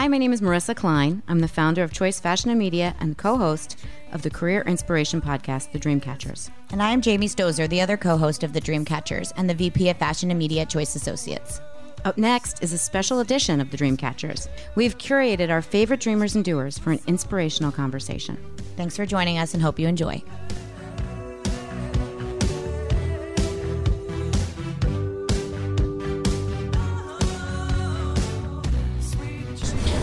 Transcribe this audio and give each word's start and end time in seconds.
Hi, 0.00 0.08
my 0.08 0.16
name 0.16 0.32
is 0.32 0.40
Marissa 0.40 0.74
Klein. 0.74 1.22
I'm 1.28 1.40
the 1.40 1.46
founder 1.46 1.82
of 1.82 1.92
Choice 1.92 2.18
Fashion 2.18 2.48
and 2.48 2.58
Media 2.58 2.96
and 3.00 3.18
co 3.18 3.36
host 3.36 3.76
of 4.12 4.22
the 4.22 4.30
career 4.30 4.62
inspiration 4.62 5.20
podcast, 5.20 5.72
The 5.72 5.78
Dreamcatchers. 5.78 6.48
And 6.72 6.82
I 6.82 6.88
am 6.92 7.02
Jamie 7.02 7.28
Stozer, 7.28 7.68
the 7.68 7.82
other 7.82 7.98
co 7.98 8.16
host 8.16 8.42
of 8.42 8.54
The 8.54 8.62
Dreamcatchers 8.62 9.30
and 9.36 9.50
the 9.50 9.52
VP 9.52 9.90
of 9.90 9.98
Fashion 9.98 10.30
and 10.30 10.38
Media 10.38 10.62
at 10.62 10.70
Choice 10.70 10.96
Associates. 10.96 11.60
Up 12.06 12.16
next 12.16 12.62
is 12.62 12.72
a 12.72 12.78
special 12.78 13.20
edition 13.20 13.60
of 13.60 13.70
The 13.70 13.76
Dreamcatchers. 13.76 14.48
We've 14.74 14.96
curated 14.96 15.50
our 15.50 15.60
favorite 15.60 16.00
dreamers 16.00 16.34
and 16.34 16.46
doers 16.46 16.78
for 16.78 16.92
an 16.92 17.00
inspirational 17.06 17.70
conversation. 17.70 18.38
Thanks 18.78 18.96
for 18.96 19.04
joining 19.04 19.36
us 19.36 19.52
and 19.52 19.62
hope 19.62 19.78
you 19.78 19.86
enjoy. 19.86 20.22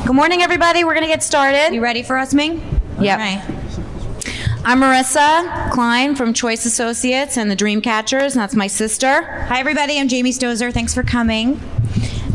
Good 0.07 0.15
morning, 0.15 0.41
everybody. 0.41 0.85
We're 0.85 0.93
going 0.93 1.03
to 1.03 1.09
get 1.09 1.21
started. 1.21 1.73
You 1.73 1.81
ready 1.81 2.01
for 2.01 2.17
us, 2.17 2.33
Ming? 2.33 2.63
Yep. 2.97 3.19
All 3.19 3.25
right. 3.25 3.43
I'm 4.63 4.79
Marissa 4.79 5.69
Klein 5.71 6.15
from 6.15 6.33
Choice 6.33 6.65
Associates 6.65 7.35
and 7.37 7.51
the 7.51 7.57
Dreamcatchers, 7.57 8.31
and 8.31 8.35
that's 8.35 8.55
my 8.55 8.67
sister. 8.67 9.23
Hi, 9.49 9.59
everybody. 9.59 9.99
I'm 9.99 10.07
Jamie 10.07 10.31
Stozer. 10.31 10.71
Thanks 10.71 10.93
for 10.93 11.03
coming. 11.03 11.59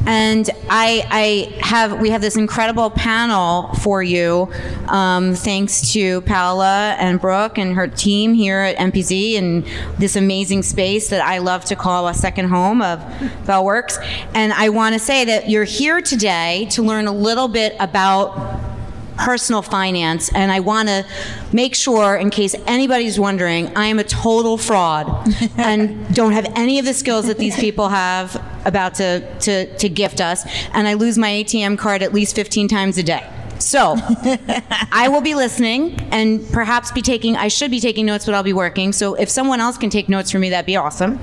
And 0.06 0.50
I, 0.68 1.06
I 1.10 1.64
have 1.64 2.00
we 2.00 2.10
have 2.10 2.20
this 2.20 2.36
incredible 2.36 2.90
panel 2.90 3.72
for 3.74 4.02
you, 4.02 4.52
um, 4.88 5.34
thanks 5.34 5.92
to 5.92 6.22
Paola 6.22 6.96
and 6.98 7.20
Brooke 7.20 7.58
and 7.58 7.76
her 7.76 7.86
team 7.86 8.34
here 8.34 8.58
at 8.58 8.76
MPZ 8.76 9.38
and 9.38 9.64
this 9.98 10.16
amazing 10.16 10.62
space 10.64 11.08
that 11.10 11.24
I 11.24 11.38
love 11.38 11.64
to 11.66 11.76
call 11.76 12.08
a 12.08 12.14
second 12.14 12.48
home 12.48 12.82
of 12.82 12.98
Bellworks. 13.44 13.96
And 14.34 14.52
I 14.52 14.70
want 14.70 14.94
to 14.94 14.98
say 14.98 15.24
that 15.24 15.48
you're 15.48 15.64
here 15.64 16.00
today 16.00 16.66
to 16.70 16.82
learn 16.82 17.06
a 17.06 17.12
little 17.12 17.48
bit 17.48 17.76
about 17.78 18.71
personal 19.16 19.62
finance 19.62 20.32
and 20.34 20.50
I 20.50 20.60
want 20.60 20.88
to 20.88 21.06
make 21.52 21.74
sure 21.74 22.16
in 22.16 22.30
case 22.30 22.54
anybody's 22.66 23.18
wondering 23.18 23.74
I 23.76 23.86
am 23.86 23.98
a 23.98 24.04
total 24.04 24.58
fraud 24.58 25.28
and 25.56 26.14
don't 26.14 26.32
have 26.32 26.46
any 26.56 26.78
of 26.78 26.84
the 26.84 26.94
skills 26.94 27.26
that 27.26 27.38
these 27.38 27.56
people 27.56 27.88
have 27.88 28.42
about 28.64 28.94
to, 28.96 29.38
to, 29.40 29.76
to 29.76 29.88
gift 29.88 30.20
us 30.20 30.44
and 30.72 30.88
I 30.88 30.94
lose 30.94 31.18
my 31.18 31.30
ATM 31.30 31.78
card 31.78 32.02
at 32.02 32.12
least 32.12 32.34
15 32.34 32.68
times 32.68 32.98
a 32.98 33.02
day. 33.02 33.28
So, 33.58 33.94
I 34.92 35.08
will 35.08 35.20
be 35.20 35.36
listening 35.36 36.00
and 36.10 36.44
perhaps 36.50 36.90
be 36.90 37.00
taking, 37.00 37.36
I 37.36 37.46
should 37.46 37.70
be 37.70 37.78
taking 37.78 38.06
notes, 38.06 38.26
but 38.26 38.34
I'll 38.34 38.42
be 38.42 38.52
working. 38.52 38.92
So, 38.92 39.14
if 39.14 39.28
someone 39.28 39.60
else 39.60 39.78
can 39.78 39.88
take 39.88 40.08
notes 40.08 40.32
for 40.32 40.40
me, 40.40 40.50
that'd 40.50 40.66
be 40.66 40.76
awesome. 40.76 41.20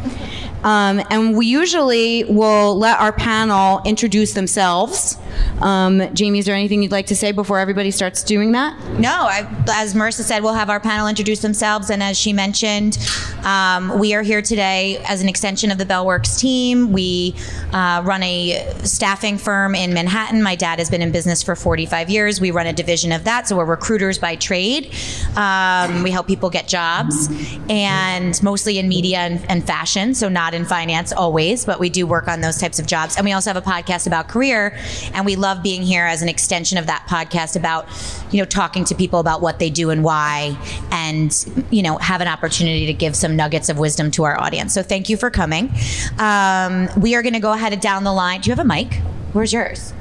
Um, 0.64 1.02
and 1.10 1.38
we 1.38 1.46
usually 1.46 2.24
will 2.26 2.78
let 2.78 3.00
our 3.00 3.12
panel 3.12 3.82
introduce 3.86 4.34
themselves. 4.34 5.18
Um, 5.62 6.14
Jamie, 6.14 6.40
is 6.40 6.46
there 6.46 6.56
anything 6.56 6.84
you'd 6.84 6.92
like 6.92 7.08
to 7.08 7.16
say 7.16 7.32
before 7.32 7.60
everybody 7.60 7.92
starts 7.92 8.24
doing 8.24 8.52
that? 8.54 8.78
No, 9.00 9.10
I, 9.10 9.48
as 9.70 9.94
Marissa 9.94 10.24
said, 10.24 10.44
we'll 10.44 10.54
have 10.54 10.70
our 10.70 10.80
panel 10.80 11.08
introduce 11.08 11.42
themselves. 11.42 11.90
And 11.90 12.04
as 12.04 12.18
she 12.18 12.34
mentioned, 12.34 12.98
um, 13.44 14.00
we 14.00 14.14
are 14.14 14.22
here 14.22 14.42
today 14.42 15.02
as 15.08 15.22
an 15.22 15.30
extension 15.30 15.72
of 15.72 15.78
the 15.78 15.86
Bellworks 15.86 16.40
team. 16.40 16.92
We 16.92 17.36
uh, 17.74 18.02
run 18.06 18.24
a 18.24 18.74
staffing 18.84 19.38
firm 19.38 19.76
in 19.76 19.94
Manhattan. 19.94 20.42
My 20.42 20.56
dad 20.56 20.80
has 20.80 20.90
been 20.90 21.02
in 21.02 21.12
business 21.12 21.44
for 21.44 21.56
45 21.56 22.10
years. 22.10 22.42
We 22.42 22.52
run 22.52 22.68
a 22.68 22.74
division 22.74 23.12
of 23.12 23.24
that, 23.26 23.48
so 23.48 23.58
we're 23.58 23.66
recruiters 23.66 24.18
by 24.18 24.36
trade. 24.36 24.94
Um, 25.36 26.04
we 26.04 26.12
help 26.12 26.28
people 26.28 26.50
get 26.50 26.68
jobs, 26.68 27.30
and 27.70 28.42
mostly 28.44 28.78
in 28.78 28.88
media 28.88 29.20
and, 29.20 29.46
and 29.50 29.66
fashion, 29.66 30.14
so 30.14 30.30
not 30.30 30.49
in 30.54 30.66
finance 30.66 31.12
always, 31.12 31.66
but 31.66 31.80
we 31.80 31.90
do 31.90 32.06
work 32.06 32.28
on 32.28 32.42
those 32.42 32.58
types 32.58 32.80
of 32.80 32.86
jobs. 32.86 33.18
And 33.18 33.26
we 33.26 33.32
also 33.34 33.50
have 33.50 33.58
a 33.58 33.68
podcast 33.68 34.08
about 34.08 34.28
career, 34.28 34.78
and 35.14 35.26
we 35.26 35.36
love 35.36 35.64
being 35.64 35.82
here 35.82 36.06
as 36.06 36.22
an 36.22 36.30
extension 36.30 36.78
of 36.78 36.88
that 36.88 37.06
podcast 37.08 37.56
about, 37.56 37.88
you 38.32 38.40
know, 38.40 38.46
talking 38.46 38.86
to 38.86 38.96
people 38.96 39.20
about 39.20 39.42
what 39.42 39.60
they 39.60 39.70
do 39.70 39.90
and 39.90 40.04
why, 40.04 40.58
and 40.92 41.68
you 41.70 41.84
know, 41.84 41.98
have 41.98 42.22
an 42.22 42.28
opportunity 42.28 42.86
to 42.86 42.94
give 42.94 43.16
some 43.16 43.36
nuggets 43.36 43.70
of 43.70 43.78
wisdom 43.78 44.12
to 44.12 44.24
our 44.24 44.40
audience. 44.40 44.74
So 44.74 44.84
thank 44.84 45.10
you 45.10 45.18
for 45.18 45.30
coming. 45.30 45.72
Um, 46.18 46.90
we 46.98 47.16
are 47.16 47.22
going 47.22 47.34
to 47.34 47.40
go 47.40 47.52
ahead 47.54 47.74
and 47.74 47.82
down 47.82 48.04
the 48.04 48.14
line. 48.14 48.42
Do 48.42 48.50
you 48.50 48.56
have 48.56 48.64
a 48.64 48.68
mic? 48.68 48.96
Where's 49.34 49.54
yours? 49.54 49.94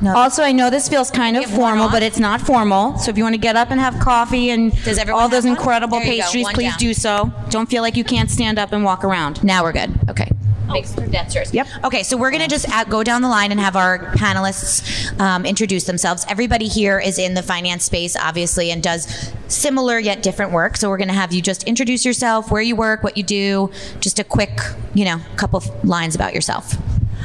No. 0.00 0.16
Also, 0.16 0.42
I 0.42 0.52
know 0.52 0.70
this 0.70 0.88
feels 0.88 1.10
kind 1.10 1.36
of 1.36 1.42
Give 1.42 1.50
one 1.52 1.70
formal, 1.70 1.84
off. 1.86 1.92
but 1.92 2.02
it's 2.02 2.18
not 2.18 2.40
formal. 2.40 2.96
So 2.98 3.10
if 3.10 3.18
you 3.18 3.22
want 3.24 3.34
to 3.34 3.40
get 3.40 3.56
up 3.56 3.70
and 3.70 3.78
have 3.80 3.98
coffee 4.00 4.50
and 4.50 4.72
Does 4.84 4.98
everyone 4.98 5.22
all 5.22 5.28
those 5.28 5.44
one? 5.44 5.56
incredible 5.56 5.98
There 5.98 6.06
you 6.08 6.18
go, 6.18 6.22
pastries, 6.24 6.44
one 6.44 6.54
please 6.54 6.70
down. 6.70 6.78
do 6.78 6.94
so. 6.94 7.32
Don't 7.50 7.68
feel 7.68 7.82
like 7.82 7.96
you 7.96 8.04
can't 8.04 8.30
stand 8.30 8.58
up 8.58 8.72
and 8.72 8.84
walk 8.84 9.04
around. 9.04 9.42
Now 9.44 9.62
we're 9.62 9.72
good. 9.72 9.90
Okay. 10.08 10.30
Thanks 10.68 10.94
for 10.94 11.00
that's. 11.00 11.52
Yep. 11.52 11.66
Okay, 11.84 12.04
so 12.04 12.16
we're 12.16 12.30
going 12.30 12.42
to 12.42 12.48
just 12.48 12.68
uh, 12.68 12.84
go 12.84 13.02
down 13.02 13.22
the 13.22 13.28
line 13.28 13.50
and 13.50 13.60
have 13.60 13.74
our 13.74 13.98
panelists 14.14 15.18
um, 15.20 15.44
introduce 15.44 15.84
themselves. 15.84 16.24
Everybody 16.28 16.68
here 16.68 17.00
is 17.00 17.18
in 17.18 17.34
the 17.34 17.42
finance 17.42 17.82
space, 17.84 18.14
obviously, 18.14 18.70
and 18.70 18.80
does 18.80 19.32
similar 19.48 19.98
yet 19.98 20.22
different 20.22 20.52
work. 20.52 20.76
So 20.76 20.88
we're 20.88 20.96
going 20.98 21.08
to 21.08 21.14
have 21.14 21.32
you 21.32 21.42
just 21.42 21.64
introduce 21.64 22.04
yourself, 22.04 22.52
where 22.52 22.62
you 22.62 22.76
work, 22.76 23.02
what 23.02 23.16
you 23.16 23.24
do, 23.24 23.72
just 23.98 24.20
a 24.20 24.24
quick, 24.24 24.60
you 24.94 25.04
know, 25.04 25.20
couple 25.36 25.56
of 25.56 25.84
lines 25.84 26.14
about 26.14 26.34
yourself. 26.34 26.76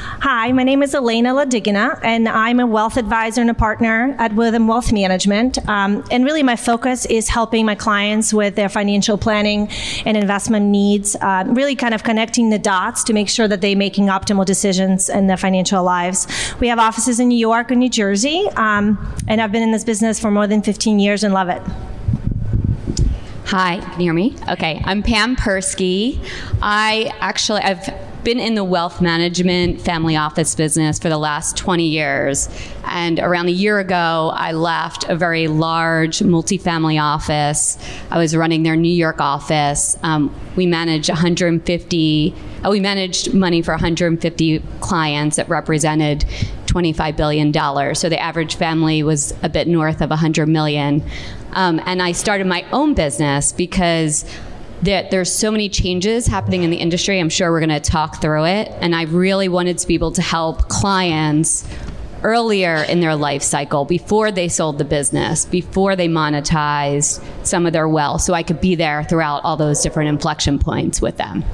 Hi, 0.08 0.52
my 0.52 0.64
name 0.64 0.84
is 0.84 0.94
Elena 0.94 1.34
Ladygina, 1.34 2.00
and 2.04 2.30
I'm 2.30 2.60
a 2.60 2.68
wealth 2.68 2.98
advisor 2.98 3.42
and 3.42 3.50
a 3.50 3.56
partner 3.56 4.16
at 4.20 4.32
Withum 4.32 4.68
Wealth 4.68 4.92
Management. 4.92 5.58
Um, 5.68 6.04
and 6.12 6.24
really, 6.24 6.44
my 6.44 6.56
focus 6.56 7.06
is 7.08 7.28
helping 7.28 7.66
my 7.66 7.74
clients 7.74 8.32
with 8.32 8.56
their 8.56 8.70
financial 8.70 9.18
planning 9.18 9.68
and 10.06 10.16
investment 10.16 10.68
needs, 10.68 11.16
uh, 11.22 11.44
really 11.48 11.76
kind 11.76 11.94
of 11.94 12.04
connecting 12.04 12.52
the 12.52 12.60
dots 12.60 13.04
to 13.06 13.14
make 13.14 13.30
sure 13.30 13.48
that 13.48 13.62
they're 13.62 13.76
making 13.76 14.06
optimal 14.06 14.46
decisions 14.46 15.10
in 15.10 15.26
their 15.26 15.38
financial 15.38 15.84
lives. 15.84 16.28
We 16.60 16.68
have 16.68 16.78
offices 16.78 17.20
in 17.20 17.30
New 17.30 17.40
York 17.40 17.72
and 17.72 17.80
New 17.80 17.90
Jersey, 17.90 18.48
um, 18.56 18.98
and 19.28 19.42
I've 19.42 19.52
been 19.52 19.64
in 19.64 19.72
this 19.72 19.84
business 19.84 20.20
for 20.20 20.30
more 20.30 20.46
than 20.46 20.62
15 20.62 21.00
years 21.00 21.24
and 21.24 21.34
love 21.34 21.50
it. 21.50 21.62
Hi, 23.48 23.80
can 23.80 24.02
you 24.02 24.08
hear 24.08 24.14
me? 24.14 24.36
Okay, 24.50 24.82
I'm 24.86 25.02
Pam 25.02 25.36
Perskie. 25.36 26.20
I 26.62 27.12
actually 27.20 27.62
I've 27.62 28.05
been 28.26 28.40
in 28.40 28.56
the 28.56 28.64
wealth 28.64 29.02
management 29.02 29.80
family 29.80 30.16
office 30.16 30.56
business 30.56 30.98
for 30.98 31.10
the 31.10 31.18
last 31.18 31.56
20 31.56 31.86
years. 31.86 32.50
And 32.86 33.20
around 33.20 33.50
a 33.50 33.52
year 33.52 33.78
ago, 33.78 34.32
I 34.34 34.52
left 34.52 35.06
a 35.08 35.16
very 35.16 35.48
large 35.48 36.20
multifamily 36.20 37.00
office. 37.00 37.78
I 38.10 38.18
was 38.18 38.36
running 38.36 38.64
their 38.64 38.76
New 38.76 38.92
York 38.92 39.22
office. 39.22 39.96
Um, 40.02 40.36
we 40.56 40.66
managed 40.66 41.08
150, 41.08 42.36
uh, 42.66 42.70
we 42.72 42.80
managed 42.80 43.36
money 43.36 43.62
for 43.62 43.74
150 43.74 44.60
clients 44.82 45.36
that 45.36 45.48
represented 45.48 46.26
$25 46.66 47.16
billion. 47.16 47.54
So 47.94 48.10
the 48.10 48.20
average 48.20 48.56
family 48.56 49.04
was 49.04 49.36
a 49.44 49.50
bit 49.50 49.68
north 49.68 50.02
of 50.02 50.10
100 50.10 50.48
million. 50.48 51.04
Um, 51.54 51.80
and 51.86 52.02
I 52.02 52.12
started 52.12 52.48
my 52.48 52.66
own 52.74 52.96
business 52.96 53.52
because 53.52 54.26
that 54.86 55.12
there's 55.12 55.32
so 55.32 55.52
many 55.52 55.70
changes 55.70 56.28
happening 56.28 56.64
in 56.64 56.70
the 56.70 56.78
industry. 56.78 57.20
I'm 57.20 57.30
sure 57.30 57.52
we're 57.52 57.60
going 57.60 57.70
to 57.70 57.80
talk 57.80 58.22
through 58.22 58.46
it. 58.46 58.72
And 58.82 58.96
I 58.96 59.04
really 59.04 59.48
wanted 59.48 59.78
to 59.80 59.88
be 59.88 59.94
able 59.94 60.12
to 60.14 60.22
help 60.22 60.70
clients 60.70 61.68
earlier 62.26 62.78
in 62.90 63.02
their 63.02 63.16
life 63.16 63.44
cycle 63.44 63.86
before 63.86 64.32
they 64.32 64.48
sold 64.48 64.80
the 64.80 64.84
business, 64.84 65.46
before 65.46 65.96
they 65.96 66.08
monetized 66.08 67.24
some 67.46 67.68
of 67.68 67.74
their 67.74 67.88
wealth. 67.88 68.22
So 68.22 68.34
I 68.34 68.42
could 68.42 68.60
be 68.60 68.74
there 68.74 69.04
throughout 69.04 69.44
all 69.44 69.56
those 69.56 69.82
different 69.84 70.10
inflection 70.10 70.58
points 70.58 71.00
with 71.02 71.18
them. 71.18 71.46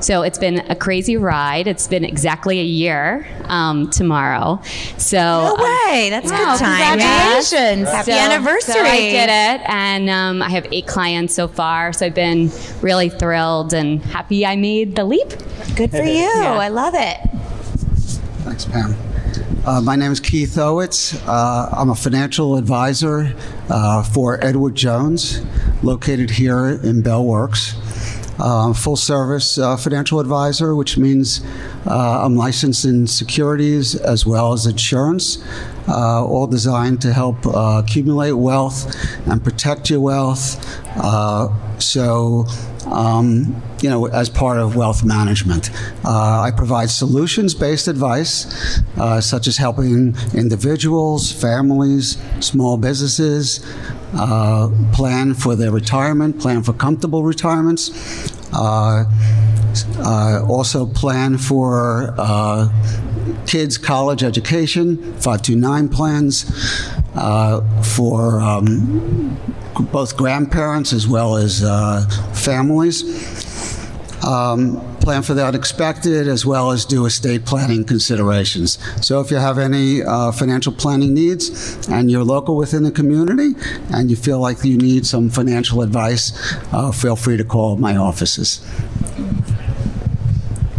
So 0.00 0.20
it's 0.22 0.38
been 0.38 0.58
a 0.70 0.76
crazy 0.76 1.16
ride. 1.16 1.66
It's 1.66 1.88
been 1.88 2.04
exactly 2.04 2.60
a 2.60 2.64
year 2.64 3.26
um, 3.44 3.88
tomorrow. 3.88 4.60
So 4.98 5.16
No 5.16 5.54
um, 5.56 5.62
way. 5.62 6.10
That's 6.10 6.30
no, 6.30 6.36
good 6.36 6.58
time. 6.58 6.98
Congratulations. 6.98 7.88
Happy 7.88 8.12
So- 8.12 8.18
anniversary. 8.18 8.74
So 8.74 8.80
I 8.82 8.98
did 8.98 9.30
it. 9.30 9.68
And 9.70 10.10
um, 10.10 10.42
I 10.42 10.50
have 10.50 10.66
eight 10.70 10.86
clients 10.86 11.34
so 11.34 11.48
far. 11.48 11.94
So 11.94 12.04
I've 12.04 12.14
been 12.14 12.50
really 12.82 13.08
thrilled 13.08 13.72
and 13.72 14.02
happy 14.02 14.44
I 14.44 14.56
made 14.56 14.94
the 14.94 15.04
leap. 15.04 15.30
Good 15.74 15.90
for 15.90 16.02
you. 16.02 16.28
I 16.30 16.68
love 16.68 16.92
it. 16.94 17.16
Thanks, 18.44 18.66
Pam. 18.66 18.94
Uh, 19.68 19.82
my 19.82 19.94
name 19.96 20.10
is 20.10 20.18
Keith 20.18 20.56
Owitz. 20.56 21.14
Uh, 21.28 21.68
I'm 21.76 21.90
a 21.90 21.94
financial 21.94 22.56
advisor 22.56 23.34
uh, 23.68 24.02
for 24.02 24.42
Edward 24.42 24.74
Jones, 24.74 25.42
located 25.82 26.30
here 26.30 26.68
in 26.68 27.02
Bellworks. 27.02 27.74
Uh, 28.40 28.72
full 28.72 28.96
service 28.96 29.58
uh, 29.58 29.76
financial 29.76 30.20
advisor, 30.20 30.74
which 30.74 30.96
means 30.96 31.42
uh, 31.86 32.24
I'm 32.24 32.34
licensed 32.34 32.86
in 32.86 33.06
securities 33.06 33.94
as 33.94 34.24
well 34.24 34.54
as 34.54 34.64
insurance, 34.64 35.36
uh, 35.88 36.24
all 36.24 36.46
designed 36.46 37.00
to 37.02 37.12
help 37.12 37.46
uh, 37.46 37.82
accumulate 37.84 38.32
wealth 38.32 38.94
and 39.26 39.42
protect 39.42 39.90
your 39.90 40.00
wealth. 40.00 40.64
Uh, 40.96 41.48
so, 41.78 42.44
um, 42.86 43.62
you 43.80 43.88
know, 43.88 44.06
as 44.06 44.28
part 44.28 44.58
of 44.58 44.76
wealth 44.76 45.04
management, 45.04 45.70
uh, 46.04 46.40
I 46.40 46.50
provide 46.50 46.90
solutions 46.90 47.54
based 47.54 47.88
advice, 47.88 48.82
uh, 48.96 49.20
such 49.20 49.46
as 49.46 49.56
helping 49.56 50.16
individuals, 50.34 51.32
families, 51.32 52.18
small 52.40 52.76
businesses 52.76 53.64
uh, 54.14 54.68
plan 54.92 55.34
for 55.34 55.54
their 55.54 55.70
retirement, 55.70 56.40
plan 56.40 56.62
for 56.62 56.72
comfortable 56.72 57.22
retirements. 57.22 57.90
Also 60.48 60.86
plan 60.86 61.38
for 61.38 62.14
kids' 63.46 63.78
college 63.78 64.22
education, 64.22 64.96
529 65.14 65.88
plans 65.88 66.44
uh, 67.14 67.60
for 67.82 68.40
um, 68.40 69.36
both 69.92 70.16
grandparents 70.16 70.92
as 70.92 71.06
well 71.06 71.36
as 71.36 71.62
uh, 71.64 72.06
families. 72.34 73.04
Um, 74.24 74.84
plan 75.08 75.22
for 75.22 75.32
the 75.32 75.46
unexpected 75.46 76.28
as 76.28 76.44
well 76.44 76.70
as 76.70 76.84
do 76.84 77.06
estate 77.06 77.46
planning 77.46 77.82
considerations. 77.82 78.78
So 79.00 79.22
if 79.22 79.30
you 79.30 79.38
have 79.38 79.56
any 79.56 80.02
uh, 80.02 80.32
financial 80.32 80.70
planning 80.70 81.14
needs 81.14 81.88
and 81.88 82.10
you're 82.10 82.24
local 82.24 82.56
within 82.56 82.82
the 82.82 82.90
community 82.90 83.54
and 83.90 84.10
you 84.10 84.16
feel 84.16 84.38
like 84.38 84.62
you 84.64 84.76
need 84.76 85.06
some 85.06 85.30
financial 85.30 85.80
advice, 85.80 86.32
uh, 86.74 86.92
feel 86.92 87.16
free 87.16 87.38
to 87.38 87.44
call 87.44 87.78
my 87.78 87.96
offices. 87.96 88.60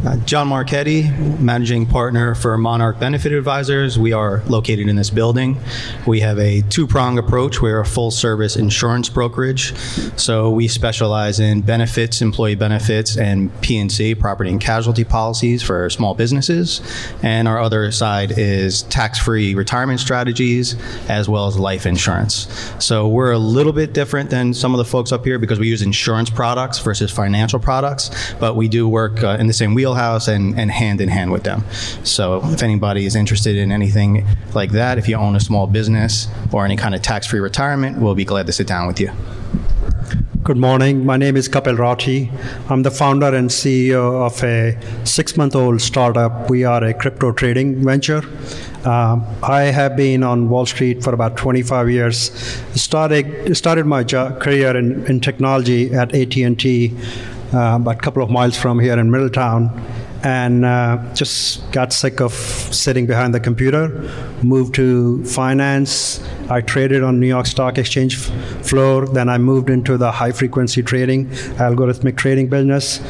Uh, 0.10 0.16
John 0.26 0.48
Marchetti, 0.48 1.08
managing 1.40 1.86
partner 1.86 2.34
for 2.34 2.58
Monarch 2.58 3.00
Benefit 3.00 3.32
Advisors. 3.32 4.00
We 4.00 4.12
are 4.12 4.42
located 4.48 4.90
in 4.90 4.96
this 4.96 5.12
building. 5.12 5.60
We 6.08 6.22
have 6.22 6.40
a 6.40 6.62
two 6.62 6.88
prong 6.88 7.20
approach. 7.20 7.62
We're 7.62 7.82
a 7.82 7.86
full 7.86 8.10
service 8.10 8.56
insurance 8.56 9.08
brokerage. 9.08 9.78
So 10.18 10.50
we 10.50 10.68
specialize 10.68 11.40
in 11.40 11.62
benefits, 11.62 12.24
employee 12.24 12.56
benefits, 12.56 13.18
and 13.18 13.52
P&C, 13.62 14.16
property 14.16 14.50
and 14.50 14.60
casualty 14.60 15.04
policies 15.04 15.62
for 15.62 15.88
small 15.92 16.16
businesses. 16.16 16.82
And 17.22 17.48
our 17.48 17.60
other 17.60 17.92
side 17.92 18.34
is 18.36 18.82
tax 18.84 19.20
free 19.20 19.54
retirement 19.54 20.00
strategies 20.00 20.76
as 21.08 21.30
well 21.30 21.46
as 21.46 21.60
life 21.60 21.86
insurance. 21.86 22.48
So 22.80 23.08
we're 23.08 23.34
a 23.34 23.38
little 23.38 23.74
bit 23.74 23.94
different 23.94 24.32
than 24.32 24.56
some 24.56 24.74
of 24.74 24.80
the 24.80 24.86
folks 24.86 25.12
up 25.12 25.24
here 25.24 25.38
because 25.38 25.60
we 25.60 25.68
use 25.68 25.84
insurance 25.84 26.32
products 26.32 26.80
versus 26.80 27.12
financial 27.12 27.60
products, 27.60 28.34
but 28.40 28.56
we 28.56 28.68
do 28.68 28.90
work 28.90 29.24
uh, 29.24 29.38
in 29.40 29.46
the 29.46 29.54
same 29.54 29.76
wheelhouse 29.76 29.99
and, 30.00 30.60
and 30.60 30.72
hand 30.72 31.02
in 31.02 31.10
hand 31.10 31.32
with 31.32 31.44
them. 31.44 31.64
So 32.04 32.42
if 32.46 32.64
anybody 32.64 33.06
is 33.06 33.16
interested 33.16 33.56
in 33.58 33.72
anything 33.72 34.26
like 34.54 34.72
that, 34.72 34.98
if 34.98 35.08
you 35.08 35.16
own 35.18 35.36
a 35.36 35.40
small 35.40 35.68
business 35.68 36.28
or 36.52 36.66
any 36.66 36.78
kind 36.78 36.96
of 36.96 37.02
tax 37.02 37.28
free 37.28 37.40
retirement, 37.40 38.00
we'll 38.00 38.16
be 38.16 38.26
glad 38.26 38.46
to 38.48 38.54
sit 38.54 38.68
down 38.68 38.88
with 38.88 39.00
you. 39.00 39.12
Good 40.42 40.58
morning. 40.58 41.06
My 41.06 41.18
name 41.18 41.36
is 41.36 41.50
Kapil 41.50 41.78
Rathi. 41.78 42.32
I'm 42.72 42.82
the 42.84 42.90
founder 42.90 43.36
and 43.36 43.50
CEO 43.50 44.26
of 44.26 44.42
a 44.44 44.78
six 45.06 45.36
month 45.36 45.56
old 45.56 45.82
startup. 45.82 46.50
We 46.50 46.64
are 46.64 46.84
a 46.84 46.94
crypto 46.94 47.34
trading 47.34 47.84
venture. 47.84 48.24
Um, 48.86 49.28
I 49.44 49.64
have 49.64 49.98
been 49.98 50.24
on 50.24 50.48
Wall 50.48 50.66
Street 50.66 51.04
for 51.04 51.14
about 51.14 51.36
25 51.36 51.90
years. 51.90 52.32
Started, 52.74 53.56
started 53.58 53.86
my 53.86 54.04
job, 54.04 54.40
career 54.40 54.76
in, 54.78 55.06
in 55.08 55.20
technology 55.20 55.94
at 55.94 56.16
AT&T 56.16 56.96
uh, 56.96 57.39
about 57.52 57.96
a 57.98 58.00
couple 58.00 58.24
of 58.24 58.30
miles 58.30 58.58
from 58.58 58.80
here 58.80 58.98
in 58.98 59.12
Middletown, 59.12 59.70
and 60.24 60.66
uh, 60.66 60.98
just 61.14 61.72
got 61.72 61.94
sick 61.94 62.20
of 62.22 62.34
sitting 62.34 63.06
behind 63.06 63.34
the 63.34 63.40
computer. 63.40 63.90
Moved 64.44 64.76
to 64.76 65.24
finance. 65.26 66.20
I 66.50 66.62
traded 66.62 67.04
on 67.04 67.20
New 67.20 67.28
York 67.28 67.46
Stock 67.46 67.78
Exchange 67.78 68.18
floor. 68.18 69.06
Then 69.06 69.30
I 69.30 69.38
moved 69.38 69.70
into 69.70 69.98
the 69.98 70.12
high 70.12 70.32
frequency 70.32 70.82
trading, 70.82 71.28
algorithmic 71.58 72.18
trading 72.18 72.48
business. 72.48 73.02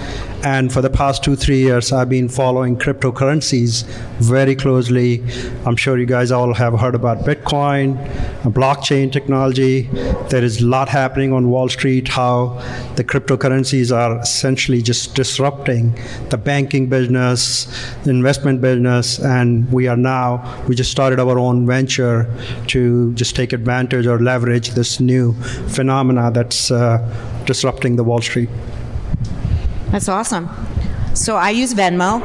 And 0.43 0.71
for 0.71 0.81
the 0.81 0.89
past 0.89 1.23
two, 1.23 1.35
three 1.35 1.59
years, 1.59 1.91
I've 1.91 2.09
been 2.09 2.29
following 2.29 2.77
cryptocurrencies 2.77 3.83
very 4.19 4.55
closely. 4.55 5.21
I'm 5.65 5.75
sure 5.75 5.97
you 5.97 6.05
guys 6.05 6.31
all 6.31 6.53
have 6.53 6.79
heard 6.79 6.95
about 6.95 7.19
Bitcoin, 7.19 7.97
blockchain 8.43 9.11
technology. 9.11 9.89
There 10.29 10.43
is 10.43 10.61
a 10.61 10.65
lot 10.65 10.87
happening 10.87 11.33
on 11.33 11.49
Wall 11.49 11.67
Street, 11.67 12.07
how 12.07 12.61
the 12.95 13.03
cryptocurrencies 13.03 13.95
are 13.95 14.19
essentially 14.19 14.81
just 14.81 15.13
disrupting 15.15 15.97
the 16.29 16.37
banking 16.37 16.87
business, 16.87 17.65
the 18.03 18.09
investment 18.09 18.61
business, 18.61 19.19
and 19.19 19.69
we 19.71 19.87
are 19.87 19.97
now, 19.97 20.63
we 20.67 20.75
just 20.75 20.91
started 20.91 21.19
our 21.19 21.37
own 21.37 21.65
venture 21.65 22.33
to 22.67 23.13
just 23.13 23.28
take 23.31 23.53
advantage 23.53 24.05
or 24.05 24.19
leverage 24.19 24.71
this 24.71 24.99
new 24.99 25.33
phenomena 25.69 26.31
that's 26.31 26.71
uh, 26.71 26.97
disrupting 27.45 27.95
the 27.95 28.03
Wall 28.03 28.21
Street. 28.21 28.49
That's 29.91 30.07
awesome. 30.09 30.49
So 31.13 31.35
I 31.35 31.49
use 31.49 31.73
Venmo. 31.73 32.19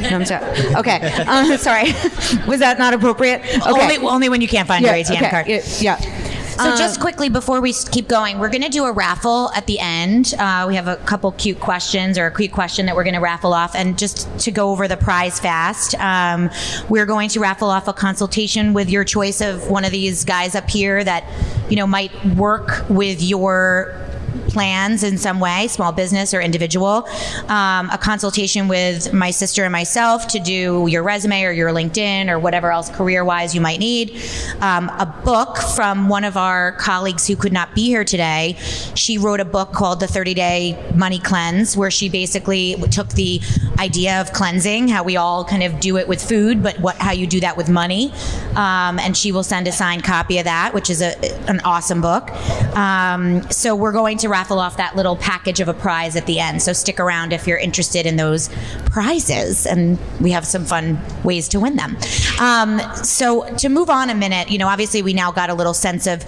No, 0.00 0.08
I'm 0.08 0.24
sorry. 0.24 0.44
Okay. 0.76 1.24
Uh, 1.30 1.56
sorry. 1.56 1.84
Was 2.46 2.60
that 2.60 2.78
not 2.78 2.94
appropriate? 2.94 3.40
Okay. 3.40 3.60
Only, 3.66 3.96
only 3.98 4.28
when 4.28 4.40
you 4.40 4.48
can't 4.48 4.66
find 4.66 4.84
yeah, 4.84 4.96
your 4.96 5.04
ATM 5.04 5.16
okay. 5.16 5.30
card. 5.30 5.46
Yeah. 5.80 6.19
So 6.62 6.76
just 6.76 7.00
quickly 7.00 7.28
before 7.28 7.60
we 7.60 7.72
keep 7.72 8.08
going, 8.08 8.38
we're 8.38 8.50
going 8.50 8.62
to 8.62 8.68
do 8.68 8.84
a 8.84 8.92
raffle 8.92 9.50
at 9.52 9.66
the 9.66 9.78
end. 9.78 10.34
Uh, 10.38 10.66
we 10.68 10.74
have 10.76 10.88
a 10.88 10.96
couple 10.96 11.32
cute 11.32 11.58
questions 11.60 12.18
or 12.18 12.26
a 12.26 12.34
cute 12.34 12.52
question 12.52 12.86
that 12.86 12.96
we're 12.96 13.04
going 13.04 13.14
to 13.14 13.20
raffle 13.20 13.54
off, 13.54 13.74
and 13.74 13.98
just 13.98 14.28
to 14.40 14.50
go 14.50 14.70
over 14.70 14.86
the 14.86 14.96
prize 14.96 15.40
fast, 15.40 15.94
um, 15.96 16.50
we're 16.88 17.06
going 17.06 17.28
to 17.30 17.40
raffle 17.40 17.70
off 17.70 17.88
a 17.88 17.92
consultation 17.92 18.72
with 18.72 18.90
your 18.90 19.04
choice 19.04 19.40
of 19.40 19.70
one 19.70 19.84
of 19.84 19.90
these 19.90 20.24
guys 20.24 20.54
up 20.54 20.68
here 20.68 21.02
that 21.02 21.24
you 21.70 21.76
know 21.76 21.86
might 21.86 22.12
work 22.36 22.84
with 22.88 23.22
your 23.22 24.09
plans 24.50 25.02
in 25.02 25.16
some 25.16 25.40
way, 25.40 25.68
small 25.68 25.92
business 25.92 26.34
or 26.34 26.40
individual, 26.40 27.08
um, 27.48 27.88
a 27.90 27.98
consultation 28.00 28.68
with 28.68 29.12
my 29.12 29.30
sister 29.30 29.64
and 29.64 29.72
myself 29.72 30.28
to 30.28 30.38
do 30.38 30.86
your 30.88 31.02
resume 31.02 31.42
or 31.44 31.52
your 31.52 31.70
LinkedIn 31.70 32.28
or 32.28 32.38
whatever 32.38 32.70
else 32.70 32.90
career 32.90 33.24
wise 33.24 33.54
you 33.54 33.60
might 33.60 33.78
need, 33.78 34.20
um, 34.60 34.88
a 34.98 35.06
book 35.24 35.56
from 35.56 36.08
one 36.08 36.24
of 36.24 36.36
our 36.36 36.72
colleagues 36.72 37.26
who 37.26 37.36
could 37.36 37.52
not 37.52 37.74
be 37.74 37.84
here 37.86 38.04
today. 38.04 38.56
She 38.94 39.18
wrote 39.18 39.40
a 39.40 39.44
book 39.44 39.72
called 39.72 40.00
The 40.00 40.06
30 40.06 40.34
Day 40.34 40.92
Money 40.94 41.18
Cleanse, 41.18 41.76
where 41.76 41.90
she 41.90 42.08
basically 42.08 42.74
took 42.90 43.08
the 43.10 43.40
idea 43.78 44.20
of 44.20 44.32
cleansing, 44.32 44.88
how 44.88 45.02
we 45.02 45.16
all 45.16 45.44
kind 45.44 45.62
of 45.62 45.80
do 45.80 45.96
it 45.96 46.06
with 46.06 46.22
food, 46.22 46.62
but 46.62 46.78
what 46.80 46.96
how 46.96 47.12
you 47.12 47.26
do 47.26 47.40
that 47.40 47.56
with 47.56 47.68
money. 47.68 48.12
Um, 48.54 48.98
and 48.98 49.16
she 49.16 49.32
will 49.32 49.42
send 49.42 49.66
a 49.68 49.72
signed 49.72 50.04
copy 50.04 50.38
of 50.38 50.44
that, 50.44 50.74
which 50.74 50.90
is 50.90 51.00
a, 51.00 51.16
an 51.48 51.60
awesome 51.60 52.00
book. 52.00 52.30
Um, 52.76 53.42
so 53.50 53.74
we're 53.74 53.92
going 53.92 54.18
to 54.18 54.28
raffle 54.40 54.58
off 54.58 54.78
that 54.78 54.96
little 54.96 55.16
package 55.16 55.60
of 55.60 55.68
a 55.68 55.74
prize 55.74 56.16
at 56.16 56.24
the 56.24 56.40
end. 56.40 56.62
So 56.62 56.72
stick 56.72 56.98
around 56.98 57.34
if 57.34 57.46
you're 57.46 57.58
interested 57.58 58.06
in 58.06 58.16
those 58.16 58.48
prizes, 58.86 59.66
and 59.66 59.98
we 60.18 60.30
have 60.30 60.46
some 60.46 60.64
fun 60.64 60.98
ways 61.24 61.46
to 61.48 61.60
win 61.60 61.76
them. 61.76 61.98
Um, 62.40 62.80
so 63.04 63.54
to 63.56 63.68
move 63.68 63.90
on 63.90 64.08
a 64.08 64.14
minute, 64.14 64.50
you 64.50 64.56
know, 64.56 64.68
obviously 64.68 65.02
we 65.02 65.12
now 65.12 65.30
got 65.30 65.50
a 65.50 65.54
little 65.54 65.74
sense 65.74 66.06
of 66.06 66.24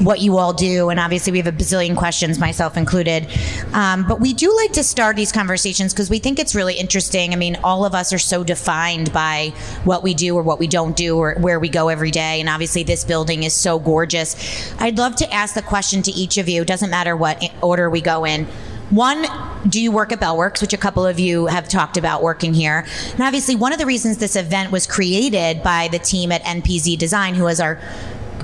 what 0.00 0.20
you 0.20 0.38
all 0.38 0.52
do, 0.52 0.88
and 0.88 0.98
obviously 0.98 1.32
we 1.32 1.38
have 1.38 1.46
a 1.46 1.52
bazillion 1.52 1.96
questions, 1.96 2.38
myself 2.38 2.76
included. 2.76 3.26
Um, 3.72 4.06
but 4.08 4.20
we 4.20 4.32
do 4.32 4.54
like 4.56 4.72
to 4.72 4.82
start 4.82 5.16
these 5.16 5.32
conversations 5.32 5.92
because 5.92 6.10
we 6.10 6.18
think 6.18 6.38
it's 6.38 6.54
really 6.54 6.74
interesting. 6.74 7.32
I 7.32 7.36
mean, 7.36 7.56
all 7.62 7.84
of 7.84 7.94
us 7.94 8.12
are 8.12 8.18
so 8.18 8.42
defined 8.42 9.12
by 9.12 9.52
what 9.84 10.02
we 10.02 10.14
do 10.14 10.36
or 10.36 10.42
what 10.42 10.58
we 10.58 10.66
don't 10.66 10.96
do 10.96 11.18
or 11.18 11.34
where 11.34 11.60
we 11.60 11.68
go 11.68 11.88
every 11.88 12.10
day, 12.10 12.40
and 12.40 12.48
obviously 12.48 12.82
this 12.82 13.04
building 13.04 13.42
is 13.42 13.54
so 13.54 13.78
gorgeous. 13.78 14.36
I'd 14.80 14.98
love 14.98 15.16
to 15.16 15.32
ask 15.32 15.54
the 15.54 15.62
question 15.62 16.02
to 16.02 16.10
each 16.12 16.38
of 16.38 16.48
you. 16.48 16.62
It 16.62 16.68
doesn't 16.68 16.90
matter 16.90 17.16
what 17.16 17.42
order 17.62 17.90
we 17.90 18.00
go 18.00 18.24
in. 18.24 18.46
One, 18.90 19.24
do 19.68 19.80
you 19.80 19.92
work 19.92 20.10
at 20.10 20.18
Bellworks, 20.18 20.60
which 20.60 20.72
a 20.72 20.76
couple 20.76 21.06
of 21.06 21.20
you 21.20 21.46
have 21.46 21.68
talked 21.68 21.96
about 21.96 22.24
working 22.24 22.52
here? 22.52 22.84
And 23.12 23.20
obviously, 23.20 23.54
one 23.54 23.72
of 23.72 23.78
the 23.78 23.86
reasons 23.86 24.18
this 24.18 24.34
event 24.34 24.72
was 24.72 24.84
created 24.84 25.62
by 25.62 25.86
the 25.92 26.00
team 26.00 26.32
at 26.32 26.42
NPZ 26.42 26.98
Design, 26.98 27.36
who 27.36 27.46
is 27.46 27.60
our 27.60 27.78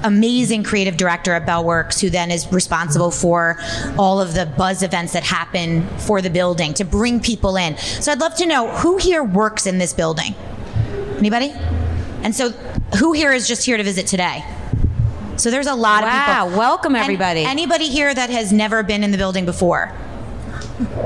amazing 0.04 0.62
creative 0.62 0.96
director 0.96 1.32
at 1.32 1.46
Bellworks, 1.46 2.00
who 2.00 2.10
then 2.10 2.30
is 2.30 2.50
responsible 2.52 3.10
for 3.10 3.58
all 3.98 4.20
of 4.20 4.34
the 4.34 4.46
buzz 4.46 4.82
events 4.82 5.12
that 5.12 5.24
happen 5.24 5.86
for 5.98 6.20
the 6.22 6.30
building 6.30 6.74
to 6.74 6.84
bring 6.84 7.20
people 7.20 7.56
in. 7.56 7.76
So 7.76 8.12
I'd 8.12 8.20
love 8.20 8.34
to 8.36 8.46
know 8.46 8.68
who 8.68 8.96
here 8.96 9.24
works 9.24 9.66
in 9.66 9.78
this 9.78 9.92
building. 9.92 10.34
Anybody? 11.18 11.52
And 12.22 12.34
so, 12.34 12.50
who 12.98 13.12
here 13.12 13.32
is 13.32 13.46
just 13.46 13.64
here 13.64 13.76
to 13.76 13.82
visit 13.82 14.06
today? 14.06 14.44
So 15.36 15.50
there's 15.50 15.66
a 15.66 15.74
lot 15.74 16.02
of 16.02 16.10
people. 16.10 16.50
Wow, 16.50 16.58
welcome, 16.58 16.96
everybody. 16.96 17.44
anybody 17.44 17.88
here 17.88 18.12
that 18.12 18.30
has 18.30 18.52
never 18.52 18.82
been 18.82 19.04
in 19.04 19.10
the 19.10 19.18
building 19.18 19.44
before? 19.44 19.92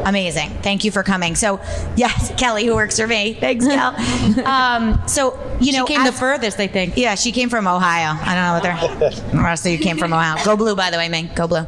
Amazing. 0.05 0.51
Thank 0.63 0.85
you 0.85 0.91
for 0.91 1.03
coming. 1.03 1.35
So, 1.35 1.61
yes, 1.97 2.33
Kelly, 2.39 2.67
who 2.67 2.75
works 2.75 2.99
for 2.99 3.07
me. 3.07 3.35
Thanks, 3.35 3.67
Kel. 3.67 3.95
um, 4.47 5.01
so, 5.07 5.39
you 5.61 5.73
know, 5.73 5.87
She 5.87 5.95
came 5.95 6.05
the 6.05 6.13
furthest, 6.13 6.59
I 6.59 6.67
think. 6.67 6.97
yeah, 6.97 7.15
she 7.15 7.33
came 7.33 7.49
from 7.51 7.67
Ohio. 7.67 8.17
I 8.21 8.35
don't 8.35 8.45
know 8.45 8.55
what 8.55 8.63
they're. 9.11 9.31
The 9.33 9.43
rest 9.43 9.67
of 9.67 9.73
you 9.73 9.79
came 9.79 9.97
from 9.99 10.13
Ohio. 10.13 10.43
Go 10.45 10.57
blue, 10.57 10.75
by 10.75 10.91
the 10.91 10.97
way, 10.97 11.09
Ming. 11.09 11.31
Go 11.35 11.47
blue. 11.47 11.67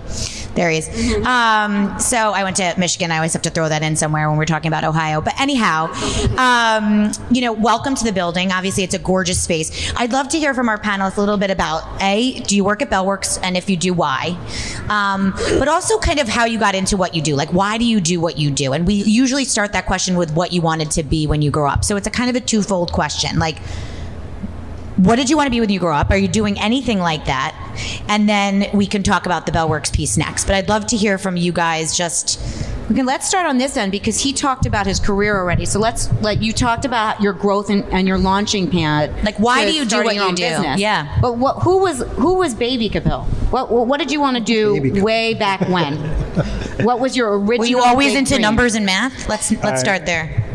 There 0.54 0.70
he 0.70 0.78
is. 0.78 0.88
Um, 1.24 1.98
so 1.98 2.16
I 2.16 2.44
went 2.44 2.56
to 2.56 2.74
Michigan. 2.78 3.10
I 3.10 3.16
always 3.16 3.32
have 3.32 3.42
to 3.42 3.50
throw 3.50 3.68
that 3.68 3.82
in 3.82 3.96
somewhere 3.96 4.28
when 4.28 4.38
we're 4.38 4.44
talking 4.44 4.68
about 4.68 4.84
Ohio. 4.84 5.20
But 5.20 5.40
anyhow, 5.40 5.86
um, 6.36 7.12
you 7.30 7.40
know, 7.40 7.52
welcome 7.52 7.94
to 7.94 8.04
the 8.04 8.12
building. 8.12 8.52
Obviously, 8.52 8.84
it's 8.84 8.94
a 8.94 8.98
gorgeous 8.98 9.42
space. 9.42 9.92
I'd 9.96 10.12
love 10.12 10.28
to 10.28 10.38
hear 10.38 10.52
from 10.52 10.68
our 10.68 10.78
panelists 10.78 11.16
a 11.16 11.20
little 11.20 11.38
bit 11.38 11.50
about 11.50 11.84
a. 12.02 12.40
Do 12.40 12.56
you 12.56 12.64
work 12.64 12.82
at 12.82 12.90
Bellworks, 12.90 13.38
and 13.42 13.56
if 13.56 13.70
you 13.70 13.76
do, 13.76 13.94
why? 13.94 14.36
Um, 14.88 15.32
but 15.58 15.68
also, 15.68 15.98
kind 15.98 16.20
of 16.20 16.28
how 16.28 16.44
you 16.44 16.58
got 16.58 16.74
into 16.74 16.96
what 16.96 17.14
you 17.14 17.22
do. 17.22 17.34
Like, 17.34 17.52
why 17.52 17.78
do 17.78 17.84
you 17.84 18.00
do 18.00 18.20
what 18.20 18.38
you 18.38 18.50
do? 18.50 18.72
And 18.72 18.86
we 18.86 18.94
usually 18.94 19.44
start 19.44 19.72
that 19.72 19.86
question 19.86 20.16
with 20.16 20.32
what 20.34 20.52
you 20.52 20.60
wanted 20.60 20.90
to 20.92 21.02
be 21.02 21.26
when 21.26 21.40
you 21.40 21.50
grow 21.50 21.68
up. 21.68 21.84
So 21.84 21.96
it's 21.96 22.06
a 22.06 22.10
kind 22.10 22.28
of 22.28 22.36
a 22.36 22.40
twofold 22.40 22.92
question. 22.92 23.38
Like 23.38 23.56
what 25.02 25.16
did 25.16 25.28
you 25.28 25.36
want 25.36 25.46
to 25.46 25.50
be 25.50 25.60
when 25.60 25.70
you 25.70 25.80
grow 25.80 25.94
up? 25.94 26.10
Are 26.10 26.16
you 26.16 26.28
doing 26.28 26.58
anything 26.60 26.98
like 26.98 27.24
that? 27.24 27.56
And 28.08 28.28
then 28.28 28.66
we 28.72 28.86
can 28.86 29.02
talk 29.02 29.26
about 29.26 29.46
the 29.46 29.52
Bellworks 29.52 29.92
piece 29.92 30.16
next. 30.16 30.44
But 30.44 30.54
I'd 30.54 30.68
love 30.68 30.86
to 30.88 30.96
hear 30.96 31.18
from 31.18 31.36
you 31.36 31.52
guys 31.52 31.96
just 31.96 32.38
Okay, 32.90 33.02
let's 33.02 33.26
start 33.26 33.46
on 33.46 33.58
this 33.58 33.76
end 33.76 33.90
because 33.90 34.20
he 34.20 34.32
talked 34.32 34.66
about 34.66 34.86
his 34.86 35.00
career 35.00 35.36
already. 35.36 35.64
So 35.64 35.78
let's 35.78 36.12
like 36.20 36.42
you 36.42 36.52
talked 36.52 36.84
about 36.84 37.22
your 37.22 37.32
growth 37.32 37.70
and, 37.70 37.84
and 37.84 38.06
your 38.06 38.18
launching 38.18 38.70
pad. 38.70 39.24
Like, 39.24 39.38
why 39.38 39.64
do 39.64 39.72
you 39.72 39.84
do 39.84 40.04
what 40.04 40.14
your 40.14 40.24
you 40.24 40.28
own 40.28 40.34
do? 40.34 40.42
business. 40.42 40.80
Yeah. 40.80 41.18
But 41.20 41.38
what? 41.38 41.62
Who 41.62 41.78
was 41.78 42.02
who 42.16 42.34
was 42.34 42.54
Baby 42.54 42.90
Kapil? 42.90 43.24
What 43.50 43.70
what 43.70 43.86
what 43.86 43.98
did 43.98 44.10
you 44.10 44.20
want 44.20 44.36
to 44.36 44.42
do 44.42 45.02
way 45.02 45.32
back 45.32 45.66
when? 45.68 45.96
what 46.84 47.00
was 47.00 47.16
your 47.16 47.38
original? 47.38 47.58
Were 47.58 47.66
you 47.66 47.80
always 47.80 48.14
into 48.14 48.34
dream? 48.34 48.42
numbers 48.42 48.74
and 48.74 48.84
math? 48.84 49.28
Let's 49.28 49.50
let's 49.50 49.80
I- 49.80 49.82
start 49.82 50.04
there. 50.04 50.51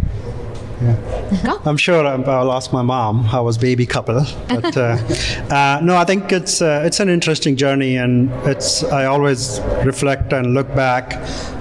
I'm 1.65 1.77
sure 1.77 2.05
I'm- 2.05 2.23
I'll 2.27 2.51
ask 2.51 2.71
my 2.71 2.81
mom 2.81 3.23
how 3.25 3.43
was 3.43 3.57
baby 3.57 3.85
Kapil, 3.85 4.25
but 4.47 4.75
uh, 4.77 4.97
uh, 5.53 5.79
no, 5.83 5.95
I 5.97 6.05
think 6.05 6.31
it's 6.31 6.61
uh, 6.61 6.83
it's 6.85 6.99
an 6.99 7.09
interesting 7.09 7.55
journey, 7.55 7.97
and 7.97 8.31
it's 8.45 8.83
I 8.83 9.05
always 9.05 9.59
reflect 9.83 10.31
and 10.33 10.53
look 10.53 10.73
back 10.75 11.13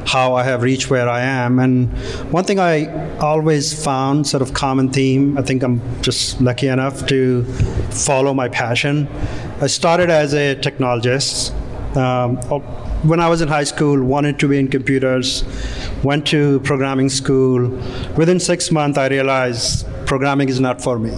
how 0.07 0.35
I 0.35 0.45
have 0.45 0.63
reached 0.63 0.89
where 0.89 1.09
I 1.09 1.21
am, 1.23 1.59
and 1.59 1.89
one 2.33 2.45
thing 2.45 2.61
I 2.61 2.87
always 3.19 3.73
found 3.85 4.27
sort 4.27 4.43
of 4.43 4.53
common 4.55 4.89
theme. 4.91 5.37
I 5.37 5.43
think 5.43 5.63
I'm 5.65 5.81
just 6.03 6.41
lucky 6.41 6.69
enough 6.69 7.07
to 7.09 7.45
follow 7.91 8.33
my 8.35 8.49
passion. 8.49 9.09
I 9.61 9.67
started 9.67 10.11
as 10.11 10.33
a 10.35 10.55
technologist. 10.57 11.53
Um, 11.97 12.37
when 13.03 13.21
I 13.21 13.29
was 13.29 13.41
in 13.41 13.49
high 13.49 13.65
school, 13.65 14.03
wanted 14.03 14.39
to 14.41 14.49
be 14.49 14.59
in 14.59 14.69
computers, 14.69 15.45
went 16.03 16.27
to 16.29 16.61
programming 16.61 17.09
school. 17.09 17.69
Within 18.17 18.41
six 18.41 18.71
months, 18.71 18.99
I 18.99 19.09
realized 19.09 19.87
programming 20.07 20.49
is 20.49 20.61
not 20.61 20.83
for 20.83 20.99
me. 20.99 21.15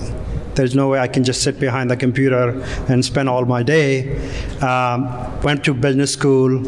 There's 0.54 0.74
no 0.74 0.88
way 0.88 0.98
I 0.98 1.06
can 1.06 1.22
just 1.22 1.42
sit 1.42 1.60
behind 1.60 1.90
the 1.90 1.96
computer 1.96 2.60
and 2.88 3.04
spend 3.04 3.28
all 3.28 3.44
my 3.44 3.62
day. 3.62 4.18
Um, 4.60 5.40
went 5.42 5.64
to 5.64 5.74
business 5.74 6.12
school, 6.12 6.60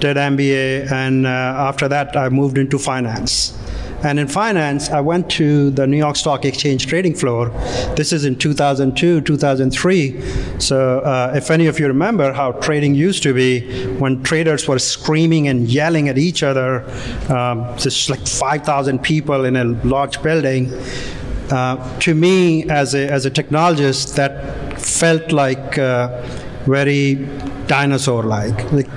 did 0.00 0.16
MBA, 0.16 0.92
and 0.92 1.26
uh, 1.26 1.30
after 1.30 1.88
that, 1.88 2.16
I 2.16 2.28
moved 2.28 2.58
into 2.58 2.78
finance. 2.78 3.56
And 4.02 4.18
in 4.18 4.28
finance, 4.28 4.88
I 4.88 5.00
went 5.00 5.30
to 5.32 5.70
the 5.70 5.86
New 5.86 5.98
York 5.98 6.16
Stock 6.16 6.44
Exchange 6.44 6.86
trading 6.86 7.14
floor. 7.14 7.50
This 7.96 8.12
is 8.12 8.24
in 8.24 8.36
2002, 8.36 9.20
2003. 9.20 10.20
So, 10.58 11.00
uh, 11.00 11.32
if 11.34 11.50
any 11.50 11.66
of 11.66 11.78
you 11.78 11.86
remember 11.86 12.32
how 12.32 12.52
trading 12.52 12.94
used 12.94 13.22
to 13.24 13.34
be, 13.34 13.60
when 13.98 14.22
traders 14.22 14.66
were 14.66 14.78
screaming 14.78 15.48
and 15.48 15.68
yelling 15.68 16.08
at 16.08 16.16
each 16.16 16.42
other, 16.42 16.82
um, 17.28 17.76
just 17.76 18.08
like 18.08 18.26
5,000 18.26 19.02
people 19.02 19.44
in 19.44 19.56
a 19.56 19.64
large 19.64 20.22
building. 20.22 20.72
Uh, 21.50 21.98
to 21.98 22.14
me, 22.14 22.68
as 22.70 22.94
a, 22.94 23.10
as 23.10 23.26
a 23.26 23.30
technologist, 23.30 24.14
that 24.14 24.80
felt 24.80 25.32
like 25.32 25.76
uh, 25.78 26.22
very 26.66 27.14
dinosaur 27.66 28.22
like. 28.22 28.72
Like, 28.72 28.88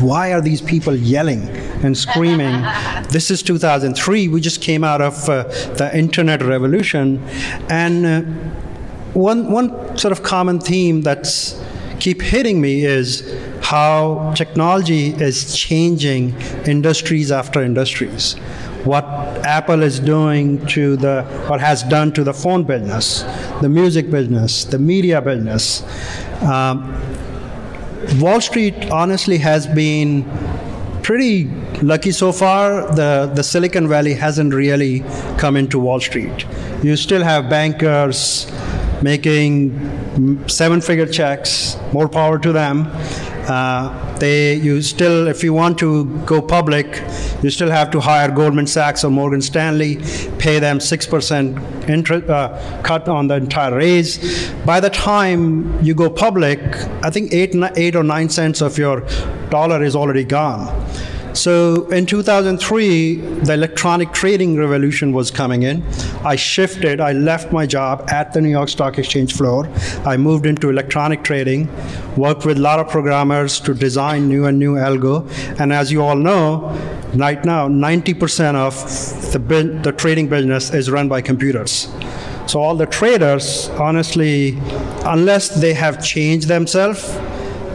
why 0.00 0.32
are 0.32 0.40
these 0.40 0.60
people 0.60 0.94
yelling 0.94 1.48
and 1.84 1.96
screaming? 1.96 2.62
this 3.10 3.30
is 3.30 3.42
2003. 3.42 4.28
We 4.28 4.40
just 4.40 4.62
came 4.62 4.84
out 4.84 5.00
of 5.00 5.28
uh, 5.28 5.44
the 5.74 5.90
internet 5.94 6.42
revolution. 6.42 7.22
And 7.68 8.06
uh, 8.06 8.20
one, 9.14 9.50
one 9.50 9.96
sort 9.96 10.12
of 10.12 10.22
common 10.22 10.60
theme 10.60 11.02
that's 11.02 11.60
keep 12.00 12.22
hitting 12.22 12.60
me 12.60 12.84
is 12.84 13.36
how 13.62 14.32
technology 14.36 15.08
is 15.14 15.56
changing 15.56 16.40
industries 16.66 17.32
after 17.32 17.60
industries 17.60 18.36
what 18.84 19.04
Apple 19.44 19.82
is 19.82 20.00
doing 20.00 20.64
to 20.66 20.96
the, 20.96 21.20
or 21.50 21.58
has 21.58 21.82
done 21.84 22.12
to 22.12 22.24
the 22.24 22.32
phone 22.32 22.64
business, 22.64 23.22
the 23.60 23.68
music 23.68 24.10
business, 24.10 24.64
the 24.64 24.78
media 24.78 25.20
business. 25.20 25.82
Um, 26.42 26.94
Wall 28.20 28.40
Street 28.40 28.90
honestly 28.90 29.38
has 29.38 29.66
been 29.66 30.24
pretty 31.02 31.44
lucky 31.82 32.10
so 32.12 32.32
far. 32.32 32.86
The, 32.94 33.30
the 33.34 33.42
Silicon 33.42 33.88
Valley 33.88 34.14
hasn't 34.14 34.54
really 34.54 35.00
come 35.36 35.56
into 35.56 35.78
Wall 35.78 36.00
Street. 36.00 36.46
You 36.82 36.96
still 36.96 37.22
have 37.22 37.48
bankers 37.48 38.50
making 39.02 40.48
seven 40.48 40.80
figure 40.80 41.06
checks, 41.06 41.76
more 41.92 42.08
power 42.08 42.38
to 42.38 42.52
them. 42.52 42.86
Uh, 43.48 44.07
they, 44.18 44.54
you 44.54 44.82
still, 44.82 45.26
if 45.26 45.42
you 45.42 45.52
want 45.52 45.78
to 45.78 46.04
go 46.26 46.40
public, 46.40 47.02
you 47.42 47.50
still 47.50 47.70
have 47.70 47.90
to 47.92 48.00
hire 48.00 48.30
Goldman 48.30 48.66
Sachs 48.66 49.04
or 49.04 49.10
Morgan 49.10 49.40
Stanley, 49.40 49.96
pay 50.38 50.58
them 50.58 50.78
6% 50.78 51.88
interest, 51.88 52.28
uh, 52.28 52.80
cut 52.82 53.08
on 53.08 53.28
the 53.28 53.34
entire 53.34 53.74
raise. 53.76 54.50
By 54.66 54.80
the 54.80 54.90
time 54.90 55.82
you 55.82 55.94
go 55.94 56.10
public, 56.10 56.60
I 57.02 57.10
think 57.10 57.32
eight, 57.32 57.54
eight 57.76 57.96
or 57.96 58.04
nine 58.04 58.28
cents 58.28 58.60
of 58.60 58.78
your 58.78 59.06
dollar 59.50 59.82
is 59.82 59.96
already 59.96 60.24
gone. 60.24 60.66
So 61.38 61.86
in 61.90 62.04
2003, 62.04 63.14
the 63.14 63.52
electronic 63.52 64.12
trading 64.12 64.56
revolution 64.56 65.12
was 65.12 65.30
coming 65.30 65.62
in. 65.62 65.84
I 66.24 66.34
shifted, 66.34 67.00
I 67.00 67.12
left 67.12 67.52
my 67.52 67.64
job 67.64 68.10
at 68.10 68.32
the 68.32 68.40
New 68.40 68.48
York 68.48 68.68
Stock 68.68 68.98
Exchange 68.98 69.36
floor. 69.36 69.68
I 70.04 70.16
moved 70.16 70.46
into 70.46 70.68
electronic 70.68 71.22
trading, 71.22 71.68
worked 72.16 72.44
with 72.44 72.56
a 72.56 72.60
lot 72.60 72.80
of 72.80 72.88
programmers 72.88 73.60
to 73.60 73.72
design 73.72 74.26
new 74.26 74.46
and 74.46 74.58
new 74.58 74.74
algo. 74.74 75.30
And 75.60 75.72
as 75.72 75.92
you 75.92 76.02
all 76.02 76.16
know, 76.16 76.76
right 77.14 77.44
now, 77.44 77.68
90% 77.68 78.56
of 78.56 78.74
the, 79.32 79.80
the 79.80 79.92
trading 79.92 80.26
business 80.26 80.74
is 80.74 80.90
run 80.90 81.08
by 81.08 81.20
computers. 81.20 81.88
So 82.48 82.60
all 82.60 82.74
the 82.74 82.86
traders, 82.86 83.68
honestly, 83.78 84.58
unless 85.04 85.50
they 85.50 85.74
have 85.74 86.02
changed 86.02 86.48
themselves, 86.48 87.06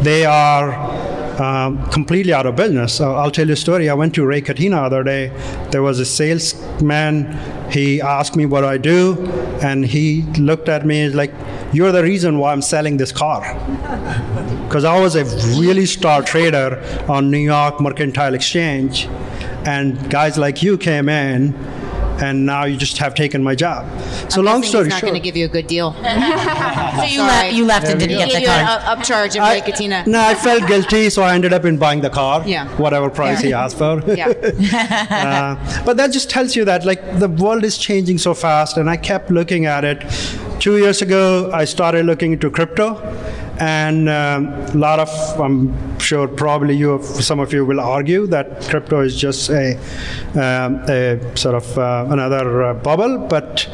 they 0.01 0.25
are 0.25 1.02
um, 1.39 1.89
completely 1.89 2.33
out 2.33 2.45
of 2.45 2.55
business. 2.55 3.01
I'll 3.01 3.31
tell 3.31 3.47
you 3.47 3.53
a 3.53 3.57
story. 3.57 3.89
I 3.89 3.93
went 3.93 4.13
to 4.15 4.25
Ray 4.25 4.41
Catena 4.41 4.75
the 4.75 4.81
other 4.81 5.03
day. 5.03 5.31
There 5.71 5.81
was 5.81 5.99
a 5.99 6.05
salesman. 6.05 7.37
He 7.71 8.01
asked 8.01 8.35
me 8.35 8.45
what 8.45 8.63
I 8.63 8.77
do, 8.77 9.17
and 9.61 9.85
he 9.85 10.23
looked 10.37 10.69
at 10.69 10.85
me 10.85 11.09
like, 11.09 11.33
"You're 11.73 11.91
the 11.91 12.03
reason 12.03 12.37
why 12.37 12.51
I'm 12.51 12.61
selling 12.61 12.97
this 12.97 13.11
car." 13.11 13.41
Because 14.63 14.85
I 14.85 14.99
was 14.99 15.15
a 15.15 15.23
really 15.59 15.85
star 15.85 16.23
trader 16.23 16.81
on 17.07 17.29
New 17.29 17.37
York 17.37 17.79
Mercantile 17.79 18.33
Exchange, 18.33 19.07
and 19.65 20.09
guys 20.09 20.35
like 20.35 20.63
you 20.63 20.79
came 20.79 21.09
in, 21.09 21.53
and 22.21 22.45
now 22.45 22.65
you 22.65 22.77
just 22.77 22.97
have 22.97 23.15
taken 23.15 23.41
my 23.43 23.55
job. 23.55 23.85
So 24.31 24.39
I'm 24.39 24.45
long 24.45 24.61
guessing 24.61 24.69
story 24.69 24.83
he's 24.85 24.91
not 24.91 24.99
short. 24.99 25.11
going 25.11 25.21
to 25.21 25.25
give 25.25 25.35
you 25.37 25.45
a 25.45 25.49
good 25.49 25.67
deal. 25.67 25.95
So 26.93 27.03
you, 27.05 27.21
le- 27.23 27.49
you 27.49 27.65
left 27.65 27.87
and 27.87 27.99
didn't 27.99 28.11
He 28.11 28.23
get 28.25 28.31
the 28.33 28.41
you 28.41 28.47
an 28.47 28.65
car. 28.65 28.79
up- 28.79 28.99
upcharge 28.99 29.35
of 29.35 29.41
I- 29.41 29.55
Ray 29.55 29.61
Catena. 29.61 30.05
No, 30.05 30.21
I 30.21 30.35
felt 30.35 30.67
guilty, 30.67 31.09
so 31.09 31.23
I 31.23 31.33
ended 31.33 31.51
up 31.51 31.65
in 31.65 31.77
buying 31.77 32.01
the 32.01 32.09
car. 32.11 32.43
Yeah. 32.47 32.67
Whatever 32.77 33.09
price 33.09 33.41
he 33.41 33.51
asked 33.53 33.77
for. 33.77 34.01
Yeah. 34.15 34.29
Uh, 35.09 35.83
but 35.85 35.97
that 35.97 36.11
just 36.11 36.29
tells 36.29 36.55
you 36.55 36.65
that 36.65 36.85
like 36.85 37.19
the 37.19 37.27
world 37.27 37.63
is 37.63 37.77
changing 37.77 38.17
so 38.19 38.33
fast, 38.33 38.77
and 38.77 38.89
I 38.89 38.97
kept 38.97 39.31
looking 39.31 39.65
at 39.65 39.83
it. 39.83 40.03
Two 40.59 40.77
years 40.77 41.01
ago, 41.01 41.49
I 41.53 41.65
started 41.65 42.05
looking 42.05 42.33
into 42.33 42.49
crypto, 42.49 42.95
and 43.59 44.09
um, 44.09 44.47
a 44.47 44.73
lot 44.73 44.99
of 44.99 45.09
I'm 45.39 45.99
sure 45.99 46.27
probably 46.27 46.75
you, 46.75 47.01
some 47.03 47.39
of 47.39 47.53
you 47.53 47.65
will 47.65 47.79
argue 47.79 48.25
that 48.27 48.61
crypto 48.63 49.01
is 49.01 49.15
just 49.15 49.49
a, 49.49 49.75
um, 50.33 50.83
a 50.89 51.19
sort 51.37 51.55
of 51.55 51.77
uh, 51.77 52.07
another 52.09 52.63
uh, 52.63 52.73
bubble, 52.73 53.17
but 53.17 53.69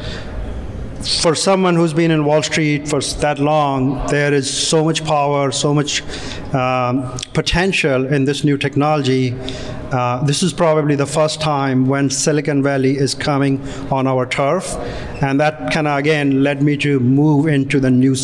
for 1.22 1.34
someone 1.34 1.76
who's 1.76 1.94
been 1.94 2.10
in 2.10 2.24
Wall 2.24 2.42
Street 2.42 2.86
for 2.86 3.00
that 3.00 3.38
long, 3.38 4.06
there 4.08 4.34
is 4.34 4.50
so 4.50 4.84
much 4.84 5.04
power, 5.04 5.50
so 5.50 5.72
much 5.72 6.02
um, 6.54 7.18
potential 7.32 8.06
in 8.06 8.24
this 8.26 8.44
new 8.44 8.58
technology. 8.58 9.34
Uh, 9.92 10.22
this 10.24 10.42
is 10.42 10.52
probably 10.52 10.94
the 10.94 11.06
first 11.06 11.40
time 11.40 11.86
when 11.86 12.10
Silicon 12.10 12.62
Valley 12.62 12.96
is 12.96 13.14
coming 13.14 13.66
on 13.90 14.06
our 14.06 14.26
turf, 14.26 14.76
and 15.22 15.40
that 15.40 15.72
kind 15.72 15.88
of 15.88 15.98
again 15.98 16.42
led 16.42 16.62
me 16.62 16.76
to 16.76 17.00
move 17.00 17.46
into 17.46 17.80
the 17.80 17.90
new 17.90 18.14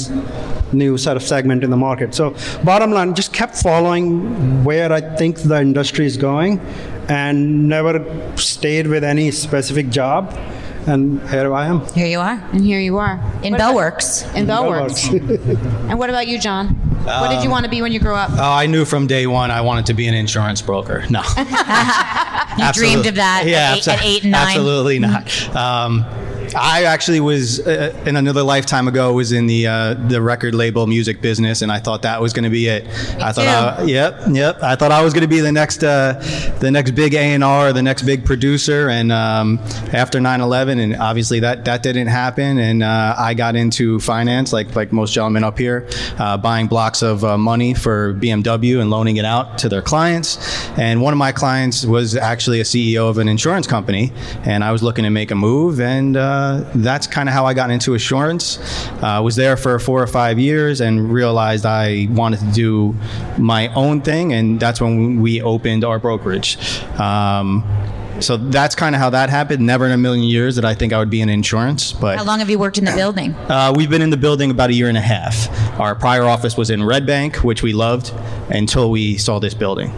new 0.73 0.97
sort 0.99 1.17
of 1.17 1.23
segment 1.23 1.63
in 1.65 1.71
the 1.71 1.77
market. 1.77 2.15
So, 2.15 2.35
bottom 2.65 2.91
line, 2.91 3.15
just 3.15 3.33
kept 3.33 3.57
following 3.57 4.65
where 4.65 4.93
I 4.93 5.01
think 5.17 5.39
the 5.39 5.61
industry 5.61 6.07
is 6.07 6.17
going, 6.17 6.61
and 7.09 7.69
never 7.69 8.05
stayed 8.37 8.87
with 8.87 9.05
any 9.05 9.31
specific 9.31 9.91
job. 9.91 10.37
And 10.89 11.21
here 11.31 11.53
I 11.53 11.67
am. 11.67 11.85
Here 11.95 12.07
you 12.07 12.21
are 12.21 12.41
And 12.53 12.63
here 12.65 12.79
you 12.79 12.97
are. 12.99 13.15
in 13.43 13.51
What 13.53 13.61
about- 13.61 13.75
Bellworks. 13.75 14.35
In 14.37 14.47
Bellworks. 14.47 15.11
and 15.91 15.99
what 15.99 16.11
about 16.11 16.29
you, 16.29 16.39
John? 16.39 16.69
what 17.07 17.31
did 17.31 17.43
you 17.43 17.51
want 17.51 17.65
to 17.65 17.71
be 17.71 17.83
when 17.83 17.91
you 17.93 17.99
grew 17.99 18.15
up? 18.15 18.31
Oh, 18.33 18.53
I 18.53 18.67
knew 18.67 18.85
from 18.85 19.09
day 19.09 19.27
one 19.27 19.51
I 19.51 19.61
wanted 19.63 19.87
to 19.87 19.95
be 19.95 20.07
an 20.07 20.15
insurance 20.15 20.63
broker. 20.63 21.05
No. 21.11 21.23
You 22.59 22.73
dreamed 22.73 23.05
of 23.07 23.17
that 23.17 23.45
Yeah, 23.47 23.73
at, 23.73 23.77
eight, 23.79 23.89
at 23.89 24.03
eight 24.05 24.23
and 24.23 24.33
nine. 24.33 24.47
Absolutely 24.47 24.99
not. 24.99 25.55
Um, 25.57 26.07
I 26.57 26.85
actually 26.85 27.21
was 27.21 27.61
uh, 27.67 27.95
in 28.07 28.17
another 28.17 28.43
lifetime 28.43 28.89
ago 28.89 29.13
was 29.13 29.33
in 29.33 29.47
the 29.47 29.67
uh, 29.67 29.95
the 29.95 30.23
record 30.23 30.55
label 30.55 30.87
music 30.87 31.21
business, 31.21 31.63
and 31.63 31.71
I 31.71 31.79
thought 31.79 32.03
that 32.03 32.21
was 32.21 32.33
going 32.33 32.45
to 32.45 32.51
be 32.51 32.67
it. 32.67 32.87
I 33.21 33.33
thought, 33.33 33.47
I, 33.47 33.83
yep, 33.85 34.23
yep. 34.31 34.63
I 34.63 34.75
thought 34.75 34.91
I 34.91 35.03
was 35.03 35.13
going 35.13 35.23
to 35.23 35.29
be 35.29 35.41
the 35.41 35.53
next 35.53 35.85
uh, 35.85 36.15
the 36.61 36.71
next 36.71 36.93
big 36.93 37.15
A 37.15 37.19
and 37.19 37.45
R, 37.45 37.73
the 37.73 37.83
next 37.83 38.03
big 38.03 38.25
producer. 38.25 38.89
And 38.89 39.13
um, 39.13 39.59
after 39.93 40.19
9/11, 40.19 40.83
and 40.83 40.97
obviously 40.97 41.41
that 41.41 41.65
that 41.67 41.83
didn't 41.83 42.07
happen, 42.07 42.59
and 42.59 42.83
uh, 42.83 43.15
I 43.19 43.35
got 43.35 43.55
into 43.55 44.01
finance, 44.01 44.53
like 44.53 44.75
like 44.75 44.93
most 44.93 45.13
gentlemen 45.13 45.45
up 45.45 45.59
here, 45.59 45.87
uh, 46.19 46.39
buying 46.39 46.69
blocks 46.69 47.03
of 47.03 47.23
uh, 47.25 47.37
money 47.37 47.75
for 47.75 48.15
BMW 48.15 48.81
and 48.81 48.91
loaning 48.91 49.19
it 49.19 49.25
out 49.25 49.59
to 49.59 49.69
their 49.69 49.83
clients. 49.83 50.39
And 50.79 51.03
one 51.03 51.13
of 51.13 51.19
my 51.19 51.33
clients 51.33 51.85
was 51.85 52.17
actually 52.17 52.61
a 52.61 52.65
CEO 52.65 53.11
of 53.11 53.19
an 53.19 53.29
insurance 53.29 53.67
company, 53.67 54.13
and 54.45 54.65
I 54.65 54.73
was 54.73 54.83
looking 54.83 55.05
to 55.05 55.11
make 55.11 55.31
a 55.31 55.35
move, 55.35 55.81
and 55.81 56.17
uh, 56.47 56.71
that's 56.77 57.07
kind 57.07 57.29
of 57.29 57.33
how 57.35 57.47
I 57.47 57.55
got 57.55 57.71
into 57.71 57.93
insurance. 57.95 58.59
Uh, 59.03 59.21
was 59.23 59.37
there 59.37 59.57
for 59.57 59.79
four 59.79 60.03
or 60.03 60.07
five 60.07 60.39
years, 60.39 60.81
and 60.81 61.11
realized 61.13 61.65
I 61.67 62.09
wanted 62.11 62.41
to 62.41 62.47
do 62.53 62.95
my 63.39 63.69
own 63.75 64.01
thing, 64.03 64.33
and 64.33 64.59
that's 64.61 64.81
when 64.81 65.21
we 65.21 65.43
opened 65.43 65.85
our 65.85 65.99
brokerage. 65.99 66.59
Um, 66.99 67.65
so 68.19 68.39
that's 68.39 68.75
kind 68.75 68.95
of 68.95 69.01
how 69.01 69.11
that 69.11 69.29
happened. 69.29 69.67
Never 69.67 69.85
in 69.85 69.93
a 69.93 69.99
million 69.99 70.25
years 70.25 70.57
that 70.57 70.65
I 70.65 70.75
think 70.75 70.93
I 70.95 70.99
would 70.99 71.11
be 71.11 71.21
in 71.21 71.29
insurance, 71.29 71.93
but 71.93 72.17
How 72.17 72.25
long 72.25 72.39
have 72.39 72.49
you 72.49 72.59
worked 72.59 72.79
in 72.79 72.85
the 72.87 72.93
building? 73.03 73.35
uh, 73.35 73.75
we've 73.77 73.91
been 73.91 74.01
in 74.03 74.09
the 74.11 74.17
building 74.17 74.51
about 74.51 74.71
a 74.71 74.75
year 74.75 74.89
and 74.89 74.97
a 74.97 75.03
half. 75.03 75.49
Our 75.79 75.95
prior 75.95 76.25
office 76.25 76.57
was 76.57 76.71
in 76.71 76.83
Red 76.83 77.05
Bank, 77.07 77.37
which 77.45 77.63
we 77.63 77.73
loved, 77.75 78.13
until 78.49 78.91
we 78.91 79.19
saw 79.19 79.39
this 79.39 79.53
building. 79.53 79.93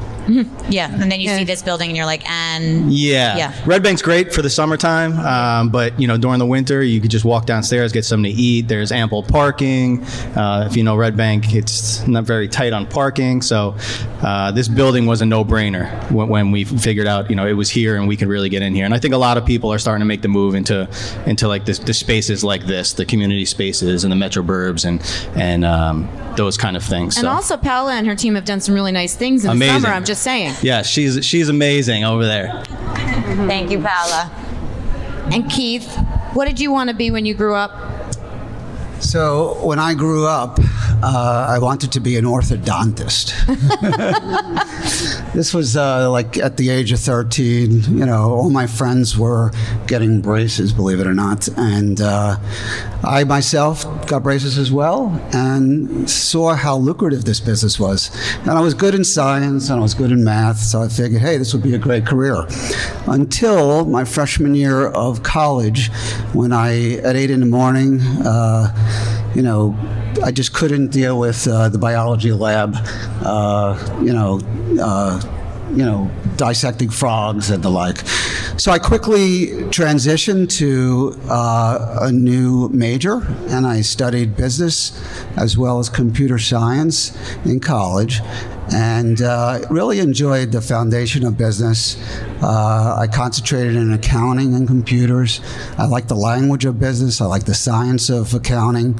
Yeah, 0.68 0.92
and 0.92 1.10
then 1.10 1.20
you 1.20 1.28
see 1.30 1.44
this 1.44 1.62
building 1.62 1.88
and 1.88 1.96
you're 1.96 2.06
like, 2.06 2.28
and 2.28 2.92
Yeah. 2.92 3.36
Yeah. 3.36 3.54
Red 3.66 3.82
Bank's 3.82 4.02
great 4.02 4.32
for 4.32 4.42
the 4.42 4.50
summertime, 4.50 5.12
um, 5.20 5.70
but 5.70 5.98
you 5.98 6.06
know 6.06 6.16
during 6.18 6.38
the 6.38 6.46
winter 6.46 6.82
you 6.82 7.00
could 7.00 7.10
just 7.10 7.24
walk 7.24 7.46
downstairs, 7.46 7.92
get 7.92 8.04
something 8.04 8.30
to 8.34 8.40
eat. 8.40 8.68
There's 8.68 8.92
ample 8.92 9.22
parking. 9.22 10.04
Uh, 10.36 10.66
if 10.70 10.76
you 10.76 10.84
know 10.84 10.96
Red 10.96 11.16
Bank, 11.16 11.54
it's 11.54 12.06
not 12.06 12.24
very 12.24 12.48
tight 12.48 12.72
on 12.72 12.86
parking, 12.86 13.40
so 13.42 13.76
uh, 14.22 14.50
this 14.52 14.68
building 14.68 15.06
was 15.06 15.22
a 15.22 15.26
no-brainer 15.26 15.88
when, 16.10 16.28
when 16.28 16.50
we 16.50 16.64
figured 16.64 17.06
out 17.06 17.30
you 17.30 17.36
know 17.36 17.46
it 17.46 17.54
was 17.54 17.70
here 17.70 17.96
and 17.96 18.06
we 18.08 18.16
could 18.16 18.28
really 18.28 18.48
get 18.48 18.62
in 18.62 18.74
here. 18.74 18.84
And 18.84 18.94
I 18.94 18.98
think 18.98 19.14
a 19.14 19.18
lot 19.18 19.36
of 19.38 19.46
people 19.46 19.72
are 19.72 19.78
starting 19.78 20.00
to 20.00 20.06
make 20.06 20.22
the 20.22 20.28
move 20.28 20.54
into 20.54 20.88
into 21.26 21.48
like 21.48 21.64
this, 21.64 21.78
the 21.78 21.94
spaces 21.94 22.44
like 22.44 22.64
this, 22.66 22.92
the 22.92 23.04
community 23.06 23.44
spaces 23.44 24.04
and 24.04 24.12
the 24.12 24.16
metro 24.16 24.42
burbs 24.42 24.84
and 24.84 25.00
and 25.40 25.64
um, 25.64 26.08
those 26.36 26.56
kind 26.56 26.76
of 26.76 26.84
things. 26.84 27.16
And 27.16 27.24
So- 27.24 27.30
also, 27.30 27.56
Paola 27.56 27.92
and 27.94 28.06
her 28.06 28.14
team 28.16 28.34
have 28.34 28.44
done 28.44 28.60
some 28.60 28.74
really 28.74 28.92
nice 28.92 29.14
things 29.16 29.44
in 29.44 29.50
Amazing. 29.50 29.74
the 29.74 29.80
summer. 29.80 29.94
I'm 29.94 30.04
just 30.04 30.17
saying. 30.18 30.54
yeah, 30.62 30.82
she's 30.82 31.24
she's 31.24 31.48
amazing 31.48 32.04
over 32.04 32.24
there. 32.26 32.62
thank 33.46 33.70
you, 33.70 33.78
Paola. 33.80 34.30
And 35.32 35.50
Keith, 35.50 35.94
what 36.32 36.46
did 36.46 36.58
you 36.58 36.72
want 36.72 36.90
to 36.90 36.96
be 36.96 37.10
when 37.10 37.26
you 37.26 37.34
grew 37.34 37.54
up? 37.54 37.72
So 39.00 39.64
when 39.64 39.78
I 39.78 39.94
grew 39.94 40.26
up, 40.26 40.58
uh, 41.02 41.46
I 41.48 41.58
wanted 41.58 41.92
to 41.92 42.00
be 42.00 42.16
an 42.16 42.24
orthodontist. 42.24 43.32
this 45.32 45.54
was 45.54 45.76
uh, 45.76 46.10
like 46.10 46.38
at 46.38 46.56
the 46.56 46.70
age 46.70 46.92
of 46.92 47.00
13. 47.00 47.82
You 47.96 48.06
know, 48.06 48.32
all 48.32 48.50
my 48.50 48.66
friends 48.66 49.16
were 49.16 49.52
getting 49.86 50.20
braces, 50.20 50.72
believe 50.72 51.00
it 51.00 51.06
or 51.06 51.14
not, 51.14 51.48
and 51.56 52.00
uh, 52.00 52.36
I 53.04 53.24
myself 53.24 53.84
got 54.08 54.22
braces 54.22 54.58
as 54.58 54.72
well, 54.72 55.08
and 55.32 56.10
saw 56.10 56.54
how 56.54 56.76
lucrative 56.76 57.24
this 57.24 57.40
business 57.40 57.78
was. 57.78 58.10
And 58.40 58.50
I 58.50 58.60
was 58.60 58.74
good 58.74 58.94
in 58.94 59.04
science, 59.04 59.70
and 59.70 59.78
I 59.78 59.82
was 59.82 59.94
good 59.94 60.10
in 60.10 60.24
math, 60.24 60.58
so 60.58 60.82
I 60.82 60.88
figured, 60.88 61.22
hey, 61.22 61.36
this 61.36 61.52
would 61.54 61.62
be 61.62 61.74
a 61.74 61.78
great 61.78 62.06
career. 62.06 62.46
Until 63.06 63.84
my 63.84 64.04
freshman 64.04 64.54
year 64.54 64.88
of 64.88 65.22
college, 65.22 65.90
when 66.32 66.52
I 66.52 66.94
at 66.98 67.14
eight 67.14 67.30
in 67.30 67.40
the 67.40 67.46
morning. 67.46 68.00
Uh, 68.24 68.74
you 69.34 69.42
know, 69.42 69.76
I 70.24 70.32
just 70.32 70.52
couldn't 70.52 70.88
deal 70.88 71.18
with 71.18 71.46
uh, 71.46 71.68
the 71.68 71.78
biology 71.78 72.32
lab, 72.32 72.74
uh, 73.24 73.98
you 74.02 74.12
know, 74.12 74.40
uh, 74.80 75.20
you 75.70 75.84
know, 75.84 76.10
dissecting 76.36 76.88
frogs 76.88 77.50
and 77.50 77.62
the 77.62 77.68
like. 77.68 77.98
So 78.56 78.72
I 78.72 78.78
quickly 78.78 79.48
transitioned 79.70 80.50
to 80.58 81.18
uh, 81.28 81.98
a 82.02 82.12
new 82.12 82.68
major, 82.70 83.22
and 83.48 83.66
I 83.66 83.82
studied 83.82 84.36
business 84.36 84.98
as 85.36 85.58
well 85.58 85.78
as 85.78 85.88
computer 85.88 86.38
science 86.38 87.16
in 87.44 87.60
college 87.60 88.20
and 88.72 89.22
uh, 89.22 89.60
really 89.70 90.00
enjoyed 90.00 90.52
the 90.52 90.60
foundation 90.60 91.24
of 91.24 91.36
business. 91.36 91.96
Uh, 92.42 92.96
I 92.98 93.06
concentrated 93.06 93.76
in 93.76 93.92
accounting 93.92 94.54
and 94.54 94.66
computers. 94.66 95.40
I 95.78 95.86
like 95.86 96.08
the 96.08 96.16
language 96.16 96.64
of 96.64 96.78
business. 96.78 97.20
I 97.20 97.26
like 97.26 97.44
the 97.44 97.54
science 97.54 98.10
of 98.10 98.34
accounting. 98.34 98.98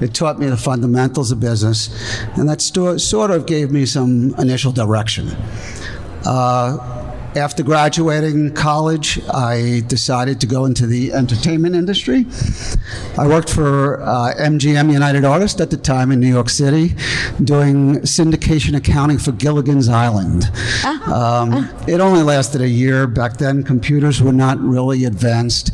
It 0.00 0.14
taught 0.14 0.38
me 0.38 0.46
the 0.46 0.56
fundamentals 0.56 1.30
of 1.30 1.40
business, 1.40 1.90
and 2.36 2.48
that 2.48 2.60
sto- 2.60 2.96
sort 2.96 3.30
of 3.30 3.46
gave 3.46 3.70
me 3.70 3.84
some 3.86 4.34
initial 4.38 4.72
direction. 4.72 5.28
Uh, 6.24 6.99
after 7.36 7.62
graduating 7.62 8.54
college, 8.54 9.20
I 9.28 9.82
decided 9.86 10.40
to 10.40 10.46
go 10.46 10.64
into 10.64 10.86
the 10.86 11.12
entertainment 11.12 11.74
industry. 11.76 12.26
I 13.16 13.28
worked 13.28 13.50
for 13.50 14.02
uh, 14.02 14.34
MGM 14.34 14.92
United 14.92 15.24
Artists 15.24 15.60
at 15.60 15.70
the 15.70 15.76
time 15.76 16.10
in 16.10 16.18
New 16.18 16.28
York 16.28 16.48
City, 16.48 16.94
doing 17.42 18.00
syndication 18.00 18.76
accounting 18.76 19.18
for 19.18 19.32
Gilligan's 19.32 19.88
Island. 19.88 20.50
Um, 21.06 21.70
it 21.86 22.00
only 22.00 22.22
lasted 22.22 22.62
a 22.62 22.68
year. 22.68 23.06
Back 23.06 23.36
then, 23.36 23.62
computers 23.62 24.20
were 24.20 24.32
not 24.32 24.58
really 24.58 25.04
advanced. 25.04 25.72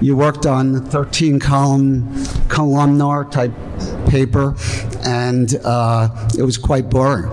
You 0.00 0.16
worked 0.16 0.46
on 0.46 0.84
13 0.86 1.40
column, 1.40 2.24
columnar 2.48 3.24
type 3.24 3.52
paper, 4.08 4.54
and 5.04 5.56
uh, 5.64 6.28
it 6.38 6.42
was 6.42 6.58
quite 6.58 6.90
boring. 6.90 7.30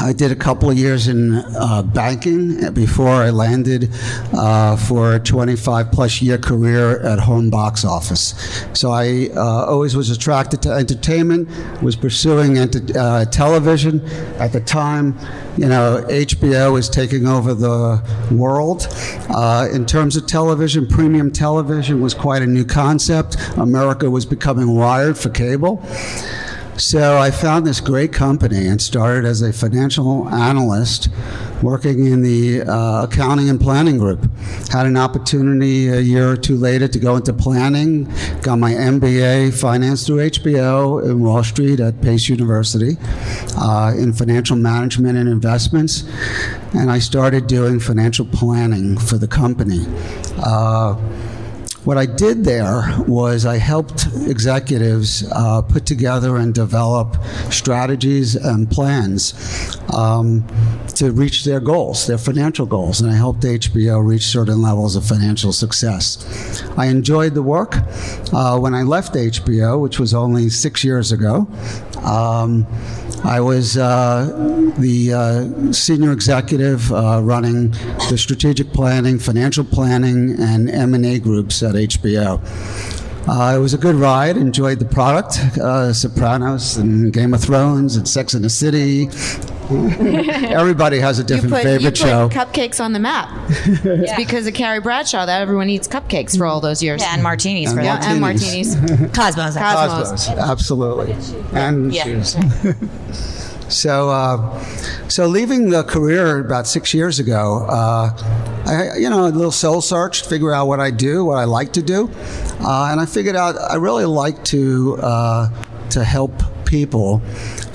I 0.00 0.12
did 0.12 0.30
a 0.30 0.36
couple 0.36 0.70
of 0.70 0.78
years 0.78 1.08
in 1.08 1.34
uh, 1.34 1.82
banking 1.82 2.72
before 2.72 3.08
I 3.08 3.30
landed 3.30 3.90
uh, 4.32 4.76
for 4.76 5.14
a 5.14 5.20
25 5.20 5.90
plus 5.90 6.22
year 6.22 6.38
career 6.38 7.00
at 7.00 7.18
home 7.18 7.50
box 7.50 7.84
office. 7.84 8.34
So 8.74 8.90
I 8.90 9.30
uh, 9.34 9.66
always 9.66 9.96
was 9.96 10.10
attracted 10.10 10.62
to 10.62 10.70
entertainment, 10.70 11.48
was 11.82 11.96
pursuing 11.96 12.58
uh, 12.58 13.24
television. 13.26 14.04
At 14.38 14.52
the 14.52 14.60
time, 14.60 15.18
you 15.56 15.66
know, 15.66 16.04
HBO 16.08 16.72
was 16.72 16.88
taking 16.88 17.26
over 17.26 17.52
the 17.54 18.02
world. 18.30 18.86
Uh, 19.28 19.68
in 19.72 19.84
terms 19.84 20.16
of 20.16 20.26
television, 20.26 20.86
premium 20.86 21.32
television 21.32 22.00
was 22.00 22.14
quite 22.14 22.42
a 22.42 22.46
new 22.46 22.64
concept. 22.64 23.36
America 23.56 24.08
was 24.08 24.24
becoming 24.24 24.74
wired 24.74 25.18
for 25.18 25.30
cable. 25.30 25.84
So 26.78 27.18
I 27.18 27.32
found 27.32 27.66
this 27.66 27.80
great 27.80 28.12
company 28.12 28.68
and 28.68 28.80
started 28.80 29.24
as 29.24 29.42
a 29.42 29.52
financial 29.52 30.28
analyst 30.28 31.08
working 31.60 32.06
in 32.06 32.22
the 32.22 32.62
uh, 32.62 33.02
accounting 33.02 33.50
and 33.50 33.60
planning 33.60 33.98
group. 33.98 34.30
Had 34.70 34.86
an 34.86 34.96
opportunity 34.96 35.88
a 35.88 35.98
year 35.98 36.30
or 36.30 36.36
two 36.36 36.54
later 36.54 36.86
to 36.86 36.98
go 37.00 37.16
into 37.16 37.32
planning, 37.32 38.04
got 38.42 38.60
my 38.60 38.74
MBA 38.74 39.60
finance 39.60 40.06
through 40.06 40.18
HBO 40.18 41.04
in 41.04 41.20
Wall 41.20 41.42
Street 41.42 41.80
at 41.80 42.00
Pace 42.00 42.28
University 42.28 42.96
uh, 43.56 43.92
in 43.98 44.12
financial 44.12 44.56
management 44.56 45.18
and 45.18 45.28
investments. 45.28 46.04
And 46.74 46.92
I 46.92 47.00
started 47.00 47.48
doing 47.48 47.80
financial 47.80 48.24
planning 48.24 48.96
for 48.98 49.18
the 49.18 49.26
company. 49.26 49.84
Uh, 50.36 50.94
what 51.88 51.96
I 51.96 52.04
did 52.04 52.44
there 52.44 52.84
was 53.08 53.46
I 53.46 53.56
helped 53.56 54.08
executives 54.26 55.24
uh, 55.32 55.62
put 55.62 55.86
together 55.86 56.36
and 56.36 56.54
develop 56.54 57.16
strategies 57.50 58.34
and 58.34 58.70
plans 58.70 59.32
um, 59.94 60.46
to 60.96 61.12
reach 61.12 61.46
their 61.46 61.60
goals, 61.60 62.06
their 62.06 62.18
financial 62.18 62.66
goals, 62.66 63.00
and 63.00 63.10
I 63.10 63.14
helped 63.14 63.40
HBO 63.40 64.06
reach 64.06 64.24
certain 64.24 64.60
levels 64.60 64.96
of 64.96 65.06
financial 65.06 65.50
success. 65.50 66.62
I 66.76 66.88
enjoyed 66.88 67.32
the 67.32 67.42
work. 67.42 67.76
Uh, 68.34 68.58
when 68.58 68.74
I 68.74 68.82
left 68.82 69.14
HBO, 69.14 69.80
which 69.80 69.98
was 69.98 70.12
only 70.12 70.50
six 70.50 70.84
years 70.84 71.10
ago, 71.10 71.48
um, 72.04 72.66
I 73.24 73.40
was 73.40 73.76
uh, 73.76 74.72
the 74.78 75.12
uh, 75.12 75.72
senior 75.72 76.12
executive 76.12 76.92
uh, 76.92 77.20
running 77.22 77.70
the 78.10 78.16
strategic 78.16 78.72
planning, 78.72 79.18
financial 79.18 79.64
planning, 79.64 80.36
and 80.40 80.70
M&A 80.70 81.18
groups 81.18 81.62
at 81.62 81.74
HBO. 81.74 82.40
Uh, 83.28 83.56
it 83.56 83.60
was 83.60 83.74
a 83.74 83.78
good 83.78 83.96
ride. 83.96 84.36
Enjoyed 84.36 84.78
the 84.78 84.86
product, 84.86 85.38
uh, 85.58 85.92
Sopranos 85.92 86.76
and 86.76 87.12
Game 87.12 87.34
of 87.34 87.42
Thrones 87.42 87.96
and 87.96 88.08
Sex 88.08 88.32
and 88.34 88.44
the 88.44 88.50
City. 88.50 89.08
Everybody 89.70 90.98
has 90.98 91.18
a 91.18 91.24
different 91.24 91.50
you 91.50 91.56
put, 91.56 91.62
favorite 91.62 91.82
you 91.82 91.88
put 91.90 91.96
show. 91.98 92.28
cupcakes 92.30 92.82
on 92.82 92.92
the 92.92 92.98
map. 92.98 93.28
It's 93.84 94.14
because 94.16 94.46
of 94.46 94.54
Carrie 94.54 94.80
Bradshaw 94.80 95.26
that 95.26 95.42
everyone 95.42 95.68
eats 95.68 95.86
cupcakes 95.86 96.36
for 96.38 96.46
all 96.46 96.60
those 96.60 96.82
years. 96.82 97.00
Yeah, 97.02 97.12
and 97.14 97.22
martinis 97.22 97.72
for 97.72 97.80
Yeah, 97.82 97.98
that. 97.98 98.08
and 98.08 98.20
martinis. 98.20 98.74
Cosmos. 99.14 99.56
Cosmos. 99.56 100.26
Cosmos, 100.26 100.28
absolutely, 100.28 101.14
and 101.52 101.92
Yeah. 101.92 102.04
shoes. 102.04 102.36
so, 103.68 104.08
uh, 104.08 104.58
so 105.08 105.26
leaving 105.26 105.70
the 105.70 105.82
career 105.84 106.38
about 106.40 106.66
six 106.66 106.94
years 106.94 107.18
ago, 107.18 107.66
uh, 107.68 108.10
I, 108.66 108.96
you 108.98 109.10
know, 109.10 109.26
a 109.26 109.28
little 109.28 109.52
soul 109.52 109.80
search, 109.82 110.24
figure 110.26 110.52
out 110.52 110.66
what 110.66 110.80
I 110.80 110.90
do, 110.90 111.24
what 111.24 111.36
I 111.38 111.44
like 111.44 111.72
to 111.74 111.82
do, 111.82 112.10
uh, 112.60 112.88
and 112.90 113.00
I 113.00 113.06
figured 113.06 113.36
out 113.36 113.56
I 113.58 113.76
really 113.76 114.06
like 114.06 114.42
to 114.44 114.96
uh, 115.02 115.48
to 115.90 116.04
help 116.04 116.32
people 116.64 117.20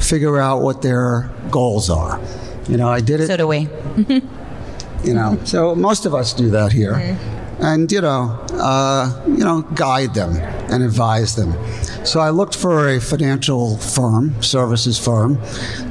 figure 0.04 0.40
out 0.40 0.62
what 0.62 0.82
their 0.82 1.30
goals 1.50 1.90
are. 1.90 2.20
You 2.68 2.78
know, 2.78 2.90
I 2.90 3.02
did 3.02 3.20
it. 3.20 3.28
So 3.28 3.38
do 3.38 3.48
we. 3.48 3.68
you 5.04 5.14
know, 5.14 5.40
so 5.44 5.76
most 5.76 6.06
of 6.06 6.14
us 6.14 6.34
do 6.34 6.50
that 6.52 6.72
here, 6.72 7.18
and 7.60 7.92
you 7.92 8.02
know, 8.02 8.40
uh, 8.54 9.24
you 9.28 9.44
know, 9.44 9.62
guide 9.76 10.14
them 10.14 10.36
and 10.72 10.84
advise 10.84 11.36
them. 11.36 11.54
So 12.06 12.20
I 12.20 12.32
looked 12.32 12.56
for 12.56 12.90
a 12.90 13.00
financial 13.00 13.78
firm, 13.78 14.42
services 14.42 15.00
firm. 15.00 15.40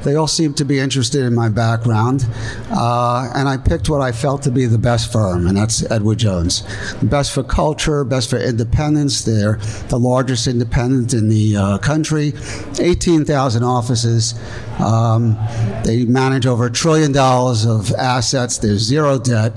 They 0.02 0.14
all 0.14 0.26
seemed 0.26 0.58
to 0.58 0.64
be 0.64 0.78
interested 0.78 1.24
in 1.24 1.34
my 1.34 1.48
background, 1.48 2.26
uh, 2.70 3.30
and 3.34 3.48
I 3.48 3.56
picked 3.56 3.88
what 3.88 4.02
I 4.02 4.12
felt 4.12 4.42
to 4.42 4.50
be 4.50 4.66
the 4.66 4.78
best 4.78 5.10
firm, 5.10 5.46
and 5.46 5.56
that's 5.56 5.90
Edward 5.90 6.18
Jones. 6.18 6.64
Best 7.02 7.32
for 7.32 7.42
culture, 7.42 8.04
best 8.04 8.28
for 8.28 8.36
independence. 8.36 9.22
They're 9.22 9.56
the 9.88 9.98
largest 9.98 10.46
independent 10.46 11.14
in 11.14 11.30
the 11.30 11.56
uh, 11.56 11.78
country, 11.78 12.34
18,000 12.78 13.62
offices. 13.62 14.34
Um, 14.80 15.38
they 15.84 16.04
manage 16.04 16.44
over 16.46 16.66
a 16.66 16.70
trillion 16.70 17.12
dollars 17.12 17.64
of 17.64 17.90
assets. 17.92 18.58
There's 18.58 18.80
zero 18.82 19.18
debt. 19.18 19.52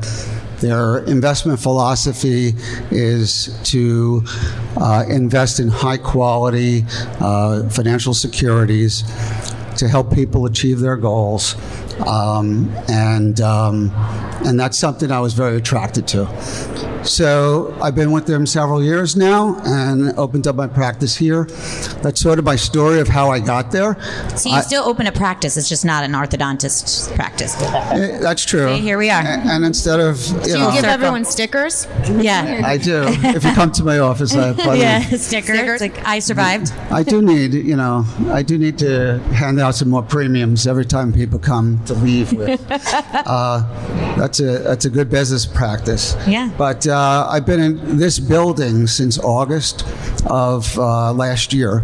Their 0.59 0.99
investment 1.05 1.59
philosophy 1.59 2.53
is 2.91 3.57
to 3.65 4.23
uh, 4.77 5.05
invest 5.09 5.59
in 5.59 5.67
high 5.67 5.97
quality 5.97 6.85
uh, 7.19 7.69
financial 7.69 8.13
securities 8.13 9.03
to 9.77 9.87
help 9.87 10.13
people 10.13 10.45
achieve 10.45 10.79
their 10.79 10.95
goals. 10.95 11.55
Um, 12.05 12.71
and, 12.89 13.39
um, 13.41 13.91
and 14.45 14.60
that's 14.60 14.77
something 14.77 15.12
I 15.12 15.19
was 15.19 15.34
very 15.34 15.58
attracted 15.58 16.08
to. 16.10 16.25
So 17.05 17.75
I've 17.81 17.93
been 17.95 18.12
with 18.12 18.25
them 18.25 18.45
several 18.47 18.84
years 18.84 19.15
now 19.15 19.60
and 19.63 20.12
opened 20.17 20.47
up 20.47 20.55
my 20.55 20.67
practice 20.67 21.15
here. 21.15 21.45
That's 22.01 22.19
sort 22.19 22.39
of 22.39 22.45
my 22.45 22.55
story 22.55 22.99
of 22.99 23.08
how 23.08 23.29
I 23.29 23.39
got 23.39 23.71
there. 23.71 23.95
So 24.36 24.49
you 24.49 24.55
I- 24.55 24.62
still 24.62 24.84
open 24.84 25.05
a 25.08 25.12
practice. 25.12 25.55
It's 25.55 25.69
just 25.69 25.86
not 25.86 26.03
an 26.03 26.13
orthodontist 26.13 27.13
practice. 27.15 27.55
Eh, 27.62 28.19
That's 28.19 28.43
true. 28.43 28.75
See, 28.75 28.81
here 28.81 28.97
we 28.97 29.10
are. 29.10 29.21
A- 29.21 29.25
And 29.55 29.63
instead 29.65 29.99
of, 29.99 30.19
you 30.27 30.39
Do 30.41 30.49
you 30.49 30.58
know, 30.58 30.65
give 30.71 30.75
circle. 30.81 30.89
everyone 30.89 31.25
stickers? 31.25 31.88
Yeah. 32.10 32.62
I 32.65 32.77
do. 32.77 33.03
If 33.08 33.43
you 33.43 33.51
come 33.53 33.71
to 33.73 33.84
my 33.84 33.99
office, 33.99 34.34
I 34.36 34.47
have 34.47 34.58
plenty. 34.58 34.81
Yeah, 34.81 34.99
stickers. 35.17 35.81
Like 35.81 36.03
I 36.05 36.19
survived. 36.19 36.73
I 36.91 37.03
do 37.03 37.21
need, 37.21 37.53
you 37.53 37.75
know, 37.75 38.05
I 38.29 38.41
do 38.41 38.58
need 38.58 38.79
to 38.79 39.19
hand 39.34 39.60
out 39.60 39.75
some 39.75 39.89
more 39.89 40.03
premiums 40.03 40.65
every 40.65 40.86
time 40.86 41.13
people 41.13 41.38
come 41.39 41.79
to 41.87 41.93
leave 41.93 42.31
with. 42.33 42.61
uh, 42.71 44.15
that's 44.17 44.39
a 44.39 44.59
that's 44.59 44.85
a 44.85 44.89
good 44.89 45.09
business 45.09 45.45
practice. 45.45 46.15
Yeah. 46.27 46.51
But 46.57 46.87
uh, 46.87 47.27
I've 47.29 47.45
been 47.45 47.59
in 47.59 47.97
this 47.97 48.19
building 48.19 48.87
since 48.87 49.17
August 49.19 49.85
of 50.25 50.77
uh, 50.77 51.13
last 51.13 51.53
year. 51.53 51.83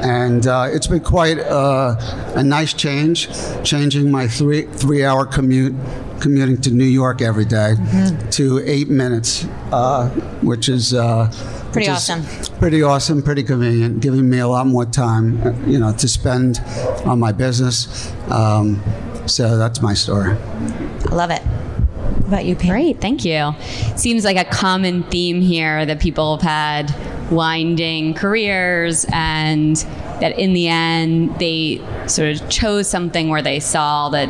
And 0.00 0.46
uh, 0.46 0.68
it's 0.70 0.86
been 0.86 1.00
quite 1.00 1.40
uh, 1.40 1.96
a 2.36 2.42
nice 2.44 2.72
change, 2.72 3.28
changing 3.64 4.12
my 4.12 4.28
three 4.28 4.62
three 4.66 5.04
hour 5.04 5.26
commute, 5.26 5.74
commuting 6.20 6.60
to 6.60 6.70
New 6.70 6.84
York 6.84 7.20
every 7.20 7.44
day 7.44 7.74
Mm-hmm. 7.76 8.28
to 8.30 8.60
eight 8.64 8.88
minutes, 8.88 9.44
uh, 9.72 10.08
which 10.40 10.68
is 10.68 10.94
uh, 10.94 11.26
Pretty 11.72 11.90
which 11.90 11.98
is 11.98 12.10
awesome. 12.10 12.58
Pretty 12.60 12.82
awesome, 12.82 13.22
pretty 13.24 13.42
convenient, 13.42 14.00
giving 14.00 14.30
me 14.30 14.38
a 14.38 14.46
lot 14.46 14.66
more 14.68 14.86
time, 14.86 15.42
uh, 15.44 15.50
you 15.66 15.78
know, 15.80 15.92
to 15.92 16.06
spend 16.08 16.60
on 17.04 17.18
my 17.18 17.32
business. 17.32 18.12
Um, 18.30 18.80
so 19.28 19.56
that's 19.56 19.80
my 19.80 19.94
story. 19.94 20.32
I 20.32 21.14
love 21.14 21.30
it. 21.30 21.42
What 21.42 22.28
about 22.28 22.44
you, 22.44 22.56
Pam? 22.56 22.70
Great, 22.70 23.00
thank 23.00 23.24
you. 23.24 23.52
Seems 23.96 24.24
like 24.24 24.36
a 24.36 24.44
common 24.44 25.02
theme 25.04 25.40
here 25.40 25.86
that 25.86 26.00
people 26.00 26.36
have 26.36 26.42
had 26.42 27.30
winding 27.30 28.14
careers 28.14 29.06
and 29.12 29.76
that 30.20 30.38
in 30.38 30.52
the 30.52 30.68
end 30.68 31.38
they 31.38 31.80
sort 32.06 32.40
of 32.40 32.48
chose 32.48 32.88
something 32.88 33.28
where 33.28 33.42
they 33.42 33.60
saw 33.60 34.08
that 34.08 34.28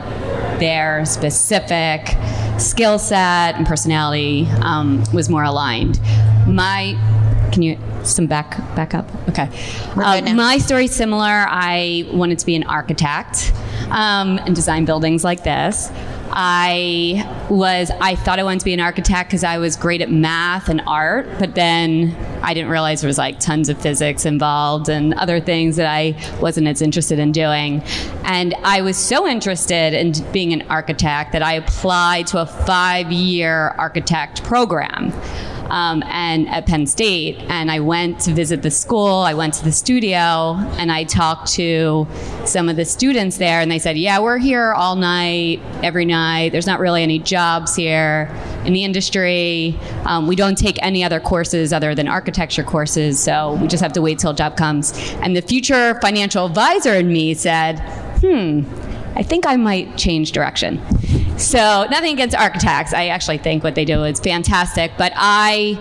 their 0.60 1.04
specific 1.04 2.16
skill 2.58 2.98
set 2.98 3.54
and 3.54 3.66
personality 3.66 4.46
um, 4.62 5.02
was 5.12 5.28
more 5.28 5.44
aligned. 5.44 6.00
My 6.46 6.96
can 7.52 7.62
you 7.62 7.78
some 8.08 8.26
back 8.26 8.58
back 8.74 8.94
up? 8.94 9.08
Okay. 9.28 9.48
Uh, 9.96 10.34
my 10.34 10.58
story's 10.58 10.94
similar. 10.94 11.46
I 11.48 12.08
wanted 12.12 12.38
to 12.38 12.46
be 12.46 12.56
an 12.56 12.64
architect 12.64 13.52
um, 13.90 14.38
and 14.38 14.54
design 14.54 14.84
buildings 14.84 15.24
like 15.24 15.44
this. 15.44 15.90
I 16.30 17.46
was 17.50 17.90
I 18.00 18.14
thought 18.14 18.38
I 18.38 18.42
wanted 18.42 18.60
to 18.60 18.64
be 18.64 18.74
an 18.74 18.80
architect 18.80 19.30
because 19.30 19.44
I 19.44 19.58
was 19.58 19.76
great 19.76 20.00
at 20.00 20.10
math 20.10 20.68
and 20.68 20.82
art, 20.86 21.26
but 21.38 21.54
then 21.54 22.14
I 22.42 22.54
didn't 22.54 22.70
realize 22.70 23.00
there 23.00 23.08
was 23.08 23.18
like 23.18 23.40
tons 23.40 23.68
of 23.68 23.80
physics 23.80 24.24
involved 24.26 24.88
and 24.88 25.14
other 25.14 25.40
things 25.40 25.76
that 25.76 25.86
I 25.86 26.16
wasn't 26.40 26.68
as 26.68 26.82
interested 26.82 27.18
in 27.18 27.32
doing. 27.32 27.82
And 28.24 28.54
I 28.62 28.82
was 28.82 28.96
so 28.96 29.26
interested 29.26 29.94
in 29.94 30.12
being 30.32 30.52
an 30.52 30.62
architect 30.68 31.32
that 31.32 31.42
I 31.42 31.54
applied 31.54 32.26
to 32.28 32.42
a 32.42 32.46
five-year 32.46 33.74
architect 33.78 34.44
program 34.44 35.12
um, 35.68 36.02
and 36.06 36.48
at 36.48 36.66
Penn 36.66 36.86
State, 36.86 37.38
and 37.48 37.70
I 37.70 37.80
went 37.80 38.20
to 38.20 38.32
visit 38.32 38.62
the 38.62 38.70
school. 38.70 39.08
I 39.08 39.34
went 39.34 39.54
to 39.54 39.64
the 39.64 39.72
studio, 39.72 40.56
and 40.78 40.90
I 40.90 41.04
talked 41.04 41.52
to 41.52 42.06
some 42.44 42.68
of 42.68 42.76
the 42.76 42.84
students 42.84 43.38
there, 43.38 43.60
and 43.60 43.70
they 43.70 43.78
said, 43.78 43.96
"Yeah, 43.96 44.18
we're 44.20 44.38
here 44.38 44.72
all 44.72 44.96
night, 44.96 45.60
every 45.82 46.04
night. 46.04 46.52
There's 46.52 46.66
not 46.66 46.80
really 46.80 47.02
any 47.02 47.18
jobs 47.18 47.76
here 47.76 48.34
in 48.64 48.72
the 48.72 48.84
industry. 48.84 49.78
Um, 50.04 50.26
we 50.26 50.36
don't 50.36 50.58
take 50.58 50.78
any 50.82 51.04
other 51.04 51.20
courses 51.20 51.72
other 51.72 51.94
than 51.94 52.08
architecture 52.08 52.64
courses, 52.64 53.22
so 53.22 53.58
we 53.60 53.68
just 53.68 53.82
have 53.82 53.92
to 53.94 54.02
wait 54.02 54.18
till 54.18 54.30
a 54.30 54.36
job 54.36 54.56
comes." 54.56 54.92
And 55.22 55.36
the 55.36 55.42
future 55.42 55.98
financial 56.00 56.46
advisor 56.46 56.94
in 56.94 57.12
me 57.12 57.34
said, 57.34 57.78
"Hmm." 58.20 58.62
I 59.16 59.22
think 59.24 59.46
I 59.48 59.56
might 59.56 59.96
change 59.96 60.30
direction. 60.30 60.80
So, 61.38 61.86
nothing 61.88 62.12
against 62.14 62.34
architects. 62.34 62.92
I 62.92 63.08
actually 63.08 63.38
think 63.38 63.62
what 63.62 63.76
they 63.76 63.84
do 63.84 64.02
is 64.02 64.18
fantastic, 64.18 64.92
but 64.98 65.12
I 65.14 65.78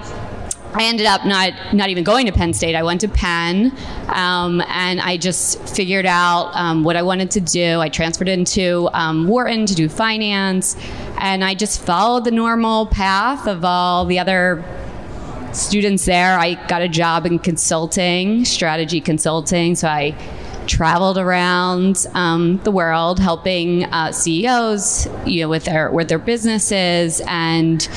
I 0.74 0.84
ended 0.84 1.08
up 1.08 1.26
not 1.26 1.54
not 1.74 1.90
even 1.90 2.04
going 2.04 2.28
to 2.28 2.32
Penn 2.32 2.54
State. 2.54 2.76
I 2.76 2.84
went 2.84 3.02
to 3.02 3.08
Penn, 3.08 3.76
um, 4.10 4.62
and 4.68 5.02
I 5.02 5.18
just 5.18 5.68
figured 5.68 6.06
out 6.06 6.52
um, 6.54 6.84
what 6.84 6.96
I 6.96 7.02
wanted 7.02 7.32
to 7.32 7.42
do. 7.42 7.80
I 7.80 7.90
transferred 7.90 8.30
into 8.30 8.88
um, 8.94 9.28
Wharton 9.28 9.66
to 9.66 9.74
do 9.74 9.90
finance, 9.90 10.78
and 11.18 11.44
I 11.44 11.56
just 11.56 11.82
followed 11.82 12.26
the 12.26 12.32
normal 12.32 12.86
path 12.86 13.48
of 13.48 13.66
all 13.66 14.06
the 14.06 14.20
other 14.20 14.64
students 15.54 16.06
there. 16.06 16.38
I 16.38 16.54
got 16.68 16.84
a 16.84 16.88
job 16.88 17.26
in 17.26 17.40
consulting, 17.40 18.46
strategy 18.46 19.02
consulting. 19.02 19.74
So 19.74 19.88
I 19.88 20.16
traveled 20.68 21.18
around 21.18 22.06
um, 22.14 22.58
the 22.64 22.72
world 22.72 23.20
helping 23.20 23.86
uh, 23.86 24.12
CEOs, 24.12 25.08
you 25.26 25.42
know, 25.42 25.50
with 25.50 25.66
their 25.66 25.92
with 25.92 26.10
their 26.10 26.20
businesses 26.20 27.22
and. 27.28 27.88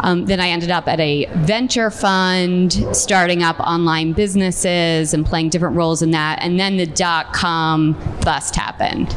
Um, 0.00 0.26
then 0.26 0.38
I 0.38 0.50
ended 0.50 0.70
up 0.70 0.86
at 0.86 1.00
a 1.00 1.26
venture 1.38 1.90
fund, 1.90 2.72
starting 2.92 3.42
up 3.42 3.58
online 3.58 4.12
businesses 4.12 5.12
and 5.12 5.26
playing 5.26 5.48
different 5.48 5.74
roles 5.74 6.02
in 6.02 6.12
that. 6.12 6.38
And 6.40 6.60
then 6.60 6.76
the 6.76 6.86
dot 6.86 7.32
com 7.32 7.94
bust 8.20 8.54
happened. 8.54 9.12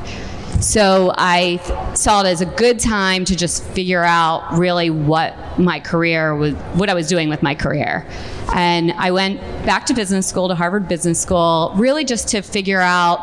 So 0.59 1.13
I 1.17 1.57
saw 1.93 2.21
it 2.21 2.27
as 2.27 2.41
a 2.41 2.47
good 2.47 2.79
time 2.79 3.25
to 3.25 3.35
just 3.35 3.63
figure 3.63 4.03
out 4.03 4.57
really 4.57 4.89
what 4.89 5.59
my 5.59 5.79
career 5.79 6.35
was, 6.35 6.55
what 6.73 6.89
I 6.89 6.95
was 6.95 7.07
doing 7.07 7.29
with 7.29 7.43
my 7.43 7.53
career. 7.53 8.07
And 8.53 8.91
I 8.93 9.11
went 9.11 9.39
back 9.65 9.85
to 9.87 9.93
business 9.93 10.27
school, 10.27 10.47
to 10.49 10.55
Harvard 10.55 10.87
Business 10.87 11.21
School, 11.21 11.71
really 11.75 12.03
just 12.03 12.27
to 12.29 12.41
figure 12.41 12.81
out 12.81 13.19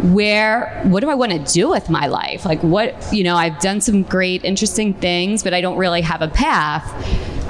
where, 0.00 0.80
what 0.84 1.00
do 1.00 1.10
I 1.10 1.14
want 1.14 1.32
to 1.32 1.52
do 1.52 1.68
with 1.70 1.90
my 1.90 2.06
life? 2.06 2.44
Like, 2.44 2.62
what, 2.62 3.12
you 3.12 3.24
know, 3.24 3.34
I've 3.34 3.58
done 3.60 3.80
some 3.80 4.02
great, 4.02 4.44
interesting 4.44 4.94
things, 4.94 5.42
but 5.42 5.54
I 5.54 5.60
don't 5.60 5.78
really 5.78 6.02
have 6.02 6.22
a 6.22 6.28
path. 6.28 6.86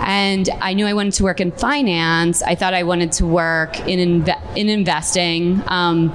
And 0.00 0.48
I 0.60 0.74
knew 0.74 0.86
I 0.86 0.94
wanted 0.94 1.14
to 1.14 1.24
work 1.24 1.40
in 1.40 1.50
finance. 1.50 2.42
I 2.42 2.54
thought 2.54 2.72
I 2.72 2.84
wanted 2.84 3.12
to 3.12 3.26
work 3.26 3.80
in, 3.80 4.24
inve- 4.24 4.56
in 4.56 4.68
investing. 4.68 5.62
Um, 5.66 6.14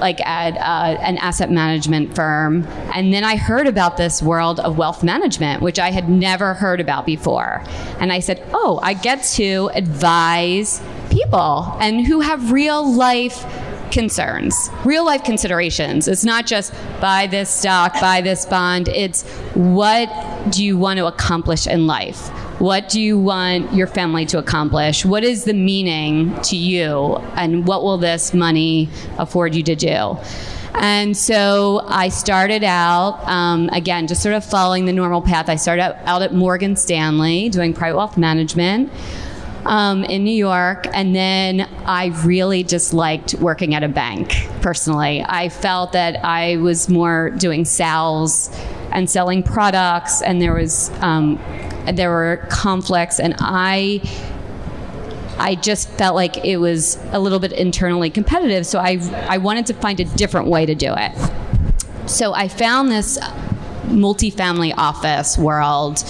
like 0.00 0.20
at 0.26 0.56
uh, 0.56 1.00
an 1.00 1.18
asset 1.18 1.50
management 1.50 2.14
firm. 2.14 2.66
And 2.94 3.12
then 3.12 3.24
I 3.24 3.36
heard 3.36 3.66
about 3.66 3.96
this 3.96 4.22
world 4.22 4.60
of 4.60 4.78
wealth 4.78 5.04
management, 5.04 5.62
which 5.62 5.78
I 5.78 5.90
had 5.90 6.08
never 6.08 6.54
heard 6.54 6.80
about 6.80 7.06
before. 7.06 7.62
And 8.00 8.12
I 8.12 8.20
said, 8.20 8.42
oh, 8.52 8.80
I 8.82 8.94
get 8.94 9.22
to 9.34 9.70
advise 9.74 10.82
people 11.10 11.76
and 11.80 12.06
who 12.06 12.20
have 12.20 12.52
real 12.52 12.90
life 12.92 13.44
concerns, 13.90 14.70
real 14.84 15.04
life 15.04 15.24
considerations. 15.24 16.08
It's 16.08 16.24
not 16.24 16.46
just 16.46 16.72
buy 17.00 17.26
this 17.26 17.50
stock, 17.50 17.94
buy 18.00 18.20
this 18.20 18.46
bond. 18.46 18.88
It's 18.88 19.28
what 19.54 20.08
do 20.50 20.64
you 20.64 20.78
want 20.78 20.98
to 20.98 21.06
accomplish 21.06 21.66
in 21.66 21.86
life? 21.86 22.28
What 22.60 22.88
do 22.90 23.00
you 23.00 23.18
want 23.18 23.72
your 23.72 23.86
family 23.86 24.26
to 24.26 24.38
accomplish? 24.38 25.04
What 25.04 25.24
is 25.24 25.44
the 25.44 25.54
meaning 25.54 26.38
to 26.42 26.56
you? 26.56 27.16
And 27.34 27.66
what 27.66 27.82
will 27.82 27.96
this 27.96 28.34
money 28.34 28.90
afford 29.18 29.54
you 29.54 29.62
to 29.62 29.74
do? 29.74 30.18
And 30.74 31.16
so 31.16 31.82
I 31.86 32.10
started 32.10 32.62
out, 32.62 33.26
um, 33.26 33.68
again, 33.72 34.06
just 34.06 34.22
sort 34.22 34.34
of 34.34 34.44
following 34.44 34.84
the 34.84 34.92
normal 34.92 35.20
path. 35.20 35.48
I 35.48 35.56
started 35.56 35.82
out, 35.82 35.96
out 36.04 36.22
at 36.22 36.34
Morgan 36.34 36.76
Stanley 36.76 37.48
doing 37.48 37.72
private 37.72 37.96
wealth 37.96 38.16
management. 38.16 38.92
Um, 39.70 40.02
in 40.02 40.24
New 40.24 40.34
York, 40.34 40.88
and 40.92 41.14
then 41.14 41.60
I 41.86 42.06
really 42.24 42.64
just 42.64 42.92
liked 42.92 43.34
working 43.34 43.76
at 43.76 43.84
a 43.84 43.88
bank 43.88 44.48
personally. 44.62 45.24
I 45.24 45.48
felt 45.48 45.92
that 45.92 46.24
I 46.24 46.56
was 46.56 46.88
more 46.88 47.30
doing 47.30 47.64
sales 47.64 48.50
and 48.90 49.08
selling 49.08 49.44
products, 49.44 50.22
and 50.22 50.42
there 50.42 50.54
was 50.54 50.90
um, 51.02 51.38
there 51.92 52.10
were 52.10 52.44
conflicts, 52.50 53.20
and 53.20 53.36
I 53.38 54.02
I 55.38 55.54
just 55.54 55.88
felt 55.90 56.16
like 56.16 56.44
it 56.44 56.56
was 56.56 56.98
a 57.12 57.20
little 57.20 57.38
bit 57.38 57.52
internally 57.52 58.10
competitive. 58.10 58.66
So 58.66 58.80
I 58.80 58.98
I 59.28 59.38
wanted 59.38 59.66
to 59.66 59.74
find 59.74 60.00
a 60.00 60.04
different 60.04 60.48
way 60.48 60.66
to 60.66 60.74
do 60.74 60.92
it. 60.96 61.12
So 62.06 62.34
I 62.34 62.48
found 62.48 62.90
this 62.90 63.18
multifamily 63.86 64.74
office 64.76 65.38
world 65.38 66.04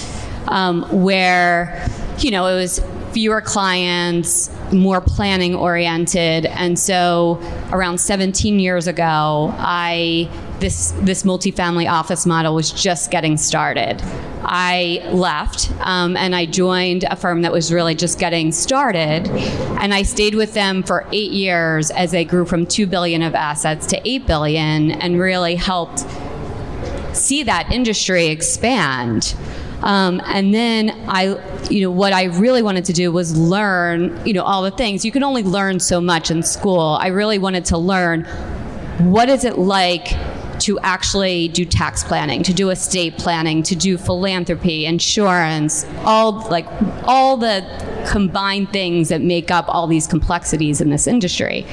um, 0.48 0.82
where 1.04 1.86
you 2.18 2.30
know 2.30 2.46
it 2.46 2.54
was 2.54 2.80
fewer 3.12 3.40
clients, 3.40 4.50
more 4.72 5.00
planning 5.00 5.54
oriented, 5.54 6.46
and 6.46 6.78
so 6.78 7.40
around 7.72 7.98
17 7.98 8.58
years 8.58 8.86
ago, 8.86 9.54
I 9.58 10.28
this 10.60 10.92
this 11.00 11.22
multifamily 11.22 11.90
office 11.90 12.26
model 12.26 12.54
was 12.54 12.70
just 12.70 13.10
getting 13.10 13.36
started. 13.36 14.00
I 14.42 15.02
left 15.12 15.70
um, 15.80 16.16
and 16.16 16.34
I 16.34 16.46
joined 16.46 17.04
a 17.04 17.16
firm 17.16 17.42
that 17.42 17.52
was 17.52 17.72
really 17.72 17.94
just 17.94 18.18
getting 18.18 18.52
started, 18.52 19.28
and 19.80 19.92
I 19.92 20.02
stayed 20.02 20.34
with 20.34 20.54
them 20.54 20.82
for 20.82 21.06
eight 21.12 21.32
years 21.32 21.90
as 21.90 22.10
they 22.12 22.24
grew 22.24 22.44
from 22.44 22.66
two 22.66 22.86
billion 22.86 23.22
of 23.22 23.34
assets 23.34 23.86
to 23.88 24.08
eight 24.08 24.26
billion, 24.26 24.92
and 24.92 25.18
really 25.18 25.56
helped 25.56 26.04
see 27.12 27.42
that 27.42 27.70
industry 27.72 28.26
expand. 28.26 29.34
Um, 29.82 30.20
and 30.26 30.54
then 30.54 30.90
I, 31.08 31.38
you 31.70 31.80
know, 31.82 31.90
what 31.90 32.12
I 32.12 32.24
really 32.24 32.62
wanted 32.62 32.84
to 32.86 32.92
do 32.92 33.10
was 33.10 33.36
learn, 33.36 34.20
you 34.26 34.32
know, 34.32 34.42
all 34.42 34.62
the 34.62 34.70
things. 34.70 35.04
You 35.04 35.12
can 35.12 35.22
only 35.22 35.42
learn 35.42 35.80
so 35.80 36.00
much 36.00 36.30
in 36.30 36.42
school. 36.42 36.98
I 37.00 37.08
really 37.08 37.38
wanted 37.38 37.64
to 37.66 37.78
learn 37.78 38.24
what 38.98 39.28
is 39.28 39.44
it 39.44 39.58
like 39.58 40.08
to 40.60 40.78
actually 40.80 41.48
do 41.48 41.64
tax 41.64 42.04
planning, 42.04 42.42
to 42.42 42.52
do 42.52 42.68
estate 42.68 43.16
planning, 43.16 43.62
to 43.62 43.74
do 43.74 43.96
philanthropy, 43.96 44.84
insurance, 44.84 45.86
all 46.04 46.46
like 46.50 46.66
all 47.04 47.36
the 47.36 47.64
combined 48.10 48.70
things 48.70 49.08
that 49.08 49.22
make 49.22 49.50
up 49.50 49.64
all 49.68 49.86
these 49.86 50.06
complexities 50.06 50.80
in 50.80 50.90
this 50.90 51.06
industry. 51.06 51.66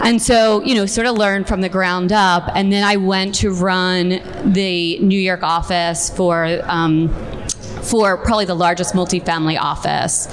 And 0.00 0.22
so, 0.22 0.62
you 0.62 0.74
know, 0.74 0.86
sort 0.86 1.06
of 1.06 1.16
learned 1.16 1.48
from 1.48 1.60
the 1.60 1.68
ground 1.68 2.12
up. 2.12 2.48
And 2.54 2.72
then 2.72 2.84
I 2.84 2.96
went 2.96 3.34
to 3.36 3.52
run 3.52 4.20
the 4.52 4.98
New 5.00 5.18
York 5.18 5.42
office 5.42 6.10
for, 6.10 6.60
um, 6.64 7.08
for 7.82 8.16
probably 8.16 8.44
the 8.44 8.54
largest 8.54 8.94
multifamily 8.94 9.58
office. 9.58 10.28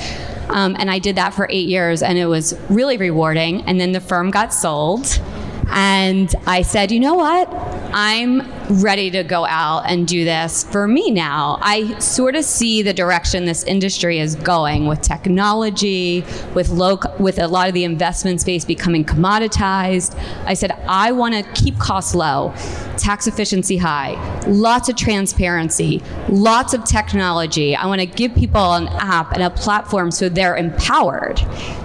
Um, 0.50 0.76
and 0.78 0.92
I 0.92 1.00
did 1.00 1.16
that 1.16 1.34
for 1.34 1.48
eight 1.50 1.68
years, 1.68 2.04
and 2.04 2.18
it 2.18 2.28
was 2.28 2.54
really 2.70 2.98
rewarding. 2.98 3.64
And 3.64 3.82
then 3.82 3.92
the 3.92 4.00
firm 4.00 4.30
got 4.32 4.54
sold. 4.54 5.20
And 5.68 6.34
I 6.46 6.62
said, 6.62 6.92
you 6.92 7.00
know 7.00 7.16
what? 7.16 7.50
I'm 7.94 8.42
ready 8.82 9.10
to 9.12 9.24
go 9.24 9.46
out 9.46 9.84
and 9.86 10.08
do 10.08 10.26
this 10.26 10.64
for 10.66 10.88
me 10.88 11.12
now. 11.12 11.58
I 11.62 11.98
sort 12.00 12.36
of 12.36 12.44
see 12.44 12.82
the 12.82 12.94
direction 12.94 13.46
this 13.46 13.64
industry 13.64 14.20
is 14.20 14.36
going 14.36 14.88
with 14.88 15.02
technology, 15.02 16.26
with 16.54 16.70
low, 16.70 17.00
with 17.20 17.40
a 17.40 17.48
lot 17.48 17.68
of 17.68 17.74
the 17.74 17.84
investment 17.84 18.42
space 18.42 18.66
becoming 18.66 19.06
commoditized. 19.06 20.18
I 20.46 20.56
said, 20.56 20.72
I 20.88 21.12
want 21.12 21.36
to 21.36 21.44
keep 21.62 21.78
costs 21.78 22.16
low, 22.16 22.54
tax 22.98 23.28
efficiency 23.28 23.78
high, 23.78 24.14
lots 24.48 24.90
of 24.90 24.96
transparency, 24.96 26.02
lots 26.30 26.74
of 26.74 26.84
technology. 26.84 27.76
I 27.76 27.86
want 27.86 28.02
to 28.02 28.08
give 28.08 28.36
people 28.36 28.74
an 28.74 28.88
app 28.90 29.32
and 29.32 29.44
a 29.44 29.50
platform 29.50 30.12
so 30.12 30.28
they're 30.28 30.58
empowered 30.58 31.38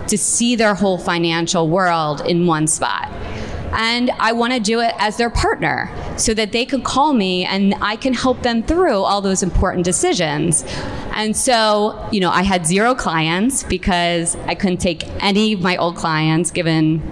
to 0.09 0.19
see 0.19 0.57
their 0.57 0.75
whole 0.75 0.99
financial 0.99 1.69
world 1.69 2.21
in 2.23 2.47
one 2.47 2.66
spot 2.66 3.11
and 3.72 4.11
I 4.18 4.33
want 4.33 4.52
to 4.52 4.61
do 4.61 4.80
it 4.80 4.94
as 4.98 5.16
their 5.16 5.30
partner 5.30 5.90
so 6.16 6.35
that 6.35 6.52
they 6.52 6.66
could 6.66 6.85
call 6.85 7.12
me 7.12 7.44
and 7.44 7.74
I 7.80 7.96
can 7.96 8.14
help 8.14 8.42
them 8.42 8.62
through 8.62 8.98
all 8.98 9.20
those 9.20 9.42
important 9.42 9.85
decisions. 9.85 10.64
And 11.12 11.37
so, 11.37 12.09
you 12.12 12.20
know, 12.20 12.30
I 12.30 12.42
had 12.42 12.66
zero 12.66 12.94
clients 12.94 13.62
because 13.62 14.37
I 14.46 14.54
couldn't 14.54 14.78
take 14.78 15.04
any 15.22 15.52
of 15.52 15.61
my 15.61 15.76
old 15.76 15.96
clients 15.96 16.50
given. 16.50 17.02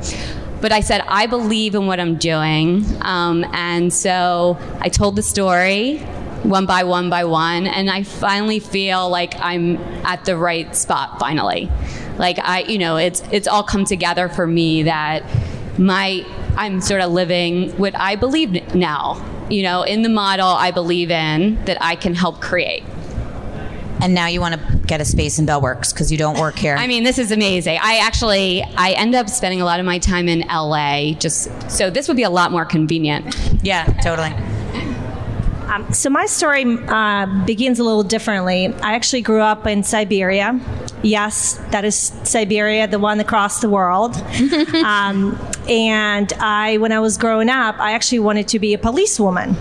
But 0.60 0.72
I 0.72 0.80
said, 0.80 1.02
I 1.06 1.26
believe 1.26 1.74
in 1.74 1.86
what 1.86 2.00
I'm 2.00 2.16
doing. 2.16 2.84
Um, 3.02 3.44
and 3.52 3.92
so 3.92 4.58
I 4.80 4.88
told 4.88 5.16
the 5.16 5.22
story 5.22 5.98
one 6.44 6.66
by 6.66 6.84
one 6.84 7.10
by 7.10 7.24
one 7.24 7.66
and 7.66 7.90
i 7.90 8.02
finally 8.04 8.60
feel 8.60 9.10
like 9.10 9.34
i'm 9.40 9.76
at 10.06 10.24
the 10.24 10.36
right 10.36 10.76
spot 10.76 11.18
finally 11.18 11.68
like 12.16 12.38
i 12.38 12.60
you 12.60 12.78
know 12.78 12.96
it's 12.96 13.22
it's 13.32 13.48
all 13.48 13.64
come 13.64 13.84
together 13.84 14.28
for 14.28 14.46
me 14.46 14.84
that 14.84 15.24
my 15.78 16.24
I'm 16.58 16.80
sort 16.80 17.00
of 17.00 17.12
living 17.12 17.70
what 17.78 17.96
I 17.96 18.16
believe 18.16 18.74
now. 18.74 19.24
You 19.48 19.62
know, 19.62 19.84
in 19.84 20.02
the 20.02 20.08
model 20.08 20.48
I 20.48 20.72
believe 20.72 21.10
in 21.10 21.64
that 21.64 21.78
I 21.80 21.94
can 21.94 22.14
help 22.14 22.40
create. 22.40 22.82
And 24.00 24.12
now 24.12 24.26
you 24.26 24.40
want 24.40 24.54
to 24.56 24.76
get 24.86 25.00
a 25.00 25.04
space 25.04 25.38
in 25.38 25.46
Bellworks 25.46 25.92
because 25.92 26.10
you 26.12 26.18
don't 26.18 26.38
work 26.38 26.56
here. 26.56 26.76
I 26.76 26.86
mean, 26.86 27.04
this 27.04 27.18
is 27.18 27.30
amazing. 27.30 27.78
I 27.80 27.98
actually 27.98 28.62
I 28.76 28.90
end 28.92 29.14
up 29.14 29.28
spending 29.28 29.60
a 29.60 29.64
lot 29.64 29.78
of 29.78 29.86
my 29.86 29.98
time 30.00 30.28
in 30.28 30.40
LA 30.48 31.12
just 31.12 31.70
so 31.70 31.90
this 31.90 32.08
would 32.08 32.16
be 32.16 32.24
a 32.24 32.30
lot 32.30 32.50
more 32.50 32.64
convenient. 32.64 33.36
Yeah, 33.62 33.84
totally. 34.02 34.30
Um, 35.68 35.92
so 35.92 36.10
my 36.10 36.26
story 36.26 36.64
uh, 36.88 37.44
begins 37.44 37.78
a 37.78 37.84
little 37.84 38.02
differently. 38.02 38.66
I 38.82 38.94
actually 38.94 39.22
grew 39.22 39.40
up 39.40 39.66
in 39.66 39.84
Siberia. 39.84 40.58
Yes, 41.02 41.54
that 41.70 41.84
is 41.84 42.12
Siberia, 42.24 42.86
the 42.88 42.98
one 42.98 43.20
across 43.20 43.60
the 43.60 43.68
world. 43.68 44.16
um, 44.84 45.38
and 45.68 46.32
I, 46.34 46.78
when 46.78 46.92
I 46.92 47.00
was 47.00 47.16
growing 47.16 47.48
up, 47.48 47.78
I 47.78 47.92
actually 47.92 48.18
wanted 48.20 48.48
to 48.48 48.58
be 48.58 48.74
a 48.74 48.78
policewoman 48.78 49.56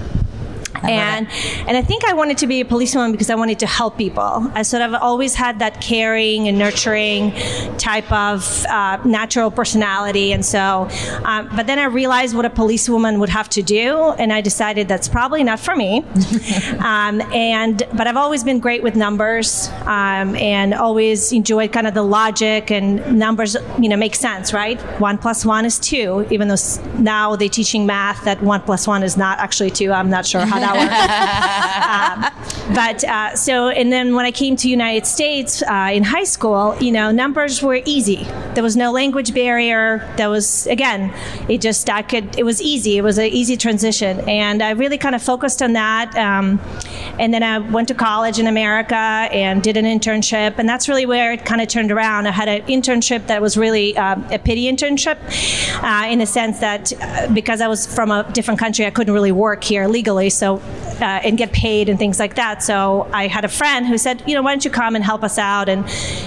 and 0.89 1.27
and 1.67 1.77
I 1.77 1.81
think 1.81 2.05
I 2.05 2.13
wanted 2.13 2.37
to 2.39 2.47
be 2.47 2.61
a 2.61 2.65
policewoman 2.65 3.11
because 3.11 3.29
I 3.29 3.35
wanted 3.35 3.59
to 3.59 3.67
help 3.67 3.97
people. 3.97 4.51
I 4.53 4.61
sort 4.63 4.83
of 4.83 4.93
always 4.93 5.35
had 5.35 5.59
that 5.59 5.81
caring 5.81 6.47
and 6.47 6.57
nurturing 6.57 7.31
type 7.77 8.11
of 8.11 8.65
uh, 8.65 8.97
natural 9.05 9.51
personality, 9.51 10.31
and 10.31 10.45
so. 10.45 10.87
Um, 11.23 11.49
but 11.55 11.67
then 11.67 11.79
I 11.79 11.85
realized 11.85 12.35
what 12.35 12.45
a 12.45 12.49
policewoman 12.49 13.19
would 13.19 13.29
have 13.29 13.49
to 13.49 13.61
do, 13.61 14.11
and 14.19 14.31
I 14.31 14.41
decided 14.41 14.87
that's 14.87 15.07
probably 15.07 15.43
not 15.43 15.59
for 15.59 15.75
me. 15.75 15.99
um, 16.79 17.21
and 17.33 17.83
but 17.93 18.07
I've 18.07 18.17
always 18.17 18.43
been 18.43 18.59
great 18.59 18.83
with 18.83 18.95
numbers, 18.95 19.69
um, 19.81 20.35
and 20.35 20.73
always 20.73 21.31
enjoyed 21.31 21.71
kind 21.71 21.87
of 21.87 21.93
the 21.93 22.03
logic 22.03 22.71
and 22.71 23.17
numbers. 23.17 23.55
You 23.79 23.89
know, 23.89 23.97
make 23.97 24.15
sense, 24.15 24.53
right? 24.53 24.79
One 24.99 25.17
plus 25.17 25.45
one 25.45 25.65
is 25.65 25.79
two, 25.79 26.25
even 26.29 26.47
though 26.47 26.55
now 26.97 27.35
they're 27.35 27.49
teaching 27.49 27.85
math 27.85 28.23
that 28.25 28.41
one 28.41 28.61
plus 28.61 28.87
one 28.87 29.03
is 29.03 29.17
not 29.17 29.39
actually 29.39 29.71
two. 29.71 29.91
I'm 29.91 30.09
not 30.09 30.25
sure 30.25 30.41
how 30.41 30.59
that 30.59 30.76
um, 32.47 32.56
but 32.73 33.03
uh, 33.03 33.35
so, 33.35 33.69
and 33.69 33.91
then 33.91 34.13
when 34.13 34.25
I 34.25 34.31
came 34.31 34.55
to 34.57 34.69
United 34.69 35.05
States 35.05 35.61
uh, 35.63 35.89
in 35.93 36.03
high 36.03 36.25
school, 36.25 36.75
you 36.79 36.91
know, 36.91 37.11
numbers 37.11 37.61
were 37.61 37.79
easy. 37.85 38.25
There 38.55 38.63
was 38.63 38.75
no 38.75 38.91
language 38.91 39.33
barrier. 39.33 40.13
There 40.17 40.29
was 40.29 40.67
again, 40.67 41.13
it 41.47 41.61
just 41.61 41.89
I 41.89 42.01
could. 42.01 42.37
It 42.37 42.43
was 42.43 42.61
easy. 42.61 42.97
It 42.97 43.03
was 43.03 43.17
an 43.17 43.27
easy 43.27 43.55
transition, 43.55 44.19
and 44.27 44.61
I 44.61 44.71
really 44.71 44.97
kind 44.97 45.15
of 45.15 45.23
focused 45.23 45.61
on 45.61 45.73
that. 45.73 46.15
Um, 46.17 46.59
and 47.19 47.33
then 47.33 47.41
I 47.41 47.59
went 47.59 47.87
to 47.87 47.95
college 47.95 48.37
in 48.37 48.47
America 48.47 48.95
and 48.95 49.63
did 49.63 49.77
an 49.77 49.85
internship, 49.85 50.59
and 50.59 50.67
that's 50.67 50.89
really 50.89 51.05
where 51.05 51.31
it 51.33 51.45
kind 51.45 51.61
of 51.61 51.67
turned 51.67 51.91
around. 51.91 52.27
I 52.27 52.31
had 52.31 52.49
an 52.49 52.61
internship 52.63 53.27
that 53.27 53.41
was 53.41 53.57
really 53.57 53.97
uh, 53.97 54.15
a 54.31 54.39
pity 54.39 54.71
internship, 54.71 55.17
uh, 55.81 56.07
in 56.11 56.19
the 56.19 56.25
sense 56.25 56.59
that 56.59 56.91
uh, 57.01 57.33
because 57.33 57.61
I 57.61 57.67
was 57.67 57.87
from 57.87 58.11
a 58.11 58.29
different 58.33 58.59
country, 58.59 58.85
I 58.85 58.89
couldn't 58.89 59.13
really 59.13 59.31
work 59.31 59.63
here 59.63 59.87
legally. 59.87 60.29
So 60.29 60.61
uh, 61.01 61.21
and 61.23 61.37
get 61.37 61.51
paid 61.51 61.89
and 61.89 61.99
things 61.99 62.19
like 62.19 62.35
that. 62.35 62.56
So 62.61 63.09
I 63.13 63.27
had 63.27 63.45
a 63.45 63.49
friend 63.49 63.85
who 63.87 63.97
said, 63.97 64.23
you 64.27 64.35
know, 64.35 64.41
why 64.41 64.51
don't 64.51 64.65
you 64.65 64.71
come 64.71 64.95
and 64.95 65.03
help 65.03 65.23
us 65.23 65.37
out? 65.37 65.69
And 65.69 65.85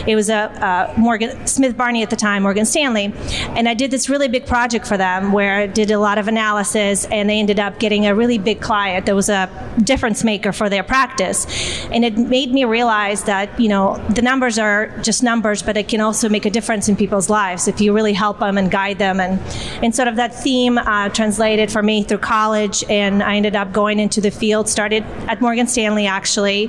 it 0.08 0.14
was 0.14 0.28
a 0.28 0.92
Morgan 0.96 1.46
Smith 1.46 1.76
Barney 1.76 2.02
at 2.02 2.10
the 2.10 2.16
time, 2.16 2.42
Morgan 2.42 2.64
Stanley, 2.64 3.12
and 3.56 3.68
I 3.68 3.74
did 3.74 3.90
this 3.90 4.08
really 4.08 4.28
big 4.28 4.46
project 4.46 4.86
for 4.86 4.96
them 4.96 5.32
where 5.32 5.60
I 5.60 5.66
did 5.66 5.90
a 5.90 5.98
lot 5.98 6.18
of 6.18 6.28
analysis, 6.28 7.04
and 7.06 7.28
they 7.28 7.38
ended 7.38 7.58
up 7.58 7.78
getting 7.78 8.06
a 8.06 8.14
really 8.14 8.38
big 8.38 8.60
client 8.60 9.06
that 9.06 9.14
was 9.14 9.28
a 9.28 9.48
difference 9.82 10.24
maker 10.24 10.52
for 10.52 10.68
their 10.68 10.82
practice, 10.82 11.46
and 11.86 12.04
it 12.04 12.16
made 12.16 12.52
me 12.52 12.64
realize 12.64 13.24
that 13.24 13.58
you 13.58 13.68
know 13.68 13.96
the 14.10 14.22
numbers 14.22 14.58
are 14.58 14.88
just 15.02 15.22
numbers, 15.22 15.62
but 15.62 15.76
it 15.76 15.88
can 15.88 16.00
also 16.00 16.28
make 16.28 16.46
a 16.46 16.50
difference 16.50 16.88
in 16.88 16.96
people's 16.96 17.30
lives 17.30 17.68
if 17.68 17.80
you 17.80 17.92
really 17.92 18.12
help 18.12 18.38
them 18.38 18.58
and 18.58 18.70
guide 18.70 18.98
them, 18.98 19.20
and 19.20 19.40
and 19.82 19.94
sort 19.94 20.08
of 20.08 20.16
that 20.16 20.34
theme 20.34 20.78
uh, 20.78 21.08
translated 21.10 21.70
for 21.70 21.82
me 21.82 22.02
through 22.02 22.18
college, 22.18 22.84
and 22.88 23.22
I 23.22 23.36
ended 23.36 23.56
up 23.56 23.72
going 23.72 23.98
into 23.98 24.20
the 24.20 24.30
field, 24.30 24.68
started 24.68 25.04
at 25.28 25.40
Morgan 25.40 25.66
Stanley 25.66 26.06
actually. 26.20 26.62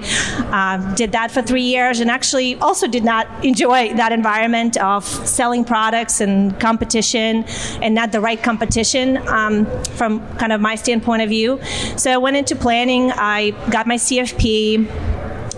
Um, 0.60 0.80
did 0.96 1.12
that 1.12 1.30
for 1.36 1.42
three 1.42 1.68
years 1.76 2.00
and 2.02 2.10
actually 2.10 2.50
also 2.68 2.88
did 2.88 3.04
not 3.04 3.26
enjoy 3.44 3.94
that 4.02 4.12
environment 4.22 4.78
of 4.78 5.04
selling 5.38 5.64
products 5.74 6.22
and 6.22 6.58
competition 6.68 7.44
and 7.84 7.92
not 8.00 8.08
the 8.16 8.22
right 8.22 8.42
competition 8.42 9.06
um, 9.28 9.66
from 10.00 10.12
kind 10.38 10.54
of 10.54 10.60
my 10.62 10.76
standpoint 10.76 11.22
of 11.22 11.30
view. 11.30 11.60
So 11.98 12.08
I 12.12 12.20
went 12.26 12.38
into 12.38 12.56
planning. 12.56 13.12
I 13.12 13.52
got 13.76 13.88
my 13.88 13.98
CFP 14.06 14.52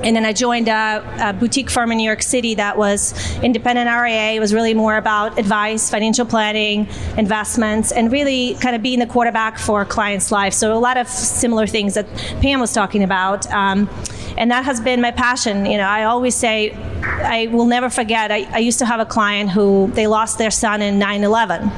and 0.04 0.16
then 0.16 0.26
I 0.26 0.34
joined 0.34 0.68
a, 0.68 1.04
a, 1.20 1.34
boutique 1.34 1.70
firm 1.70 1.92
in 1.92 1.98
New 1.98 2.04
York 2.04 2.22
City 2.22 2.56
that 2.56 2.78
was 2.78 3.14
independent 3.42 3.90
RIA. 3.90 4.32
It 4.34 4.40
was 4.40 4.54
really 4.54 4.74
more 4.74 4.98
about 4.98 5.40
advice, 5.40 5.90
financial 5.90 6.26
planning, 6.26 6.88
investments, 7.18 7.92
and 7.92 8.12
really 8.12 8.56
kind 8.56 8.76
of 8.76 8.82
being 8.82 9.00
the 9.00 9.08
quarterback 9.08 9.58
for 9.58 9.86
clients' 9.86 10.32
lives. 10.32 10.58
So 10.58 10.76
a 10.76 10.80
lot 10.80 10.98
of 10.98 11.08
similar 11.08 11.68
things 11.68 11.94
that 11.94 12.08
Pam 12.42 12.60
was 12.60 12.74
talking 12.74 13.04
about. 13.04 13.50
Um, 13.52 13.90
and 14.38 14.52
that 14.52 14.66
has 14.66 14.82
been 14.82 15.00
my 15.00 15.12
passion. 15.12 15.66
You 15.66 15.78
know, 15.78 15.88
I 15.88 16.04
always 16.04 16.36
say, 16.36 16.72
I 17.04 17.48
will 17.52 17.66
never 17.66 17.90
forget. 17.90 18.32
I, 18.32 18.48
I 18.52 18.60
used 18.60 18.80
to 18.80 18.86
have 18.86 19.00
a 19.00 19.06
client 19.06 19.52
who 19.52 19.92
they 19.94 20.08
lost 20.08 20.38
their 20.38 20.52
son 20.52 20.82
in 20.82 21.00
9 21.00 21.24
11 21.24 21.72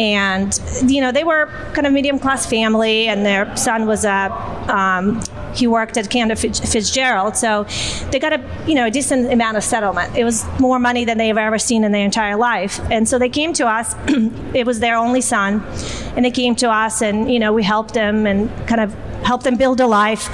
and 0.00 0.58
you 0.86 1.00
know 1.00 1.12
they 1.12 1.24
were 1.24 1.46
kind 1.74 1.86
of 1.86 1.92
medium 1.92 2.18
class 2.18 2.46
family 2.46 3.06
and 3.06 3.24
their 3.24 3.54
son 3.54 3.86
was 3.86 4.06
a 4.06 4.30
um, 4.68 5.20
he 5.54 5.66
worked 5.66 5.96
at 5.96 6.08
Cantor 6.08 6.36
Fitzgerald, 6.36 7.36
so 7.36 7.66
they 8.10 8.18
got 8.18 8.32
a 8.32 8.42
you 8.66 8.74
know 8.74 8.86
a 8.86 8.90
decent 8.90 9.32
amount 9.32 9.56
of 9.56 9.64
settlement. 9.64 10.16
It 10.16 10.24
was 10.24 10.46
more 10.58 10.78
money 10.78 11.04
than 11.04 11.18
they've 11.18 11.36
ever 11.36 11.58
seen 11.58 11.84
in 11.84 11.92
their 11.92 12.04
entire 12.04 12.36
life, 12.36 12.80
and 12.90 13.08
so 13.08 13.18
they 13.18 13.28
came 13.28 13.52
to 13.54 13.66
us. 13.66 13.94
it 14.54 14.64
was 14.64 14.80
their 14.80 14.96
only 14.96 15.20
son, 15.20 15.62
and 16.16 16.24
they 16.24 16.30
came 16.30 16.54
to 16.56 16.70
us, 16.70 17.02
and 17.02 17.30
you 17.30 17.38
know 17.38 17.52
we 17.52 17.62
helped 17.62 17.94
them 17.94 18.26
and 18.26 18.48
kind 18.66 18.80
of 18.80 18.94
helped 19.22 19.44
them 19.44 19.56
build 19.56 19.80
a 19.80 19.86
life 19.86 20.28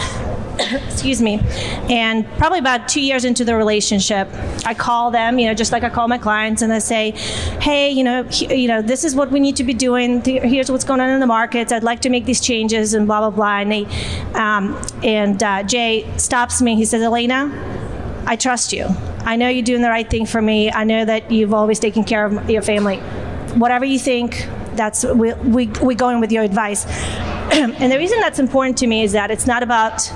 excuse 0.73 1.23
me. 1.23 1.41
And 1.89 2.27
probably 2.39 2.59
about 2.59 2.89
two 2.89 3.01
years 3.01 3.25
into 3.25 3.45
the 3.45 3.57
relationship, 3.57 4.29
I 4.65 4.75
call 4.75 5.11
them, 5.11 5.39
you 5.39 5.47
know, 5.47 5.55
just 5.55 5.73
like 5.73 5.85
I 5.85 5.91
call 5.91 6.09
my 6.09 6.19
clients, 6.19 6.63
and 6.63 6.73
I 6.73 6.79
say, 6.79 7.13
"Hey, 7.61 7.91
you 7.91 8.05
know, 8.05 8.25
he, 8.25 8.63
you 8.63 8.69
know, 8.69 8.83
this 8.83 9.05
is 9.05 9.15
what 9.15 9.31
we 9.31 9.41
need 9.41 9.57
to 9.57 9.65
be 9.65 9.75
doing. 9.75 10.23
Here's 10.23 10.71
what's 10.71 10.85
going 10.85 11.01
on 11.01 11.11
in 11.11 11.21
the 11.21 11.27
markets. 11.27 11.73
I'd 11.73 11.83
like 11.83 12.01
to 12.01 12.11
make 12.11 12.25
these 12.25 12.41
changes, 12.41 12.95
and 12.95 13.07
blah 13.07 13.21
blah 13.21 13.31
blah." 13.31 13.59
And 13.61 13.73
they, 13.73 13.85
um, 14.35 14.81
and 15.03 15.43
uh, 15.43 15.63
Jay 15.63 16.11
stops 16.17 16.61
me. 16.63 16.75
He 16.75 16.85
says, 16.85 17.03
"Elena, 17.03 17.53
I 18.27 18.37
trust 18.37 18.73
you. 18.73 18.87
I 19.21 19.37
know 19.37 19.49
you're 19.49 19.65
doing 19.65 19.83
the 19.83 19.91
right 19.91 20.09
thing 20.09 20.27
for 20.27 20.41
me. 20.41 20.71
I 20.71 20.85
know 20.85 21.05
that 21.05 21.31
you've 21.31 21.55
always 21.55 21.79
taken 21.79 22.05
care 22.05 22.27
of 22.27 22.51
your 22.51 22.63
family. 22.63 22.99
Whatever 23.55 23.85
you 23.85 23.99
think." 23.99 24.49
That's 24.77 25.07
we 25.07 25.33
we 25.33 25.69
we 25.83 25.95
going 25.95 26.21
with 26.21 26.31
your 26.31 26.43
advice, 26.43 26.85
and 27.51 27.91
the 27.91 27.97
reason 27.97 28.21
that's 28.21 28.39
important 28.39 28.77
to 28.79 28.87
me 28.87 29.03
is 29.03 29.13
that 29.13 29.31
it's 29.31 29.47
not 29.47 29.63
about 29.63 30.13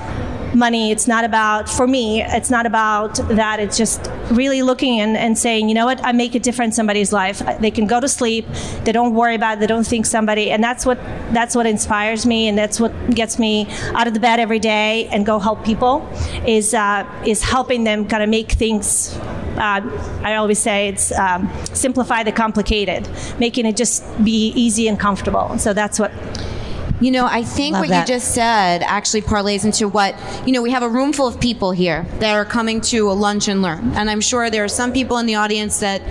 money. 0.53 0.91
It's 0.91 1.07
not 1.07 1.23
about, 1.23 1.69
for 1.69 1.87
me, 1.87 2.23
it's 2.23 2.49
not 2.49 2.65
about 2.65 3.15
that. 3.29 3.59
It's 3.59 3.77
just 3.77 4.09
really 4.31 4.61
looking 4.61 4.99
and, 4.99 5.17
and 5.17 5.37
saying, 5.37 5.69
you 5.69 5.75
know 5.75 5.85
what, 5.85 6.03
I 6.03 6.11
make 6.11 6.35
a 6.35 6.39
difference 6.39 6.73
in 6.73 6.75
somebody's 6.77 7.13
life. 7.13 7.41
They 7.59 7.71
can 7.71 7.87
go 7.87 7.99
to 7.99 8.07
sleep. 8.07 8.45
They 8.83 8.91
don't 8.91 9.13
worry 9.13 9.35
about 9.35 9.57
it. 9.57 9.59
They 9.61 9.67
don't 9.67 9.85
think 9.87 10.05
somebody. 10.05 10.51
And 10.51 10.63
that's 10.63 10.85
what, 10.85 10.97
that's 11.31 11.55
what 11.55 11.65
inspires 11.65 12.25
me. 12.25 12.47
And 12.47 12.57
that's 12.57 12.79
what 12.79 12.91
gets 13.11 13.39
me 13.39 13.67
out 13.93 14.07
of 14.07 14.13
the 14.13 14.19
bed 14.19 14.39
every 14.39 14.59
day 14.59 15.07
and 15.07 15.25
go 15.25 15.39
help 15.39 15.63
people 15.65 16.07
is, 16.45 16.73
uh, 16.73 17.07
is 17.25 17.41
helping 17.41 17.83
them 17.83 18.07
kind 18.07 18.23
of 18.23 18.29
make 18.29 18.51
things 18.51 19.17
uh, 19.57 19.81
I 20.23 20.35
always 20.35 20.59
say 20.59 20.87
it's 20.87 21.11
um, 21.11 21.51
simplify 21.73 22.23
the 22.23 22.31
complicated, 22.31 23.07
making 23.37 23.65
it 23.65 23.75
just 23.75 24.01
be 24.23 24.53
easy 24.55 24.87
and 24.87 24.99
comfortable. 24.99 25.57
So 25.59 25.73
that's 25.73 25.99
what 25.99 26.11
you 27.01 27.09
know, 27.09 27.25
I 27.25 27.43
think 27.43 27.73
Love 27.73 27.81
what 27.81 27.89
that. 27.89 28.07
you 28.07 28.13
just 28.13 28.33
said 28.33 28.83
actually 28.83 29.23
parlays 29.23 29.65
into 29.65 29.87
what, 29.87 30.15
you 30.45 30.53
know, 30.53 30.61
we 30.61 30.69
have 30.69 30.83
a 30.83 30.89
room 30.89 31.11
full 31.13 31.27
of 31.27 31.39
people 31.39 31.71
here 31.71 32.05
that 32.19 32.35
are 32.35 32.45
coming 32.45 32.79
to 32.81 33.09
a 33.09 33.13
lunch 33.13 33.47
and 33.47 33.61
learn. 33.63 33.93
And 33.93 34.09
I'm 34.09 34.21
sure 34.21 34.51
there 34.51 34.63
are 34.63 34.69
some 34.69 34.93
people 34.93 35.17
in 35.17 35.25
the 35.25 35.35
audience 35.35 35.79
that 35.79 36.01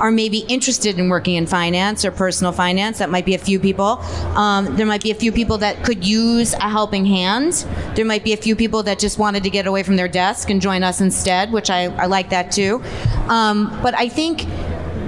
are 0.00 0.10
maybe 0.10 0.38
interested 0.48 0.98
in 0.98 1.08
working 1.08 1.36
in 1.36 1.46
finance 1.46 2.04
or 2.04 2.10
personal 2.10 2.52
finance. 2.52 2.98
That 2.98 3.10
might 3.10 3.24
be 3.24 3.34
a 3.34 3.38
few 3.38 3.60
people. 3.60 3.98
Um, 4.34 4.76
there 4.76 4.86
might 4.86 5.02
be 5.02 5.12
a 5.12 5.14
few 5.14 5.30
people 5.30 5.58
that 5.58 5.84
could 5.84 6.04
use 6.04 6.52
a 6.54 6.68
helping 6.68 7.06
hand. 7.06 7.64
There 7.94 8.04
might 8.04 8.24
be 8.24 8.32
a 8.32 8.36
few 8.36 8.56
people 8.56 8.82
that 8.84 8.98
just 8.98 9.18
wanted 9.18 9.44
to 9.44 9.50
get 9.50 9.66
away 9.66 9.84
from 9.84 9.96
their 9.96 10.08
desk 10.08 10.50
and 10.50 10.60
join 10.60 10.82
us 10.82 11.00
instead, 11.00 11.52
which 11.52 11.70
I, 11.70 11.84
I 11.96 12.06
like 12.06 12.30
that 12.30 12.50
too. 12.50 12.82
Um, 13.28 13.78
but 13.82 13.94
I 13.94 14.08
think 14.08 14.46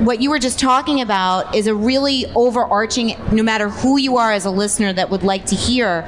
what 0.01 0.21
you 0.21 0.31
were 0.31 0.39
just 0.39 0.59
talking 0.59 1.01
about 1.01 1.55
is 1.55 1.67
a 1.67 1.75
really 1.75 2.27
overarching, 2.35 3.17
no 3.31 3.43
matter 3.43 3.69
who 3.69 3.99
you 3.99 4.17
are 4.17 4.33
as 4.33 4.45
a 4.45 4.51
listener 4.51 4.93
that 4.93 5.11
would 5.11 5.23
like 5.23 5.47
to 5.47 5.55
hear, 5.55 6.05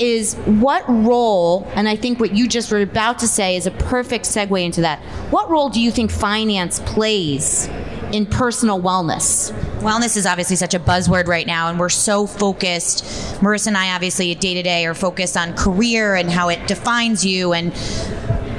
is 0.00 0.34
what 0.44 0.84
role, 0.88 1.70
and 1.74 1.88
I 1.88 1.96
think 1.96 2.18
what 2.18 2.34
you 2.34 2.48
just 2.48 2.72
were 2.72 2.80
about 2.80 3.18
to 3.20 3.28
say 3.28 3.56
is 3.56 3.66
a 3.66 3.70
perfect 3.70 4.24
segue 4.24 4.64
into 4.64 4.80
that. 4.80 5.00
What 5.30 5.48
role 5.48 5.68
do 5.68 5.80
you 5.80 5.90
think 5.90 6.10
finance 6.10 6.80
plays 6.80 7.68
in 8.12 8.26
personal 8.26 8.80
wellness? 8.80 9.52
Wellness 9.80 10.16
is 10.16 10.26
obviously 10.26 10.56
such 10.56 10.74
a 10.74 10.80
buzzword 10.80 11.26
right 11.26 11.46
now, 11.46 11.68
and 11.68 11.78
we're 11.78 11.88
so 11.88 12.26
focused. 12.26 13.04
Marissa 13.40 13.68
and 13.68 13.76
I, 13.76 13.94
obviously, 13.94 14.34
day 14.34 14.54
to 14.54 14.62
day, 14.62 14.86
are 14.86 14.94
focused 14.94 15.36
on 15.36 15.54
career 15.54 16.14
and 16.14 16.30
how 16.30 16.48
it 16.48 16.66
defines 16.66 17.24
you 17.24 17.52
and 17.52 17.72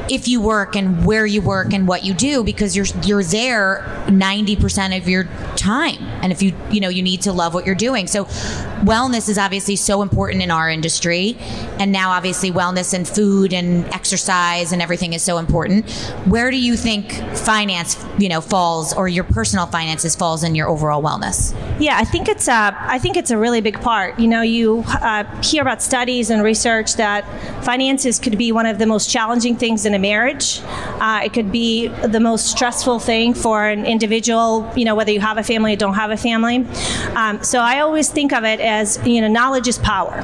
if 0.09 0.27
you 0.27 0.41
work 0.41 0.75
and 0.75 1.05
where 1.05 1.25
you 1.25 1.41
work 1.41 1.73
and 1.73 1.87
what 1.87 2.03
you 2.03 2.13
do 2.13 2.43
because 2.43 2.75
you're 2.75 2.85
you're 3.03 3.23
there 3.23 3.83
90% 4.07 4.97
of 4.97 5.07
your 5.07 5.25
time. 5.55 6.01
And 6.21 6.31
if 6.31 6.41
you 6.41 6.53
you 6.69 6.79
know 6.79 6.89
you 6.89 7.03
need 7.03 7.21
to 7.23 7.33
love 7.33 7.53
what 7.53 7.65
you're 7.65 7.75
doing. 7.75 8.07
So 8.07 8.27
wellness 8.81 9.29
is 9.29 9.37
obviously 9.37 9.75
so 9.75 10.01
important 10.01 10.43
in 10.43 10.51
our 10.51 10.69
industry 10.69 11.35
and 11.79 11.91
now 11.91 12.11
obviously 12.11 12.51
wellness 12.51 12.93
and 12.93 13.07
food 13.07 13.53
and 13.53 13.85
exercise 13.93 14.71
and 14.71 14.81
everything 14.81 15.13
is 15.13 15.23
so 15.23 15.37
important. 15.37 15.89
Where 16.25 16.51
do 16.51 16.57
you 16.57 16.75
think 16.75 17.13
finance 17.35 18.03
you 18.17 18.29
know 18.29 18.41
falls 18.41 18.93
or 18.93 19.07
your 19.07 19.23
personal 19.23 19.65
finances 19.65 20.15
falls 20.15 20.43
in 20.43 20.55
your 20.55 20.67
overall 20.67 21.01
wellness? 21.01 21.55
Yeah 21.79 21.97
i 21.97 22.03
think 22.03 22.27
it's 22.27 22.47
a 22.47 22.75
i 22.79 22.99
think 22.99 23.17
it's 23.17 23.31
a 23.31 23.37
really 23.37 23.61
big 23.61 23.79
part. 23.81 24.19
You 24.19 24.27
know 24.27 24.41
you 24.41 24.83
uh, 24.87 25.23
hear 25.41 25.61
about 25.61 25.81
studies 25.81 26.29
and 26.29 26.43
research 26.43 26.95
that 26.95 27.23
finances 27.63 28.19
could 28.19 28.37
be 28.37 28.51
one 28.51 28.65
of 28.65 28.79
the 28.79 28.85
most 28.85 29.09
challenging 29.09 29.55
things 29.55 29.85
in 29.85 29.93
a 29.93 29.99
marriage. 29.99 30.61
Uh, 30.99 31.21
it 31.23 31.33
could 31.33 31.51
be 31.51 31.87
the 31.87 32.19
most 32.19 32.47
stressful 32.47 32.99
thing 32.99 33.33
for 33.33 33.67
an 33.67 33.85
individual 33.85 34.71
you 34.75 34.85
know 34.85 34.95
whether 34.95 35.11
you 35.11 35.19
have 35.19 35.37
a 35.37 35.43
family 35.43 35.73
or 35.73 35.75
don't 35.75 35.95
have 35.95 36.11
a 36.11 36.17
family. 36.17 36.65
Um, 37.15 37.43
so 37.43 37.59
i 37.59 37.79
always 37.79 38.09
think 38.09 38.33
of 38.33 38.43
it 38.43 38.59
as 38.67 38.99
you 39.05 39.21
know 39.21 39.27
knowledge 39.27 39.67
is 39.67 39.77
power. 39.77 40.23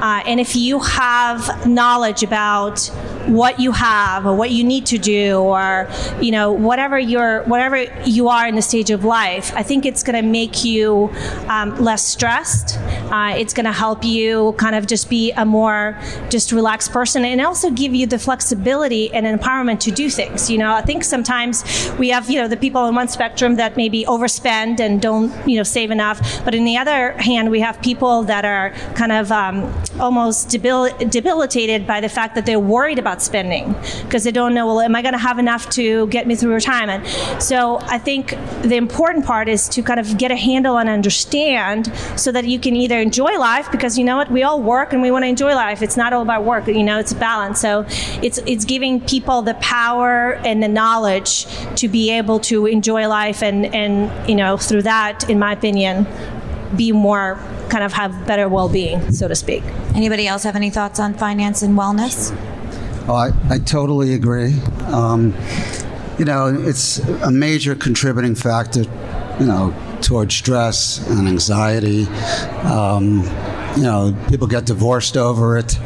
Uh, 0.00 0.22
and 0.26 0.38
if 0.38 0.54
you 0.54 0.78
have 0.78 1.66
knowledge 1.66 2.22
about 2.22 2.88
what 3.28 3.60
you 3.60 3.72
have 3.72 4.26
or 4.26 4.34
what 4.34 4.50
you 4.50 4.64
need 4.64 4.86
to 4.86 4.98
do 4.98 5.38
or 5.38 5.88
you 6.20 6.30
know 6.30 6.52
whatever 6.52 6.98
you're 6.98 7.42
whatever 7.44 7.82
you 8.04 8.28
are 8.28 8.46
in 8.46 8.54
the 8.54 8.62
stage 8.62 8.90
of 8.90 9.04
life 9.04 9.52
i 9.54 9.62
think 9.62 9.84
it's 9.84 10.02
going 10.02 10.16
to 10.16 10.28
make 10.28 10.64
you 10.64 11.10
um, 11.48 11.76
less 11.82 12.06
stressed. 12.06 12.78
Uh, 13.10 13.34
it's 13.36 13.54
going 13.54 13.64
to 13.64 13.72
help 13.72 14.04
you 14.04 14.54
kind 14.58 14.74
of 14.74 14.86
just 14.86 15.08
be 15.08 15.32
a 15.32 15.44
more 15.44 15.98
just 16.28 16.52
relaxed 16.52 16.92
person 16.92 17.24
and 17.24 17.40
also 17.40 17.70
give 17.70 17.94
you 17.94 18.06
the 18.06 18.18
flexibility 18.18 19.12
and 19.12 19.26
empowerment 19.26 19.80
to 19.80 19.90
do 19.90 20.10
things 20.10 20.50
you 20.50 20.58
know? 20.58 20.72
I 20.72 20.82
think 20.82 21.04
sometimes 21.04 21.64
we 21.98 22.08
have 22.10 22.30
you 22.30 22.40
know 22.40 22.48
the 22.48 22.56
people 22.56 22.80
on 22.82 22.94
one 22.94 23.08
spectrum 23.08 23.56
that 23.56 23.76
maybe 23.76 24.04
overspend 24.04 24.80
and 24.80 25.00
don't 25.00 25.32
you 25.48 25.56
know 25.56 25.62
save 25.62 25.90
enough 25.90 26.44
but 26.44 26.54
in 26.54 26.64
the 26.64 26.76
other 26.76 27.12
hand 27.12 27.50
we 27.50 27.60
have 27.60 27.80
people 27.82 28.22
that 28.24 28.44
are 28.44 28.70
kind 28.94 29.12
of 29.12 29.32
um, 29.32 29.72
almost 30.00 30.48
debil- 30.48 30.96
debilitated 31.08 31.86
by 31.86 32.00
the 32.00 32.08
fact 32.08 32.34
that 32.34 32.46
they're 32.46 32.60
worried 32.60 32.98
about 32.98 33.17
spending 33.22 33.74
because 34.02 34.24
they 34.24 34.32
don't 34.32 34.54
know, 34.54 34.66
well, 34.66 34.80
am 34.80 34.94
I 34.94 35.02
going 35.02 35.12
to 35.12 35.18
have 35.18 35.38
enough 35.38 35.68
to 35.70 36.06
get 36.08 36.26
me 36.26 36.34
through 36.34 36.52
retirement? 36.54 37.06
So 37.42 37.78
I 37.82 37.98
think 37.98 38.30
the 38.62 38.76
important 38.76 39.24
part 39.24 39.48
is 39.48 39.68
to 39.70 39.82
kind 39.82 40.00
of 40.00 40.18
get 40.18 40.30
a 40.30 40.36
handle 40.36 40.78
and 40.78 40.88
understand 40.88 41.92
so 42.16 42.32
that 42.32 42.44
you 42.46 42.58
can 42.58 42.76
either 42.76 42.98
enjoy 42.98 43.38
life 43.38 43.70
because 43.70 43.98
you 43.98 44.04
know 44.04 44.16
what, 44.16 44.30
we 44.30 44.42
all 44.42 44.60
work 44.60 44.92
and 44.92 45.02
we 45.02 45.10
want 45.10 45.24
to 45.24 45.28
enjoy 45.28 45.54
life. 45.54 45.82
It's 45.82 45.96
not 45.96 46.12
all 46.12 46.22
about 46.22 46.44
work, 46.44 46.66
you 46.66 46.82
know, 46.82 46.98
it's 46.98 47.12
a 47.12 47.16
balance. 47.16 47.60
So 47.60 47.84
it's 48.22 48.38
it's 48.46 48.64
giving 48.64 49.00
people 49.00 49.42
the 49.42 49.54
power 49.54 50.34
and 50.44 50.62
the 50.62 50.68
knowledge 50.68 51.46
to 51.76 51.88
be 51.88 52.10
able 52.10 52.40
to 52.40 52.66
enjoy 52.66 53.08
life 53.08 53.42
and 53.42 53.74
and 53.74 54.28
you 54.28 54.34
know 54.34 54.56
through 54.56 54.82
that, 54.82 55.28
in 55.28 55.38
my 55.38 55.52
opinion, 55.52 56.06
be 56.76 56.92
more 56.92 57.38
kind 57.68 57.84
of 57.84 57.92
have 57.92 58.26
better 58.26 58.48
well-being, 58.48 59.12
so 59.12 59.28
to 59.28 59.34
speak. 59.34 59.62
Anybody 59.94 60.26
else 60.26 60.42
have 60.44 60.56
any 60.56 60.70
thoughts 60.70 60.98
on 60.98 61.14
finance 61.14 61.62
and 61.62 61.76
wellness? 61.76 62.34
Oh, 63.10 63.14
I, 63.14 63.32
I 63.48 63.58
totally 63.58 64.12
agree. 64.12 64.60
Um, 64.84 65.34
you 66.18 66.26
know, 66.26 66.48
it's 66.48 66.98
a 66.98 67.30
major 67.30 67.74
contributing 67.74 68.34
factor, 68.34 68.82
you 69.40 69.46
know, 69.46 69.74
towards 70.02 70.34
stress 70.34 71.08
and 71.08 71.26
anxiety. 71.26 72.04
Um, 72.64 73.22
you 73.76 73.82
know, 73.82 74.14
people 74.28 74.46
get 74.46 74.66
divorced 74.66 75.16
over 75.16 75.56
it. 75.56 75.78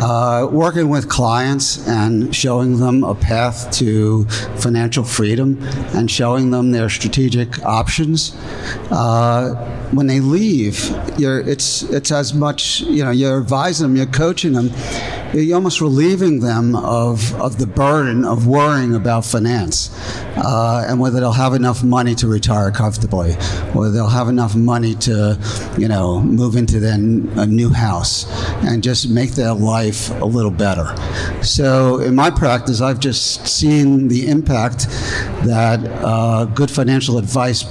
Uh, 0.00 0.48
working 0.50 0.88
with 0.88 1.08
clients 1.08 1.86
and 1.88 2.34
showing 2.34 2.78
them 2.78 3.02
a 3.02 3.14
path 3.14 3.70
to 3.72 4.24
financial 4.58 5.02
freedom 5.02 5.58
and 5.94 6.08
showing 6.08 6.50
them 6.52 6.70
their 6.70 6.88
strategic 6.88 7.64
options. 7.64 8.36
Uh, 8.90 9.54
when 9.92 10.06
they 10.06 10.20
leave, 10.20 10.88
you're, 11.18 11.40
it's 11.40 11.82
it's 11.84 12.12
as 12.12 12.32
much 12.32 12.80
you 12.82 13.02
know 13.02 13.10
you're 13.10 13.38
advising 13.40 13.88
them, 13.88 13.96
you're 13.96 14.06
coaching 14.06 14.52
them, 14.52 14.70
you're 15.34 15.56
almost 15.56 15.80
relieving 15.80 16.40
them 16.40 16.74
of, 16.74 17.34
of 17.40 17.58
the 17.58 17.66
burden 17.66 18.24
of 18.24 18.46
worrying 18.46 18.94
about 18.94 19.24
finance 19.24 19.90
uh, 20.36 20.86
and 20.88 20.98
whether 20.98 21.20
they'll 21.20 21.32
have 21.32 21.54
enough 21.54 21.82
money 21.84 22.14
to 22.14 22.26
retire 22.26 22.70
comfortably, 22.70 23.32
whether 23.72 23.90
they'll 23.90 24.08
have 24.08 24.28
enough 24.28 24.54
money 24.56 24.94
to, 24.94 25.38
you 25.76 25.88
know, 25.88 26.20
move 26.20 26.56
into 26.56 26.80
their 26.80 26.94
n- 26.94 27.30
a 27.36 27.46
new 27.46 27.70
house 27.70 28.26
and 28.64 28.82
just 28.82 29.10
make 29.10 29.32
their 29.32 29.52
life 29.52 30.10
a 30.20 30.24
little 30.24 30.50
better. 30.50 30.94
So 31.42 32.00
in 32.00 32.14
my 32.14 32.30
practice, 32.30 32.80
I've 32.80 33.00
just 33.00 33.46
seen 33.46 34.08
the 34.08 34.28
impact 34.28 34.86
that 35.44 35.80
uh, 36.02 36.46
good 36.46 36.70
financial 36.70 37.18
advice 37.18 37.64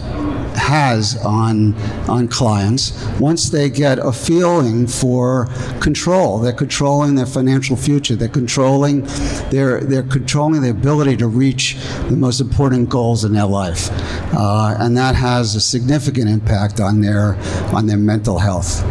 has 0.68 1.18
on 1.24 1.74
on 2.10 2.28
clients 2.28 2.92
once 3.20 3.50
they 3.50 3.70
get 3.70 4.00
a 4.00 4.12
feeling 4.12 4.86
for 4.86 5.48
control. 5.80 6.40
They're 6.40 6.52
controlling 6.52 7.16
their 7.16 7.26
financial 7.26 7.78
future. 7.78 8.16
They're 8.18 8.28
controlling 8.28 9.04
their 9.50 9.80
they're 9.80 10.04
controlling 10.04 10.62
the 10.62 10.70
ability 10.70 11.16
to 11.18 11.28
reach 11.28 11.78
the 12.10 12.18
most 12.18 12.42
important 12.42 12.90
goals 12.90 13.24
in 13.24 13.34
their 13.34 13.46
life, 13.46 13.90
uh, 14.34 14.76
and 14.80 14.98
that 14.98 15.16
has 15.16 15.56
a 15.56 15.62
significant 15.62 16.30
impact 16.30 16.82
on 16.82 17.00
their 17.00 17.38
on 17.74 17.88
their 17.88 17.98
mental 17.98 18.38
health. 18.38 18.84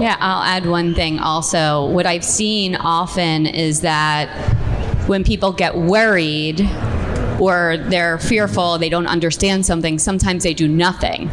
Yeah, 0.00 0.16
I'll 0.20 0.42
add 0.42 0.64
one 0.64 0.94
thing 0.94 1.18
also. 1.18 1.86
What 1.90 2.06
I've 2.06 2.24
seen 2.24 2.74
often 2.76 3.46
is 3.46 3.82
that 3.82 4.28
when 5.06 5.22
people 5.22 5.52
get 5.52 5.76
worried 5.76 6.60
or 7.40 7.76
they're 7.76 8.18
fearful, 8.18 8.78
they 8.78 8.88
don't 8.88 9.06
understand 9.06 9.66
something, 9.66 9.98
sometimes 9.98 10.42
they 10.42 10.54
do 10.54 10.68
nothing. 10.68 11.30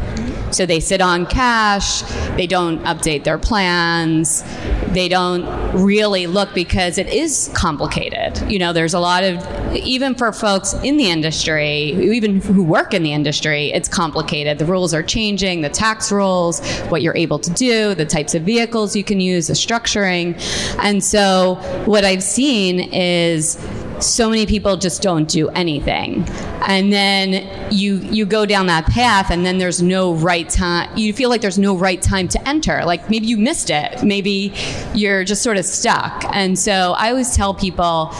So 0.52 0.66
they 0.66 0.80
sit 0.80 1.00
on 1.00 1.26
cash, 1.26 2.02
they 2.36 2.46
don't 2.46 2.82
update 2.82 3.24
their 3.24 3.38
plans, 3.38 4.44
they 4.88 5.08
don't 5.08 5.44
really 5.72 6.26
look 6.26 6.52
because 6.54 6.98
it 6.98 7.08
is 7.08 7.50
complicated. 7.54 8.38
You 8.50 8.58
know, 8.58 8.74
there's 8.74 8.92
a 8.92 9.00
lot 9.00 9.24
of, 9.24 9.74
even 9.74 10.14
for 10.14 10.30
folks 10.32 10.74
in 10.82 10.98
the 10.98 11.08
industry, 11.10 11.92
even 11.92 12.40
who 12.42 12.62
work 12.62 12.92
in 12.92 13.02
the 13.02 13.12
industry, 13.12 13.72
it's 13.72 13.88
complicated. 13.88 14.58
The 14.58 14.66
rules 14.66 14.92
are 14.92 15.02
changing, 15.02 15.62
the 15.62 15.70
tax 15.70 16.12
rules, 16.12 16.60
what 16.88 17.00
you're 17.00 17.16
able 17.16 17.38
to 17.38 17.50
do, 17.50 17.94
the 17.94 18.04
types 18.04 18.34
of 18.34 18.42
vehicles 18.42 18.94
you 18.94 19.04
can 19.04 19.20
use, 19.20 19.46
the 19.46 19.54
structuring. 19.54 20.38
And 20.78 21.02
so 21.02 21.54
what 21.86 22.04
I've 22.04 22.22
seen 22.22 22.80
is 22.92 23.56
so 24.02 24.28
many 24.28 24.46
people 24.46 24.76
just 24.76 25.02
don't 25.02 25.28
do 25.28 25.48
anything. 25.50 26.24
And 26.66 26.92
then 26.92 27.72
you 27.72 27.96
you 27.96 28.26
go 28.26 28.46
down 28.46 28.66
that 28.66 28.86
path 28.86 29.30
and 29.30 29.44
then 29.44 29.58
there's 29.58 29.82
no 29.82 30.14
right 30.14 30.48
time 30.48 30.90
you 30.96 31.12
feel 31.12 31.30
like 31.30 31.40
there's 31.40 31.58
no 31.58 31.76
right 31.76 32.00
time 32.00 32.28
to 32.28 32.48
enter. 32.48 32.84
Like 32.84 33.08
maybe 33.10 33.26
you 33.26 33.36
missed 33.36 33.70
it. 33.70 34.02
Maybe 34.02 34.54
you're 34.94 35.24
just 35.24 35.42
sort 35.42 35.56
of 35.56 35.64
stuck. 35.64 36.24
And 36.32 36.58
so 36.58 36.94
i 36.98 37.10
always 37.10 37.34
tell 37.34 37.54
people 37.54 38.10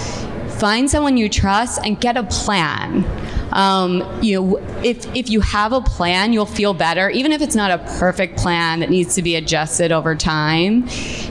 find 0.58 0.88
someone 0.90 1.16
you 1.16 1.28
trust 1.28 1.80
and 1.84 2.00
get 2.00 2.16
a 2.16 2.22
plan 2.24 3.04
um, 3.52 4.02
you 4.22 4.40
know, 4.40 4.56
if, 4.82 5.04
if 5.14 5.28
you 5.28 5.40
have 5.40 5.72
a 5.72 5.80
plan, 5.80 6.32
you'll 6.32 6.46
feel 6.46 6.74
better, 6.74 7.10
even 7.10 7.32
if 7.32 7.42
it's 7.42 7.54
not 7.54 7.70
a 7.70 7.78
perfect 7.98 8.38
plan 8.38 8.80
that 8.80 8.90
needs 8.90 9.14
to 9.14 9.22
be 9.22 9.36
adjusted 9.36 9.92
over 9.92 10.14
time. 10.14 10.86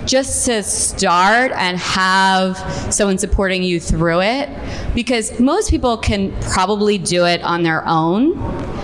Just 0.05 0.45
to 0.45 0.63
start 0.63 1.51
and 1.53 1.77
have 1.77 2.57
someone 2.93 3.17
supporting 3.17 3.63
you 3.63 3.79
through 3.79 4.21
it, 4.21 4.49
because 4.93 5.39
most 5.39 5.69
people 5.69 5.97
can 5.97 6.31
probably 6.41 6.97
do 6.97 7.25
it 7.25 7.41
on 7.43 7.63
their 7.63 7.87
own. 7.87 8.37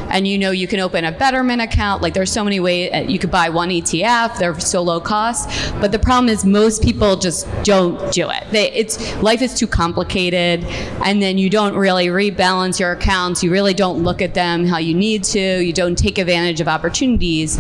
And 0.10 0.26
you 0.26 0.38
know 0.38 0.52
you 0.52 0.68
can 0.68 0.80
open 0.80 1.04
a 1.04 1.12
betterment 1.12 1.62
account. 1.62 2.02
Like 2.02 2.14
there's 2.14 2.32
so 2.32 2.42
many 2.42 2.62
ways 2.62 2.92
uh, 2.94 3.00
you 3.00 3.20
could 3.20 3.30
buy 3.30 3.50
one 3.50 3.70
etf 3.70 4.38
they're 4.40 4.58
so 4.58 4.82
low 4.82 5.02
cost. 5.02 5.50
But 5.82 5.92
the 5.92 6.00
problem 6.00 6.30
is 6.30 6.46
most 6.46 6.82
people 6.82 7.18
just 7.18 7.46
don't 7.64 8.14
do 8.14 8.30
it. 8.30 8.44
They, 8.52 8.72
it's 8.72 9.16
life 9.22 9.42
is 9.42 9.54
too 9.54 9.68
complicated. 9.68 10.64
And 11.04 11.22
then 11.22 11.38
you 11.38 11.50
don't 11.50 11.76
really 11.76 12.08
rebalance 12.08 12.80
your 12.80 12.94
accounts 13.28 13.44
you 13.44 13.52
really 13.52 13.74
don't 13.74 14.04
look 14.04 14.22
at 14.22 14.34
them 14.34 14.66
how 14.66 14.78
you 14.78 14.94
need 14.94 15.22
to 15.22 15.40
you 15.40 15.74
don't 15.74 15.98
take 15.98 16.18
advantage 16.18 16.62
of 16.62 16.68
opportunities. 16.68 17.58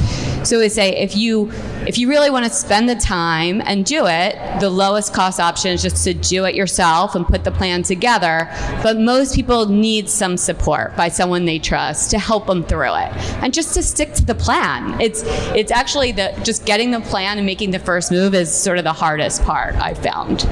So 0.47 0.59
we 0.59 0.69
say 0.69 0.95
if 0.95 1.15
you 1.15 1.51
if 1.85 1.97
you 1.97 2.07
really 2.07 2.29
want 2.29 2.45
to 2.45 2.51
spend 2.51 2.87
the 2.87 2.95
time 2.95 3.61
and 3.65 3.85
do 3.85 4.05
it 4.07 4.35
the 4.61 4.69
lowest 4.69 5.13
cost 5.13 5.39
option 5.39 5.71
is 5.71 5.81
just 5.81 6.03
to 6.05 6.13
do 6.13 6.45
it 6.45 6.55
yourself 6.55 7.15
and 7.15 7.25
put 7.25 7.43
the 7.43 7.51
plan 7.51 7.83
together. 7.83 8.47
But 8.81 8.97
most 8.97 9.35
people 9.35 9.67
need 9.67 10.09
some 10.09 10.37
support 10.37 10.95
by 10.95 11.09
someone 11.09 11.43
they 11.45 11.59
trust 11.59 12.11
to 12.11 12.19
help 12.19 12.47
them 12.47 12.63
through 12.63 12.95
it 12.95 13.11
and 13.43 13.53
just 13.53 13.73
to 13.73 13.83
stick 13.83 14.13
to 14.13 14.25
the 14.25 14.35
plan. 14.35 14.99
It's 15.01 15.23
it's 15.53 15.71
actually 15.71 16.13
the 16.13 16.33
just 16.43 16.65
getting 16.65 16.91
the 16.91 17.01
plan 17.01 17.37
and 17.37 17.45
making 17.45 17.71
the 17.71 17.79
first 17.79 18.09
move 18.11 18.33
is 18.33 18.53
sort 18.53 18.77
of 18.77 18.83
the 18.83 18.93
hardest 18.93 19.43
part 19.43 19.75
i 19.75 19.93
found 19.93 20.47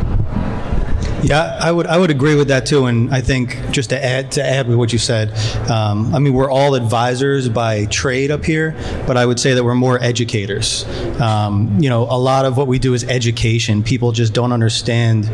Yeah, 1.24 1.58
I 1.60 1.72
would 1.72 1.88
I 1.88 1.98
would 1.98 2.12
agree 2.12 2.36
with 2.36 2.50
that 2.50 2.66
too, 2.66 2.86
and 2.86 3.14
I 3.14 3.22
think 3.22 3.58
just 3.72 3.90
to 3.90 4.04
add 4.04 4.32
to 4.34 4.46
add 4.46 4.68
with 4.68 4.78
what 4.78 4.94
you 4.94 5.00
said, 5.00 5.32
um, 5.70 6.14
I 6.14 6.20
mean 6.20 6.34
we're 6.34 6.52
all 6.52 6.76
advisors 6.76 7.50
by 7.50 7.86
trade 7.86 8.30
up 8.30 8.46
here, 8.46 8.76
but 9.08 9.18
I 9.18 9.26
would 9.26 9.40
say 9.40 9.54
that 9.56 9.64
we're 9.64 9.76
more 9.76 10.02
educators. 10.04 10.86
Um, 11.20 11.78
you 11.80 11.90
know, 11.90 12.04
a 12.04 12.20
lot 12.20 12.46
of 12.46 12.58
what 12.58 12.68
we 12.68 12.78
do 12.78 12.94
is 12.94 13.04
education. 13.06 13.82
People 13.82 14.12
just 14.12 14.34
don't 14.34 14.52
understand 14.52 15.30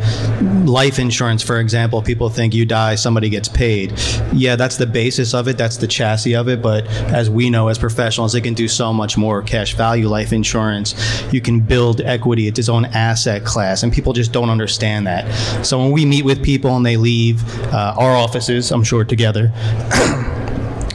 life 0.66 0.98
insurance, 0.98 1.42
for 1.42 1.60
example. 1.60 2.00
People 2.00 2.30
think 2.30 2.54
you 2.54 2.64
die, 2.64 2.94
somebody 2.94 3.28
gets 3.28 3.48
paid. 3.48 3.92
Yeah, 4.32 4.56
that's 4.56 4.78
the 4.78 4.86
basis 4.86 5.34
of 5.34 5.46
it. 5.48 5.58
That's 5.58 5.76
the 5.76 5.86
chassis 5.86 6.34
of 6.34 6.48
it. 6.48 6.62
But 6.62 6.86
as 7.12 7.28
we 7.28 7.50
know, 7.50 7.68
as 7.68 7.78
professionals, 7.78 8.34
it 8.34 8.42
can 8.42 8.54
do 8.54 8.68
so 8.68 8.92
much 8.92 9.18
more. 9.18 9.42
Cash 9.42 9.74
value 9.74 10.08
life 10.08 10.32
insurance, 10.32 10.94
you 11.32 11.40
can 11.40 11.60
build 11.60 12.00
equity. 12.00 12.46
It's 12.46 12.58
its 12.58 12.68
own 12.68 12.86
asset 12.86 13.44
class, 13.44 13.82
and 13.82 13.92
people 13.92 14.12
just 14.12 14.32
don't 14.32 14.48
understand 14.48 15.06
that. 15.06 15.30
So 15.66 15.71
when 15.78 15.90
we 15.90 16.04
meet 16.04 16.24
with 16.24 16.42
people 16.42 16.76
and 16.76 16.84
they 16.84 16.96
leave 16.96 17.42
uh, 17.72 17.94
our 17.96 18.14
offices, 18.16 18.70
I'm 18.70 18.84
sure 18.84 19.04
together. 19.04 19.52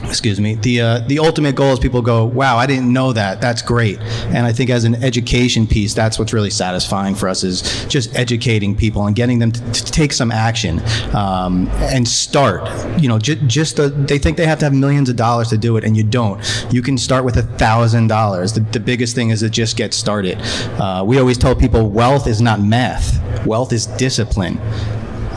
Excuse 0.08 0.40
me 0.40 0.54
the 0.56 0.80
uh, 0.80 0.98
the 1.00 1.18
ultimate 1.18 1.54
goal 1.54 1.72
is 1.72 1.78
people 1.78 2.02
go 2.02 2.24
wow 2.24 2.56
i 2.56 2.66
didn't 2.66 2.92
know 2.92 3.12
that. 3.12 3.40
That's 3.40 3.62
great. 3.62 3.98
And 4.34 4.46
i 4.46 4.52
think 4.52 4.70
as 4.70 4.84
an 4.84 4.94
education 5.02 5.66
piece 5.66 5.94
that's 5.94 6.18
what's 6.18 6.32
really 6.32 6.50
satisfying 6.50 7.14
for 7.14 7.28
us 7.28 7.44
is 7.44 7.86
just 7.86 8.14
educating 8.16 8.74
people 8.74 9.06
and 9.06 9.14
getting 9.14 9.38
them 9.38 9.52
to, 9.52 9.72
to 9.72 9.84
take 9.92 10.12
some 10.12 10.32
action 10.32 10.80
um, 11.14 11.68
and 11.94 12.06
start. 12.06 12.68
You 13.00 13.08
know 13.08 13.18
j- 13.18 13.40
just 13.46 13.76
the, 13.76 13.88
they 13.88 14.18
think 14.18 14.36
they 14.36 14.46
have 14.46 14.58
to 14.60 14.64
have 14.64 14.74
millions 14.74 15.08
of 15.08 15.16
dollars 15.16 15.48
to 15.48 15.58
do 15.58 15.76
it 15.76 15.84
and 15.84 15.96
you 15.96 16.02
don't. 16.02 16.40
You 16.70 16.82
can 16.82 16.98
start 16.98 17.24
with 17.24 17.36
a 17.36 17.42
thousand 17.42 18.08
dollars. 18.08 18.52
The 18.52 18.80
biggest 18.80 19.14
thing 19.14 19.30
is 19.30 19.40
to 19.40 19.50
just 19.50 19.76
get 19.76 19.92
started. 19.94 20.38
Uh, 20.80 21.04
we 21.06 21.18
always 21.18 21.38
tell 21.38 21.54
people 21.54 21.88
wealth 21.90 22.26
is 22.26 22.40
not 22.40 22.60
math. 22.60 23.18
Wealth 23.46 23.72
is 23.72 23.86
discipline 23.86 24.58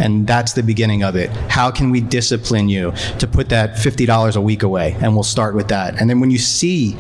and 0.01 0.27
that's 0.27 0.53
the 0.53 0.63
beginning 0.63 1.03
of 1.03 1.15
it. 1.15 1.29
How 1.49 1.71
can 1.71 1.91
we 1.91 2.01
discipline 2.01 2.69
you 2.69 2.91
to 3.19 3.27
put 3.27 3.49
that 3.49 3.75
$50 3.75 4.35
a 4.35 4.41
week 4.41 4.63
away? 4.63 4.97
And 4.99 5.13
we'll 5.13 5.23
start 5.23 5.55
with 5.55 5.67
that. 5.69 5.99
And 5.99 6.09
then 6.09 6.19
when 6.19 6.31
you 6.31 6.37
see 6.37 6.97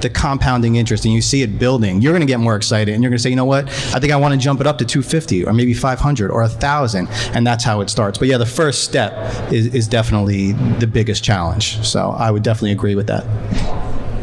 the 0.00 0.10
compounding 0.10 0.76
interest 0.76 1.04
and 1.04 1.12
you 1.12 1.20
see 1.20 1.42
it 1.42 1.58
building, 1.58 2.00
you're 2.00 2.12
going 2.12 2.22
to 2.22 2.26
get 2.26 2.40
more 2.40 2.56
excited 2.56 2.94
and 2.94 3.02
you're 3.02 3.10
going 3.10 3.18
to 3.18 3.22
say, 3.22 3.30
you 3.30 3.36
know 3.36 3.44
what? 3.44 3.68
I 3.94 4.00
think 4.00 4.12
I 4.12 4.16
want 4.16 4.34
to 4.34 4.40
jump 4.40 4.60
it 4.60 4.66
up 4.66 4.78
to 4.78 4.84
250 4.84 5.44
or 5.44 5.52
maybe 5.52 5.74
500 5.74 6.30
or 6.30 6.40
1,000. 6.40 7.08
And 7.34 7.46
that's 7.46 7.64
how 7.64 7.80
it 7.80 7.90
starts. 7.90 8.18
But 8.18 8.28
yeah, 8.28 8.38
the 8.38 8.46
first 8.46 8.84
step 8.84 9.12
is, 9.52 9.74
is 9.74 9.88
definitely 9.88 10.52
the 10.52 10.86
biggest 10.86 11.22
challenge. 11.22 11.86
So 11.86 12.10
I 12.10 12.30
would 12.30 12.42
definitely 12.42 12.72
agree 12.72 12.94
with 12.94 13.06
that. 13.08 13.24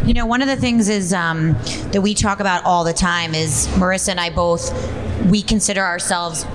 You 0.06 0.14
know, 0.14 0.26
one 0.26 0.42
of 0.42 0.48
the 0.48 0.56
things 0.56 0.90
is 0.90 1.14
um, 1.14 1.54
that 1.92 2.02
we 2.02 2.14
talk 2.14 2.40
about 2.40 2.64
all 2.64 2.84
the 2.84 2.94
time 2.94 3.36
is 3.36 3.68
Marissa 3.74 4.10
and 4.10 4.20
I 4.20 4.30
both 4.30 4.72
we 5.30 5.42
consider 5.42 5.82
ourselves. 5.82 6.46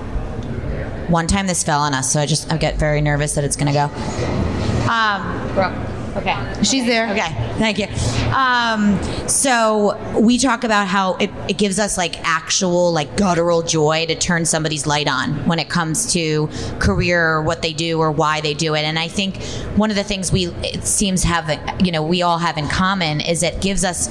One 1.09 1.27
time 1.27 1.47
this 1.47 1.63
fell 1.63 1.81
on 1.81 1.93
us, 1.93 2.11
so 2.11 2.19
I 2.19 2.25
just 2.25 2.51
I 2.51 2.57
get 2.57 2.77
very 2.77 3.01
nervous 3.01 3.35
that 3.35 3.43
it's 3.43 3.55
going 3.55 3.71
to 3.71 3.73
go. 3.73 4.91
Um, 4.91 5.53
Brooke. 5.53 5.93
Okay. 6.15 6.63
She's 6.63 6.85
there. 6.85 7.09
Okay, 7.09 7.33
thank 7.57 7.79
you. 7.79 7.87
Um, 8.35 9.01
so 9.27 9.97
we 10.19 10.37
talk 10.37 10.63
about 10.63 10.87
how 10.87 11.15
it, 11.15 11.31
it 11.49 11.57
gives 11.57 11.79
us 11.79 11.97
like 11.97 12.19
actual, 12.23 12.91
like 12.91 13.17
guttural 13.17 13.63
joy 13.63 14.05
to 14.05 14.15
turn 14.15 14.45
somebody's 14.45 14.85
light 14.85 15.07
on 15.07 15.33
when 15.47 15.57
it 15.57 15.69
comes 15.69 16.13
to 16.13 16.49
career 16.77 17.27
or 17.27 17.41
what 17.41 17.63
they 17.63 17.73
do 17.73 17.99
or 17.99 18.11
why 18.11 18.41
they 18.41 18.53
do 18.53 18.75
it. 18.75 18.83
And 18.83 18.99
I 18.99 19.07
think 19.07 19.41
one 19.75 19.89
of 19.89 19.95
the 19.95 20.03
things 20.03 20.31
we 20.31 20.47
it 20.47 20.83
seems 20.83 21.23
have, 21.23 21.49
you 21.83 21.91
know, 21.91 22.03
we 22.03 22.21
all 22.21 22.37
have 22.37 22.57
in 22.57 22.67
common 22.67 23.19
is 23.19 23.41
it 23.41 23.59
gives 23.59 23.83
us 23.83 24.07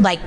like 0.00 0.20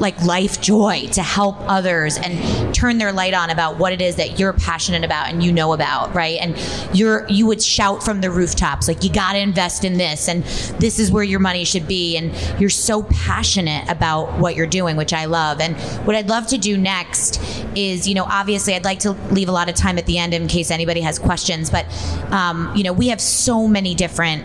like 0.00 0.20
life 0.22 0.60
joy 0.60 1.06
to 1.12 1.22
help 1.22 1.56
others 1.60 2.16
and 2.18 2.74
turn 2.74 2.98
their 2.98 3.12
light 3.12 3.34
on 3.34 3.50
about 3.50 3.78
what 3.78 3.92
it 3.92 4.00
is 4.00 4.16
that 4.16 4.38
you're 4.38 4.52
passionate 4.52 5.04
about 5.04 5.28
and 5.28 5.42
you 5.42 5.52
know 5.52 5.72
about 5.72 6.14
right? 6.14 6.38
And 6.40 6.56
you're 6.96 7.26
you 7.28 7.46
would 7.46 7.62
shout 7.62 8.02
from 8.02 8.20
the 8.20 8.30
rooftops 8.30 8.88
like 8.88 9.02
you 9.02 9.12
got 9.12 9.32
to 9.32 9.38
invest 9.38 9.84
in 9.84 9.98
this 9.98 10.28
and 10.28 10.44
this 10.80 10.98
is 10.98 11.10
where 11.10 11.24
your 11.24 11.40
money 11.40 11.64
should 11.64 11.88
be 11.88 12.16
and 12.16 12.32
you're 12.60 12.70
so 12.70 13.02
passionate 13.02 13.88
about 13.88 14.38
what 14.38 14.56
you're 14.56 14.66
doing 14.66 14.96
which 14.96 15.12
I 15.12 15.24
love. 15.26 15.60
And 15.60 15.76
what 16.06 16.16
I'd 16.16 16.28
love 16.28 16.46
to 16.48 16.58
do 16.58 16.76
next 16.76 17.42
is 17.76 18.06
you 18.06 18.14
know 18.14 18.24
obviously 18.24 18.74
I'd 18.74 18.84
like 18.84 19.00
to 19.00 19.12
leave 19.32 19.48
a 19.48 19.52
lot 19.52 19.68
of 19.68 19.74
time 19.74 19.98
at 19.98 20.06
the 20.06 20.18
end 20.18 20.34
in 20.34 20.48
case 20.48 20.70
anybody 20.70 21.00
has 21.00 21.18
questions 21.18 21.70
but 21.70 21.86
um, 22.32 22.74
you 22.74 22.82
know 22.82 22.92
we 22.92 23.08
have 23.08 23.20
so 23.20 23.66
many 23.66 23.94
different 23.94 24.44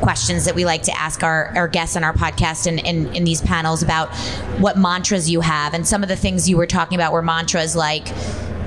questions 0.00 0.44
that 0.44 0.54
we 0.54 0.64
like 0.64 0.82
to 0.82 0.98
ask 0.98 1.22
our, 1.22 1.52
our 1.56 1.68
guests 1.68 1.96
on 1.96 2.04
our 2.04 2.12
podcast 2.12 2.66
and 2.66 2.80
in, 2.80 3.24
these 3.24 3.42
panels 3.42 3.82
about 3.82 4.14
what 4.58 4.78
mantras 4.78 5.30
you 5.30 5.40
have. 5.40 5.74
And 5.74 5.86
some 5.86 6.02
of 6.02 6.08
the 6.08 6.16
things 6.16 6.48
you 6.48 6.56
were 6.56 6.66
talking 6.66 6.96
about 6.96 7.12
were 7.12 7.22
mantras 7.22 7.76
like, 7.76 8.08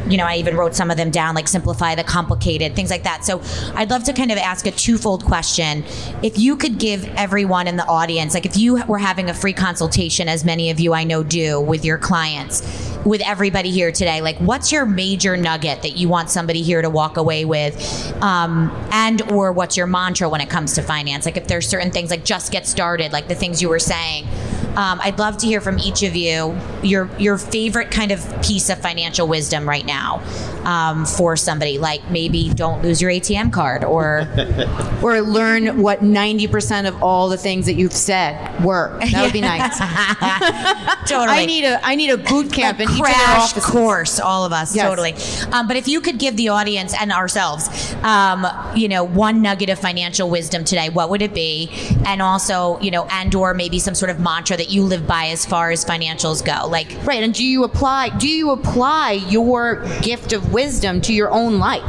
you 0.08 0.18
know, 0.18 0.26
I 0.26 0.38
even 0.38 0.56
wrote 0.58 0.76
some 0.76 0.92
of 0.92 0.98
them 0.98 1.12
down, 1.12 1.36
like 1.36 1.48
simplify 1.48 1.96
the 1.96 2.04
complicated, 2.04 2.76
things 2.76 2.90
like 2.90 3.04
that. 3.04 3.24
So 3.24 3.42
I'd 3.76 3.90
love 3.90 4.04
to 4.06 4.14
kind 4.14 4.32
of 4.32 4.38
ask 4.38 4.66
a 4.68 4.72
twofold 4.72 5.24
question. 5.26 5.84
If 6.22 6.38
you 6.38 6.56
could 6.58 6.78
give 6.78 7.06
everyone 7.16 7.68
in 7.68 7.78
the 7.78 7.86
audience, 7.86 8.34
like 8.34 8.46
if 8.46 8.58
you 8.58 8.84
were 8.86 8.98
having 8.98 9.30
a 9.30 9.34
free 9.34 9.54
consultation, 9.54 10.28
as 10.28 10.44
many 10.44 10.70
of 10.72 10.80
you 10.80 10.94
I 10.94 11.04
know 11.04 11.24
do 11.24 11.60
with 11.60 11.86
your 11.86 11.98
clients, 11.98 12.62
with 13.06 13.22
everybody 13.22 13.72
here 13.72 13.92
today, 13.92 14.22
like 14.22 14.38
what's 14.38 14.72
your 14.72 14.86
major 14.86 15.36
nugget 15.38 15.82
that 15.82 15.98
you 15.98 16.08
want 16.08 16.30
somebody 16.30 16.62
here 16.62 16.82
to 16.82 16.90
walk 16.90 17.18
away 17.18 17.46
with, 17.46 18.14
um, 18.22 18.72
and 18.92 19.22
or 19.32 19.52
what's 19.52 19.78
your 19.78 19.88
mantra 19.88 20.30
when 20.30 20.42
it 20.42 20.50
comes 20.50 20.74
to 20.76 20.82
finance? 20.82 21.26
Like 21.26 21.38
if 21.38 21.48
there's 21.48 21.68
certain 21.68 21.92
things 21.92 22.10
like 22.10 22.26
just 22.26 22.52
get 22.52 22.68
started, 22.68 23.12
like 23.12 23.28
the 23.28 23.36
things 23.36 23.62
you 23.62 23.70
were 23.70 23.80
saying. 23.80 24.28
Um, 24.76 25.00
I'd 25.02 25.20
love 25.20 25.38
to 25.38 25.46
hear 25.48 25.62
from 25.62 25.78
each 25.80 26.02
of 26.04 26.16
you 26.16 26.58
your 26.82 27.10
your 27.18 27.38
favorite 27.38 27.92
kind 27.92 28.12
of 28.12 28.20
piece 28.42 28.70
of 28.70 28.80
financial 28.80 29.28
wisdom 29.28 29.68
right 29.70 29.86
now 29.86 30.22
um, 30.64 31.06
for 31.06 31.36
somebody. 31.36 31.78
Like 31.78 32.10
maybe 32.10 32.50
don't 32.50 32.82
lose 32.82 33.02
your 33.02 33.12
ATM 33.12 33.52
card, 33.54 33.84
or 33.84 34.28
or 35.04 35.22
learn 35.22 35.82
what 35.82 36.00
90% 36.02 36.88
of 36.88 37.04
all 37.04 37.30
the 37.30 37.38
things 37.38 37.66
that 37.68 37.74
you've 37.74 37.94
said 37.94 38.64
were. 38.64 38.98
That 39.12 39.24
would 39.24 39.34
be 39.34 39.42
nice. 39.42 39.78
totally. 41.08 41.38
I 41.38 41.46
need 41.46 41.66
a 41.66 41.86
I 41.86 41.96
need 41.96 42.10
a 42.10 42.18
boot 42.18 42.52
camp 42.52 42.80
in 42.80 42.90
each 42.90 42.96
of 43.00 43.02
crash 43.06 43.52
offices. 43.54 43.66
course, 43.66 44.20
all 44.20 44.46
of 44.46 44.54
us, 44.54 44.76
Yes. 44.76 44.86
totally. 44.88 45.14
Um, 45.54 45.68
but 45.68 45.76
if 45.78 45.88
you 45.88 46.02
could 46.02 46.18
give 46.18 46.36
the 46.38 46.50
audience 46.50 46.94
and 47.00 47.12
ourselves, 47.12 47.94
um, 48.04 48.46
you 48.76 48.88
know, 48.88 49.04
one 49.04 49.42
nugget 49.42 49.70
of 49.70 49.80
financial 49.80 50.30
wisdom 50.30 50.64
today, 50.64 50.90
what 50.90 51.10
would 51.10 51.22
it 51.22 51.34
be? 51.34 51.70
And 52.06 52.22
also, 52.22 52.80
you 52.80 52.92
know, 52.92 53.06
and 53.12 53.34
or 53.36 53.54
maybe 53.54 53.80
some 53.80 53.96
sort 53.96 54.10
of 54.10 54.20
mantra 54.20 54.58
that 54.58 54.63
you 54.70 54.84
live 54.84 55.08
by 55.08 55.28
as 55.28 55.46
far 55.46 55.72
as 55.72 55.84
financials 55.86 56.44
go, 56.44 56.68
like. 56.68 56.88
Right, 57.06 57.24
and 57.24 57.34
do 57.34 57.46
you 57.46 57.64
apply 57.64 58.10
do 58.18 58.28
you 58.28 58.52
apply 58.52 59.12
your 59.30 59.86
gift 60.02 60.34
of 60.34 60.54
wisdom 60.54 61.02
to 61.02 61.14
your 61.14 61.32
own 61.32 61.60
life? 61.60 61.84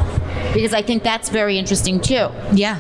Because 0.53 0.75
I 0.75 0.83
think 0.83 1.03
that's 1.03 1.29
very 1.29 1.59
interesting 1.59 2.01
too. 2.01 2.29
Yeah. 2.53 2.79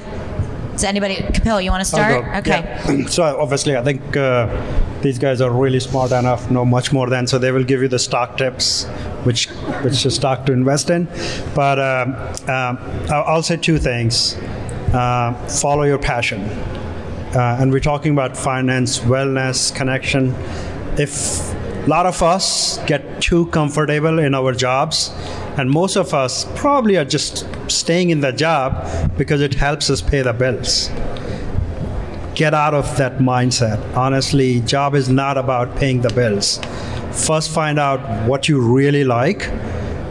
Does 0.72 0.84
anybody, 0.84 1.14
Kapil, 1.14 1.62
you 1.62 1.70
want 1.70 1.82
to 1.82 1.84
start? 1.84 2.24
Okay. 2.38 2.60
Yeah. 2.60 3.06
so 3.06 3.22
obviously, 3.22 3.76
I 3.76 3.82
think 3.84 4.16
uh, 4.16 4.48
these 5.02 5.20
guys 5.20 5.40
are 5.40 5.50
really 5.50 5.78
smart 5.78 6.10
enough, 6.10 6.50
know 6.50 6.64
much 6.64 6.92
more 6.92 7.08
than, 7.08 7.28
so 7.28 7.38
they 7.38 7.52
will 7.52 7.62
give 7.62 7.80
you 7.80 7.86
the 7.86 7.98
stock 7.98 8.36
tips, 8.36 8.84
which 9.22 9.46
which 9.84 10.04
is 10.04 10.16
stock 10.16 10.46
to 10.46 10.52
invest 10.52 10.90
in. 10.90 11.06
But 11.54 11.78
um, 11.78 12.14
um, 12.48 12.78
I'll 13.08 13.24
I'll 13.24 13.42
say 13.42 13.56
two 13.56 13.78
things: 13.78 14.34
uh, 14.92 15.34
follow 15.48 15.84
your 15.84 15.98
passion, 15.98 16.40
uh, 17.34 17.58
and 17.60 17.72
we're 17.72 17.80
talking 17.80 18.12
about 18.12 18.36
finance, 18.36 19.00
wellness, 19.00 19.74
connection. 19.74 20.34
If 20.98 21.52
a 21.84 21.86
lot 21.86 22.06
of 22.06 22.22
us 22.22 22.78
get 22.86 23.20
too 23.20 23.46
comfortable 23.46 24.18
in 24.18 24.34
our 24.34 24.52
jobs, 24.52 25.10
and 25.56 25.70
most 25.70 25.96
of 25.96 26.14
us 26.14 26.46
probably 26.54 26.96
are 26.96 27.04
just 27.04 27.46
staying 27.68 28.10
in 28.10 28.20
the 28.20 28.32
job 28.32 29.16
because 29.16 29.40
it 29.40 29.54
helps 29.54 29.90
us 29.90 30.00
pay 30.00 30.22
the 30.22 30.32
bills 30.32 30.90
get 32.34 32.52
out 32.52 32.74
of 32.74 32.96
that 32.96 33.18
mindset. 33.18 33.78
Honestly, 33.96 34.60
job 34.60 34.94
is 34.94 35.08
not 35.08 35.38
about 35.38 35.76
paying 35.76 36.00
the 36.00 36.12
bills. 36.12 36.58
First 37.12 37.50
find 37.50 37.78
out 37.78 38.00
what 38.28 38.48
you 38.48 38.60
really 38.60 39.04
like. 39.04 39.48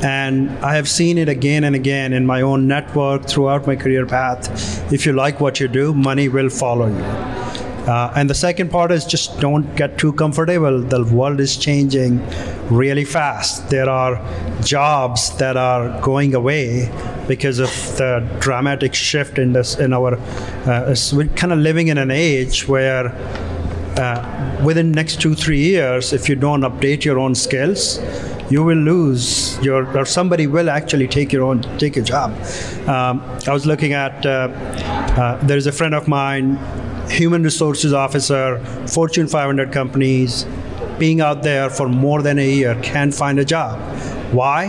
And 0.03 0.49
I 0.59 0.75
have 0.75 0.89
seen 0.89 1.17
it 1.17 1.29
again 1.29 1.63
and 1.63 1.75
again 1.75 2.11
in 2.11 2.25
my 2.25 2.41
own 2.41 2.67
network 2.67 3.25
throughout 3.25 3.65
my 3.65 3.75
career 3.75 4.05
path. 4.05 4.91
If 4.91 5.05
you 5.05 5.13
like 5.13 5.39
what 5.39 5.59
you 5.61 5.69
do, 5.69 5.93
money 5.93 6.27
will 6.27 6.49
follow 6.49 6.87
you. 6.87 7.03
Uh, 7.85 8.13
and 8.15 8.29
the 8.29 8.35
second 8.35 8.69
part 8.69 8.91
is 8.91 9.05
just 9.05 9.39
don't 9.41 9.75
get 9.75 9.97
too 9.97 10.13
comfortable. 10.13 10.81
The 10.81 11.03
world 11.03 11.39
is 11.41 11.57
changing 11.57 12.25
really 12.69 13.03
fast. 13.03 13.69
There 13.69 13.89
are 13.89 14.21
jobs 14.63 15.37
that 15.37 15.57
are 15.57 15.99
going 16.01 16.33
away 16.33 16.89
because 17.27 17.59
of 17.59 17.69
the 17.97 18.25
dramatic 18.39 18.93
shift 18.93 19.37
in 19.37 19.53
this 19.53 19.79
in 19.79 19.91
our. 19.91 20.15
Uh, 20.65 20.95
we're 21.13 21.27
kind 21.35 21.51
of 21.51 21.59
living 21.59 21.89
in 21.89 21.97
an 21.97 22.09
age 22.09 22.67
where 22.69 23.07
uh, 23.97 24.61
within 24.63 24.91
next 24.91 25.21
two 25.21 25.35
three 25.35 25.59
years, 25.59 26.13
if 26.13 26.29
you 26.29 26.35
don't 26.35 26.61
update 26.61 27.03
your 27.03 27.19
own 27.19 27.35
skills, 27.35 27.99
you 28.53 28.63
will 28.63 28.83
lose 28.93 29.57
your 29.67 29.79
or 29.97 30.05
somebody 30.05 30.45
will 30.55 30.69
actually 30.69 31.07
take 31.07 31.33
your 31.35 31.43
own 31.49 31.61
take 31.83 31.95
your 31.95 32.05
job. 32.05 32.31
Um, 32.87 33.21
I 33.47 33.53
was 33.57 33.65
looking 33.65 33.93
at 33.93 34.25
uh, 34.25 34.29
uh, 34.29 35.45
there 35.47 35.57
is 35.57 35.67
a 35.67 35.71
friend 35.71 35.95
of 35.95 36.07
mine, 36.07 36.47
human 37.09 37.43
resources 37.43 37.93
officer, 37.93 38.59
Fortune 38.87 39.27
500 39.27 39.71
companies, 39.71 40.45
being 40.99 41.21
out 41.21 41.43
there 41.43 41.69
for 41.69 41.89
more 41.89 42.21
than 42.21 42.37
a 42.39 42.47
year 42.47 42.75
can't 42.83 43.13
find 43.13 43.39
a 43.39 43.45
job. 43.45 43.79
Why? 44.41 44.61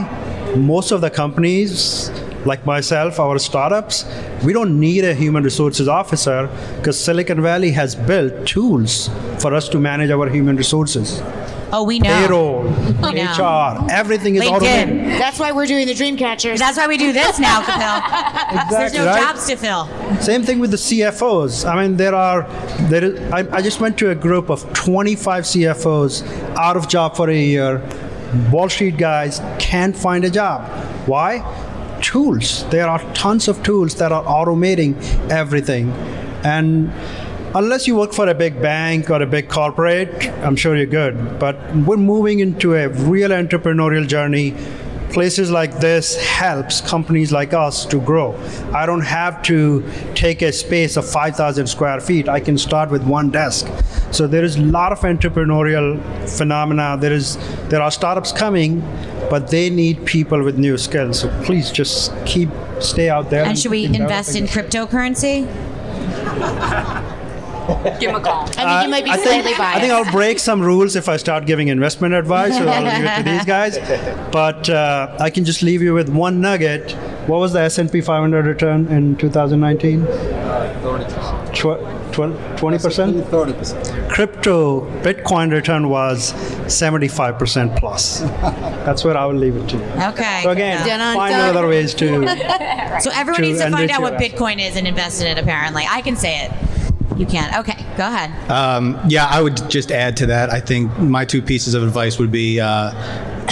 Most 0.57 0.91
of 0.93 1.01
the 1.01 1.11
companies 1.11 2.11
like 2.47 2.64
myself, 2.66 3.18
our 3.18 3.39
startups, 3.39 4.05
we 4.45 4.53
don't 4.53 4.78
need 4.78 5.05
a 5.05 5.14
human 5.14 5.43
resources 5.43 5.89
officer 5.89 6.49
because 6.76 6.99
Silicon 7.03 7.41
Valley 7.43 7.70
has 7.72 7.95
built 7.95 8.47
tools 8.47 9.09
for 9.39 9.55
us 9.55 9.68
to 9.70 9.80
manage 9.80 10.11
our 10.11 10.28
human 10.28 10.57
resources. 10.57 11.22
Oh, 11.77 11.83
we 11.83 11.99
know. 11.99 12.09
Payroll, 12.09 12.62
We 13.03 13.12
know. 13.14 13.33
HR, 13.33 13.91
everything 13.91 14.37
is 14.37 14.43
LinkedIn. 14.43 14.53
automated. 14.53 15.20
That's 15.20 15.41
why 15.41 15.51
we're 15.51 15.66
doing 15.66 15.89
the 15.89 15.95
dream 15.95 16.16
catchers. 16.16 16.61
That's 16.61 16.77
why 16.77 16.87
we 16.87 16.97
do 16.97 17.12
this 17.12 17.41
now, 17.41 17.62
Kapil. 17.62 18.70
There's 18.70 18.95
no 18.95 19.07
right? 19.07 19.20
jobs 19.20 19.49
to 19.49 19.57
fill. 19.57 19.89
Same 20.20 20.45
thing 20.45 20.61
with 20.61 20.70
the 20.70 20.77
CFOs. 20.77 21.68
I 21.68 21.83
mean, 21.83 21.97
there 21.97 22.14
are 22.14 22.43
there 22.89 23.03
is. 23.03 23.33
I, 23.33 23.41
I 23.57 23.61
just 23.61 23.81
went 23.81 23.99
to 23.99 24.11
a 24.11 24.14
group 24.14 24.51
of 24.51 24.72
25 24.72 25.43
CFOs 25.45 26.22
out 26.57 26.77
of 26.77 26.87
job 26.87 27.16
for 27.16 27.29
a 27.29 27.37
year. 27.37 27.83
Wall 28.53 28.68
Street 28.68 28.97
guys 28.97 29.41
can't 29.59 29.97
find 29.97 30.25
a 30.25 30.31
job. 30.31 30.61
Why? 31.09 31.43
Tools. 32.03 32.64
There 32.70 32.87
are 32.89 33.01
tons 33.14 33.49
of 33.49 33.64
tools 33.64 33.97
that 33.97 34.12
are 34.12 34.22
automating 34.25 34.95
everything, 35.29 35.91
and 36.45 36.93
unless 37.55 37.87
you 37.87 37.97
work 37.97 38.13
for 38.13 38.29
a 38.29 38.35
big 38.35 38.61
bank 38.61 39.11
or 39.11 39.23
a 39.23 39.27
big 39.27 39.49
corporate, 39.49 40.29
I'm 40.43 40.57
sure 40.57 40.77
you're 40.77 40.87
good. 40.87 41.39
But 41.39 41.57
we're 41.77 41.97
moving 41.97 42.41
into 42.41 42.75
a 42.75 42.89
real 42.89 43.31
entrepreneurial 43.31 44.07
journey. 44.07 44.55
Places 45.11 45.49
like 45.49 45.79
this 45.79 46.17
helps 46.21 46.81
companies 46.81 47.31
like 47.31 47.55
us 47.55 47.87
to 47.87 48.01
grow. 48.01 48.35
I 48.73 48.85
don't 48.85 49.03
have 49.03 49.43
to 49.45 49.89
take 50.17 50.43
a 50.43 50.53
space 50.53 50.97
of 50.97 51.09
5000 51.09 51.69
square 51.69 52.01
feet. 52.01 52.29
I 52.29 52.41
can 52.41 52.59
start 52.59 52.91
with 52.91 53.05
one 53.05 53.31
desk. 53.31 53.69
So 54.11 54.27
there 54.27 54.43
is 54.43 54.57
a 54.57 54.63
lot 54.63 54.91
of 54.91 54.99
entrepreneurial 55.01 56.01
phenomena. 56.29 56.97
There 57.01 57.13
is 57.13 57.39
there 57.69 57.81
are 57.81 57.93
startups 57.93 58.33
coming 58.33 58.81
but 59.31 59.49
they 59.49 59.71
need 59.71 60.05
people 60.05 60.43
with 60.43 60.59
new 60.59 60.77
skills. 60.77 61.21
So 61.21 61.29
please 61.45 61.71
just 61.71 62.13
keep 62.27 62.49
stay 62.81 63.09
out 63.09 63.31
there 63.31 63.45
And 63.45 63.57
should 63.57 63.71
we 63.71 63.85
invest 63.85 64.35
in 64.35 64.47
cryptocurrency? 64.47 65.47
Give 68.01 68.11
him 68.11 68.17
a 68.17 68.21
call. 68.21 68.43
I 68.43 68.47
think 68.47 68.85
you 68.85 68.91
might 68.91 69.05
be 69.05 69.11
I 69.11 69.17
slightly 69.17 69.43
think, 69.43 69.59
biased. 69.59 69.77
I 69.77 69.81
think 69.81 69.93
I'll 69.93 70.12
break 70.12 70.39
some 70.39 70.61
rules 70.61 70.97
if 70.97 71.09
I 71.09 71.17
start 71.17 71.47
giving 71.47 71.69
investment 71.69 72.15
advice, 72.15 72.57
so 72.57 72.67
I'll 72.67 72.83
leave 72.83 73.05
it 73.05 73.17
to 73.17 73.23
these 73.31 73.45
guys. 73.45 73.79
But 74.31 74.69
uh, 74.69 75.17
I 75.21 75.31
can 75.31 75.45
just 75.45 75.62
leave 75.62 75.83
you 75.83 75.95
with 75.95 76.09
one 76.09 76.41
nugget. 76.41 76.93
What 77.27 77.39
was 77.39 77.53
the 77.55 77.61
S&P 77.61 78.01
500 78.03 78.45
return 78.45 78.87
in 78.89 79.17
2019? 79.17 80.05
Twenty 82.12 82.79
percent. 82.79 83.17
30%. 83.17 84.11
Crypto 84.11 84.81
Bitcoin 85.03 85.51
return 85.51 85.89
was 85.89 86.33
75% 86.65 87.77
plus. 87.79 88.21
That's 88.21 89.05
where 89.05 89.17
I 89.17 89.25
will 89.27 89.35
leave 89.35 89.57
it 89.57 89.69
to 89.71 89.77
you. 89.77 89.83
Okay. 89.85 90.41
So 90.43 90.51
again, 90.51 90.79
Dun-dun-dun. 90.87 91.17
find 91.17 91.35
other 91.35 91.67
ways 91.69 91.95
to. 91.95 92.75
So 93.01 93.11
everyone 93.12 93.41
to 93.41 93.47
needs 93.49 93.59
to 93.61 93.71
find 93.71 93.91
out 93.91 94.03
what 94.03 94.15
assets. 94.15 94.35
Bitcoin 94.35 94.61
is 94.65 94.77
and 94.77 94.87
invest 94.87 95.21
in 95.21 95.27
it. 95.27 95.37
Apparently, 95.37 95.85
I 95.89 96.01
can 96.01 96.15
say 96.15 96.45
it. 96.45 96.53
You 97.17 97.27
can't. 97.27 97.57
Okay, 97.59 97.85
go 97.97 98.07
ahead. 98.07 98.51
Um, 98.51 98.99
yeah, 99.09 99.27
I 99.27 99.41
would 99.41 99.71
just 99.71 99.91
add 99.93 100.17
to 100.19 100.27
that. 100.27 100.51
I 100.51 100.61
think 100.61 100.97
my 100.99 101.25
two 101.25 101.41
pieces 101.41 101.75
of 101.75 101.83
advice 101.83 102.19
would 102.19 102.33
be 102.33 102.61
uh, 102.61 102.91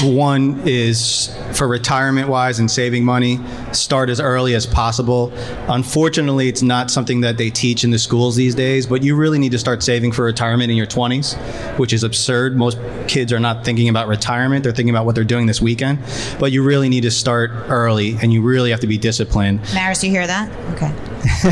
one 0.01 0.62
is 0.66 1.36
for 1.53 1.68
retirement 1.68 2.28
wise 2.28 2.59
and 2.59 2.70
saving 2.70 3.05
money, 3.05 3.38
start 3.72 4.11
as 4.11 4.20
early 4.20 4.55
as 4.55 4.66
possible. 4.66 5.32
Unfortunately, 5.68 6.49
it's 6.49 6.62
not 6.62 6.90
something 6.90 7.20
that 7.20 7.36
they 7.36 7.51
teach 7.51 7.84
in 7.84 7.90
the 7.90 7.99
schools 7.99 8.36
these 8.36 8.55
days, 8.55 8.86
but 8.86 9.03
you 9.03 9.14
really 9.14 9.38
need 9.38 9.53
to 9.53 9.59
start 9.59 9.82
saving 9.82 10.12
for 10.12 10.24
retirement 10.24 10.70
in 10.70 10.76
your 10.76 10.86
20s, 10.86 11.36
which 11.78 11.93
is 11.93 12.05
absurd. 12.05 12.57
Most 12.57 12.78
kids 13.07 13.32
are 13.32 13.40
not 13.40 13.64
thinking 13.64 13.88
about 13.88 14.09
retirement, 14.09 14.64
they're 14.64 14.72
thinking 14.72 14.95
about 14.95 15.07
what 15.07 15.14
they're 15.14 15.24
doing 15.24 15.47
this 15.47 15.61
weekend. 15.61 15.99
But 16.38 16.53
you 16.53 16.62
really 16.62 16.88
need 16.88 17.03
to 17.03 17.11
start 17.11 17.51
early 17.68 18.16
and 18.22 18.32
you 18.32 18.43
really 18.43 18.70
have 18.70 18.80
to 18.80 18.86
be 18.86 18.99
disciplined. 18.99 19.61
Maris, 19.74 20.03
you 20.03 20.11
hear 20.11 20.26
that? 20.26 20.51
Okay. 20.74 20.93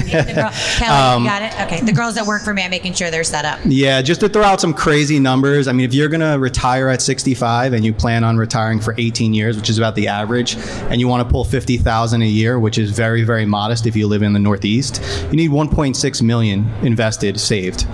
Yeah, 0.09 0.23
the 0.23 0.35
girl- 0.35 0.51
Kelly, 0.51 1.11
you 1.13 1.17
um, 1.17 1.25
got 1.25 1.43
it? 1.43 1.61
Okay. 1.63 1.81
The 1.85 1.93
girls 1.93 2.15
that 2.17 2.27
work 2.27 2.43
for 2.43 2.53
me, 2.53 2.63
I'm 2.63 2.71
making 2.71 2.95
sure 2.95 3.11
they're 3.11 3.25
set 3.25 3.45
up. 3.45 3.61
Yeah, 3.65 4.03
just 4.03 4.21
to 4.21 4.29
throw 4.29 4.43
out 4.43 4.61
some 4.61 4.75
crazy 4.75 5.19
numbers. 5.19 5.69
I 5.69 5.73
mean, 5.73 5.85
if 5.85 5.95
you're 5.95 6.09
going 6.09 6.21
to 6.21 6.39
retire 6.39 6.89
at 6.89 7.03
65 7.03 7.73
and 7.73 7.85
you 7.85 7.93
plan 7.93 8.25
on 8.25 8.30
retiring 8.37 8.81
for 8.81 8.95
18 8.99 9.35
years, 9.35 9.57
which 9.57 9.71
is 9.71 9.79
about 9.79 9.95
the 9.95 10.09
average, 10.09 10.57
and 10.91 11.01
you 11.01 11.09
want 11.09 11.27
to 11.27 11.31
pull 11.31 11.45
50,000 11.45 12.23
a 12.23 12.27
year, 12.27 12.59
which 12.59 12.79
is 12.79 12.91
very 12.91 13.25
very 13.25 13.47
modest 13.47 13.87
if 13.87 13.97
you 13.97 14.07
live 14.07 14.23
in 14.23 14.33
the 14.33 14.39
Northeast, 14.39 15.03
you 15.31 15.37
need 15.37 15.51
1.6 15.51 16.23
million 16.23 16.71
invested 16.83 17.39
saved. 17.39 17.87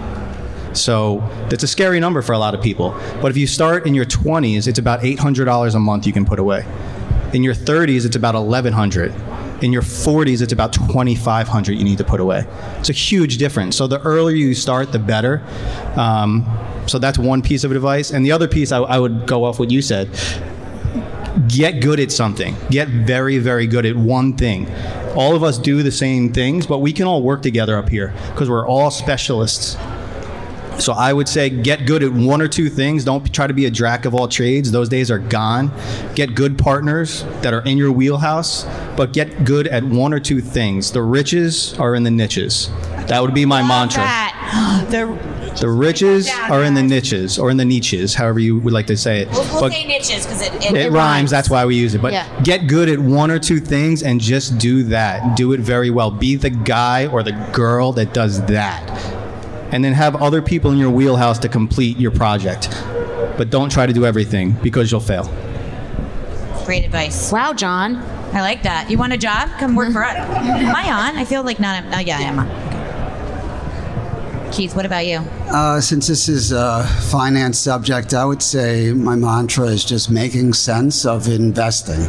So 0.76 1.18
that's 1.48 1.62
a 1.62 1.68
scary 1.68 2.00
number 2.00 2.22
for 2.22 2.32
a 2.32 2.38
lot 2.38 2.54
of 2.54 2.62
people. 2.62 2.90
But 3.22 3.30
if 3.30 3.36
you 3.36 3.46
start 3.46 3.86
in 3.86 3.94
your 3.94 4.04
20s, 4.04 4.66
it's 4.68 4.78
about 4.78 5.00
$800 5.00 5.74
a 5.74 5.78
month 5.78 6.06
you 6.06 6.12
can 6.12 6.24
put 6.24 6.38
away. 6.38 6.66
In 7.32 7.42
your 7.42 7.54
30s, 7.54 8.04
it's 8.04 8.16
about 8.16 8.34
1100. 8.34 9.12
In 9.62 9.72
your 9.72 9.82
40s, 9.82 10.42
it's 10.42 10.52
about 10.52 10.72
2500 10.72 11.72
you 11.72 11.84
need 11.84 11.98
to 11.98 12.04
put 12.04 12.20
away. 12.20 12.46
It's 12.78 12.90
a 12.90 12.92
huge 12.92 13.38
difference. 13.38 13.76
So 13.76 13.86
the 13.86 14.00
earlier 14.00 14.36
you 14.36 14.54
start, 14.54 14.92
the 14.92 14.98
better. 14.98 15.42
Um, 15.96 16.46
so 16.86 16.98
that's 16.98 17.18
one 17.18 17.42
piece 17.42 17.64
of 17.64 17.72
advice. 17.72 18.10
And 18.10 18.24
the 18.24 18.32
other 18.32 18.48
piece, 18.48 18.70
I, 18.70 18.78
I 18.78 18.98
would 18.98 19.26
go 19.26 19.44
off 19.44 19.58
what 19.58 19.70
you 19.70 19.82
said 19.82 20.10
get 21.48 21.80
good 21.80 22.00
at 22.00 22.10
something. 22.10 22.56
Get 22.70 22.88
very, 22.88 23.38
very 23.38 23.66
good 23.66 23.86
at 23.86 23.96
one 23.96 24.32
thing. 24.36 24.70
All 25.14 25.34
of 25.34 25.42
us 25.42 25.58
do 25.58 25.82
the 25.82 25.90
same 25.90 26.32
things, 26.32 26.66
but 26.66 26.78
we 26.78 26.92
can 26.92 27.06
all 27.06 27.22
work 27.22 27.42
together 27.42 27.76
up 27.76 27.88
here 27.88 28.14
because 28.30 28.48
we're 28.48 28.66
all 28.66 28.90
specialists. 28.90 29.76
So 30.78 30.92
I 30.92 31.12
would 31.12 31.28
say 31.28 31.48
get 31.50 31.86
good 31.86 32.02
at 32.02 32.12
one 32.12 32.40
or 32.42 32.48
two 32.48 32.68
things. 32.68 33.04
Don't 33.04 33.32
try 33.32 33.46
to 33.46 33.54
be 33.54 33.64
a 33.66 33.70
jack 33.70 34.04
of 34.04 34.14
all 34.14 34.28
trades. 34.28 34.70
Those 34.70 34.88
days 34.88 35.10
are 35.10 35.18
gone. 35.18 35.70
Get 36.14 36.34
good 36.34 36.58
partners 36.58 37.24
that 37.42 37.54
are 37.54 37.62
in 37.62 37.78
your 37.78 37.90
wheelhouse, 37.92 38.64
but 38.96 39.12
get 39.12 39.44
good 39.44 39.66
at 39.68 39.82
one 39.84 40.12
or 40.12 40.20
two 40.20 40.40
things. 40.40 40.92
The 40.92 41.02
riches 41.02 41.78
are 41.78 41.94
in 41.94 42.02
the 42.02 42.10
niches. 42.10 42.70
That 43.08 43.22
would 43.22 43.34
be 43.34 43.46
my 43.46 43.62
mantra. 43.62 44.02
That. 44.02 44.32
The, 44.86 45.06
The 45.60 45.68
riches 45.70 46.28
are 46.50 46.62
in 46.62 46.74
the 46.74 46.82
niches 46.82 47.38
or 47.38 47.50
in 47.50 47.56
the 47.56 47.64
niches, 47.64 48.14
however 48.14 48.38
you 48.38 48.58
would 48.58 48.72
like 48.74 48.86
to 48.88 48.96
say 48.96 49.22
it. 49.22 49.30
we'll, 49.30 49.42
we'll 49.44 49.60
But- 49.62 49.72
say 49.72 49.84
niches 49.86 50.24
because 50.24 50.42
it, 50.42 50.54
it, 50.64 50.74
it 50.76 50.92
rhymes. 50.92 51.30
That's 51.30 51.48
why 51.50 51.64
we 51.64 51.74
use 51.74 51.94
it. 51.94 52.02
But 52.02 52.12
Yeah. 52.12 52.28
get 52.42 52.66
good 52.68 52.88
at 52.88 52.98
one 53.00 53.30
or 53.30 53.38
two 53.40 53.58
things 53.58 54.02
and 54.04 54.20
just 54.20 54.58
do 54.58 54.82
that. 54.84 55.36
Do 55.36 55.52
it 55.54 55.60
very 55.60 55.90
well. 55.90 56.10
Be 56.12 56.36
the 56.36 56.50
guy 56.50 57.06
or 57.06 57.22
the 57.24 57.32
girl 57.52 57.90
that 57.92 58.12
does 58.14 58.44
that. 58.46 58.86
And 59.72 59.84
then 59.84 59.92
have 59.92 60.16
other 60.16 60.40
people 60.42 60.70
in 60.70 60.78
your 60.78 60.90
wheelhouse 60.90 61.38
to 61.40 61.48
complete 61.48 61.98
your 61.98 62.10
project. 62.10 62.70
But 63.36 63.50
don't 63.50 63.70
try 63.70 63.86
to 63.86 63.92
do 63.92 64.06
everything 64.06 64.52
because 64.62 64.90
you'll 64.90 65.00
fail. 65.00 65.30
Great 66.64 66.84
advice. 66.84 67.30
Wow, 67.30 67.52
John. 67.52 67.96
I 68.32 68.40
like 68.40 68.62
that. 68.64 68.90
You 68.90 68.98
want 68.98 69.12
a 69.12 69.18
job? 69.18 69.48
Come 69.58 69.74
work 69.74 69.92
for 69.92 70.04
us. 70.04 70.16
Am 70.18 70.74
I 70.74 70.90
on? 70.90 71.16
I 71.16 71.24
feel 71.24 71.42
like 71.42 71.60
not. 71.60 71.84
Oh 71.94 71.98
yeah, 72.00 72.18
I 72.18 72.22
am 72.22 72.38
on. 72.40 72.76
Keith, 74.52 74.74
what 74.74 74.86
about 74.86 75.06
you? 75.06 75.18
Uh, 75.48 75.80
since 75.80 76.06
this 76.06 76.28
is 76.28 76.52
a 76.52 76.84
finance 77.10 77.58
subject, 77.58 78.14
I 78.14 78.24
would 78.24 78.42
say 78.42 78.92
my 78.92 79.14
mantra 79.14 79.66
is 79.66 79.84
just 79.84 80.10
making 80.10 80.54
sense 80.54 81.04
of 81.04 81.28
investing. 81.28 82.00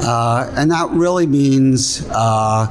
Uh, 0.00 0.52
and 0.56 0.70
that 0.70 0.90
really 0.90 1.26
means, 1.26 2.06
uh, 2.10 2.66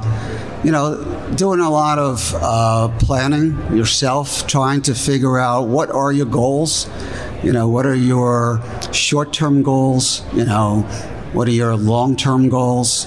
you 0.62 0.70
know, 0.70 1.02
doing 1.36 1.60
a 1.60 1.70
lot 1.70 1.98
of 1.98 2.34
uh, 2.36 2.88
planning 2.98 3.52
yourself, 3.76 4.46
trying 4.46 4.82
to 4.82 4.94
figure 4.94 5.38
out 5.38 5.68
what 5.68 5.90
are 5.90 6.12
your 6.12 6.26
goals, 6.26 6.88
you 7.42 7.52
know, 7.52 7.68
what 7.68 7.86
are 7.86 7.94
your 7.94 8.60
short 8.92 9.32
term 9.32 9.62
goals, 9.62 10.22
you 10.34 10.44
know, 10.44 10.80
what 11.32 11.48
are 11.48 11.52
your 11.52 11.76
long 11.76 12.14
term 12.14 12.48
goals 12.48 13.06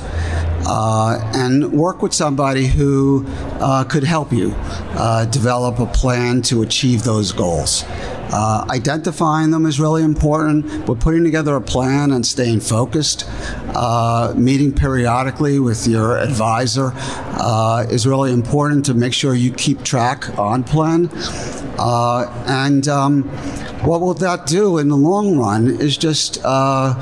uh, 0.68 1.20
and 1.34 1.72
work 1.72 2.02
with 2.02 2.14
somebody 2.14 2.68
who 2.68 3.26
uh, 3.60 3.84
could 3.86 4.04
help 4.04 4.34
you 4.34 4.54
uh, 4.96 5.26
develop 5.26 5.80
a 5.80 5.86
plan 5.86 6.42
to 6.42 6.62
achieve 6.62 7.04
those 7.04 7.32
goals. 7.32 7.84
Uh, 8.32 8.66
identifying 8.70 9.52
them 9.52 9.66
is 9.66 9.80
really 9.80 10.04
important, 10.04 10.86
but 10.86 11.00
putting 11.00 11.24
together 11.24 11.56
a 11.56 11.62
plan 11.62 12.12
and 12.12 12.26
staying 12.26 12.60
focused, 12.60 13.26
uh, 13.76 14.34
meeting 14.36 14.72
periodically 14.74 15.60
with 15.60 15.88
your 15.88 16.18
advisor 16.18 16.92
uh, 16.96 17.86
is 17.90 18.06
really 18.06 18.32
important 18.32 18.86
to 18.86 18.94
make 18.94 19.14
sure 19.14 19.34
you 19.34 19.52
keep 19.54 19.84
track 19.84 20.38
on 20.38 20.64
plan. 20.64 21.10
Uh, 21.80 22.26
and 22.48 22.88
um, 22.88 23.24
what 23.84 24.02
will 24.02 24.14
that 24.14 24.46
do 24.46 24.78
in 24.78 24.90
the 24.90 24.98
long 24.98 25.38
run 25.38 25.68
is 25.80 25.98
just 25.98 26.40
uh, 26.44 26.96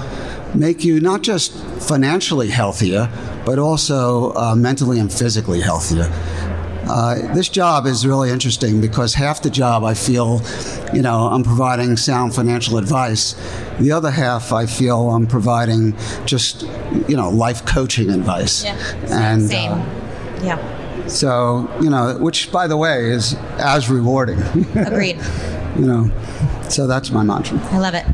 make 0.53 0.83
you 0.83 0.99
not 0.99 1.21
just 1.21 1.53
financially 1.81 2.49
healthier, 2.49 3.09
but 3.45 3.59
also 3.59 4.33
uh, 4.33 4.55
mentally 4.55 4.99
and 4.99 5.11
physically 5.11 5.61
healthier. 5.61 6.11
Uh, 6.87 7.33
this 7.33 7.49
job 7.49 7.85
is 7.85 8.05
really 8.05 8.29
interesting 8.29 8.79
because 8.79 9.13
half 9.13 9.41
the 9.41 9.49
job 9.49 9.83
I 9.83 9.93
feel, 9.93 10.41
you 10.93 11.01
know, 11.01 11.27
I'm 11.27 11.43
providing 11.43 11.97
sound 11.97 12.35
financial 12.35 12.77
advice. 12.77 13.33
The 13.79 13.91
other 13.91 14.11
half 14.11 14.53
I 14.53 14.65
feel 14.65 15.09
I'm 15.09 15.27
providing 15.27 15.95
just, 16.25 16.63
you 17.07 17.17
know, 17.17 17.29
life 17.29 17.65
coaching 17.65 18.09
advice. 18.09 18.63
And 19.09 19.41
Same. 19.41 19.71
uh, 19.71 20.41
yeah. 20.43 21.07
so, 21.07 21.69
you 21.81 21.89
know, 21.89 22.17
which 22.19 22.51
by 22.51 22.67
the 22.67 22.77
way 22.77 23.09
is 23.09 23.35
as 23.57 23.89
rewarding. 23.89 24.41
Agreed. 24.75 25.17
you 25.75 25.85
know, 25.85 26.11
so 26.69 26.87
that's 26.87 27.09
my 27.11 27.23
mantra. 27.23 27.59
I 27.71 27.79
love 27.79 27.93
it. 27.95 28.05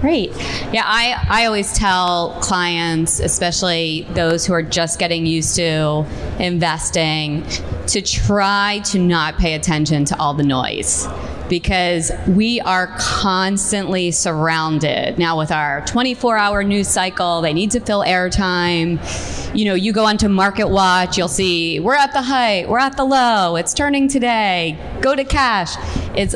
Great. 0.00 0.30
Yeah, 0.72 0.82
I, 0.84 1.26
I 1.28 1.46
always 1.46 1.72
tell 1.72 2.38
clients, 2.42 3.18
especially 3.18 4.06
those 4.10 4.44
who 4.44 4.52
are 4.52 4.62
just 4.62 4.98
getting 4.98 5.24
used 5.24 5.56
to 5.56 6.04
investing, 6.38 7.44
to 7.88 8.02
try 8.02 8.80
to 8.86 8.98
not 8.98 9.38
pay 9.38 9.54
attention 9.54 10.04
to 10.06 10.18
all 10.18 10.34
the 10.34 10.42
noise 10.42 11.06
because 11.48 12.10
we 12.26 12.60
are 12.60 12.88
constantly 12.98 14.10
surrounded 14.10 15.18
now 15.18 15.38
with 15.38 15.52
our 15.52 15.84
24 15.86 16.36
hour 16.36 16.64
news 16.64 16.88
cycle. 16.88 17.40
They 17.40 17.52
need 17.52 17.70
to 17.72 17.80
fill 17.80 18.02
airtime. 18.02 18.98
You 19.54 19.66
know, 19.66 19.74
you 19.74 19.92
go 19.92 20.04
onto 20.04 20.28
Market 20.28 20.68
Watch, 20.68 21.16
you'll 21.16 21.28
see 21.28 21.80
we're 21.80 21.94
at 21.94 22.12
the 22.12 22.22
height, 22.22 22.68
we're 22.68 22.78
at 22.78 22.96
the 22.96 23.04
low, 23.04 23.56
it's 23.56 23.72
turning 23.72 24.08
today, 24.08 24.78
go 25.00 25.14
to 25.14 25.24
cash. 25.24 25.76
It's 26.16 26.34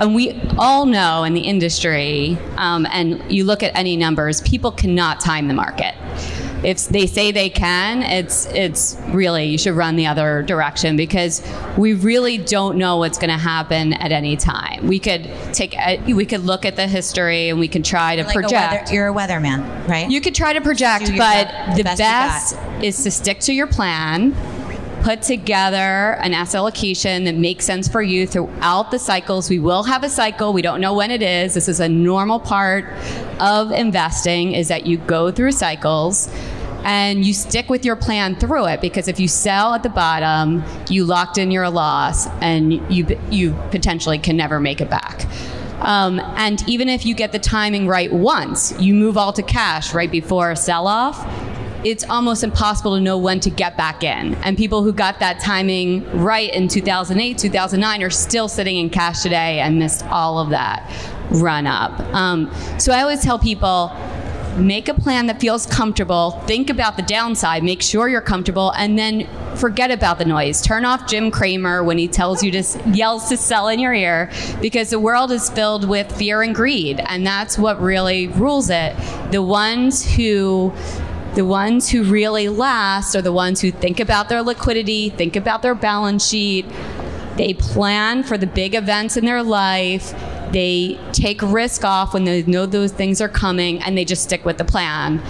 and 0.00 0.14
we 0.14 0.40
all 0.58 0.86
know 0.86 1.24
in 1.24 1.34
the 1.34 1.40
industry, 1.40 2.38
um, 2.56 2.86
and 2.92 3.20
you 3.32 3.42
look 3.44 3.64
at 3.64 3.76
any 3.76 3.96
numbers, 3.96 4.40
people 4.42 4.70
cannot 4.70 5.18
time 5.18 5.48
the 5.48 5.54
market. 5.54 5.94
If 6.64 6.88
they 6.88 7.06
say 7.06 7.30
they 7.32 7.50
can, 7.50 8.02
it's 8.02 8.46
it's 8.46 8.96
really 9.08 9.44
you 9.46 9.58
should 9.58 9.74
run 9.74 9.96
the 9.96 10.06
other 10.06 10.42
direction 10.42 10.96
because 10.96 11.42
we 11.76 11.94
really 11.94 12.38
don't 12.38 12.76
know 12.78 12.96
what's 12.96 13.18
going 13.18 13.30
to 13.30 13.36
happen 13.36 13.92
at 13.92 14.12
any 14.12 14.36
time. 14.36 14.86
We 14.86 14.98
could 14.98 15.30
take 15.52 15.76
a, 15.76 16.00
we 16.12 16.26
could 16.26 16.40
look 16.44 16.64
at 16.64 16.76
the 16.76 16.86
history 16.86 17.48
and 17.48 17.58
we 17.58 17.68
can 17.68 17.82
try 17.82 18.16
to 18.16 18.24
Like 18.24 18.36
a 18.36 18.40
project. 18.40 18.72
weather, 18.84 18.94
you're 18.94 19.08
a 19.08 19.14
weatherman, 19.14 19.88
right? 19.88 20.10
You 20.10 20.20
could 20.20 20.34
try 20.34 20.52
to 20.52 20.60
project, 20.60 21.10
but 21.16 21.48
the 21.76 21.78
the 21.78 21.84
best 21.84 21.98
best 21.98 22.56
is 22.82 23.02
to 23.04 23.10
stick 23.10 23.40
to 23.40 23.52
your 23.52 23.66
plan, 23.66 24.32
put 25.02 25.22
together 25.22 26.16
an 26.20 26.34
asset 26.34 26.58
allocation 26.58 27.24
that 27.24 27.34
makes 27.34 27.64
sense 27.64 27.88
for 27.88 28.02
you 28.02 28.26
throughout 28.26 28.90
the 28.90 28.98
cycles. 28.98 29.48
We 29.48 29.58
will 29.58 29.82
have 29.82 30.04
a 30.04 30.08
cycle. 30.08 30.52
We 30.52 30.62
don't 30.62 30.80
know 30.80 30.94
when 30.94 31.10
it 31.10 31.22
is. 31.22 31.54
This 31.54 31.68
is 31.68 31.80
a 31.80 31.88
normal 31.88 32.40
part 32.40 32.84
of 33.40 33.70
investing 33.70 34.52
is 34.52 34.68
that 34.68 34.86
you 34.86 34.98
go 34.98 35.30
through 35.30 35.52
cycles 35.52 36.28
and 36.84 37.24
you 37.24 37.32
stick 37.32 37.68
with 37.68 37.84
your 37.84 37.96
plan 37.96 38.36
through 38.36 38.66
it 38.66 38.80
because 38.80 39.08
if 39.08 39.18
you 39.18 39.28
sell 39.28 39.74
at 39.74 39.82
the 39.82 39.88
bottom, 39.88 40.62
you 40.88 41.04
locked 41.04 41.38
in 41.38 41.50
your 41.50 41.68
loss 41.68 42.26
and 42.40 42.72
you 42.92 43.06
you 43.30 43.52
potentially 43.70 44.18
can 44.18 44.36
never 44.36 44.60
make 44.60 44.80
it 44.80 44.88
back. 44.88 45.26
Um, 45.80 46.20
and 46.36 46.66
even 46.68 46.88
if 46.88 47.06
you 47.06 47.14
get 47.14 47.32
the 47.32 47.38
timing 47.38 47.86
right 47.86 48.12
once, 48.12 48.78
you 48.80 48.94
move 48.94 49.16
all 49.16 49.32
to 49.32 49.42
cash 49.42 49.94
right 49.94 50.10
before 50.10 50.50
a 50.50 50.56
sell 50.56 50.86
off, 50.86 51.24
it's 51.84 52.04
almost 52.04 52.42
impossible 52.42 52.96
to 52.96 53.00
know 53.00 53.16
when 53.18 53.40
to 53.40 53.50
get 53.50 53.76
back 53.76 54.02
in. 54.02 54.34
And 54.36 54.56
people 54.56 54.82
who 54.82 54.92
got 54.92 55.20
that 55.20 55.40
timing 55.40 56.04
right 56.20 56.52
in 56.52 56.68
2008, 56.68 57.38
2009 57.38 58.02
are 58.02 58.10
still 58.10 58.48
sitting 58.48 58.76
in 58.76 58.90
cash 58.90 59.22
today 59.22 59.60
and 59.60 59.78
missed 59.78 60.04
all 60.06 60.38
of 60.38 60.50
that 60.50 60.90
run 61.30 61.66
up. 61.66 61.98
Um, 62.14 62.52
so 62.78 62.92
I 62.92 63.02
always 63.02 63.22
tell 63.22 63.38
people, 63.38 63.92
make 64.56 64.88
a 64.88 64.94
plan 64.94 65.26
that 65.26 65.40
feels 65.40 65.66
comfortable 65.66 66.32
think 66.46 66.68
about 66.68 66.96
the 66.96 67.02
downside 67.02 67.62
make 67.62 67.80
sure 67.80 68.08
you're 68.08 68.20
comfortable 68.20 68.72
and 68.72 68.98
then 68.98 69.28
forget 69.56 69.90
about 69.90 70.18
the 70.18 70.24
noise 70.24 70.60
turn 70.60 70.84
off 70.84 71.06
jim 71.06 71.30
cramer 71.30 71.84
when 71.84 71.96
he 71.96 72.08
tells 72.08 72.42
you 72.42 72.50
to 72.50 72.64
yells 72.86 73.28
to 73.28 73.36
sell 73.36 73.68
in 73.68 73.78
your 73.78 73.94
ear 73.94 74.30
because 74.60 74.90
the 74.90 74.98
world 74.98 75.30
is 75.30 75.48
filled 75.50 75.88
with 75.88 76.10
fear 76.16 76.42
and 76.42 76.56
greed 76.56 77.00
and 77.06 77.24
that's 77.24 77.56
what 77.56 77.80
really 77.80 78.26
rules 78.28 78.68
it 78.68 78.96
the 79.30 79.40
ones 79.40 80.04
who 80.14 80.72
the 81.38 81.44
ones 81.44 81.88
who 81.88 82.02
really 82.02 82.48
last 82.48 83.14
are 83.14 83.22
the 83.22 83.32
ones 83.32 83.60
who 83.60 83.70
think 83.70 84.00
about 84.00 84.28
their 84.28 84.42
liquidity 84.42 85.08
think 85.08 85.36
about 85.36 85.62
their 85.62 85.74
balance 85.74 86.26
sheet 86.26 86.66
they 87.38 87.54
plan 87.54 88.24
for 88.24 88.36
the 88.36 88.48
big 88.48 88.74
events 88.74 89.16
in 89.16 89.24
their 89.24 89.44
life. 89.44 90.12
They 90.50 90.98
take 91.12 91.40
risk 91.40 91.84
off 91.84 92.12
when 92.12 92.24
they 92.24 92.42
know 92.42 92.66
those 92.66 92.90
things 92.90 93.20
are 93.20 93.28
coming 93.28 93.80
and 93.80 93.96
they 93.96 94.04
just 94.04 94.24
stick 94.24 94.44
with 94.44 94.58
the 94.58 94.64
plan. 94.64 95.20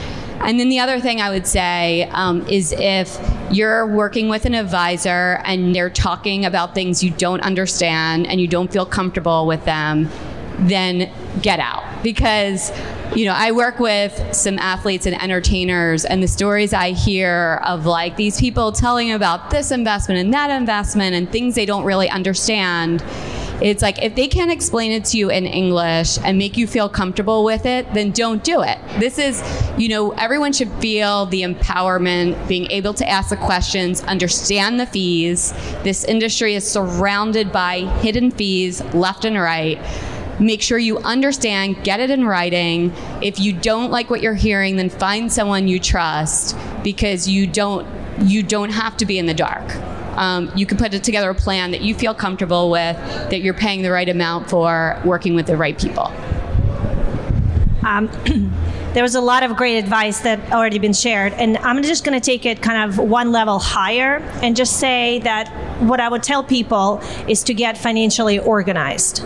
And 0.41 0.59
then 0.59 0.71
the 0.71 0.79
other 0.79 1.01
thing 1.01 1.21
I 1.21 1.29
would 1.29 1.47
say 1.47 2.05
um, 2.13 2.47
is 2.49 2.73
if 2.73 3.19
you're 3.51 3.87
working 3.87 4.31
with 4.31 4.47
an 4.47 4.55
advisor 4.55 5.43
and 5.45 5.75
they're 5.75 5.91
talking 5.91 6.47
about 6.47 6.75
things 6.75 7.05
you 7.05 7.11
don't 7.11 7.43
understand 7.43 8.27
and 8.27 8.41
you 8.41 8.49
don't 8.49 8.73
feel 8.73 8.87
comfortable 8.87 9.47
with 9.47 9.65
them, 9.67 10.09
then 10.61 11.13
get 11.43 11.61
out 11.61 11.88
because 12.03 12.71
you 13.15 13.25
know 13.25 13.35
i 13.35 13.51
work 13.53 13.79
with 13.79 14.35
some 14.35 14.59
athletes 14.59 15.07
and 15.07 15.21
entertainers 15.23 16.05
and 16.05 16.23
the 16.23 16.29
stories 16.29 16.73
i 16.73 16.91
hear 16.91 17.61
of 17.65 17.87
like 17.87 18.17
these 18.17 18.39
people 18.39 18.73
telling 18.73 19.13
about 19.13 19.51
this 19.51 19.71
investment 19.71 20.21
and 20.21 20.33
that 20.33 20.51
investment 20.51 21.15
and 21.15 21.31
things 21.31 21.55
they 21.55 21.67
don't 21.67 21.85
really 21.85 22.09
understand 22.09 23.03
It's 23.61 23.83
like 23.83 24.01
if 24.01 24.15
they 24.15 24.29
can't 24.29 24.53
explain 24.53 24.93
it 24.93 25.05
to 25.07 25.19
you 25.19 25.31
in 25.31 25.45
English 25.45 26.17
and 26.23 26.39
make 26.39 26.57
you 26.57 26.67
feel 26.69 26.89
comfortable 26.89 27.43
with 27.43 27.67
it, 27.67 27.93
then 27.93 28.13
don't 28.13 28.45
do 28.45 28.63
it. 28.63 28.79
This 29.01 29.19
is, 29.19 29.43
you 29.77 29.89
know, 29.89 30.13
everyone 30.13 30.53
should 30.53 30.71
feel 30.75 31.27
the 31.27 31.43
empowerment, 31.43 32.47
being 32.47 32.71
able 32.71 32.95
to 32.95 33.09
ask 33.09 33.31
the 33.31 33.37
questions, 33.37 34.01
understand 34.03 34.79
the 34.79 34.87
fees. 34.87 35.53
This 35.83 36.05
industry 36.05 36.55
is 36.55 36.71
surrounded 36.71 37.51
by 37.51 37.81
hidden 38.01 38.31
fees 38.31 38.81
left 38.95 39.25
and 39.25 39.37
right 39.37 39.79
make 40.41 40.63
sure 40.63 40.79
you 40.79 40.99
understand, 40.99 41.83
get 41.85 42.01
it 42.01 42.11
in 42.11 42.25
writing. 42.25 42.93
If 43.23 43.41
you 43.41 43.53
don't 43.53 43.91
like 43.91 44.11
what 44.11 44.23
you're 44.23 44.35
hearing, 44.35 44.77
then 44.77 44.91
find 44.91 45.33
someone 45.33 45.69
you 45.69 45.81
trust 45.81 46.57
because 46.83 47.29
you 47.29 47.47
don't 47.47 47.87
you 48.23 48.43
don't 48.43 48.71
have 48.71 48.97
to 48.97 49.07
be 49.07 49.19
in 49.19 49.27
the 49.27 49.35
dark. 49.35 49.75
Um, 50.17 50.51
you 50.57 50.67
can 50.67 50.77
put 50.77 50.91
together 50.91 51.31
a 51.31 51.35
plan 51.35 51.71
that 51.71 51.83
you 51.83 51.95
feel 51.95 52.13
comfortable 52.13 52.71
with, 52.71 52.97
that 53.31 53.41
you're 53.41 53.55
paying 53.55 53.83
the 53.83 53.93
right 53.93 54.09
amount 54.09 54.51
for, 54.51 55.01
working 55.05 55.37
with 55.37 55.47
the 55.47 55.57
right 55.57 55.79
people. 55.79 56.13
Um, 57.85 58.11
there 58.95 59.05
was 59.05 59.15
a 59.15 59.21
lot 59.21 59.45
of 59.45 59.57
great 59.57 59.79
advice 59.79 60.21
that 60.21 60.53
already 60.53 60.81
been 60.81 60.93
shared, 60.93 61.35
and 61.35 61.57
I'm 61.59 61.83
just 61.85 62.05
going 62.05 62.21
to 62.21 62.25
take 62.25 62.45
it 62.47 62.61
kind 62.61 62.91
of 62.91 62.99
one 62.99 63.31
level 63.31 63.61
higher 63.61 64.17
and 64.43 64.57
just 64.57 64.81
say 64.81 65.21
that 65.21 65.49
what 65.81 66.01
I 66.01 66.09
would 66.09 66.25
tell 66.25 66.43
people 66.43 67.01
is 67.29 67.45
to 67.45 67.55
get 67.55 67.79
financially 67.79 68.41
organized. 68.41 69.25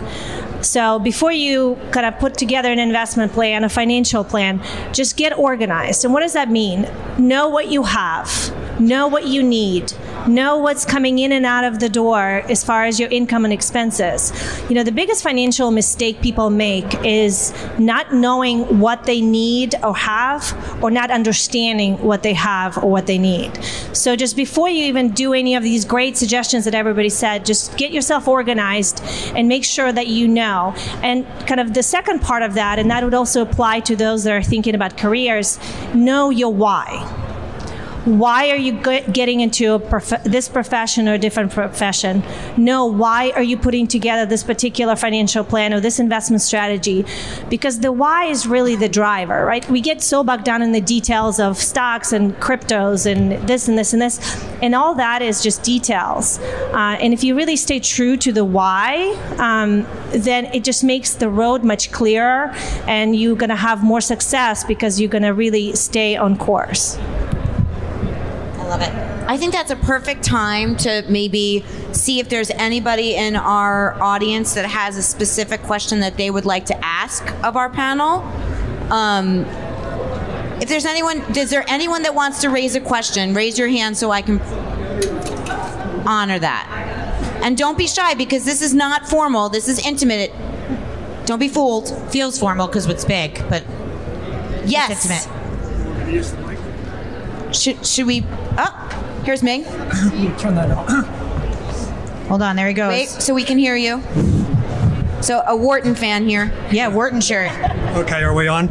So 0.63 0.99
before 0.99 1.31
you 1.31 1.77
kind 1.91 2.05
of 2.05 2.17
put 2.19 2.35
together 2.35 2.71
an 2.71 2.79
investment 2.79 3.33
plan, 3.33 3.63
a 3.63 3.69
financial 3.69 4.23
plan, 4.23 4.61
just 4.91 5.17
get 5.17 5.37
organized. 5.37 6.05
And 6.05 6.13
what 6.13 6.21
does 6.21 6.33
that 6.33 6.49
mean? 6.49 6.89
Know 7.17 7.49
what 7.49 7.69
you 7.69 7.83
have 7.83 8.53
know 8.79 9.07
what 9.07 9.27
you 9.27 9.43
need, 9.43 9.93
know 10.27 10.57
what's 10.57 10.85
coming 10.85 11.19
in 11.19 11.31
and 11.31 11.45
out 11.45 11.63
of 11.63 11.79
the 11.79 11.89
door 11.89 12.43
as 12.49 12.63
far 12.63 12.85
as 12.85 12.99
your 12.99 13.09
income 13.09 13.45
and 13.45 13.53
expenses. 13.53 14.31
You 14.69 14.75
know, 14.75 14.83
the 14.83 14.91
biggest 14.91 15.23
financial 15.23 15.71
mistake 15.71 16.21
people 16.21 16.49
make 16.49 16.85
is 17.05 17.53
not 17.77 18.13
knowing 18.13 18.79
what 18.79 19.05
they 19.05 19.21
need 19.21 19.75
or 19.83 19.95
have, 19.95 20.83
or 20.83 20.91
not 20.91 21.11
understanding 21.11 21.97
what 21.99 22.23
they 22.23 22.33
have 22.33 22.77
or 22.77 22.89
what 22.89 23.07
they 23.07 23.17
need. 23.17 23.55
So, 23.93 24.15
just 24.15 24.35
before 24.35 24.69
you 24.69 24.85
even 24.85 25.11
do 25.11 25.33
any 25.33 25.55
of 25.55 25.63
these 25.63 25.85
great 25.85 26.17
suggestions 26.17 26.65
that 26.65 26.75
everybody 26.75 27.09
said, 27.09 27.45
just 27.45 27.77
get 27.77 27.91
yourself 27.91 28.27
organized 28.27 29.03
and 29.35 29.47
make 29.47 29.63
sure 29.63 29.91
that 29.91 30.07
you 30.07 30.27
know. 30.27 30.73
And 31.01 31.25
kind 31.47 31.59
of 31.59 31.73
the 31.73 31.83
second 31.83 32.21
part 32.21 32.43
of 32.43 32.53
that, 32.55 32.79
and 32.79 32.89
that 32.91 33.03
would 33.03 33.13
also 33.13 33.41
apply 33.41 33.81
to 33.81 33.95
those 33.95 34.23
that 34.23 34.33
are 34.33 34.43
thinking 34.43 34.75
about 34.75 34.97
careers, 34.97 35.59
know 35.93 36.29
your 36.29 36.53
why 36.53 37.22
why 38.05 38.49
are 38.49 38.57
you 38.57 38.73
getting 39.13 39.39
into 39.39 39.79
prof- 39.79 40.23
this 40.23 40.49
profession 40.49 41.07
or 41.07 41.13
a 41.13 41.17
different 41.17 41.51
profession? 41.51 42.21
No, 42.57 42.85
why 42.85 43.31
are 43.31 43.43
you 43.43 43.57
putting 43.57 43.87
together 43.87 44.25
this 44.25 44.43
particular 44.43 44.95
financial 44.97 45.43
plan 45.43 45.73
or 45.73 45.79
this 45.79 45.99
investment 45.99 46.41
strategy? 46.41 47.05
Because 47.49 47.79
the 47.79 47.93
why 47.93 48.25
is 48.25 48.45
really 48.45 48.75
the 48.75 48.89
driver, 48.89 49.45
right? 49.45 49.67
We 49.69 49.79
get 49.79 50.01
so 50.01 50.21
bogged 50.23 50.43
down 50.43 50.61
in 50.61 50.73
the 50.73 50.81
details 50.81 51.39
of 51.39 51.57
stocks 51.57 52.11
and 52.11 52.33
cryptos 52.35 53.09
and 53.09 53.47
this 53.47 53.69
and 53.69 53.77
this 53.77 53.93
and 53.93 54.01
this, 54.01 54.43
and 54.61 54.75
all 54.75 54.95
that 54.95 55.21
is 55.21 55.41
just 55.41 55.63
details. 55.63 56.39
Uh, 56.39 56.97
and 56.99 57.13
if 57.13 57.23
you 57.23 57.35
really 57.35 57.55
stay 57.55 57.79
true 57.79 58.17
to 58.17 58.33
the 58.33 58.43
why, 58.43 59.13
um, 59.37 59.87
then 60.11 60.45
it 60.47 60.65
just 60.65 60.83
makes 60.83 61.13
the 61.13 61.29
road 61.29 61.63
much 61.63 61.91
clearer, 61.91 62.51
and 62.85 63.15
you're 63.15 63.37
going 63.37 63.49
to 63.49 63.55
have 63.55 63.81
more 63.81 64.01
success 64.01 64.65
because 64.65 64.99
you're 64.99 65.09
going 65.09 65.23
to 65.23 65.33
really 65.33 65.73
stay 65.73 66.17
on 66.17 66.37
course 66.37 66.97
love 68.77 68.81
it. 68.81 68.93
I 69.29 69.37
think 69.37 69.53
that's 69.53 69.71
a 69.71 69.75
perfect 69.75 70.23
time 70.23 70.75
to 70.77 71.03
maybe 71.07 71.63
see 71.91 72.19
if 72.19 72.29
there's 72.29 72.49
anybody 72.51 73.15
in 73.15 73.35
our 73.35 74.01
audience 74.01 74.53
that 74.55 74.65
has 74.65 74.97
a 74.97 75.03
specific 75.03 75.61
question 75.63 76.01
that 76.01 76.17
they 76.17 76.29
would 76.29 76.45
like 76.45 76.65
to 76.67 76.85
ask 76.85 77.25
of 77.43 77.55
our 77.55 77.69
panel. 77.69 78.21
Um, 78.91 79.45
if 80.61 80.69
there's 80.69 80.85
anyone, 80.85 81.21
is 81.35 81.49
there 81.49 81.65
anyone 81.67 82.03
that 82.03 82.15
wants 82.15 82.41
to 82.41 82.49
raise 82.49 82.75
a 82.75 82.81
question? 82.81 83.33
Raise 83.33 83.57
your 83.57 83.67
hand 83.67 83.97
so 83.97 84.11
I 84.11 84.21
can 84.21 84.39
honor 86.07 86.39
that. 86.39 86.69
And 87.43 87.57
don't 87.57 87.77
be 87.77 87.87
shy 87.87 88.13
because 88.13 88.45
this 88.45 88.61
is 88.61 88.73
not 88.73 89.07
formal. 89.07 89.49
This 89.49 89.67
is 89.67 89.85
intimate. 89.85 90.31
Don't 91.25 91.39
be 91.39 91.49
fooled. 91.49 91.89
Feels 92.11 92.39
formal 92.39 92.67
because 92.67 92.85
it's 92.87 93.05
big, 93.05 93.43
but 93.49 93.63
yes. 94.65 95.05
It's 95.05 95.05
intimate. 95.05 96.42
Should, 97.53 97.85
should 97.85 98.07
we? 98.07 98.25
Oh, 98.57 99.21
here's 99.23 99.43
Ming. 99.43 99.63
Turn 100.37 100.55
that 100.55 100.71
on. 100.71 101.03
Hold 102.27 102.41
on, 102.41 102.55
there 102.55 102.67
he 102.67 102.73
goes. 102.73 102.89
Wait, 102.89 103.09
so 103.09 103.33
we 103.33 103.43
can 103.43 103.57
hear 103.57 103.75
you. 103.75 104.01
So 105.21 105.41
a 105.45 105.55
Wharton 105.55 105.95
fan 105.95 106.27
here. 106.27 106.51
Yeah, 106.71 106.87
Wharton 106.87 107.21
shirt. 107.21 107.51
Okay, 107.95 108.23
are 108.23 108.33
we 108.33 108.47
on? 108.47 108.69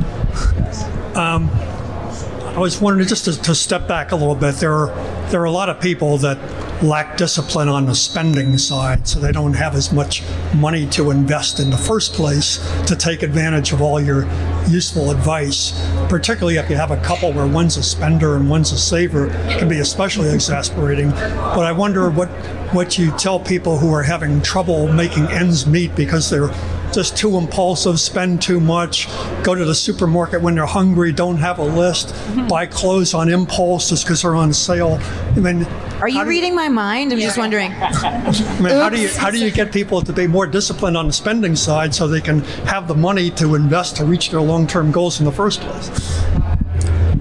Um, 1.14 1.50
I 1.50 2.58
was 2.58 2.80
wondering 2.80 3.08
just 3.08 3.24
to, 3.26 3.40
to 3.42 3.54
step 3.54 3.86
back 3.88 4.12
a 4.12 4.16
little 4.16 4.34
bit. 4.34 4.56
There 4.56 4.72
are 4.72 4.88
there 5.30 5.40
are 5.40 5.46
a 5.46 5.50
lot 5.50 5.68
of 5.70 5.80
people 5.80 6.18
that 6.18 6.38
lack 6.82 7.16
discipline 7.16 7.68
on 7.68 7.86
the 7.86 7.94
spending 7.94 8.58
side, 8.58 9.06
so 9.06 9.20
they 9.20 9.32
don't 9.32 9.54
have 9.54 9.74
as 9.74 9.92
much 9.92 10.22
money 10.54 10.86
to 10.88 11.10
invest 11.10 11.60
in 11.60 11.70
the 11.70 11.76
first 11.76 12.12
place 12.12 12.58
to 12.86 12.96
take 12.96 13.22
advantage 13.22 13.72
of 13.72 13.80
all 13.80 14.00
your 14.00 14.26
useful 14.68 15.10
advice. 15.10 15.72
Particularly 16.08 16.56
if 16.56 16.68
you 16.68 16.76
have 16.76 16.90
a 16.90 17.00
couple 17.02 17.32
where 17.32 17.46
one's 17.46 17.76
a 17.76 17.82
spender 17.82 18.36
and 18.36 18.48
one's 18.50 18.72
a 18.72 18.78
saver, 18.78 19.28
can 19.58 19.68
be 19.68 19.78
especially 19.78 20.30
exasperating. 20.30 21.10
But 21.10 21.64
I 21.64 21.72
wonder 21.72 22.10
what 22.10 22.28
what 22.72 22.98
you 22.98 23.10
tell 23.18 23.38
people 23.38 23.78
who 23.78 23.92
are 23.92 24.02
having 24.02 24.40
trouble 24.40 24.90
making 24.90 25.26
ends 25.26 25.66
meet 25.66 25.94
because 25.94 26.30
they're 26.30 26.50
just 26.92 27.16
too 27.16 27.36
impulsive, 27.36 27.98
spend 28.00 28.40
too 28.40 28.60
much, 28.60 29.08
go 29.42 29.54
to 29.54 29.64
the 29.64 29.74
supermarket 29.74 30.42
when 30.42 30.54
they're 30.54 30.66
hungry, 30.66 31.12
don't 31.12 31.38
have 31.38 31.58
a 31.58 31.64
list, 31.64 32.08
mm-hmm. 32.08 32.48
buy 32.48 32.66
clothes 32.66 33.14
on 33.14 33.28
impulse 33.28 33.88
just 33.88 34.04
because 34.04 34.22
they're 34.22 34.34
on 34.34 34.52
sale. 34.52 34.98
I 35.34 35.40
mean, 35.40 35.66
are 36.02 36.08
you 36.08 36.24
reading 36.24 36.50
you, 36.50 36.56
my 36.56 36.68
mind? 36.68 37.12
I'm 37.12 37.20
just 37.20 37.38
wondering. 37.38 37.72
I 37.80 38.60
mean, 38.60 38.72
how 38.72 38.88
do 38.88 39.00
you 39.00 39.08
how 39.08 39.30
do 39.30 39.38
you 39.38 39.50
get 39.50 39.72
people 39.72 40.02
to 40.02 40.12
be 40.12 40.26
more 40.26 40.46
disciplined 40.46 40.96
on 40.96 41.06
the 41.06 41.12
spending 41.12 41.54
side 41.54 41.94
so 41.94 42.08
they 42.08 42.20
can 42.20 42.40
have 42.66 42.88
the 42.88 42.94
money 42.94 43.30
to 43.30 43.54
invest 43.54 43.96
to 43.96 44.04
reach 44.04 44.30
their 44.30 44.40
long 44.40 44.66
term 44.66 44.90
goals 44.90 45.20
in 45.20 45.24
the 45.24 45.32
first 45.32 45.60
place? 45.60 45.88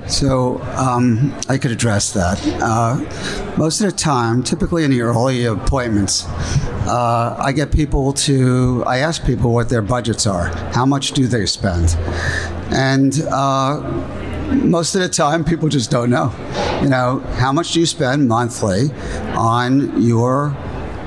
So 0.07 0.61
um, 0.75 1.34
I 1.47 1.57
could 1.57 1.71
address 1.71 2.11
that. 2.13 2.41
Uh, 2.61 2.97
most 3.57 3.82
of 3.82 3.86
the 3.89 3.95
time, 3.95 4.43
typically 4.43 4.84
in 4.84 4.91
the 4.91 5.01
early 5.01 5.45
appointments, 5.45 6.25
uh, 6.88 7.36
I 7.39 7.51
get 7.51 7.71
people 7.71 8.11
to, 8.13 8.84
I 8.86 8.97
ask 8.97 9.23
people 9.25 9.53
what 9.53 9.69
their 9.69 9.82
budgets 9.82 10.27
are. 10.27 10.47
How 10.73 10.86
much 10.86 11.11
do 11.11 11.27
they 11.27 11.45
spend? 11.45 11.95
And 12.71 13.21
uh, 13.32 13.79
most 14.51 14.95
of 14.95 15.01
the 15.01 15.09
time, 15.09 15.45
people 15.45 15.69
just 15.69 15.91
don't 15.91 16.09
know. 16.09 16.34
You 16.82 16.89
know, 16.89 17.19
how 17.36 17.51
much 17.51 17.73
do 17.73 17.79
you 17.79 17.86
spend 17.86 18.27
monthly 18.27 18.91
on 19.36 20.01
your 20.01 20.55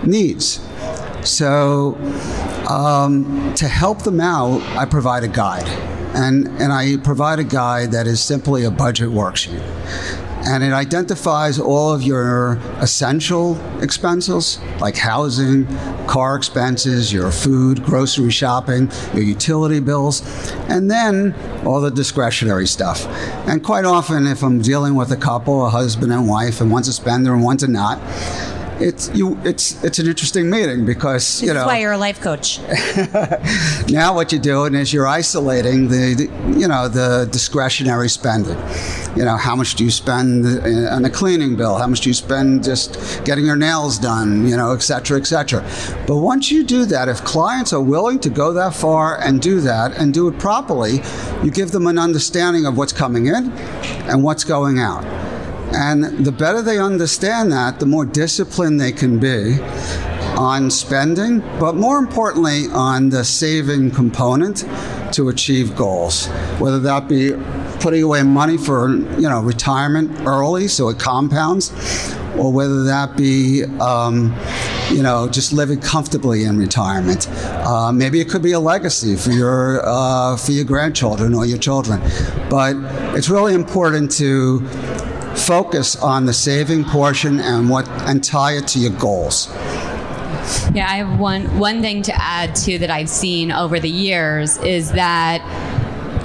needs? 0.04 0.60
So, 1.24 1.96
um, 2.68 3.52
to 3.56 3.66
help 3.66 4.02
them 4.02 4.20
out, 4.20 4.62
I 4.76 4.84
provide 4.84 5.24
a 5.24 5.28
guide 5.28 5.68
and, 6.14 6.46
and 6.60 6.72
I 6.72 6.96
provide 6.98 7.38
a 7.40 7.44
guide 7.44 7.90
that 7.92 8.06
is 8.06 8.20
simply 8.20 8.64
a 8.64 8.70
budget 8.70 9.08
worksheet. 9.08 9.62
And 10.46 10.62
it 10.62 10.72
identifies 10.72 11.58
all 11.58 11.92
of 11.92 12.02
your 12.02 12.58
essential 12.80 13.58
expenses, 13.80 14.58
like 14.78 14.96
housing, 14.96 15.66
car 16.06 16.36
expenses, 16.36 17.12
your 17.12 17.30
food, 17.30 17.82
grocery 17.82 18.30
shopping, 18.30 18.90
your 19.14 19.22
utility 19.22 19.80
bills, 19.80 20.22
and 20.68 20.90
then 20.90 21.34
all 21.64 21.80
the 21.80 21.90
discretionary 21.90 22.66
stuff. 22.66 23.06
And 23.48 23.64
quite 23.64 23.86
often, 23.86 24.26
if 24.26 24.42
I'm 24.42 24.60
dealing 24.60 24.94
with 24.94 25.12
a 25.12 25.16
couple, 25.16 25.64
a 25.66 25.70
husband 25.70 26.12
and 26.12 26.28
wife, 26.28 26.60
and 26.60 26.70
one's 26.70 26.88
a 26.88 26.92
spender 26.92 27.32
and 27.32 27.42
one's 27.42 27.62
a 27.62 27.68
not, 27.68 27.98
it's 28.84 29.08
you 29.14 29.38
it's 29.44 29.82
it's 29.82 29.98
an 29.98 30.06
interesting 30.06 30.50
meeting 30.50 30.84
because 30.84 31.40
you 31.40 31.48
know 31.48 31.54
that's 31.54 31.66
why 31.66 31.78
you're 31.78 31.92
a 31.92 31.98
life 31.98 32.20
coach. 32.20 32.60
now 33.88 34.14
what 34.14 34.30
you're 34.30 34.40
doing 34.40 34.74
is 34.74 34.92
you're 34.92 35.06
isolating 35.06 35.88
the, 35.88 36.14
the, 36.14 36.58
you 36.58 36.68
know 36.68 36.86
the 36.88 37.26
discretionary 37.32 38.10
spending. 38.10 38.58
You 39.16 39.24
know 39.24 39.36
how 39.38 39.56
much 39.56 39.74
do 39.76 39.84
you 39.84 39.90
spend 39.90 40.44
on 40.88 41.04
a 41.04 41.10
cleaning 41.10 41.56
bill? 41.56 41.76
How 41.76 41.86
much 41.86 42.02
do 42.02 42.10
you 42.10 42.14
spend 42.14 42.62
just 42.62 43.24
getting 43.24 43.46
your 43.46 43.56
nails 43.56 43.98
done? 43.98 44.46
You 44.46 44.56
know, 44.56 44.72
et 44.72 44.82
cetera, 44.82 45.18
et 45.18 45.26
cetera. 45.26 45.62
But 46.06 46.18
once 46.18 46.50
you 46.50 46.62
do 46.62 46.84
that, 46.86 47.08
if 47.08 47.24
clients 47.24 47.72
are 47.72 47.82
willing 47.82 48.18
to 48.20 48.28
go 48.28 48.52
that 48.52 48.74
far 48.74 49.18
and 49.20 49.40
do 49.40 49.60
that 49.60 49.96
and 49.96 50.12
do 50.12 50.28
it 50.28 50.38
properly, 50.38 51.00
you 51.42 51.50
give 51.50 51.70
them 51.70 51.86
an 51.86 51.98
understanding 51.98 52.66
of 52.66 52.76
what's 52.76 52.92
coming 52.92 53.26
in 53.26 53.50
and 54.10 54.22
what's 54.22 54.44
going 54.44 54.78
out. 54.78 55.04
And 55.74 56.24
the 56.24 56.32
better 56.32 56.62
they 56.62 56.78
understand 56.78 57.50
that, 57.52 57.80
the 57.80 57.86
more 57.86 58.04
disciplined 58.04 58.80
they 58.80 58.92
can 58.92 59.18
be 59.18 59.58
on 60.36 60.70
spending, 60.70 61.40
but 61.58 61.74
more 61.74 61.98
importantly, 61.98 62.66
on 62.72 63.08
the 63.10 63.24
saving 63.24 63.90
component 63.90 64.64
to 65.12 65.28
achieve 65.28 65.76
goals, 65.76 66.26
whether 66.58 66.78
that 66.80 67.08
be 67.08 67.32
putting 67.80 68.02
away 68.02 68.22
money 68.22 68.56
for 68.56 68.88
you 68.88 69.28
know 69.28 69.40
retirement 69.40 70.10
early 70.26 70.66
so 70.68 70.88
it 70.88 70.98
compounds 70.98 71.70
or 72.36 72.52
whether 72.52 72.84
that 72.84 73.16
be, 73.16 73.64
um, 73.80 74.34
you 74.90 75.02
know, 75.02 75.28
just 75.28 75.52
living 75.52 75.80
comfortably 75.80 76.44
in 76.44 76.58
retirement. 76.58 77.28
Uh, 77.28 77.92
maybe 77.92 78.20
it 78.20 78.28
could 78.28 78.42
be 78.42 78.52
a 78.52 78.60
legacy 78.60 79.16
for 79.16 79.30
your 79.30 79.86
uh, 79.86 80.36
for 80.36 80.52
your 80.52 80.64
grandchildren 80.64 81.34
or 81.34 81.46
your 81.46 81.58
children. 81.58 82.00
But 82.50 82.76
it's 83.16 83.28
really 83.28 83.54
important 83.54 84.10
to 84.12 84.60
focus 85.36 85.96
on 85.96 86.26
the 86.26 86.32
saving 86.32 86.84
portion 86.84 87.40
and 87.40 87.68
what 87.68 87.88
and 88.08 88.22
tie 88.22 88.52
it 88.52 88.66
to 88.68 88.78
your 88.78 88.92
goals. 88.92 89.48
Yeah, 90.74 90.86
I 90.88 90.96
have 90.96 91.18
one 91.18 91.58
one 91.58 91.80
thing 91.80 92.02
to 92.02 92.14
add 92.14 92.54
too 92.54 92.78
that 92.78 92.90
I've 92.90 93.08
seen 93.08 93.50
over 93.52 93.80
the 93.80 93.88
years 93.88 94.58
is 94.58 94.92
that 94.92 95.42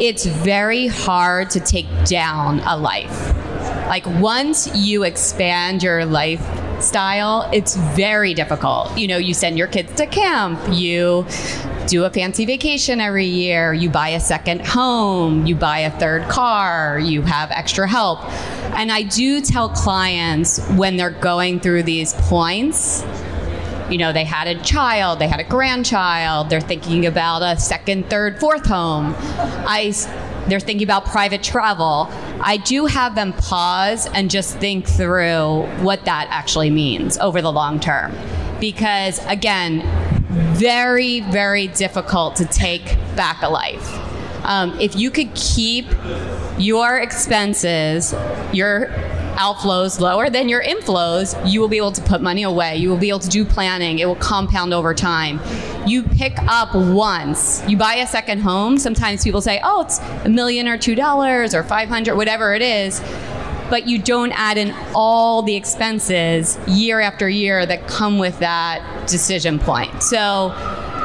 it's 0.01 0.25
very 0.25 0.87
hard 0.87 1.49
to 1.51 1.59
take 1.59 1.87
down 2.05 2.59
a 2.61 2.77
life. 2.77 3.35
Like 3.87 4.05
once 4.05 4.73
you 4.75 5.03
expand 5.03 5.83
your 5.83 6.05
lifestyle, 6.05 7.49
it's 7.51 7.75
very 7.75 8.33
difficult. 8.33 8.97
You 8.97 9.07
know, 9.07 9.17
you 9.17 9.33
send 9.33 9.57
your 9.57 9.67
kids 9.67 9.93
to 9.95 10.05
camp, 10.05 10.59
you 10.71 11.25
do 11.89 12.05
a 12.05 12.09
fancy 12.09 12.45
vacation 12.45 13.01
every 13.01 13.25
year, 13.25 13.73
you 13.73 13.89
buy 13.89 14.09
a 14.09 14.19
second 14.19 14.65
home, 14.65 15.47
you 15.47 15.55
buy 15.55 15.79
a 15.79 15.99
third 15.99 16.23
car, 16.29 16.99
you 16.99 17.23
have 17.23 17.49
extra 17.49 17.87
help. 17.87 18.23
And 18.75 18.91
I 18.91 19.01
do 19.01 19.41
tell 19.41 19.69
clients 19.69 20.65
when 20.69 20.97
they're 20.97 21.09
going 21.09 21.59
through 21.59 21.83
these 21.83 22.13
points, 22.13 23.03
you 23.89 23.97
know, 23.97 24.13
they 24.13 24.23
had 24.23 24.47
a 24.47 24.61
child, 24.61 25.17
they 25.17 25.27
had 25.27 25.39
a 25.39 25.43
grandchild, 25.43 26.49
they're 26.49 26.61
thinking 26.61 27.07
about 27.07 27.41
a 27.41 27.59
second, 27.59 28.07
third, 28.07 28.39
fourth 28.39 28.67
home. 28.67 29.15
I 29.17 29.93
they're 30.47 30.59
thinking 30.59 30.83
about 30.83 31.05
private 31.05 31.43
travel. 31.43 32.07
I 32.41 32.57
do 32.57 32.85
have 32.85 33.15
them 33.15 33.33
pause 33.33 34.07
and 34.07 34.29
just 34.29 34.57
think 34.57 34.87
through 34.87 35.63
what 35.81 36.05
that 36.05 36.27
actually 36.29 36.69
means 36.69 37.17
over 37.17 37.41
the 37.41 37.51
long 37.51 37.79
term. 37.79 38.15
Because 38.59 39.23
again, 39.25 39.81
very, 40.29 41.21
very 41.21 41.67
difficult 41.67 42.35
to 42.37 42.45
take 42.45 42.85
back 43.15 43.41
a 43.41 43.49
life. 43.49 43.97
Um, 44.45 44.79
if 44.79 44.95
you 44.95 45.11
could 45.11 45.33
keep 45.35 45.85
your 46.57 46.99
expenses, 46.99 48.13
your 48.53 48.87
outflows 49.39 49.99
lower 49.99 50.29
than 50.29 50.49
your 50.49 50.61
inflows, 50.61 51.35
you 51.49 51.61
will 51.61 51.67
be 51.67 51.77
able 51.77 51.93
to 51.93 52.01
put 52.01 52.21
money 52.21 52.43
away. 52.43 52.75
You 52.75 52.89
will 52.89 52.97
be 52.97 53.09
able 53.09 53.19
to 53.19 53.29
do 53.29 53.45
planning. 53.45 53.99
It 53.99 54.05
will 54.05 54.15
compound 54.15 54.73
over 54.73 54.93
time. 54.93 55.39
You 55.87 56.03
pick 56.03 56.37
up 56.39 56.75
once, 56.75 57.63
you 57.67 57.77
buy 57.77 57.95
a 57.95 58.07
second 58.07 58.41
home. 58.41 58.77
Sometimes 58.77 59.23
people 59.23 59.41
say, 59.41 59.61
oh, 59.63 59.81
it's 59.81 59.99
a 60.25 60.29
million 60.29 60.67
or 60.67 60.77
two 60.77 60.93
dollars 60.93 61.55
or 61.55 61.63
500, 61.63 62.15
whatever 62.15 62.53
it 62.53 62.61
is. 62.61 62.99
But 63.69 63.87
you 63.87 63.99
don't 63.99 64.31
add 64.31 64.57
in 64.57 64.73
all 64.95 65.41
the 65.41 65.55
expenses 65.55 66.57
year 66.67 66.99
after 66.99 67.29
year 67.29 67.65
that 67.65 67.87
come 67.87 68.17
with 68.17 68.39
that 68.39 69.07
decision 69.07 69.59
point. 69.59 70.03
So 70.03 70.53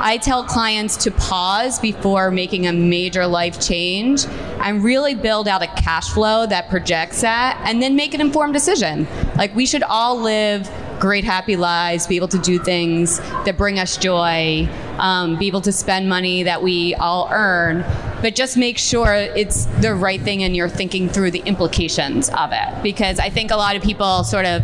I 0.07 0.19
tell 0.19 0.45
clients 0.45 0.97
to 1.05 1.11
pause 1.11 1.79
before 1.79 2.31
making 2.31 2.67
a 2.67 2.73
major 2.73 3.27
life 3.27 3.61
change 3.61 4.27
and 4.61 4.83
really 4.83 5.15
build 5.15 5.49
out 5.49 5.63
a 5.63 5.67
cash 5.67 6.11
flow 6.11 6.47
that 6.47 6.69
projects 6.69 7.21
that 7.23 7.61
and 7.65 7.81
then 7.81 7.97
make 7.97 8.13
an 8.13 8.21
informed 8.21 8.55
decision. 8.55 9.07
Like 9.37 9.55
we 9.55 9.67
should 9.67 9.83
all 9.83 10.21
live 10.21 10.71
great, 11.01 11.25
happy 11.25 11.57
lives, 11.57 12.07
be 12.07 12.17
able 12.17 12.29
to 12.29 12.39
do 12.39 12.59
things 12.59 13.19
that 13.19 13.57
bring 13.57 13.79
us 13.79 13.97
joy, 13.97 14.69
um, 15.05 15.37
be 15.37 15.47
able 15.47 15.61
to 15.61 15.73
spend 15.73 16.09
money 16.09 16.43
that 16.45 16.63
we 16.63 16.95
all 16.95 17.29
earn. 17.31 17.85
But 18.23 18.35
just 18.35 18.57
make 18.57 18.79
sure 18.79 19.13
it's 19.13 19.67
the 19.83 19.95
right 19.95 20.21
thing 20.21 20.43
and 20.43 20.57
you're 20.57 20.71
thinking 20.71 21.11
through 21.11 21.33
the 21.33 21.41
implications 21.41 22.31
of 22.31 22.51
it. 22.53 22.83
Because 22.83 23.19
I 23.19 23.29
think 23.29 23.51
a 23.51 23.57
lot 23.57 23.77
of 23.77 23.83
people 23.83 24.25
sort 24.25 24.47
of 24.47 24.63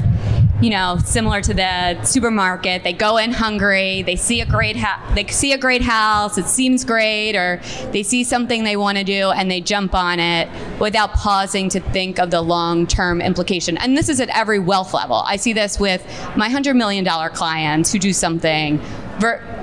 you 0.62 0.68
know, 0.68 0.98
similar 1.02 1.40
to 1.40 1.54
the 1.54 2.02
supermarket. 2.04 2.84
They 2.84 2.92
go 2.92 3.16
in 3.16 3.32
hungry. 3.32 4.02
They 4.02 4.16
see 4.16 4.42
a 4.42 4.46
great 4.46 4.76
ha- 4.76 5.10
they 5.14 5.26
see 5.26 5.54
a 5.54 5.58
great 5.58 5.80
house. 5.80 6.36
It 6.36 6.44
seems 6.44 6.84
great, 6.84 7.34
or 7.34 7.62
they 7.92 8.02
see 8.02 8.24
something 8.24 8.62
they 8.62 8.76
want 8.76 8.98
to 8.98 9.04
do 9.04 9.30
and 9.30 9.50
they 9.50 9.62
jump 9.62 9.94
on 9.94 10.20
it 10.20 10.50
without 10.78 11.14
pausing 11.14 11.70
to 11.70 11.80
think 11.80 12.18
of 12.18 12.30
the 12.30 12.42
long 12.42 12.86
term 12.86 13.22
implication. 13.22 13.78
And 13.78 13.96
this 13.96 14.10
is 14.10 14.20
at 14.20 14.28
every 14.36 14.58
wealth 14.58 14.92
level. 14.92 15.22
I 15.26 15.36
see 15.36 15.54
this 15.54 15.80
with 15.80 16.04
my 16.36 16.50
hundred 16.50 16.74
million 16.74 17.04
dollar 17.04 17.30
clients 17.30 17.90
who 17.90 17.98
do 17.98 18.12
something 18.12 18.82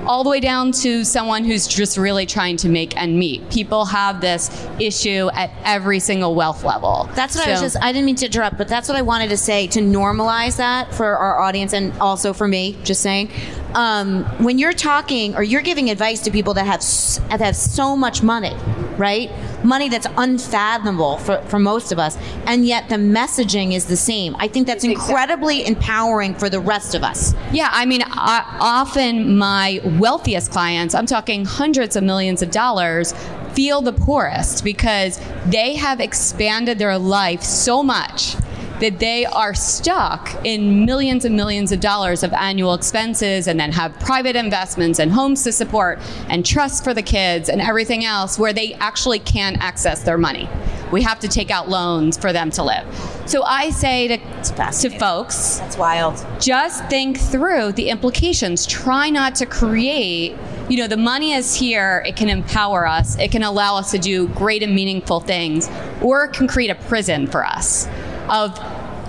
all 0.08 0.24
the 0.24 0.30
way 0.30 0.40
down 0.40 0.72
to 0.72 1.04
someone 1.04 1.44
who's 1.44 1.66
just 1.66 1.98
really 1.98 2.24
trying 2.24 2.56
to 2.56 2.68
make 2.68 2.96
end 2.96 3.18
meet. 3.18 3.48
People 3.50 3.84
have 3.84 4.20
this 4.22 4.50
issue 4.80 5.28
at 5.34 5.50
every 5.64 6.00
single 6.00 6.34
wealth 6.34 6.64
level. 6.64 7.08
That's 7.14 7.36
what 7.36 7.44
so, 7.44 7.50
I 7.50 7.52
was 7.52 7.60
just, 7.60 7.76
I 7.82 7.92
didn't 7.92 8.06
mean 8.06 8.16
to 8.16 8.26
interrupt, 8.26 8.56
but 8.56 8.68
that's 8.68 8.88
what 8.88 8.96
I 8.96 9.02
wanted 9.02 9.28
to 9.28 9.36
say 9.36 9.66
to 9.68 9.80
normalize 9.80 10.56
that 10.56 10.94
for 10.94 11.16
our 11.16 11.38
audience 11.38 11.74
and 11.74 11.92
also 12.00 12.32
for 12.32 12.48
me, 12.48 12.78
just 12.84 13.02
saying. 13.02 13.30
Um, 13.74 14.24
when 14.42 14.58
you're 14.58 14.72
talking 14.72 15.36
or 15.36 15.42
you're 15.42 15.62
giving 15.62 15.90
advice 15.90 16.20
to 16.22 16.30
people 16.30 16.54
that 16.54 16.66
have, 16.66 16.80
that 17.28 17.40
have 17.40 17.56
so 17.56 17.94
much 17.96 18.22
money, 18.22 18.54
right? 18.96 19.30
Money 19.62 19.88
that's 19.88 20.06
unfathomable 20.16 21.18
for, 21.18 21.42
for 21.42 21.58
most 21.58 21.92
of 21.92 21.98
us, 21.98 22.16
and 22.46 22.66
yet 22.66 22.88
the 22.88 22.96
messaging 22.96 23.74
is 23.74 23.86
the 23.86 23.96
same. 23.96 24.34
I 24.38 24.48
think 24.48 24.66
that's 24.66 24.84
incredibly 24.84 25.66
empowering 25.66 26.34
for 26.34 26.48
the 26.48 26.60
rest 26.60 26.94
of 26.94 27.02
us. 27.02 27.34
Yeah, 27.52 27.68
I 27.70 27.84
mean, 27.84 28.02
I, 28.04 28.56
often 28.60 29.36
my 29.36 29.80
wealthiest 29.98 30.50
clients, 30.50 30.94
I'm 30.94 31.06
talking 31.06 31.44
hundreds 31.44 31.96
of 31.96 32.04
millions 32.04 32.42
of 32.42 32.50
dollars, 32.50 33.12
feel 33.52 33.82
the 33.82 33.92
poorest 33.92 34.64
because 34.64 35.20
they 35.46 35.74
have 35.74 36.00
expanded 36.00 36.78
their 36.78 36.96
life 36.96 37.42
so 37.42 37.82
much 37.82 38.36
that 38.80 38.98
they 38.98 39.26
are 39.26 39.54
stuck 39.54 40.34
in 40.44 40.84
millions 40.84 41.24
and 41.24 41.34
millions 41.34 41.72
of 41.72 41.80
dollars 41.80 42.22
of 42.22 42.32
annual 42.32 42.74
expenses 42.74 43.48
and 43.48 43.58
then 43.58 43.72
have 43.72 43.98
private 43.98 44.36
investments 44.36 44.98
and 44.98 45.10
homes 45.10 45.42
to 45.44 45.52
support 45.52 45.98
and 46.28 46.46
trust 46.46 46.84
for 46.84 46.94
the 46.94 47.02
kids 47.02 47.48
and 47.48 47.60
everything 47.60 48.04
else 48.04 48.38
where 48.38 48.52
they 48.52 48.74
actually 48.74 49.18
can't 49.18 49.58
access 49.58 50.02
their 50.02 50.18
money. 50.18 50.48
We 50.92 51.02
have 51.02 51.18
to 51.20 51.28
take 51.28 51.50
out 51.50 51.68
loans 51.68 52.16
for 52.16 52.32
them 52.32 52.50
to 52.52 52.62
live. 52.62 52.86
So 53.26 53.42
I 53.42 53.70
say 53.70 54.08
to, 54.08 54.16
to 54.44 54.90
folks, 54.98 55.58
that's 55.58 55.76
wild. 55.76 56.24
Just 56.40 56.84
think 56.86 57.18
through 57.18 57.72
the 57.72 57.90
implications. 57.90 58.64
Try 58.64 59.10
not 59.10 59.34
to 59.36 59.46
create 59.46 60.36
you 60.68 60.76
know, 60.76 60.86
the 60.86 60.98
money 60.98 61.32
is 61.32 61.54
here. 61.54 62.04
It 62.06 62.14
can 62.14 62.28
empower 62.28 62.86
us. 62.86 63.18
It 63.18 63.32
can 63.32 63.42
allow 63.42 63.76
us 63.76 63.90
to 63.92 63.98
do 63.98 64.28
great 64.28 64.62
and 64.62 64.74
meaningful 64.74 65.20
things, 65.20 65.66
or 66.02 66.26
it 66.26 66.34
can 66.34 66.46
create 66.46 66.68
a 66.68 66.74
prison 66.74 67.26
for 67.26 67.42
us 67.42 67.88
of 68.30 68.58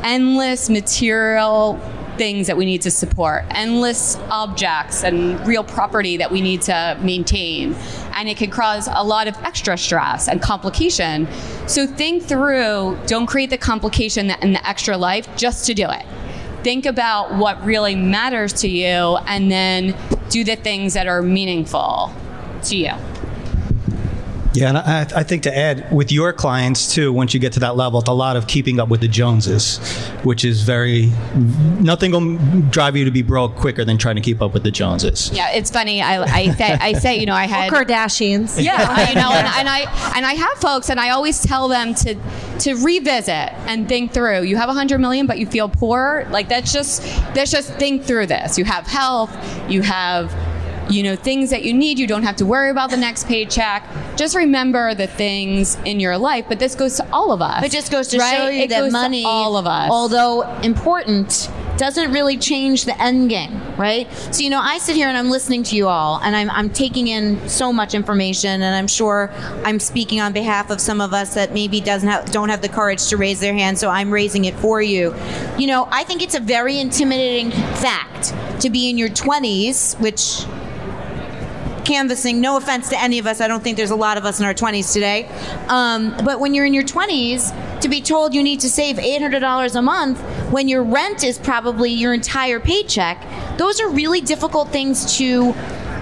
endless 0.03 0.69
material 0.69 1.79
things 2.19 2.47
that 2.47 2.57
we 2.57 2.65
need 2.65 2.81
to 2.81 2.91
support, 2.91 3.45
endless 3.51 4.17
objects 4.29 5.03
and 5.03 5.39
real 5.47 5.63
property 5.63 6.17
that 6.17 6.29
we 6.29 6.41
need 6.41 6.61
to 6.61 6.99
maintain. 7.01 7.73
And 8.13 8.27
it 8.27 8.35
can 8.35 8.49
cause 8.49 8.89
a 8.91 9.03
lot 9.03 9.27
of 9.27 9.37
extra 9.43 9.77
stress 9.77 10.27
and 10.27 10.41
complication. 10.41 11.27
So 11.65 11.87
think 11.87 12.23
through, 12.23 12.99
don't 13.07 13.25
create 13.25 13.49
the 13.49 13.57
complication 13.57 14.31
and 14.31 14.53
the 14.53 14.67
extra 14.67 14.97
life 14.97 15.27
just 15.37 15.65
to 15.67 15.73
do 15.73 15.87
it. 15.89 16.05
Think 16.61 16.85
about 16.85 17.35
what 17.35 17.63
really 17.63 17.95
matters 17.95 18.51
to 18.61 18.67
you 18.67 19.17
and 19.25 19.49
then 19.49 19.95
do 20.29 20.43
the 20.43 20.57
things 20.57 20.93
that 20.95 21.07
are 21.07 21.21
meaningful 21.21 22.13
to 22.65 22.75
you. 22.75 22.91
Yeah, 24.53 24.69
and 24.69 24.77
I, 24.79 25.01
I, 25.15 25.23
think 25.23 25.43
to 25.43 25.55
add 25.55 25.91
with 25.91 26.11
your 26.11 26.33
clients 26.33 26.91
too, 26.93 27.13
once 27.13 27.35
you 27.35 27.39
get 27.39 27.53
to 27.53 27.59
that 27.59 27.75
level, 27.75 27.99
it's 27.99 28.09
a 28.09 28.13
lot 28.13 28.35
of 28.35 28.47
keeping 28.47 28.79
up 28.79 28.89
with 28.89 29.01
the 29.01 29.07
Joneses, 29.07 29.77
which 30.23 30.43
is 30.43 30.63
very 30.63 31.11
nothing 31.79 32.11
will 32.11 32.37
drive 32.71 32.97
you 32.97 33.05
to 33.05 33.11
be 33.11 33.21
broke 33.21 33.55
quicker 33.55 33.85
than 33.85 33.99
trying 33.99 34.15
to 34.15 34.21
keep 34.21 34.41
up 34.41 34.53
with 34.53 34.63
the 34.63 34.71
Joneses. 34.71 35.29
Yeah, 35.31 35.51
it's 35.51 35.69
funny. 35.69 36.01
I, 36.01 36.23
I 36.23 36.49
say, 36.53 36.77
I 36.81 36.93
say, 36.93 37.19
you 37.19 37.27
know, 37.27 37.35
I 37.35 37.45
had 37.45 37.71
or 37.73 37.85
Kardashians. 37.85 38.61
Yeah, 38.63 38.79
you 39.09 39.15
know, 39.15 39.31
and, 39.31 39.47
and 39.47 39.69
I 39.69 40.13
and 40.15 40.25
I 40.25 40.33
have 40.33 40.57
folks, 40.57 40.89
and 40.89 40.99
I 40.99 41.11
always 41.11 41.43
tell 41.43 41.67
them 41.67 41.93
to 41.95 42.15
to 42.59 42.73
revisit 42.83 43.53
and 43.67 43.87
think 43.87 44.13
through. 44.13 44.43
You 44.43 44.57
have 44.57 44.69
a 44.69 44.73
hundred 44.73 44.97
million, 44.97 45.27
but 45.27 45.37
you 45.37 45.45
feel 45.45 45.69
poor. 45.69 46.25
Like 46.31 46.49
that's 46.49 46.73
just 46.73 47.03
that's 47.35 47.51
just 47.51 47.71
think 47.73 48.03
through 48.03 48.25
this. 48.27 48.57
You 48.57 48.65
have 48.65 48.87
health. 48.87 49.31
You 49.69 49.83
have 49.83 50.33
you 50.89 51.03
know, 51.03 51.15
things 51.15 51.49
that 51.51 51.63
you 51.63 51.73
need. 51.73 51.99
You 51.99 52.07
don't 52.07 52.23
have 52.23 52.35
to 52.37 52.45
worry 52.45 52.69
about 52.69 52.89
the 52.89 52.97
next 52.97 53.27
paycheck. 53.27 53.87
Just 54.15 54.35
remember 54.35 54.93
the 54.95 55.07
things 55.07 55.77
in 55.85 55.99
your 55.99 56.17
life. 56.17 56.45
But 56.47 56.59
this 56.59 56.75
goes 56.75 56.97
to 56.97 57.07
all 57.11 57.31
of 57.31 57.41
us. 57.41 57.63
It 57.63 57.71
just 57.71 57.91
goes 57.91 58.07
to 58.09 58.17
right? 58.17 58.37
show 58.37 58.47
you 58.47 58.63
it 58.63 58.69
that 58.69 58.91
money, 58.91 59.23
all 59.25 59.57
of 59.57 59.65
us, 59.65 59.89
although 59.91 60.43
important, 60.61 61.49
doesn't 61.79 62.11
really 62.11 62.37
change 62.37 62.83
the 62.83 63.01
end 63.01 63.29
game, 63.29 63.61
right? 63.77 64.11
So, 64.31 64.43
you 64.43 64.49
know, 64.49 64.59
I 64.59 64.79
sit 64.79 64.97
here 64.97 65.07
and 65.07 65.17
I'm 65.17 65.29
listening 65.29 65.63
to 65.63 65.75
you 65.77 65.87
all, 65.87 66.19
and 66.21 66.35
I'm, 66.35 66.49
I'm 66.49 66.69
taking 66.69 67.07
in 67.07 67.47
so 67.47 67.71
much 67.71 67.93
information, 67.93 68.61
and 68.61 68.75
I'm 68.75 68.87
sure 68.87 69.31
I'm 69.63 69.79
speaking 69.79 70.19
on 70.19 70.33
behalf 70.33 70.69
of 70.71 70.81
some 70.81 70.99
of 70.99 71.13
us 71.13 71.35
that 71.35 71.53
maybe 71.53 71.79
doesn't 71.79 72.09
have, 72.09 72.29
don't 72.31 72.49
have 72.49 72.61
the 72.61 72.67
courage 72.67 73.07
to 73.07 73.17
raise 73.17 73.39
their 73.39 73.53
hand, 73.53 73.79
so 73.79 73.89
I'm 73.89 74.11
raising 74.11 74.45
it 74.45 74.55
for 74.55 74.81
you. 74.81 75.15
You 75.57 75.67
know, 75.67 75.87
I 75.89 76.03
think 76.03 76.21
it's 76.21 76.35
a 76.35 76.41
very 76.41 76.79
intimidating 76.79 77.51
fact 77.51 78.33
to 78.61 78.69
be 78.69 78.89
in 78.89 78.97
your 78.97 79.09
20s, 79.09 79.97
which 80.01 80.45
canvassing. 81.89 82.39
No 82.39 82.55
offense 82.55 82.89
to 82.89 83.01
any 83.01 83.17
of 83.17 83.25
us. 83.25 83.41
I 83.41 83.47
don't 83.47 83.63
think 83.63 83.75
there's 83.75 83.89
a 83.89 83.95
lot 83.95 84.17
of 84.17 84.23
us 84.23 84.39
in 84.39 84.45
our 84.45 84.53
20s 84.53 84.93
today. 84.93 85.27
Um, 85.67 86.15
but 86.23 86.39
when 86.39 86.53
you're 86.53 86.65
in 86.65 86.73
your 86.73 86.83
20s, 86.83 87.81
to 87.81 87.89
be 87.89 87.99
told 87.99 88.35
you 88.35 88.43
need 88.43 88.59
to 88.59 88.69
save 88.69 88.97
$800 88.97 89.75
a 89.75 89.81
month 89.81 90.19
when 90.51 90.67
your 90.67 90.83
rent 90.83 91.23
is 91.23 91.39
probably 91.39 91.89
your 91.89 92.13
entire 92.13 92.59
paycheck, 92.59 93.17
those 93.57 93.79
are 93.79 93.89
really 93.89 94.21
difficult 94.21 94.69
things 94.69 95.17
to 95.17 95.53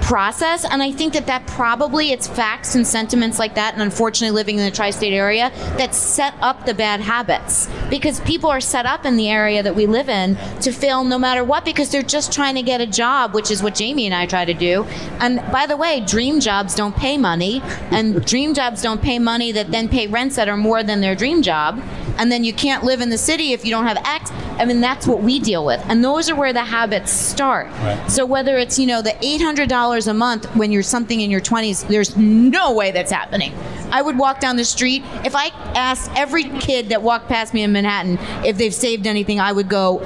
process 0.08 0.64
and 0.64 0.82
i 0.82 0.89
think 0.89 1.12
that 1.12 1.28
that 1.28 1.45
probably 1.47 2.14
it's 2.14 2.30
facts 2.30 2.76
and 2.76 2.88
sentiments 2.88 3.38
like 3.38 3.55
that 3.55 3.74
and 3.74 3.82
unfortunately 3.82 4.34
living 4.34 4.58
in 4.58 4.64
the 4.64 4.72
tri-state 4.72 5.12
area 5.12 5.49
that 5.78 5.93
set 5.93 6.34
up 6.39 6.66
the 6.66 6.74
bad 6.74 7.01
habits 7.01 7.68
because 7.89 8.22
people 8.22 8.49
are 8.49 8.62
set 8.62 8.86
up 8.86 9.03
in 9.03 9.18
the 9.18 9.28
area 9.28 9.62
that 9.62 9.76
we 9.76 9.86
live 9.86 10.08
in 10.08 10.38
to 10.62 10.72
fail 10.72 11.03
no 11.03 11.20
matter 11.20 11.43
what 11.43 11.66
because 11.66 11.91
they're 11.91 12.01
just 12.01 12.32
trying 12.32 12.55
to 12.55 12.62
get 12.62 12.80
a 12.80 12.88
job 12.88 13.34
which 13.34 13.51
is 13.51 13.62
what 13.62 13.76
jamie 13.76 14.05
and 14.05 14.16
i 14.16 14.26
try 14.26 14.45
to 14.45 14.53
do 14.53 14.86
and 15.20 15.43
by 15.51 15.66
the 15.66 15.76
way 15.76 15.99
dream 15.99 16.39
jobs 16.39 16.74
don't 16.74 16.95
pay 16.95 17.18
money 17.18 17.62
and 17.91 18.26
dream 18.32 18.53
jobs 18.53 18.82
don't 18.82 19.01
pay 19.01 19.20
money 19.20 19.51
that 19.51 19.70
then 19.72 19.89
pay 19.89 20.08
rents 20.08 20.38
that 20.38 20.47
are 20.47 20.55
more 20.55 20.84
than 20.84 21.01
their 21.01 21.16
dream 21.16 21.41
job 21.41 21.78
and 22.18 22.32
then 22.32 22.43
you 22.43 22.53
can't 22.53 22.84
live 22.84 23.01
in 23.01 23.10
the 23.10 23.18
city 23.18 23.53
if 23.53 23.64
you 23.64 23.72
don't 23.72 23.86
have 23.86 23.97
X. 24.03 24.32
I 24.60 24.66
mean, 24.66 24.82
that's 24.82 25.05
what 25.08 25.22
we 25.22 25.39
deal 25.39 25.66
with. 25.66 25.82
And 25.88 26.03
those 26.03 26.30
are 26.30 26.36
where 26.36 26.53
the 26.53 26.64
habits 26.64 27.12
start. 27.12 27.68
Right. 27.68 28.12
So 28.12 28.26
whether 28.26 28.58
it's, 28.58 28.78
you 28.80 28.88
know, 28.88 29.01
the 29.01 29.12
$800 29.12 30.08
a 30.08 30.14
month 30.14 30.45
when 30.55 30.72
you're 30.72 30.84
something 30.84 31.22
in 31.22 31.30
your 31.32 31.41
20s, 31.41 31.88
there's 31.88 32.16
no 32.18 32.74
way 32.74 32.91
that's 32.91 33.12
happening. 33.12 33.53
I 33.91 34.01
would 34.01 34.18
walk 34.18 34.39
down 34.39 34.55
the 34.58 34.66
street. 34.66 35.03
If 35.24 35.36
I 35.36 35.47
asked 35.76 36.12
every 36.16 36.45
kid 36.60 36.89
that 36.89 37.01
walked 37.01 37.28
past 37.28 37.53
me 37.53 37.64
in 37.64 37.72
Manhattan 37.72 38.18
if 38.45 38.58
they've 38.58 38.74
saved 38.74 39.08
anything, 39.08 39.39
I 39.39 39.51
would 39.51 39.70
go, 39.70 40.01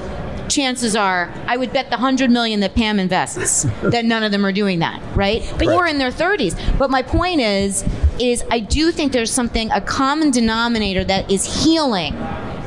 chances 0.49 0.97
are 0.97 1.31
I 1.47 1.55
would 1.55 1.71
bet 1.71 1.85
the 1.85 1.95
100 1.95 2.29
million 2.29 2.59
that 2.59 2.75
Pam 2.75 2.99
invests 2.99 3.63
that 3.83 4.03
none 4.03 4.21
of 4.23 4.31
them 4.33 4.45
are 4.45 4.51
doing 4.51 4.79
that, 4.79 5.01
right? 5.15 5.41
But 5.57 5.67
Right. 5.67 5.73
you're 5.75 5.87
in 5.87 5.97
their 5.97 6.11
30s. 6.11 6.77
But 6.77 6.89
my 6.89 7.01
point 7.01 7.39
is 7.41 7.85
is 8.19 8.43
I 8.51 8.59
do 8.59 8.91
think 8.91 9.13
there's 9.13 9.31
something 9.31 9.71
a 9.71 9.79
common 9.81 10.29
denominator 10.29 11.03
that 11.05 11.31
is 11.31 11.63
healing 11.63 12.13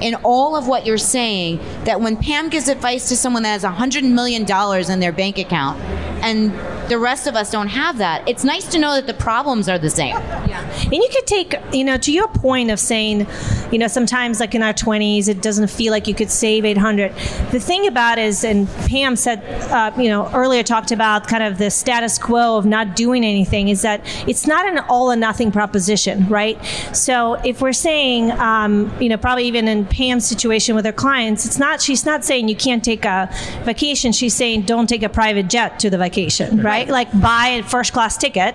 in 0.04 0.14
all 0.16 0.54
of 0.54 0.68
what 0.68 0.84
you're 0.84 0.98
saying 0.98 1.58
that 1.84 1.98
when 1.98 2.14
Pam 2.14 2.50
gives 2.50 2.68
advice 2.68 3.08
to 3.08 3.16
someone 3.16 3.42
that 3.42 3.52
has 3.52 3.62
100 3.62 4.04
million 4.04 4.44
dollars 4.44 4.90
in 4.90 5.00
their 5.00 5.12
bank 5.12 5.38
account 5.38 5.80
and 6.22 6.52
the 6.88 6.98
rest 6.98 7.26
of 7.26 7.34
us 7.34 7.50
don't 7.50 7.68
have 7.68 7.98
that, 7.98 8.26
it's 8.28 8.44
nice 8.44 8.66
to 8.68 8.78
know 8.78 8.94
that 8.94 9.06
the 9.06 9.14
problems 9.14 9.68
are 9.68 9.78
the 9.78 9.90
same. 9.90 10.16
And 10.16 10.92
you 10.92 11.08
could 11.12 11.26
take, 11.26 11.54
you 11.72 11.84
know, 11.84 11.96
to 11.98 12.12
your 12.12 12.28
point 12.28 12.70
of 12.70 12.78
saying, 12.78 13.26
you 13.72 13.78
know, 13.78 13.88
sometimes 13.88 14.40
like 14.40 14.54
in 14.54 14.62
our 14.62 14.72
20s, 14.72 15.28
it 15.28 15.40
doesn't 15.40 15.68
feel 15.68 15.90
like 15.92 16.06
you 16.06 16.14
could 16.14 16.30
save 16.30 16.64
800. 16.64 17.12
The 17.50 17.60
thing 17.60 17.86
about 17.86 18.18
is, 18.18 18.44
and 18.44 18.68
Pam 18.86 19.16
said, 19.16 19.42
uh, 19.70 19.92
you 20.00 20.08
know, 20.08 20.30
earlier 20.34 20.62
talked 20.62 20.92
about 20.92 21.26
kind 21.26 21.42
of 21.42 21.58
the 21.58 21.70
status 21.70 22.18
quo 22.18 22.56
of 22.56 22.66
not 22.66 22.96
doing 22.96 23.24
anything, 23.24 23.68
is 23.68 23.82
that 23.82 24.00
it's 24.28 24.46
not 24.46 24.66
an 24.66 24.78
all 24.88 25.10
or 25.10 25.16
nothing 25.16 25.50
proposition, 25.50 26.28
right? 26.28 26.62
So 26.92 27.34
if 27.44 27.60
we're 27.60 27.72
saying, 27.72 28.30
um, 28.32 28.92
you 29.00 29.08
know, 29.08 29.16
probably 29.16 29.44
even 29.44 29.68
in 29.68 29.86
Pam's 29.86 30.26
situation 30.26 30.74
with 30.74 30.84
her 30.84 30.92
clients, 30.92 31.46
it's 31.46 31.58
not, 31.58 31.80
she's 31.80 32.04
not 32.04 32.24
saying 32.24 32.48
you 32.48 32.56
can't 32.56 32.84
take 32.84 33.04
a 33.04 33.28
vacation. 33.62 34.12
She's 34.12 34.34
saying 34.34 34.62
don't 34.62 34.86
take 34.86 35.02
a 35.02 35.08
private 35.08 35.48
jet 35.48 35.78
to 35.80 35.90
the 35.90 35.98
vacation, 35.98 36.60
right? 36.62 36.73
Like 36.88 37.08
buy 37.20 37.46
a 37.48 37.62
first 37.62 37.92
class 37.92 38.16
ticket 38.16 38.54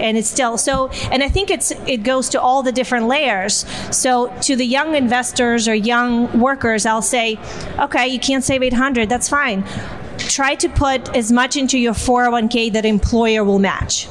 and 0.00 0.16
it's 0.16 0.28
still 0.28 0.56
so 0.56 0.88
and 1.10 1.24
i 1.24 1.28
think 1.28 1.50
it's 1.50 1.72
it 1.86 2.04
goes 2.04 2.28
to 2.28 2.40
all 2.40 2.62
the 2.62 2.72
different 2.72 3.06
layers. 3.06 3.64
So 3.90 4.32
to 4.42 4.56
the 4.56 4.64
young 4.64 4.94
investors 4.94 5.68
or 5.68 5.74
young 5.74 6.38
workers 6.38 6.86
i'll 6.86 7.02
say 7.02 7.38
okay 7.78 8.06
you 8.08 8.18
can't 8.18 8.44
save 8.44 8.62
800 8.62 9.08
that's 9.08 9.28
fine. 9.28 9.64
Try 10.18 10.56
to 10.56 10.68
put 10.68 11.16
as 11.16 11.30
much 11.30 11.56
into 11.56 11.78
your 11.78 11.94
401k 11.94 12.72
that 12.72 12.84
employer 12.84 13.44
will 13.44 13.60
match 13.60 14.08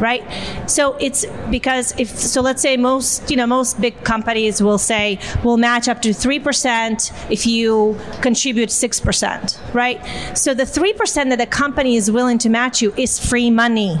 right? 0.00 0.24
So 0.68 0.96
it's 0.98 1.26
because 1.50 1.94
if 1.98 2.08
so 2.08 2.40
let's 2.40 2.62
say 2.62 2.76
most 2.76 3.30
you 3.30 3.36
know 3.36 3.46
most 3.46 3.80
big 3.80 4.02
companies 4.04 4.62
will 4.62 4.78
say 4.78 5.18
we'll 5.44 5.56
match 5.56 5.88
up 5.88 6.02
to 6.02 6.10
3% 6.10 7.30
if 7.30 7.46
you 7.46 7.98
contribute 8.22 8.70
6% 8.70 9.74
right? 9.74 10.00
So 10.36 10.54
the 10.54 10.64
3% 10.64 11.28
that 11.28 11.38
the 11.38 11.46
company 11.46 11.96
is 11.96 12.10
willing 12.10 12.38
to 12.38 12.48
match 12.48 12.82
you 12.82 12.92
is 12.96 13.18
free 13.18 13.50
money. 13.50 13.98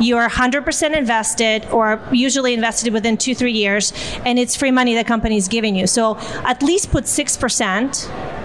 You're 0.00 0.28
100% 0.28 0.96
invested 0.96 1.66
or 1.66 2.00
usually 2.10 2.54
invested 2.54 2.92
within 2.92 3.16
two 3.16 3.34
three 3.34 3.52
years 3.52 3.92
and 4.24 4.38
it's 4.38 4.56
free 4.56 4.70
money 4.70 4.94
the 4.94 5.04
company 5.04 5.36
is 5.36 5.48
giving 5.48 5.76
you. 5.76 5.86
So 5.86 6.16
at 6.44 6.62
least 6.62 6.90
put 6.90 7.04
6% 7.04 8.41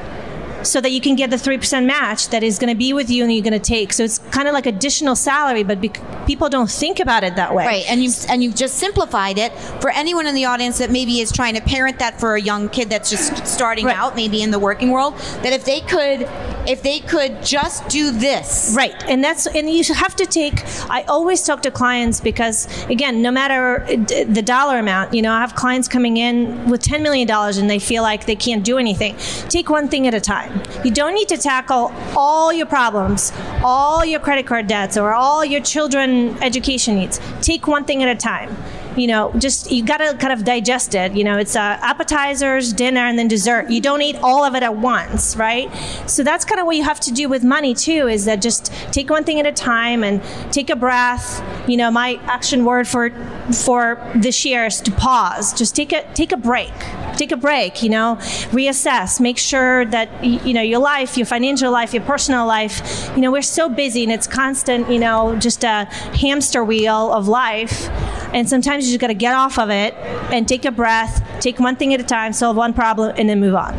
so 0.68 0.82
that 0.82 0.92
you 0.92 1.02
can 1.02 1.16
get 1.16 1.30
the 1.30 1.36
3% 1.38 1.86
match 1.86 2.30
that 2.30 2.44
is 2.44 2.60
going 2.60 2.70
to 2.72 2.78
be 2.78 2.94
with 2.94 3.10
you 3.10 3.24
and 3.24 3.34
you're 3.34 3.44
going 3.44 3.54
to 3.54 3.60
take 3.60 3.94
so 3.94 4.04
it's 4.04 4.20
kind 4.32 4.48
of 4.48 4.54
like 4.54 4.66
additional 4.66 5.16
salary 5.16 5.64
but 5.64 5.80
bec- 5.82 6.02
people 6.28 6.50
don't 6.50 6.70
think 6.70 7.00
about 7.00 7.24
it 7.24 7.36
that 7.36 7.54
way 7.54 7.66
Right, 7.66 7.86
and 7.90 8.04
you 8.04 8.12
and 8.30 8.44
you've 8.44 8.56
just 8.56 8.76
simplified 8.76 9.38
it 9.38 9.52
for 9.82 9.90
anyone 9.90 10.28
in 10.28 10.36
the 10.36 10.46
audience 10.46 10.78
that 10.80 10.92
maybe 10.92 11.20
is 11.20 11.32
trying 11.32 11.56
to 11.56 11.62
parent 11.62 12.00
that 12.00 12.20
for 12.20 12.36
a 12.36 12.42
young 12.42 12.70
kid 12.70 12.90
that's 12.90 13.10
just 13.10 13.46
starting 13.48 13.86
Right. 13.86 13.96
out, 13.98 14.16
maybe 14.16 14.42
in 14.42 14.52
the 14.52 14.60
working 14.60 14.92
world. 14.92 15.16
That 15.44 15.54
if 15.54 15.64
they 15.66 15.82
could, 15.82 16.28
if 16.68 16.82
they 16.84 17.00
could 17.00 17.44
just 17.44 17.88
do 17.88 18.12
this, 18.12 18.74
Right, 18.76 18.96
and 19.08 19.24
that's 19.24 19.48
and 19.48 19.70
you 19.70 19.84
have 19.94 20.16
to 20.18 20.26
take. 20.26 20.64
I 20.90 21.04
always 21.08 21.44
talk 21.44 21.62
to 21.64 21.72
clients 21.72 22.20
because 22.20 22.68
again, 22.90 23.22
no 23.22 23.32
matter 23.32 23.84
uh, 23.84 23.88
the 24.26 24.42
dollar 24.42 24.80
amount, 24.80 25.14
you 25.14 25.22
know, 25.22 25.32
I 25.32 25.40
have 25.42 25.56
clients 25.56 25.88
coming 25.88 26.18
in 26.18 26.70
with 26.70 26.82
ten 26.82 27.02
million 27.04 27.28
dollars 27.28 27.58
and 27.58 27.70
they 27.70 27.80
feel 27.80 28.04
like 28.04 28.26
they 28.26 28.36
can't 28.36 28.64
do 28.64 28.78
anything. 28.78 29.16
Take 29.50 29.70
one 29.70 29.88
thing 29.88 30.08
at 30.08 30.14
a 30.14 30.20
time. 30.22 30.57
You 30.84 30.92
don't 30.92 31.14
need 31.14 31.28
to 31.30 31.38
tackle 31.38 31.94
all 32.16 32.52
your 32.54 32.66
problems, 32.66 33.32
all 33.64 34.06
your 34.06 34.20
credit 34.20 34.46
card 34.46 34.68
debts, 34.68 34.98
or 34.98 35.14
all 35.14 35.44
your 35.44 35.62
children 35.62 36.38
education 36.42 36.96
needs. 36.96 37.20
Take 37.42 37.68
one 37.68 37.86
thing 37.86 38.04
at 38.04 38.10
a 38.10 38.20
time 38.20 38.56
you 38.98 39.08
know, 39.08 39.32
just 39.38 39.72
you 39.72 39.84
got 39.84 39.98
to 39.98 40.16
kind 40.18 40.34
of 40.34 40.44
digest 40.44 40.96
it. 40.96 41.14
You 41.14 41.24
know, 41.24 41.38
it's 41.38 41.56
uh, 41.56 41.78
appetizers, 41.82 42.74
dinner, 42.74 43.02
and 43.02 43.18
then 43.18 43.28
dessert. 43.28 43.70
You 43.70 43.80
don't 43.80 44.02
eat 44.02 44.16
all 44.24 44.44
of 44.44 44.56
it 44.56 44.64
at 44.64 44.76
once, 44.76 45.36
right? 45.36 45.72
So 46.08 46.24
that's 46.24 46.44
kind 46.44 46.60
of 46.60 46.66
what 46.66 46.76
you 46.76 46.84
have 46.84 47.00
to 47.02 47.12
do 47.12 47.30
with 47.30 47.44
money 47.44 47.74
too. 47.74 48.08
Is 48.08 48.26
that 48.26 48.42
just 48.42 48.74
take 48.92 49.10
one 49.10 49.24
thing 49.24 49.40
at 49.40 49.46
a 49.46 49.52
time 49.52 50.04
and 50.04 50.22
take 50.52 50.70
a 50.70 50.76
breath. 50.76 51.44
You 51.70 51.78
know, 51.78 51.92
my 51.92 52.20
action 52.24 52.66
word 52.66 52.88
for 52.88 53.12
for 53.54 54.12
this 54.16 54.44
year 54.44 54.66
is 54.66 54.82
to 54.82 54.92
pause. 54.92 55.54
Just 55.54 55.76
take 55.76 55.94
a 55.94 56.04
take 56.14 56.32
a 56.32 56.38
break. 56.38 56.74
Take 57.18 57.32
a 57.32 57.38
break. 57.38 57.84
You 57.84 57.90
know, 57.90 58.18
reassess. 58.52 59.20
Make 59.20 59.38
sure 59.38 59.86
that 59.86 60.24
you 60.24 60.54
know 60.54 60.62
your 60.62 60.80
life, 60.80 61.18
your 61.18 61.26
financial 61.28 61.72
life, 61.72 61.94
your 61.94 62.04
personal 62.04 62.48
life. 62.48 63.12
You 63.16 63.22
know, 63.22 63.32
we're 63.32 63.42
so 63.42 63.70
busy 63.70 64.04
and 64.04 64.12
it's 64.12 64.28
constant. 64.28 64.90
You 64.90 65.00
know, 65.00 65.36
just 65.38 65.64
a 65.64 65.86
hamster 66.22 66.64
wheel 66.64 67.14
of 67.14 67.28
life. 67.28 67.90
And 68.34 68.48
sometimes 68.48 68.86
you 68.86 68.92
just 68.92 69.02
got 69.02 69.08
to 69.08 69.14
get 69.14 69.34
off 69.34 69.58
of 69.58 69.70
it 69.70 69.94
and 70.32 70.48
take 70.48 70.66
a 70.66 70.72
breath, 70.72 71.24
take 71.40 71.60
one 71.60 71.76
thing 71.76 71.94
at 71.94 72.00
a 72.00 72.04
time, 72.04 72.34
solve 72.34 72.56
one 72.58 72.74
problem, 72.74 73.14
and 73.18 73.28
then 73.30 73.40
move 73.40 73.56
on. 73.56 73.74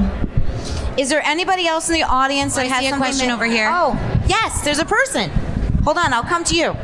Is 0.98 1.08
there 1.10 1.22
anybody 1.24 1.66
else 1.66 1.88
in 1.88 1.94
the 1.94 2.02
audience 2.02 2.54
that 2.56 2.64
I 2.64 2.68
has 2.68 2.92
a 2.92 2.96
question 2.96 3.28
that- 3.28 3.34
over 3.34 3.44
here. 3.44 3.70
Oh, 3.72 3.96
yes, 4.26 4.62
there's 4.62 4.80
a 4.80 4.84
person. 4.84 5.30
Hold 5.84 5.96
on, 5.98 6.12
I'll 6.12 6.24
come 6.24 6.42
to 6.44 6.56
you. 6.56 6.74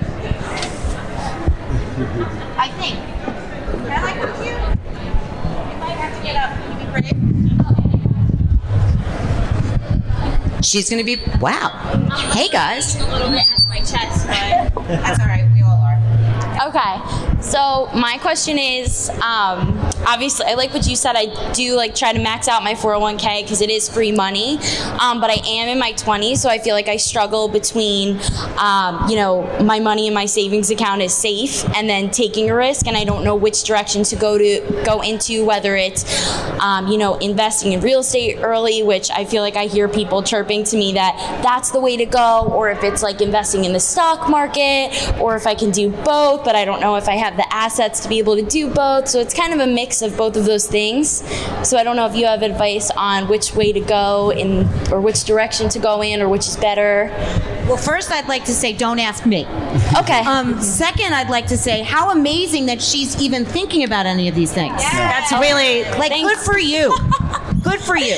I 2.56 2.68
think. 2.78 2.94
Can 2.94 3.90
I 3.90 4.12
come 4.14 4.32
to 4.36 4.44
you? 4.44 4.56
You 5.72 5.78
might 5.80 5.96
have 5.96 6.16
to 6.16 6.22
get 6.24 6.36
up. 6.36 6.50
Can 6.52 6.80
you 6.80 6.86
be 6.86 6.92
brave? 6.92 7.10
She's 10.64 10.88
gonna 10.88 11.04
be 11.04 11.16
wow. 11.40 11.68
Hey 12.32 12.48
guys. 12.48 12.96
a 12.96 13.04
little 13.12 13.28
bit 13.30 13.48
at 13.50 13.66
my 13.68 13.78
chest, 13.78 14.26
but 14.26 14.72
That's 14.86 15.20
all 15.20 15.26
right. 15.26 15.44
We 15.52 15.60
all 15.62 15.82
are. 15.82 15.98
okay. 16.68 17.00
So 17.45 17.90
my 17.95 18.16
question 18.22 18.59
is, 18.59 19.11
um, 19.20 19.78
obviously, 20.07 20.46
I 20.46 20.55
like 20.55 20.72
what 20.72 20.86
you 20.86 20.96
said. 20.96 21.16
I 21.16 21.52
do 21.52 21.76
like 21.76 21.94
try 21.94 22.12
to 22.12 22.18
max 22.18 22.48
out 22.48 22.62
my 22.62 22.74
401k 22.74 23.42
because 23.42 23.61
it 23.61 23.70
is 23.70 23.88
free 23.88 24.12
money, 24.12 24.59
um, 25.00 25.20
but 25.20 25.30
I 25.30 25.40
am 25.46 25.68
in 25.68 25.78
my 25.78 25.92
20s, 25.92 26.38
so 26.38 26.48
I 26.48 26.59
feel 26.59 26.74
like 26.74 26.88
I 26.88 26.96
struggle 26.96 27.48
between, 27.48 28.18
um, 28.59 29.09
you 29.09 29.16
know, 29.16 29.42
my 29.62 29.80
money 29.80 30.07
in 30.07 30.14
my 30.14 30.26
savings 30.26 30.70
account 30.70 31.02
is 31.02 31.14
safe, 31.14 31.64
and 31.76 31.88
then 31.88 32.11
taking 32.11 32.50
a 32.50 32.55
risk, 32.55 32.86
and 32.86 32.96
I 32.96 33.05
don't 33.05 33.24
know 33.24 33.34
which 33.34 33.64
direction 33.64 34.02
to 34.05 34.16
go 34.16 34.38
to 34.38 34.82
go 34.84 35.00
into. 35.02 35.44
Whether 35.44 35.76
it's, 35.76 36.05
um, 36.61 36.88
you 36.88 36.98
know, 36.98 37.16
investing 37.16 37.72
in 37.72 37.80
real 37.80 38.00
estate 38.00 38.38
early, 38.40 38.82
which 38.82 39.11
I 39.11 39.24
feel 39.24 39.42
like 39.42 39.57
I 39.57 39.66
hear 39.66 39.88
people 39.88 40.22
chirping 40.22 40.64
to 40.64 40.76
me 40.76 40.92
that 40.94 41.16
that's 41.42 41.70
the 41.70 41.80
way 41.80 41.96
to 41.96 42.07
go, 42.07 42.48
or 42.52 42.70
if 42.70 42.82
it's 42.82 43.02
like 43.02 43.20
investing 43.20 43.64
in 43.64 43.72
the 43.72 43.80
stock 43.80 44.28
market, 44.28 44.92
or 45.20 45.36
if 45.36 45.46
I 45.46 45.55
can 45.55 45.70
do 45.70 45.90
both, 45.90 46.44
but 46.44 46.55
I 46.55 46.64
don't 46.64 46.80
know 46.80 46.96
if 46.96 47.09
I 47.09 47.16
have 47.16 47.36
the 47.36 47.46
assets 47.52 48.00
to 48.00 48.09
be 48.09 48.18
able 48.18 48.36
to 48.36 48.42
do 48.42 48.68
both. 48.68 49.09
So 49.09 49.20
it's 49.20 49.34
kind 49.34 49.52
of 49.52 49.61
a 49.61 49.66
mix 49.66 49.93
of 50.03 50.16
both 50.16 50.36
of 50.36 50.45
those 50.45 50.66
things. 50.66 51.22
So 51.68 51.76
I 51.76 51.84
don't 51.84 51.97
know 51.97 52.07
if 52.07 52.14
you 52.16 52.26
have 52.26 52.42
advice 52.42 52.90
on 52.97 53.28
which 53.28 53.55
way 53.55 53.72
to 53.72 53.80
go 53.80 54.30
in, 54.32 54.66
or 54.92 55.01
which 55.01 55.24
direction 55.24 55.68
to 55.70 55.78
go 55.78 56.03
in, 56.03 56.20
or 56.22 56.28
which 56.28 56.47
is 56.47 56.57
better. 56.57 57.09
Well, 57.66 57.76
first, 57.76 58.11
I'd 58.12 58.28
like 58.28 58.45
to 58.45 58.53
say, 58.53 58.72
don't 58.72 58.99
ask 58.99 59.24
me. 59.26 59.47
Okay. 59.99 60.20
Um, 60.20 60.61
second, 60.61 61.14
I'd 61.14 61.30
like 61.30 61.47
to 61.49 61.57
say 61.57 61.82
how 61.82 62.11
amazing 62.11 62.66
that 62.66 62.82
she's 62.82 63.20
even 63.20 63.45
thinking 63.45 63.84
about 63.84 64.07
any 64.07 64.28
of 64.28 64.34
these 64.34 64.53
things. 64.53 64.80
Yeah. 64.82 64.90
That's 65.20 65.32
really 65.32 65.82
Like, 65.99 66.11
Thanks. 66.11 66.28
good 66.34 66.45
for 66.53 66.59
you. 66.59 66.95
good 67.62 67.80
for 67.80 67.97
you. 67.97 68.16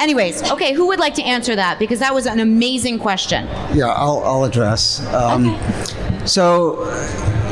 Anyways, 0.00 0.50
okay, 0.50 0.72
who 0.72 0.88
would 0.88 0.98
like 0.98 1.14
to 1.14 1.22
answer 1.22 1.54
that? 1.54 1.78
Because 1.78 2.00
that 2.00 2.12
was 2.12 2.26
an 2.26 2.40
amazing 2.40 2.98
question. 2.98 3.46
Yeah, 3.72 3.86
I'll, 3.86 4.22
I'll 4.24 4.44
address. 4.44 5.00
Um, 5.14 5.56
So, 6.26 6.84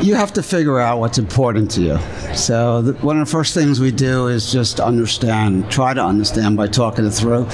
you 0.02 0.16
have 0.16 0.32
to 0.32 0.42
figure 0.42 0.80
out 0.80 0.98
what's 0.98 1.18
important 1.18 1.70
to 1.70 1.80
you. 1.80 1.98
So 2.34 2.82
the, 2.82 2.92
one 3.04 3.20
of 3.20 3.26
the 3.26 3.30
first 3.30 3.54
things 3.54 3.78
we 3.80 3.92
do 3.92 4.26
is 4.26 4.50
just 4.50 4.80
understand, 4.80 5.70
try 5.70 5.94
to 5.94 6.02
understand 6.04 6.56
by 6.56 6.66
talking 6.66 7.06
it 7.06 7.10
through. 7.10 7.44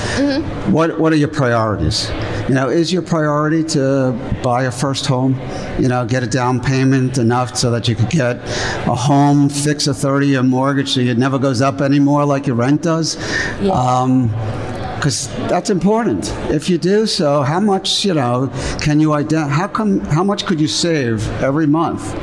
What 0.72 0.98
What 0.98 1.12
are 1.12 1.16
your 1.16 1.28
priorities? 1.28 2.08
You 2.48 2.54
know, 2.54 2.68
is 2.68 2.90
your 2.92 3.02
priority 3.02 3.62
to 3.64 4.12
buy 4.42 4.64
a 4.64 4.70
first 4.70 5.06
home? 5.06 5.38
You 5.78 5.88
know, 5.88 6.06
get 6.06 6.22
a 6.22 6.26
down 6.26 6.60
payment 6.60 7.18
enough 7.18 7.56
so 7.56 7.70
that 7.70 7.86
you 7.88 7.94
could 7.94 8.10
get 8.10 8.36
a 8.86 8.94
home, 8.94 9.50
fix 9.50 9.86
a 9.86 9.90
30-year 9.90 10.42
mortgage 10.42 10.94
so 10.94 11.00
it 11.00 11.18
never 11.18 11.38
goes 11.38 11.60
up 11.60 11.80
anymore 11.82 12.24
like 12.24 12.46
your 12.46 12.56
rent 12.56 12.82
does. 12.82 13.16
Um, 13.70 14.28
because 14.96 15.28
that's 15.48 15.70
important. 15.70 16.28
If 16.50 16.68
you 16.68 16.76
do 16.76 17.06
so, 17.06 17.42
how 17.42 17.60
much 17.60 18.04
you 18.04 18.14
know 18.14 18.50
can 18.80 18.98
you 18.98 19.10
ident- 19.10 19.48
How 19.48 19.68
come? 19.68 20.00
How 20.00 20.24
much 20.24 20.44
could 20.44 20.60
you 20.60 20.66
save 20.66 21.24
every 21.40 21.68
month 21.68 22.16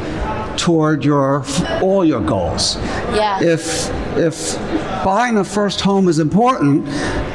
toward 0.57 1.03
your 1.03 1.45
all 1.81 2.05
your 2.05 2.21
goals? 2.21 2.77
Yeah. 3.13 3.41
If 3.41 3.89
if 4.17 4.55
buying 5.03 5.37
a 5.37 5.43
first 5.43 5.81
home 5.81 6.07
is 6.07 6.19
important, 6.19 6.87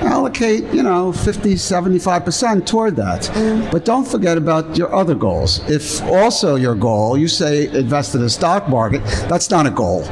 allocate 0.03 0.64
you 0.73 0.83
know 0.83 1.12
50, 1.12 1.57
75 1.57 2.25
percent 2.25 2.66
toward 2.66 2.97
that. 2.97 3.23
Mm. 3.23 3.71
But 3.71 3.85
don't 3.85 4.07
forget 4.07 4.37
about 4.37 4.77
your 4.77 4.93
other 4.95 5.14
goals. 5.14 5.61
If 5.71 6.03
also 6.03 6.57
your 6.57 6.75
goal, 6.75 7.16
you 7.16 7.29
say 7.29 7.68
invest 7.68 8.14
in 8.14 8.21
the 8.23 8.31
stock 8.31 8.68
market, 8.68 9.05
that's 9.29 9.51
not 9.51 9.66
a 9.66 9.71
goal. 9.71 10.01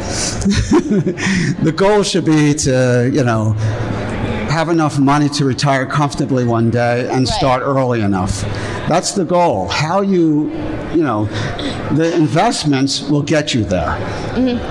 the 1.62 1.74
goal 1.74 2.02
should 2.02 2.24
be 2.24 2.54
to 2.54 3.10
you 3.12 3.24
know 3.24 3.54
have 4.48 4.68
enough 4.68 4.98
money 4.98 5.28
to 5.28 5.44
retire 5.44 5.86
comfortably 5.86 6.44
one 6.44 6.70
day 6.70 7.08
and 7.08 7.28
start 7.28 7.62
early 7.62 8.00
enough. 8.00 8.42
That's 8.88 9.12
the 9.12 9.24
goal. 9.24 9.68
How 9.68 10.00
you, 10.00 10.50
you 10.94 11.02
know, 11.02 11.26
the 11.92 12.14
investments 12.14 13.02
will 13.02 13.22
get 13.22 13.54
you 13.54 13.64
there. 13.64 13.90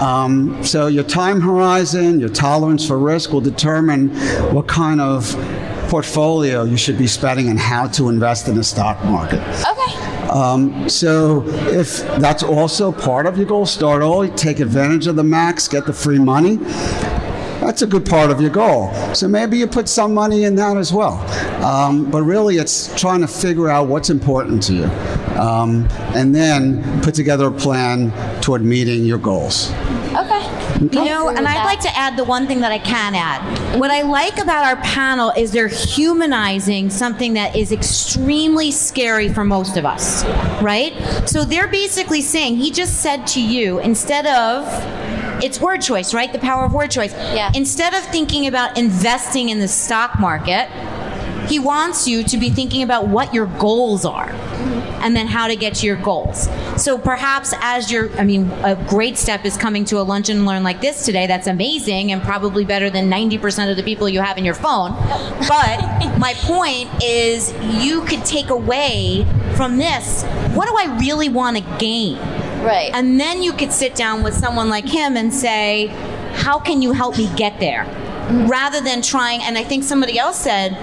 Um, 0.01 0.63
so 0.63 0.88
your 0.88 1.03
time 1.03 1.41
horizon, 1.41 2.19
your 2.19 2.30
tolerance 2.30 2.86
for 2.88 2.97
risk 2.97 3.32
will 3.32 3.41
determine 3.41 4.09
what 4.53 4.67
kind 4.67 4.99
of 5.01 5.36
portfolio 5.89 6.63
you 6.63 6.78
should 6.78 6.97
be 6.97 7.07
spending 7.07 7.49
and 7.49 7.59
how 7.59 7.88
to 7.88 8.09
invest 8.09 8.47
in 8.47 8.55
the 8.55 8.63
stock 8.63 9.03
market. 9.05 9.39
Okay. 9.65 10.07
Um, 10.30 10.89
so 10.89 11.47
if 11.69 11.99
that's 12.19 12.43
also 12.43 12.91
part 12.91 13.25
of 13.25 13.38
your 13.38 13.45
goal, 13.45 13.65
start 13.65 14.01
early, 14.01 14.30
take 14.32 14.59
advantage 14.59 15.07
of 15.07 15.15
the 15.15 15.23
max, 15.23 15.67
get 15.67 15.86
the 15.86 15.93
free 15.93 16.19
money. 16.19 16.57
That's 17.68 17.82
a 17.82 17.86
good 17.86 18.05
part 18.05 18.32
of 18.32 18.39
your 18.39 18.49
goal. 18.49 18.93
So 19.13 19.28
maybe 19.28 19.57
you 19.57 19.68
put 19.68 19.89
some 19.89 20.13
money 20.13 20.45
in 20.45 20.55
that 20.55 20.78
as 20.78 20.93
well. 20.93 21.18
Um, 21.61 22.09
but 22.09 22.24
really, 22.24 22.55
it's 22.55 22.97
trying 22.97 23.20
to 23.20 23.28
figure 23.28 23.68
out 23.68 23.89
what's 23.89 24.09
important 24.09 24.63
to 24.63 24.74
you, 24.74 24.86
um, 25.38 25.86
and 26.15 26.34
then 26.34 27.01
put 27.01 27.13
together 27.13 27.47
a 27.47 27.51
plan 27.51 28.13
toward 28.39 28.61
meeting 28.61 29.03
your 29.03 29.18
goals. 29.18 29.70
Okay. 30.15 30.45
You 30.80 31.03
know, 31.03 31.28
and 31.28 31.45
I'd 31.45 31.65
like 31.65 31.82
to 31.82 31.97
add 31.97 32.15
the 32.15 32.24
one 32.24 32.47
thing 32.47 32.61
that 32.61 32.72
I 32.72 32.80
can 32.80 33.15
add. 33.15 33.78
What 33.78 33.91
I 33.91 34.03
like 34.03 34.38
about 34.38 34.63
our 34.63 34.82
panel 34.84 35.32
is 35.32 35.51
they're 35.51 35.68
humanizing 35.68 36.89
something 36.89 37.34
that 37.34 37.55
is 37.55 37.74
extremely 37.74 38.72
scary 38.72 39.28
for 39.28 39.43
most 39.43 39.76
of 39.76 39.86
us, 39.86 40.24
right? 40.61 40.93
So 41.28 41.43
they're 41.43 41.68
basically 41.68 42.22
saying, 42.22 42.57
he 42.57 42.72
just 42.72 43.01
said 43.01 43.28
to 43.28 43.41
you, 43.41 43.80
instead 43.80 44.26
of, 44.28 44.63
it's 45.44 45.60
word 45.60 45.82
choice, 45.82 46.14
right? 46.14 46.32
The 46.32 46.40
power 46.40 46.66
of 46.66 46.74
word 46.74 46.92
choice. 46.92 47.14
Yeah. 47.14 47.52
Instead 47.54 47.94
of 47.94 48.04
thinking 48.06 48.48
about 48.48 48.78
investing 48.78 49.50
in 49.50 49.60
the 49.60 49.68
stock 49.68 50.20
market, 50.20 50.70
he 51.48 51.60
wants 51.60 52.08
you 52.08 52.24
to 52.24 52.38
be 52.38 52.50
thinking 52.50 52.84
about 52.84 53.08
what 53.08 53.34
your 53.34 53.46
goals 53.46 54.06
are 54.06 54.30
and 55.02 55.16
then 55.16 55.28
how 55.28 55.48
to 55.48 55.56
get 55.56 55.76
to 55.76 55.86
your 55.86 55.96
goals. 55.96 56.50
So 56.76 56.98
perhaps 56.98 57.54
as 57.62 57.92
you're, 57.92 58.12
I 58.20 58.24
mean, 58.24 58.52
a 58.64 58.76
great 58.90 59.18
step 59.18 59.46
is 59.46 59.56
coming 59.56 59.86
to 59.86 60.00
a 60.00 60.04
lunch 60.04 60.30
and 60.30 60.46
learn 60.46 60.64
like 60.64 60.82
this 60.82 61.06
today. 61.06 61.28
That's 61.28 61.48
amazing 61.48 62.12
and 62.12 62.22
probably 62.22 62.66
better 62.66 62.90
than 62.90 63.10
90% 63.10 63.72
of 63.72 63.78
the 63.78 63.84
people 63.84 64.10
you 64.10 64.20
have 64.20 64.38
in 64.38 64.44
your 64.44 64.56
phone. 64.56 64.92
But 65.48 66.18
my 66.20 66.34
point 66.40 66.90
is 67.04 67.54
you 67.84 68.02
could 68.02 68.26
take 68.26 68.50
away 68.50 69.26
from 69.56 69.78
this, 69.78 70.24
what 70.54 70.68
do 70.68 70.76
I 70.78 70.98
really 71.00 71.30
want 71.30 71.58
to 71.58 71.64
gain? 71.80 72.18
Right. 72.64 72.91
And 72.93 73.20
then 73.20 73.41
you 73.41 73.53
could 73.53 73.72
sit 73.72 73.95
down 73.95 74.24
with 74.24 74.34
someone 74.34 74.70
like 74.70 74.88
him 74.88 75.18
and 75.18 75.34
say, 75.34 75.88
how 76.34 76.60
can 76.60 76.82
you 76.82 76.93
help 76.93 77.18
me 77.18 77.30
get 77.36 77.60
there? 77.60 77.86
Rather 78.47 78.82
than 78.82 79.01
trying, 79.01 79.41
and 79.41 79.58
I 79.58 79.64
think 79.64 79.84
somebody 79.84 80.20
else 80.20 80.38
said, 80.39 80.74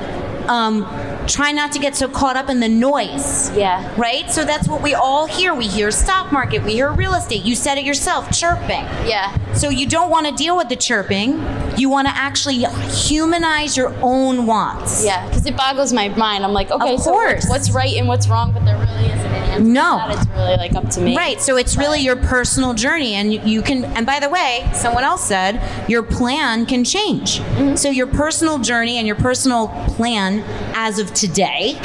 um, 0.49 0.85
try 1.27 1.53
not 1.53 1.72
to 1.72 1.79
get 1.79 1.97
so 1.97 2.09
caught 2.09 2.37
up 2.37 2.51
in 2.51 2.61
the 2.61 2.68
noise. 2.68 3.55
Yeah. 3.57 3.95
Right? 3.99 4.31
So 4.31 4.45
that's 4.45 4.68
what 4.68 4.83
we 4.83 4.95
all 4.95 5.27
hear. 5.27 5.55
We 5.55 5.66
hear 5.66 5.91
stock 5.91 6.33
market, 6.33 6.62
we 6.62 6.72
hear 6.72 6.93
real 6.93 7.14
estate. 7.14 7.45
You 7.45 7.55
said 7.55 7.79
it 7.79 7.85
yourself, 7.85 8.31
chirping. 8.31 8.85
Yeah. 9.07 9.37
So 9.55 9.68
you 9.70 9.87
don't 9.87 10.11
want 10.11 10.27
to 10.27 10.33
deal 10.33 10.57
with 10.57 10.68
the 10.68 10.77
chirping. 10.77 11.43
You 11.77 11.89
want 11.89 12.09
to 12.09 12.14
actually 12.14 12.64
humanize 12.89 13.77
your 13.77 13.95
own 14.01 14.47
wants. 14.47 15.05
Yeah, 15.05 15.27
because 15.27 15.45
it 15.47 15.57
boggles 15.57 15.93
my 15.93 16.09
mind. 16.09 16.45
I'm 16.45 16.53
like, 16.53 16.70
okay, 16.70 16.95
Of 16.95 17.01
so 17.01 17.12
what's 17.49 17.70
right 17.70 17.95
and 17.95 18.07
what's 18.07 18.29
wrong, 18.29 18.53
but 18.53 18.64
there 18.64 18.79
really 18.79 19.07
isn't 19.07 19.24
an 19.35 19.72
No. 19.72 19.99
that. 19.99 20.18
it's 20.18 20.26
really 20.30 20.57
like 20.57 20.74
up 20.74 20.89
to 20.91 21.01
me. 21.01 21.16
Right. 21.16 21.41
So 21.41 21.57
it's 21.57 21.76
really 21.76 22.01
your 22.01 22.16
personal 22.16 22.74
journey, 22.74 23.14
and 23.14 23.32
you, 23.32 23.41
you 23.45 23.62
can. 23.62 23.85
And 23.85 24.07
by 24.07 24.20
the 24.20 24.28
way, 24.28 24.68
someone 24.74 25.05
else 25.05 25.24
said 25.26 25.61
your 25.89 26.03
plan 26.03 26.66
can 26.66 26.85
change. 26.85 27.41
So 27.78 27.91
your 27.91 28.07
personal 28.07 28.59
journey 28.59 28.99
and 28.99 29.07
your 29.07 29.16
personal 29.16 29.68
plan 29.97 30.43
as 30.74 30.99
of 30.99 31.12
today, 31.14 31.76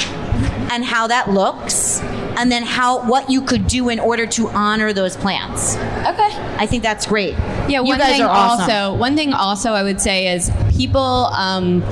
and 0.70 0.84
how 0.84 1.06
that 1.08 1.30
looks, 1.30 2.00
and 2.00 2.50
then 2.50 2.62
how 2.62 3.02
what 3.08 3.28
you 3.30 3.42
could 3.42 3.66
do 3.66 3.88
in 3.88 3.98
order 3.98 4.26
to 4.26 4.48
honor 4.50 4.92
those 4.92 5.16
plans. 5.16 5.76
Okay. 5.76 6.30
I 6.58 6.66
think 6.66 6.82
that's 6.82 7.06
great. 7.06 7.32
Yeah, 7.68 7.80
you 7.80 7.84
one 7.84 7.98
guys 7.98 8.12
thing 8.12 8.22
are 8.22 8.28
awesome. 8.28 8.70
also, 8.70 8.94
one 8.98 9.16
thing 9.16 9.32
also 9.32 9.72
I 9.72 9.82
would 9.82 10.00
say 10.00 10.28
is 10.34 10.50
people 10.76 11.00
um, 11.00 11.82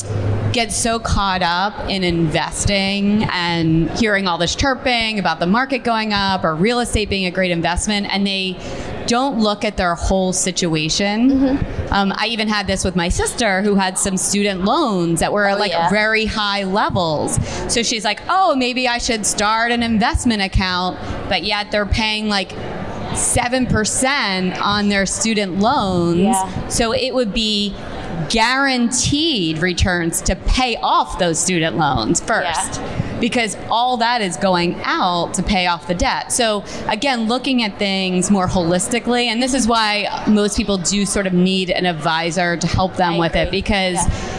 get 0.59 0.73
so 0.73 0.99
caught 0.99 1.41
up 1.41 1.89
in 1.89 2.03
investing 2.03 3.23
and 3.31 3.89
hearing 3.93 4.27
all 4.27 4.39
this 4.39 4.57
chirping 4.57 5.21
about 5.21 5.39
the 5.39 5.47
market 5.47 5.85
going 5.85 6.13
up 6.13 6.43
or 6.43 6.53
real 6.57 6.81
estate 6.81 7.09
being 7.09 7.27
a 7.27 7.31
great 7.31 7.53
investment, 7.53 8.13
and 8.13 8.27
they 8.27 8.57
don't 9.07 9.39
look 9.39 9.65
at 9.65 9.77
their 9.77 9.95
whole 9.95 10.33
situation. 10.33 11.31
Mm-hmm. 11.31 11.93
Um, 11.93 12.13
I 12.17 12.27
even 12.27 12.49
had 12.49 12.67
this 12.67 12.85
with 12.85 12.97
my 12.97 13.09
sister 13.09 13.63
who 13.63 13.77
had 13.77 13.97
some 13.97 14.17
student 14.17 14.65
loans 14.65 15.21
that 15.21 15.33
were 15.33 15.47
at 15.47 15.61
like 15.61 15.71
yeah. 15.71 15.89
very 15.91 16.25
high 16.25 16.65
levels. 16.65 17.39
So 17.73 17.85
she's 17.85 18.05
like, 18.05 18.21
oh, 18.29 18.57
maybe 18.57 18.89
I 18.89 18.99
should 18.99 19.25
start 19.25 19.71
an 19.71 19.85
investment 19.85 20.43
account, 20.43 20.99
but 21.29 21.45
yet 21.45 21.71
they're 21.71 21.87
paying 21.87 22.29
like 22.29 22.51
7% 23.13 24.61
on 24.61 24.89
their 24.89 25.07
student 25.07 25.61
loans. 25.61 26.19
Yeah. 26.19 26.69
So 26.69 26.93
it 26.93 27.15
would 27.15 27.33
be 27.33 27.77
guaranteed 28.29 29.59
returns 29.59 30.21
to 30.23 30.37
pay 30.37 30.77
off 30.77 31.19
those 31.19 31.39
student 31.39 31.77
loans 31.77 32.21
first. 32.21 32.81
Because 33.21 33.57
all 33.69 33.97
that 33.97 34.23
is 34.23 34.37
going 34.37 34.81
out 34.85 35.35
to 35.35 35.43
pay 35.43 35.67
off 35.67 35.89
the 35.89 35.95
debt. 35.95 36.31
So, 36.33 36.65
again, 36.87 37.27
looking 37.27 37.65
at 37.65 37.77
things 37.77 38.31
more 38.31 38.47
holistically, 38.47 39.25
and 39.25 39.43
this 39.43 39.55
is 39.55 39.67
why 39.67 40.25
most 40.29 40.57
people 40.57 40.79
do 40.79 41.05
sort 41.05 41.27
of 41.27 41.33
need 41.33 41.71
an 41.71 41.85
advisor 41.85 42.57
to 42.57 42.67
help 42.69 42.95
them 42.95 43.15
I 43.15 43.19
with 43.19 43.35
it 43.35 43.49
agree. 43.49 43.61
because 43.61 43.99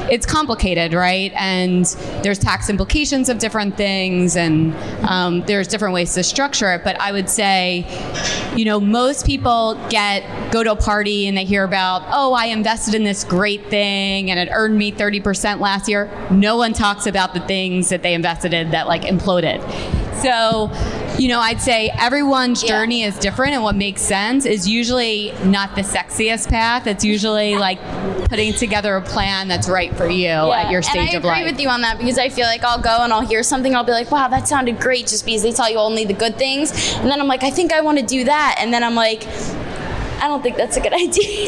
it's 0.09 0.25
complicated, 0.25 0.93
right? 0.93 1.31
And 1.35 1.85
there's 2.23 2.39
tax 2.39 2.69
implications 2.69 3.29
of 3.29 3.39
different 3.39 3.77
things, 3.77 4.35
and 4.35 4.75
um, 5.07 5.41
there's 5.45 5.67
different 5.67 5.93
ways 5.93 6.13
to 6.15 6.23
structure 6.23 6.73
it. 6.73 6.83
But 6.83 6.99
I 6.99 7.11
would 7.11 7.29
say, 7.29 7.85
you 8.55 8.65
know, 8.65 8.79
most 8.79 9.25
people 9.25 9.75
get 9.89 10.23
go 10.51 10.63
to 10.63 10.71
a 10.71 10.75
party 10.75 11.27
and 11.27 11.37
they 11.37 11.45
hear 11.45 11.63
about, 11.63 12.03
oh, 12.11 12.33
I 12.33 12.45
invested 12.45 12.95
in 12.95 13.03
this 13.03 13.23
great 13.23 13.67
thing 13.67 14.31
and 14.31 14.39
it 14.39 14.49
earned 14.51 14.77
me 14.77 14.91
30% 14.91 15.59
last 15.59 15.87
year. 15.87 16.09
No 16.31 16.57
one 16.57 16.73
talks 16.73 17.05
about 17.05 17.33
the 17.33 17.39
things 17.41 17.89
that 17.89 18.03
they 18.03 18.13
invested 18.13 18.53
in 18.53 18.71
that 18.71 18.87
like 18.87 19.03
imploded. 19.03 19.59
So, 20.21 20.71
you 21.17 21.27
know, 21.27 21.39
I'd 21.39 21.61
say 21.61 21.91
everyone's 21.99 22.63
Yeah. 22.63 22.69
journey 22.69 23.03
is 23.03 23.17
different, 23.17 23.53
and 23.53 23.63
what 23.63 23.75
makes 23.75 24.01
sense 24.01 24.45
is 24.45 24.67
usually 24.67 25.33
not 25.43 25.75
the 25.75 25.81
sexiest 25.81 26.49
path. 26.49 26.87
It's 26.87 27.03
usually 27.03 27.55
like 27.55 27.79
putting 28.29 28.53
together 28.53 28.95
a 28.95 29.01
plan 29.01 29.47
that's 29.47 29.67
right 29.67 29.95
for 29.95 30.09
you 30.09 30.27
at 30.29 30.69
your 30.71 30.81
stage 30.81 31.13
of 31.15 31.23
life. 31.23 31.25
and 31.25 31.25
I 31.25 31.39
agree 31.39 31.51
with 31.51 31.59
you 31.61 31.69
on 31.69 31.81
that 31.81 31.97
because 31.97 32.17
I 32.17 32.29
feel 32.29 32.45
like 32.45 32.63
I'll 32.63 32.79
go 32.79 32.99
and 33.01 33.11
I'll 33.11 33.25
hear 33.25 33.43
something, 33.43 33.75
I'll 33.75 33.83
be 33.83 33.91
like, 33.91 34.11
wow, 34.11 34.27
that 34.27 34.47
sounded 34.47 34.79
great, 34.79 35.07
just 35.07 35.25
because 35.25 35.41
they 35.41 35.51
tell 35.51 35.69
you 35.69 35.77
only 35.77 36.05
the 36.05 36.13
good 36.13 36.37
things, 36.37 36.71
and 36.97 37.09
then 37.09 37.19
I'm 37.19 37.27
like, 37.27 37.43
I 37.43 37.49
think 37.49 37.73
I 37.73 37.81
want 37.81 37.97
to 37.99 38.05
do 38.05 38.23
that, 38.25 38.57
and 38.59 38.73
then 38.73 38.83
I'm 38.83 38.95
like. 38.95 39.25
I 40.21 40.27
don't 40.27 40.43
think 40.43 40.57
that's 40.57 40.77
a 40.77 40.81
good 40.81 40.93
idea. 41.05 41.47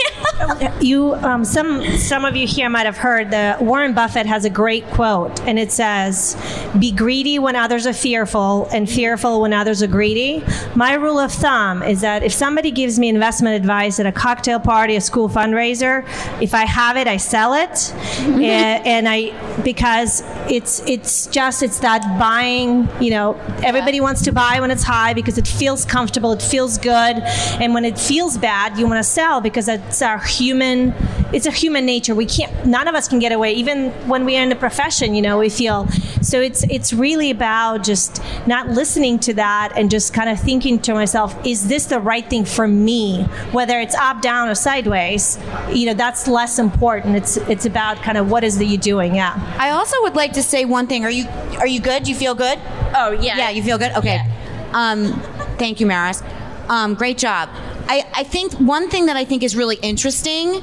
you 0.82 1.14
um, 1.16 1.44
some 1.44 1.84
some 1.98 2.26
of 2.26 2.36
you 2.36 2.48
here 2.48 2.70
might 2.70 2.86
have 2.86 2.98
heard 2.98 3.32
that 3.32 3.62
Warren 3.62 3.94
Buffett 3.94 4.26
has 4.26 4.46
a 4.46 4.50
great 4.50 4.86
quote, 4.88 5.40
and 5.42 5.60
it 5.60 5.72
says, 5.72 6.38
"Be 6.80 6.92
greedy 6.92 7.38
when 7.40 7.56
others 7.56 7.86
are 7.86 7.94
fearful, 7.94 8.68
and 8.72 8.90
fearful 8.90 9.42
when 9.42 9.54
others 9.54 9.84
are 9.84 9.88
greedy." 9.88 10.44
My 10.76 10.94
rule 10.94 11.20
of 11.20 11.32
thumb 11.32 11.84
is 11.84 12.02
that 12.02 12.24
if 12.24 12.32
somebody 12.32 12.72
gives 12.72 12.98
me 12.98 13.10
investment 13.10 13.56
advice 13.56 14.00
at 14.00 14.06
a 14.06 14.12
cocktail 14.12 14.60
party, 14.60 14.96
a 14.96 15.02
school 15.02 15.28
fundraiser, 15.30 16.06
if 16.42 16.54
I 16.54 16.66
have 16.66 16.98
it, 16.98 17.08
I 17.08 17.18
sell 17.18 17.54
it, 17.54 17.70
mm-hmm. 17.70 18.42
and, 18.42 18.88
and, 18.88 19.10
I 19.10 19.62
because 19.64 20.24
it's 20.50 20.82
it's 20.88 21.28
just 21.28 21.62
it's 21.64 21.80
that 21.80 22.02
buying. 22.20 22.88
You 23.02 23.12
know, 23.12 23.34
everybody 23.64 24.00
wants 24.00 24.22
to 24.24 24.32
buy 24.32 24.60
when 24.62 24.72
it's 24.72 24.84
high 24.84 25.14
because 25.14 25.38
it 25.38 25.48
feels 25.48 25.86
comfortable, 25.86 26.32
it 26.32 26.42
feels 26.42 26.78
good, 26.78 27.18
and 27.60 27.74
when 27.74 27.86
it 27.86 28.00
feels 28.00 28.38
bad, 28.38 28.61
you 28.78 28.88
want 28.88 29.00
to 29.00 29.04
sell 29.04 29.42
because 29.42 29.68
it's 29.68 30.02
our 30.02 30.20
human 30.20 30.94
it's 31.34 31.46
a 31.46 31.52
human 31.52 31.86
nature. 31.86 32.14
We 32.14 32.26
can't 32.26 32.66
none 32.66 32.88
of 32.88 32.96
us 32.96 33.08
can 33.08 33.20
get 33.20 33.32
away. 33.32 33.54
Even 33.54 33.92
when 34.08 34.26
we 34.26 34.38
are 34.38 34.44
in 34.44 34.50
the 34.50 34.56
profession 34.56 35.16
you 35.16 35.22
know 35.22 35.38
we 35.40 35.50
feel 35.50 35.88
so 36.22 36.40
it's 36.42 36.64
it's 36.64 36.94
really 36.94 37.32
about 37.32 37.84
just 37.84 38.22
not 38.46 38.68
listening 38.70 39.20
to 39.20 39.34
that 39.36 39.74
and 39.76 39.90
just 39.90 40.14
kind 40.14 40.30
of 40.30 40.40
thinking 40.40 40.80
to 40.80 40.94
myself 40.94 41.36
is 41.46 41.68
this 41.68 41.86
the 41.86 42.00
right 42.00 42.30
thing 42.30 42.46
for 42.46 42.68
me? 42.68 43.24
Whether 43.52 43.80
it's 43.80 43.96
up 43.96 44.22
down 44.22 44.50
or 44.50 44.56
sideways 44.56 45.40
you 45.72 45.86
know 45.86 45.94
that's 45.94 46.28
less 46.28 46.60
important. 46.60 47.16
It's 47.16 47.38
it's 47.38 47.66
about 47.66 47.98
kind 47.98 48.18
of 48.18 48.30
what 48.30 48.44
is 48.44 48.58
that 48.60 48.66
you 48.66 48.78
doing 48.78 49.16
yeah. 49.16 49.34
I 49.58 49.72
also 49.72 50.02
would 50.02 50.16
like 50.16 50.34
to 50.34 50.44
say 50.44 50.66
one 50.66 50.88
thing. 50.88 51.04
Are 51.06 51.12
you 51.12 51.28
are 51.58 51.68
you 51.68 51.80
good? 51.80 52.08
You 52.08 52.16
feel 52.16 52.36
good? 52.36 52.60
Oh 52.96 53.12
yeah. 53.12 53.38
Yeah 53.38 53.50
you 53.50 53.64
feel 53.64 53.78
good? 53.78 53.92
Okay. 53.94 54.16
Yeah. 54.16 54.28
um 54.74 55.14
thank 55.58 55.80
you 55.80 55.86
maris. 55.86 56.22
Um, 56.70 56.94
great 56.94 57.18
job 57.18 57.50
I, 57.88 58.08
I 58.14 58.24
think 58.24 58.54
one 58.54 58.90
thing 58.90 59.08
that 59.08 59.18
I 59.18 59.26
think 59.26 59.44
is 59.44 59.56
really 59.56 59.78
interesting, 59.78 60.62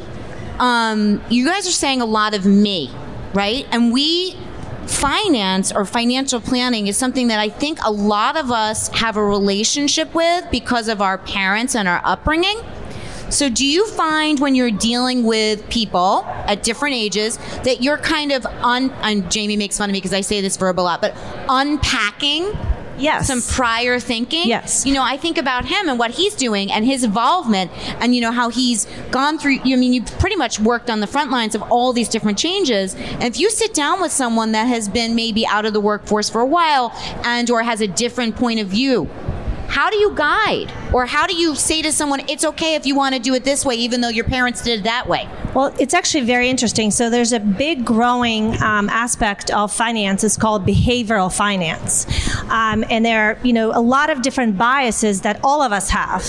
um, 0.59 1.23
you 1.29 1.47
guys 1.47 1.67
are 1.69 1.73
saying 1.73 2.01
a 2.01 2.07
lot 2.07 2.35
of 2.35 2.47
me, 2.47 2.91
right? 3.35 3.67
And 3.71 3.93
we 3.93 4.37
finance 4.87 5.71
or 5.71 5.85
financial 5.85 6.41
planning 6.41 6.87
is 6.87 6.97
something 6.97 7.29
that 7.29 7.39
I 7.39 7.49
think 7.49 7.79
a 7.85 7.91
lot 7.91 8.37
of 8.37 8.51
us 8.51 8.89
have 8.89 9.17
a 9.17 9.25
relationship 9.25 10.15
with 10.15 10.51
because 10.51 10.89
of 10.89 11.03
our 11.03 11.19
parents 11.19 11.75
and 11.75 11.87
our 11.87 12.01
upbringing. 12.05 12.59
So, 13.31 13.51
do 13.51 13.67
you 13.67 13.87
find 13.89 14.41
when 14.41 14.55
you're 14.55 14.71
dealing 14.71 15.25
with 15.25 15.69
people 15.69 16.25
at 16.25 16.63
different 16.63 16.95
ages 16.95 17.37
that 17.65 17.83
you're 17.83 17.99
kind 17.99 18.33
of 18.33 18.47
un, 18.47 18.91
and 19.03 19.31
Jamie 19.31 19.59
makes 19.59 19.77
fun 19.77 19.91
of 19.91 19.93
me 19.93 19.99
because 19.99 20.15
I 20.15 20.23
say 20.23 20.41
this 20.41 20.57
verb 20.57 20.81
a 20.81 20.83
lot, 20.83 21.03
but 21.03 21.15
unpacking 21.47 22.57
yes. 22.99 23.27
some 23.27 23.43
prior 23.43 23.99
thinking. 24.01 24.49
Yes. 24.49 24.85
You 24.87 24.95
know, 24.95 25.03
I 25.03 25.17
think 25.17 25.39
about 25.39 25.65
him 25.65 25.89
and 25.89 25.99
what 25.99 26.13
he's 26.13 26.35
doing 26.35 26.71
and 26.71 26.85
his 26.85 27.05
involvement 27.05 27.71
and, 28.01 28.15
you 28.15 28.21
know, 28.21 28.33
how 28.33 28.51
he's 28.51 28.87
gone 29.11 29.39
through, 29.39 29.59
I 29.61 29.77
mean, 29.77 29.93
you 29.93 30.03
pretty 30.03 30.37
much 30.37 30.61
worked 30.61 30.91
on 30.91 31.01
the 31.01 31.07
front 31.07 31.31
lines 31.31 31.55
of 31.55 31.63
all 31.63 31.93
these 31.93 32.09
different 32.09 32.39
changes. 32.39 32.95
And 32.95 33.25
if 33.25 33.39
you 33.39 33.51
sit 33.51 33.75
down 33.75 34.01
with 34.01 34.13
someone 34.13 34.53
that 34.53 34.67
has 34.67 34.89
been 34.89 35.15
maybe 35.15 35.47
out 35.47 35.65
of 35.65 35.73
the 35.73 35.81
workforce 35.81 36.29
for 36.29 36.41
a 36.41 36.47
while 36.47 36.93
and 37.25 37.51
or 37.51 37.63
has 37.63 37.81
a 37.81 37.89
different 37.89 38.37
point 38.37 38.61
of 38.61 38.69
view, 38.69 39.09
how 39.69 39.91
do 39.91 39.97
you 39.97 40.15
guide 40.15 40.73
or 40.93 41.07
how 41.07 41.27
do 41.27 41.37
you 41.37 41.55
say 41.55 41.83
to 41.83 41.93
someone 41.93 42.21
it's 42.29 42.45
okay 42.45 42.75
if 42.75 42.87
you 42.87 42.95
want 42.95 43.15
to 43.15 43.21
do 43.21 43.35
it 43.35 43.45
this 43.45 43.65
way 43.65 43.75
even 43.75 44.01
though 44.01 44.09
your 44.09 44.25
parents 44.25 44.63
did 44.63 44.81
it 44.81 44.85
that 44.85 45.07
way 45.09 45.29
well 45.55 45.75
it's 45.79 45.95
actually 45.95 46.25
very 46.25 46.49
interesting. 46.49 46.91
So 46.91 47.11
there's 47.11 47.33
a 47.33 47.41
big 47.41 47.85
growing 47.85 48.61
um, 48.63 48.89
aspect 48.89 49.51
of 49.51 49.73
finance. 49.73 50.23
It's 50.25 50.37
called 50.37 50.67
behavioral 50.67 51.35
finance. 51.35 52.07
Um, 52.51 52.85
and 52.91 53.05
there 53.05 53.31
are 53.31 53.39
you 53.43 53.53
know 53.53 53.73
a 53.75 53.81
lot 53.81 54.11
of 54.11 54.23
different 54.23 54.59
biases 54.59 55.23
that 55.23 55.41
all 55.43 55.63
of 55.63 55.73
us 55.73 55.91
have. 55.91 56.23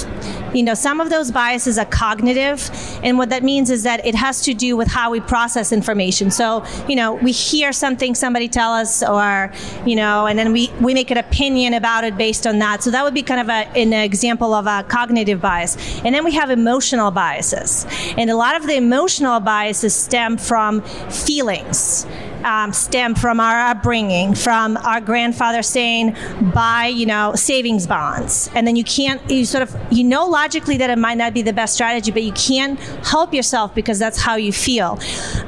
You 0.53 0.64
know 0.64 0.73
some 0.73 0.99
of 0.99 1.10
those 1.10 1.31
biases 1.31 1.77
are 1.77 1.86
cognitive 1.86 2.69
and 3.03 3.18
what 3.18 3.30
that 3.30 3.44
means 3.44 3.69
is 3.69 3.84
that 3.84 4.06
it 4.06 4.15
has 4.15 4.41
to 4.44 4.53
do 4.53 4.76
with 4.76 4.88
how 4.88 5.11
we 5.11 5.19
process 5.19 5.72
information. 5.72 6.31
So 6.31 6.65
you 6.88 6.95
know 6.95 7.14
we 7.15 7.31
hear 7.31 7.72
something 7.72 8.15
somebody 8.15 8.48
tell 8.48 8.72
us 8.72 9.03
or 9.03 9.52
you 9.86 9.95
know 9.95 10.27
and 10.27 10.40
then 10.40 10.52
we 10.53 10.72
we 10.81 10.94
make 10.94 11.11
an 11.11 11.18
opinion 11.18 11.73
about 11.73 12.03
it 12.03 12.18
based 12.18 12.48
on 12.48 12.60
that. 12.60 12.84
So 12.84 12.91
that 12.91 13.03
would 13.03 13.14
be 13.14 13.23
kind 13.23 13.41
of 13.41 13.49
a, 13.49 13.68
an 13.77 13.94
example 13.94 14.49
of 14.54 14.68
a 14.68 14.84
cognitive 14.88 15.42
bias. 15.42 15.78
And 16.04 16.14
then 16.14 16.24
we 16.24 16.34
have 16.34 16.50
emotional 16.50 17.12
biases. 17.12 17.86
And 18.18 18.30
a 18.30 18.36
lot 18.36 18.56
of 18.56 18.68
the 18.68 18.76
emotional 18.76 19.40
biases 19.40 19.96
stem 19.96 20.38
from 20.38 20.82
feelings 20.82 22.06
um, 22.44 22.74
stem 22.74 23.16
from 23.16 23.40
our 23.40 23.60
upbringing, 23.72 24.36
from 24.36 24.78
our 24.78 25.02
grandfather 25.02 25.61
saying, 25.61 26.16
buy, 26.53 26.88
you 26.88 27.06
know, 27.06 27.34
savings 27.36 27.88
bonds. 27.88 28.49
And 28.56 28.66
then 28.66 28.76
you 28.76 28.84
can't, 28.84 29.22
you 29.30 29.45
sort 29.45 29.64
of, 29.64 29.76
you 29.91 30.03
know 30.03 30.26
logically 30.26 30.78
that 30.78 30.90
it 30.90 30.98
might 30.98 31.18
not 31.18 31.34
be 31.34 31.41
the 31.41 31.53
best 31.53 31.74
strategy, 31.74 32.11
but 32.11 32.24
you 32.24 32.32
can't 32.34 32.80
help 33.06 33.34
yourself 33.34 33.74
because 33.76 33.99
that's 33.99 34.20
how 34.20 34.36
you 34.36 34.52
feel. 34.52 34.99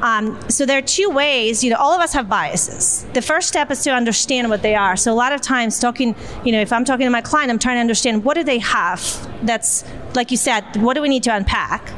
Um, 0.01 0.39
so 0.49 0.65
there 0.65 0.77
are 0.77 0.83
two 0.83 1.09
ways, 1.09 1.63
you 1.63 1.69
know, 1.69 1.77
all 1.77 1.93
of 1.93 2.01
us 2.01 2.13
have 2.13 2.27
biases. 2.27 3.05
The 3.13 3.21
first 3.21 3.47
step 3.47 3.71
is 3.71 3.83
to 3.83 3.91
understand 3.91 4.49
what 4.49 4.61
they 4.61 4.75
are. 4.75 4.95
So 4.95 5.11
a 5.11 5.15
lot 5.15 5.31
of 5.33 5.41
times 5.41 5.79
talking, 5.79 6.15
you 6.43 6.51
know, 6.51 6.61
if 6.61 6.73
I'm 6.73 6.85
talking 6.85 7.05
to 7.05 7.11
my 7.11 7.21
client, 7.21 7.51
I'm 7.51 7.59
trying 7.59 7.75
to 7.75 7.81
understand 7.81 8.23
what 8.23 8.35
do 8.35 8.43
they 8.43 8.59
have 8.59 9.01
that's, 9.45 9.83
like 10.15 10.31
you 10.31 10.37
said, 10.37 10.63
what 10.77 10.93
do 10.93 11.01
we 11.01 11.09
need 11.09 11.23
to 11.23 11.35
unpack? 11.35 11.91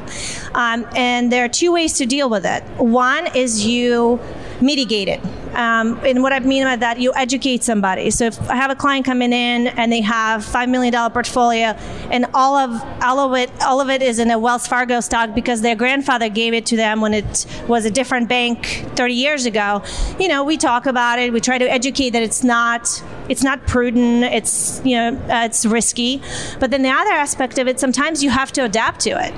Um, 0.54 0.86
and 0.94 1.32
there 1.32 1.44
are 1.44 1.48
two 1.48 1.72
ways 1.72 1.94
to 1.98 2.06
deal 2.06 2.28
with 2.30 2.46
it. 2.46 2.62
One 2.78 3.34
is 3.34 3.66
you 3.66 4.20
mitigate 4.64 5.08
it. 5.08 5.43
Um, 5.54 5.98
and 6.04 6.22
what 6.22 6.32
I 6.32 6.40
mean 6.40 6.64
by 6.64 6.76
that, 6.76 6.98
you 6.98 7.12
educate 7.14 7.62
somebody. 7.62 8.10
So 8.10 8.26
if 8.26 8.50
I 8.50 8.56
have 8.56 8.70
a 8.70 8.74
client 8.74 9.06
coming 9.06 9.32
in 9.32 9.68
and 9.68 9.92
they 9.92 10.00
have 10.00 10.44
five 10.44 10.68
million 10.68 10.92
dollar 10.92 11.10
portfolio, 11.10 11.68
and 12.10 12.26
all 12.34 12.56
of 12.56 12.82
all 13.02 13.20
of 13.20 13.38
it 13.38 13.50
all 13.62 13.80
of 13.80 13.88
it 13.88 14.02
is 14.02 14.18
in 14.18 14.30
a 14.30 14.38
Wells 14.38 14.66
Fargo 14.66 15.00
stock 15.00 15.34
because 15.34 15.60
their 15.60 15.76
grandfather 15.76 16.28
gave 16.28 16.54
it 16.54 16.66
to 16.66 16.76
them 16.76 17.00
when 17.00 17.14
it 17.14 17.46
was 17.68 17.84
a 17.84 17.90
different 17.90 18.28
bank 18.28 18.84
30 18.96 19.14
years 19.14 19.46
ago. 19.46 19.82
You 20.18 20.28
know, 20.28 20.44
we 20.44 20.56
talk 20.56 20.86
about 20.86 21.18
it. 21.18 21.32
We 21.32 21.40
try 21.40 21.58
to 21.58 21.70
educate 21.70 22.10
that 22.10 22.22
it's 22.22 22.42
not 22.42 23.02
it's 23.28 23.42
not 23.42 23.66
prudent. 23.66 24.24
It's 24.24 24.82
you 24.84 24.96
know 24.96 25.16
uh, 25.28 25.44
it's 25.46 25.64
risky. 25.64 26.20
But 26.60 26.70
then 26.70 26.82
the 26.82 26.90
other 26.90 27.12
aspect 27.12 27.58
of 27.58 27.68
it, 27.68 27.80
sometimes 27.80 28.22
you 28.22 28.30
have 28.30 28.52
to 28.52 28.64
adapt 28.64 29.00
to 29.00 29.10
it. 29.10 29.34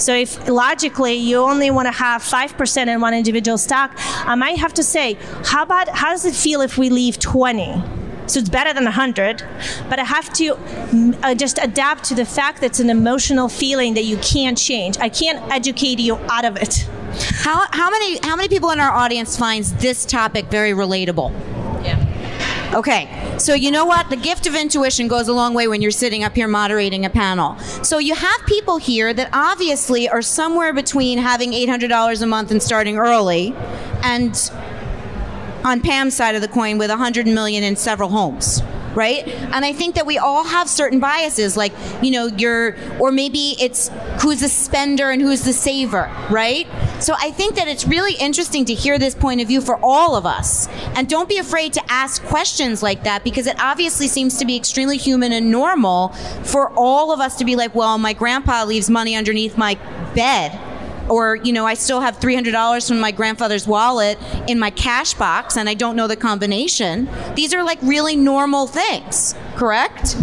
So 0.00 0.14
if 0.14 0.48
logically 0.48 1.14
you 1.14 1.38
only 1.38 1.70
want 1.70 1.86
to 1.86 1.92
have 1.92 2.22
five 2.22 2.56
percent 2.56 2.90
in 2.90 3.00
one 3.00 3.14
individual 3.14 3.58
stock, 3.58 3.92
I 4.26 4.34
might 4.34 4.58
have 4.58 4.74
to 4.74 4.82
say, 4.82 5.14
how 5.44 5.59
about 5.62 5.88
how 5.88 6.10
does 6.10 6.24
it 6.24 6.34
feel 6.34 6.60
if 6.60 6.78
we 6.78 6.90
leave 6.90 7.18
20? 7.18 7.82
So 8.26 8.38
it's 8.38 8.48
better 8.48 8.72
than 8.72 8.84
100, 8.84 9.42
but 9.88 9.98
I 9.98 10.04
have 10.04 10.32
to 10.34 10.56
uh, 11.24 11.34
just 11.34 11.58
adapt 11.60 12.04
to 12.04 12.14
the 12.14 12.24
fact 12.24 12.60
that 12.60 12.66
it's 12.66 12.80
an 12.80 12.88
emotional 12.88 13.48
feeling 13.48 13.94
that 13.94 14.04
you 14.04 14.18
can't 14.18 14.56
change. 14.56 14.98
I 14.98 15.08
can't 15.08 15.42
educate 15.50 15.98
you 15.98 16.14
out 16.30 16.44
of 16.44 16.56
it. 16.56 16.88
How, 17.42 17.66
how 17.72 17.90
many 17.90 18.20
how 18.22 18.36
many 18.36 18.48
people 18.48 18.70
in 18.70 18.78
our 18.78 18.92
audience 18.92 19.36
finds 19.36 19.72
this 19.74 20.04
topic 20.04 20.46
very 20.46 20.70
relatable? 20.70 21.32
Yeah. 21.84 22.06
Okay, 22.72 23.34
so 23.36 23.52
you 23.52 23.72
know 23.72 23.84
what? 23.84 24.10
The 24.10 24.16
gift 24.16 24.46
of 24.46 24.54
intuition 24.54 25.08
goes 25.08 25.26
a 25.26 25.32
long 25.32 25.52
way 25.52 25.66
when 25.66 25.82
you're 25.82 25.90
sitting 25.90 26.22
up 26.22 26.36
here 26.36 26.46
moderating 26.46 27.04
a 27.04 27.10
panel. 27.10 27.58
So 27.82 27.98
you 27.98 28.14
have 28.14 28.46
people 28.46 28.76
here 28.76 29.12
that 29.12 29.28
obviously 29.32 30.08
are 30.08 30.22
somewhere 30.22 30.72
between 30.72 31.18
having 31.18 31.50
$800 31.50 32.22
a 32.22 32.26
month 32.26 32.52
and 32.52 32.62
starting 32.62 32.96
early 32.96 33.56
and 34.04 34.36
on 35.64 35.80
Pam's 35.80 36.14
side 36.14 36.34
of 36.34 36.42
the 36.42 36.48
coin 36.48 36.78
with 36.78 36.90
100 36.90 37.26
million 37.26 37.62
in 37.62 37.76
several 37.76 38.08
homes 38.08 38.62
right? 38.94 39.26
And 39.28 39.64
I 39.64 39.72
think 39.72 39.94
that 39.94 40.06
we 40.06 40.18
all 40.18 40.44
have 40.44 40.68
certain 40.68 41.00
biases, 41.00 41.56
like, 41.56 41.72
you 42.02 42.10
know, 42.10 42.26
you're, 42.26 42.76
or 42.98 43.12
maybe 43.12 43.56
it's 43.60 43.90
who's 44.20 44.40
the 44.40 44.48
spender 44.48 45.10
and 45.10 45.22
who's 45.22 45.44
the 45.44 45.52
saver, 45.52 46.10
right? 46.30 46.66
So 47.00 47.14
I 47.18 47.30
think 47.30 47.54
that 47.56 47.68
it's 47.68 47.86
really 47.86 48.14
interesting 48.14 48.64
to 48.66 48.74
hear 48.74 48.98
this 48.98 49.14
point 49.14 49.40
of 49.40 49.48
view 49.48 49.60
for 49.60 49.78
all 49.82 50.16
of 50.16 50.26
us. 50.26 50.68
And 50.96 51.08
don't 51.08 51.28
be 51.28 51.38
afraid 51.38 51.72
to 51.74 51.82
ask 51.92 52.22
questions 52.24 52.82
like 52.82 53.04
that 53.04 53.24
because 53.24 53.46
it 53.46 53.60
obviously 53.60 54.08
seems 54.08 54.38
to 54.38 54.44
be 54.44 54.56
extremely 54.56 54.96
human 54.96 55.32
and 55.32 55.50
normal 55.50 56.08
for 56.42 56.70
all 56.76 57.12
of 57.12 57.20
us 57.20 57.36
to 57.36 57.44
be 57.44 57.56
like, 57.56 57.74
well, 57.74 57.96
my 57.98 58.12
grandpa 58.12 58.64
leaves 58.64 58.90
money 58.90 59.14
underneath 59.14 59.56
my 59.56 59.76
bed 60.14 60.58
or 61.10 61.36
you 61.36 61.52
know 61.52 61.66
i 61.66 61.74
still 61.74 62.00
have 62.00 62.18
$300 62.18 62.88
from 62.88 63.00
my 63.00 63.10
grandfather's 63.10 63.66
wallet 63.66 64.18
in 64.48 64.58
my 64.58 64.70
cash 64.70 65.14
box 65.14 65.56
and 65.56 65.68
i 65.68 65.74
don't 65.74 65.96
know 65.96 66.06
the 66.06 66.16
combination. 66.16 67.08
These 67.34 67.52
are 67.54 67.64
like 67.64 67.78
really 67.82 68.16
normal 68.16 68.66
things 68.66 69.34
correct? 69.56 70.16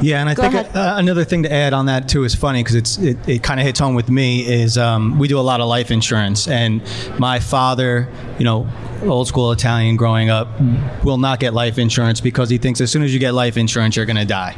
Yeah, 0.00 0.20
and 0.20 0.28
I 0.28 0.34
Go 0.34 0.42
think 0.50 0.76
uh, 0.76 0.94
another 0.96 1.24
thing 1.24 1.44
to 1.44 1.52
add 1.52 1.72
on 1.72 1.86
that 1.86 2.08
too 2.08 2.24
is 2.24 2.34
funny 2.34 2.62
because 2.62 2.74
it's 2.76 2.98
it, 2.98 3.16
it 3.28 3.42
kind 3.42 3.58
of 3.58 3.64
hits 3.64 3.80
home 3.80 3.94
with 3.94 4.10
me 4.10 4.44
is 4.46 4.76
um, 4.76 5.18
we 5.18 5.28
do 5.28 5.38
a 5.38 5.40
lot 5.40 5.60
of 5.60 5.68
life 5.68 5.90
insurance, 5.90 6.46
and 6.46 6.82
my 7.18 7.40
father, 7.40 8.08
you 8.38 8.44
know, 8.44 8.68
old 9.04 9.28
school 9.28 9.50
Italian 9.52 9.96
growing 9.96 10.28
up, 10.28 10.48
will 11.04 11.16
not 11.16 11.40
get 11.40 11.54
life 11.54 11.78
insurance 11.78 12.20
because 12.20 12.50
he 12.50 12.58
thinks 12.58 12.80
as 12.80 12.90
soon 12.90 13.02
as 13.02 13.14
you 13.14 13.20
get 13.20 13.32
life 13.32 13.56
insurance, 13.56 13.96
you're 13.96 14.04
going 14.04 14.16
to 14.16 14.26
die 14.26 14.56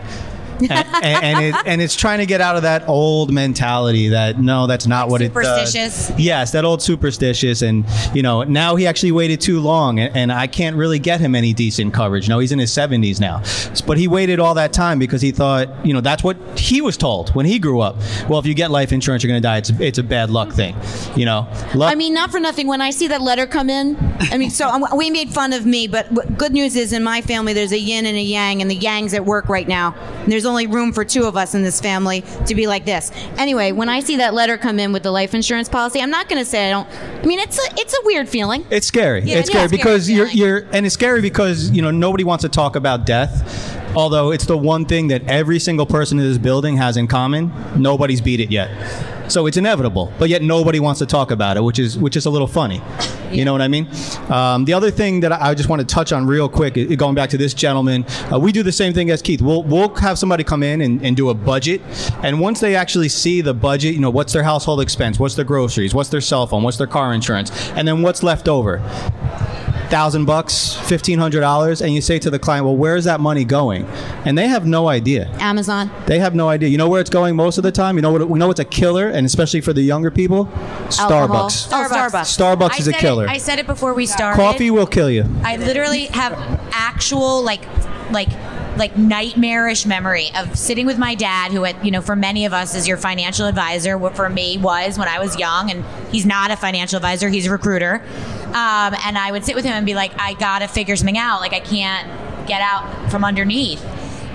and, 0.70 0.70
and, 1.02 1.44
it, 1.44 1.54
and 1.66 1.82
it's 1.82 1.94
trying 1.94 2.18
to 2.18 2.26
get 2.26 2.40
out 2.40 2.56
of 2.56 2.62
that 2.62 2.88
old 2.88 3.32
mentality 3.32 4.08
that 4.08 4.40
no, 4.40 4.66
that's 4.66 4.86
not 4.86 5.08
what 5.08 5.20
it 5.20 5.26
superstitious? 5.26 6.08
does. 6.08 6.18
Yes, 6.18 6.52
that 6.52 6.64
old 6.64 6.82
superstitious, 6.82 7.62
and 7.62 7.84
you 8.14 8.22
know 8.22 8.42
now 8.42 8.76
he 8.76 8.86
actually 8.86 9.12
waited 9.12 9.40
too 9.40 9.60
long, 9.60 9.98
and, 9.98 10.16
and 10.16 10.32
I 10.32 10.46
can't 10.46 10.76
really 10.76 10.98
get 10.98 11.20
him 11.20 11.34
any 11.34 11.52
decent 11.52 11.92
coverage. 11.92 12.28
No, 12.28 12.38
he's 12.38 12.52
in 12.52 12.58
his 12.58 12.70
70s 12.70 13.20
now, 13.20 13.42
but 13.86 13.98
he 13.98 14.08
waited 14.08 14.40
all 14.40 14.54
that 14.54 14.72
time 14.72 14.98
because 14.98 15.20
he 15.20 15.30
thought 15.30 15.68
you 15.84 15.92
know 15.92 16.00
that's 16.00 16.24
what 16.24 16.36
he 16.58 16.80
was 16.80 16.96
told 16.96 17.30
when 17.34 17.46
he 17.46 17.58
grew 17.58 17.80
up. 17.80 17.96
Well, 18.28 18.38
if 18.38 18.46
you 18.46 18.54
get 18.54 18.70
life 18.70 18.92
insurance, 18.92 19.22
you're 19.22 19.30
going 19.30 19.42
to 19.42 19.46
die. 19.46 19.58
It's 19.58 19.70
it's 19.70 19.98
a 19.98 20.02
bad 20.02 20.30
luck 20.30 20.52
thing, 20.52 20.76
you 21.16 21.24
know. 21.24 21.48
Luck, 21.74 21.92
I 21.92 21.94
mean, 21.94 22.14
not 22.14 22.30
for 22.30 22.40
nothing. 22.40 22.66
When 22.66 22.80
I 22.80 22.90
see 22.90 23.08
that 23.08 23.20
letter 23.20 23.46
come 23.46 23.68
in, 23.68 23.96
I 24.20 24.38
mean, 24.38 24.50
so 24.50 24.68
um, 24.68 24.84
we 24.96 25.10
made 25.10 25.30
fun 25.30 25.52
of 25.52 25.66
me, 25.66 25.86
but 25.86 26.36
good 26.38 26.52
news 26.52 26.76
is 26.76 26.92
in 26.92 27.02
my 27.02 27.20
family 27.20 27.52
there's 27.52 27.72
a 27.72 27.78
yin 27.78 28.06
and 28.06 28.16
a 28.16 28.22
yang, 28.22 28.62
and 28.62 28.70
the 28.70 28.74
yang's 28.74 29.14
at 29.14 29.24
work 29.24 29.48
right 29.48 29.68
now. 29.68 29.94
And 30.24 30.32
there's 30.46 30.52
only 30.52 30.68
room 30.68 30.92
for 30.92 31.04
two 31.04 31.24
of 31.24 31.36
us 31.36 31.54
in 31.56 31.62
this 31.62 31.80
family 31.80 32.22
to 32.46 32.54
be 32.54 32.68
like 32.68 32.84
this. 32.84 33.10
Anyway, 33.36 33.72
when 33.72 33.88
I 33.88 33.98
see 33.98 34.16
that 34.18 34.32
letter 34.32 34.56
come 34.56 34.78
in 34.78 34.92
with 34.92 35.02
the 35.02 35.10
life 35.10 35.34
insurance 35.34 35.68
policy, 35.68 36.00
I'm 36.00 36.10
not 36.10 36.28
going 36.28 36.40
to 36.40 36.44
say 36.44 36.68
I 36.68 36.70
don't. 36.70 36.88
I 36.88 37.26
mean, 37.26 37.40
it's 37.40 37.58
a 37.58 37.80
it's 37.80 37.92
a 37.92 38.00
weird 38.04 38.28
feeling. 38.28 38.64
It's 38.70 38.86
scary. 38.86 39.22
Yeah, 39.22 39.38
it's 39.38 39.50
scary 39.50 39.66
scary 39.66 39.76
because 39.76 40.08
you're 40.08 40.28
you're 40.28 40.66
and 40.72 40.86
it's 40.86 40.94
scary 40.94 41.20
because 41.20 41.70
you 41.70 41.82
know 41.82 41.90
nobody 41.90 42.22
wants 42.22 42.42
to 42.42 42.48
talk 42.48 42.76
about 42.76 43.06
death. 43.06 43.74
Although 43.96 44.30
it's 44.30 44.46
the 44.46 44.56
one 44.56 44.84
thing 44.84 45.08
that 45.08 45.26
every 45.26 45.58
single 45.58 45.86
person 45.86 46.18
in 46.20 46.28
this 46.28 46.38
building 46.38 46.76
has 46.76 46.96
in 46.96 47.08
common, 47.08 47.52
nobody's 47.76 48.20
beat 48.20 48.40
it 48.40 48.50
yet. 48.52 48.70
So 49.28 49.46
it's 49.46 49.56
inevitable, 49.56 50.12
but 50.18 50.28
yet 50.28 50.42
nobody 50.42 50.78
wants 50.78 51.00
to 51.00 51.06
talk 51.06 51.32
about 51.32 51.56
it, 51.56 51.64
which 51.64 51.80
is 51.80 51.98
which 51.98 52.14
is 52.14 52.26
a 52.26 52.30
little 52.30 52.46
funny. 52.46 52.80
You 53.30 53.44
know 53.44 53.52
what 53.52 53.62
I 53.62 53.68
mean? 53.68 53.88
Um, 54.28 54.64
the 54.64 54.72
other 54.72 54.90
thing 54.90 55.20
that 55.20 55.32
I 55.32 55.54
just 55.54 55.68
want 55.68 55.80
to 55.80 55.86
touch 55.86 56.12
on 56.12 56.26
real 56.26 56.48
quick, 56.48 56.74
going 56.96 57.14
back 57.14 57.30
to 57.30 57.38
this 57.38 57.54
gentleman, 57.54 58.04
uh, 58.32 58.38
we 58.38 58.52
do 58.52 58.62
the 58.62 58.72
same 58.72 58.92
thing 58.92 59.10
as 59.10 59.22
Keith. 59.22 59.42
We'll 59.42 59.62
we'll 59.62 59.94
have 59.96 60.18
somebody 60.18 60.44
come 60.44 60.62
in 60.62 60.80
and, 60.80 61.04
and 61.04 61.16
do 61.16 61.30
a 61.30 61.34
budget, 61.34 61.80
and 62.22 62.40
once 62.40 62.60
they 62.60 62.76
actually 62.76 63.08
see 63.08 63.40
the 63.40 63.54
budget, 63.54 63.94
you 63.94 64.00
know, 64.00 64.10
what's 64.10 64.32
their 64.32 64.44
household 64.44 64.80
expense, 64.80 65.18
what's 65.18 65.34
their 65.34 65.44
groceries, 65.44 65.94
what's 65.94 66.08
their 66.08 66.20
cell 66.20 66.46
phone, 66.46 66.62
what's 66.62 66.78
their 66.78 66.86
car 66.86 67.12
insurance, 67.12 67.70
and 67.70 67.86
then 67.86 68.02
what's 68.02 68.22
left 68.22 68.48
over 68.48 68.82
thousand 69.88 70.24
bucks, 70.24 70.74
fifteen 70.88 71.18
hundred 71.18 71.40
dollars, 71.40 71.80
and 71.82 71.92
you 71.94 72.00
say 72.00 72.18
to 72.18 72.30
the 72.30 72.38
client, 72.38 72.64
"Well, 72.64 72.76
where 72.76 72.96
is 72.96 73.04
that 73.04 73.20
money 73.20 73.44
going?" 73.44 73.84
And 74.24 74.36
they 74.36 74.48
have 74.48 74.66
no 74.66 74.88
idea. 74.88 75.28
Amazon. 75.38 75.90
They 76.06 76.18
have 76.18 76.34
no 76.34 76.48
idea. 76.48 76.68
You 76.68 76.78
know 76.78 76.88
where 76.88 77.00
it's 77.00 77.10
going 77.10 77.36
most 77.36 77.56
of 77.58 77.62
the 77.64 77.72
time. 77.72 77.96
You 77.96 78.02
know 78.02 78.12
what? 78.12 78.28
We 78.28 78.38
know 78.38 78.50
it's 78.50 78.60
a 78.60 78.64
killer, 78.64 79.08
and 79.08 79.26
especially 79.26 79.60
for 79.60 79.72
the 79.72 79.82
younger 79.82 80.10
people, 80.10 80.46
Alcohol. 80.98 81.48
Starbucks. 81.48 81.68
Oh, 81.72 81.88
Starbucks. 81.90 82.38
Starbucks 82.38 82.70
I 82.72 82.76
is 82.78 82.86
a 82.88 82.90
said 82.92 82.94
it- 82.98 83.00
killer. 83.00 83.28
I 83.28 83.38
said 83.38 83.58
it 83.58 83.66
before 83.66 83.94
we 83.94 84.06
started. 84.06 84.36
Coffee 84.40 84.70
will 84.70 84.86
kill 84.86 85.10
you. 85.10 85.24
I 85.42 85.56
literally 85.56 86.06
have 86.06 86.32
actual 86.72 87.42
like 87.42 87.62
like 88.10 88.28
like 88.76 88.96
nightmarish 88.96 89.86
memory 89.86 90.30
of 90.34 90.56
sitting 90.56 90.86
with 90.86 90.98
my 90.98 91.14
dad 91.14 91.52
who 91.52 91.64
at 91.64 91.84
you 91.84 91.90
know 91.90 92.00
for 92.00 92.16
many 92.16 92.44
of 92.44 92.52
us 92.52 92.74
is 92.74 92.86
your 92.86 92.96
financial 92.96 93.46
advisor. 93.46 93.96
What 93.98 94.16
for 94.16 94.28
me 94.28 94.58
was 94.58 94.98
when 94.98 95.08
I 95.08 95.18
was 95.18 95.38
young 95.38 95.70
and 95.70 95.84
he's 96.12 96.26
not 96.26 96.50
a 96.50 96.56
financial 96.56 96.96
advisor 96.96 97.28
he's 97.28 97.46
a 97.46 97.50
recruiter. 97.50 98.02
Um, 98.46 98.94
and 99.04 99.18
I 99.18 99.30
would 99.32 99.44
sit 99.44 99.54
with 99.54 99.64
him 99.64 99.72
and 99.72 99.86
be 99.86 99.94
like 99.94 100.12
I 100.18 100.34
gotta 100.34 100.68
figure 100.68 100.96
something 100.96 101.18
out. 101.18 101.40
Like 101.40 101.52
I 101.52 101.60
can't 101.60 102.46
get 102.46 102.60
out 102.60 103.10
from 103.10 103.24
underneath 103.24 103.84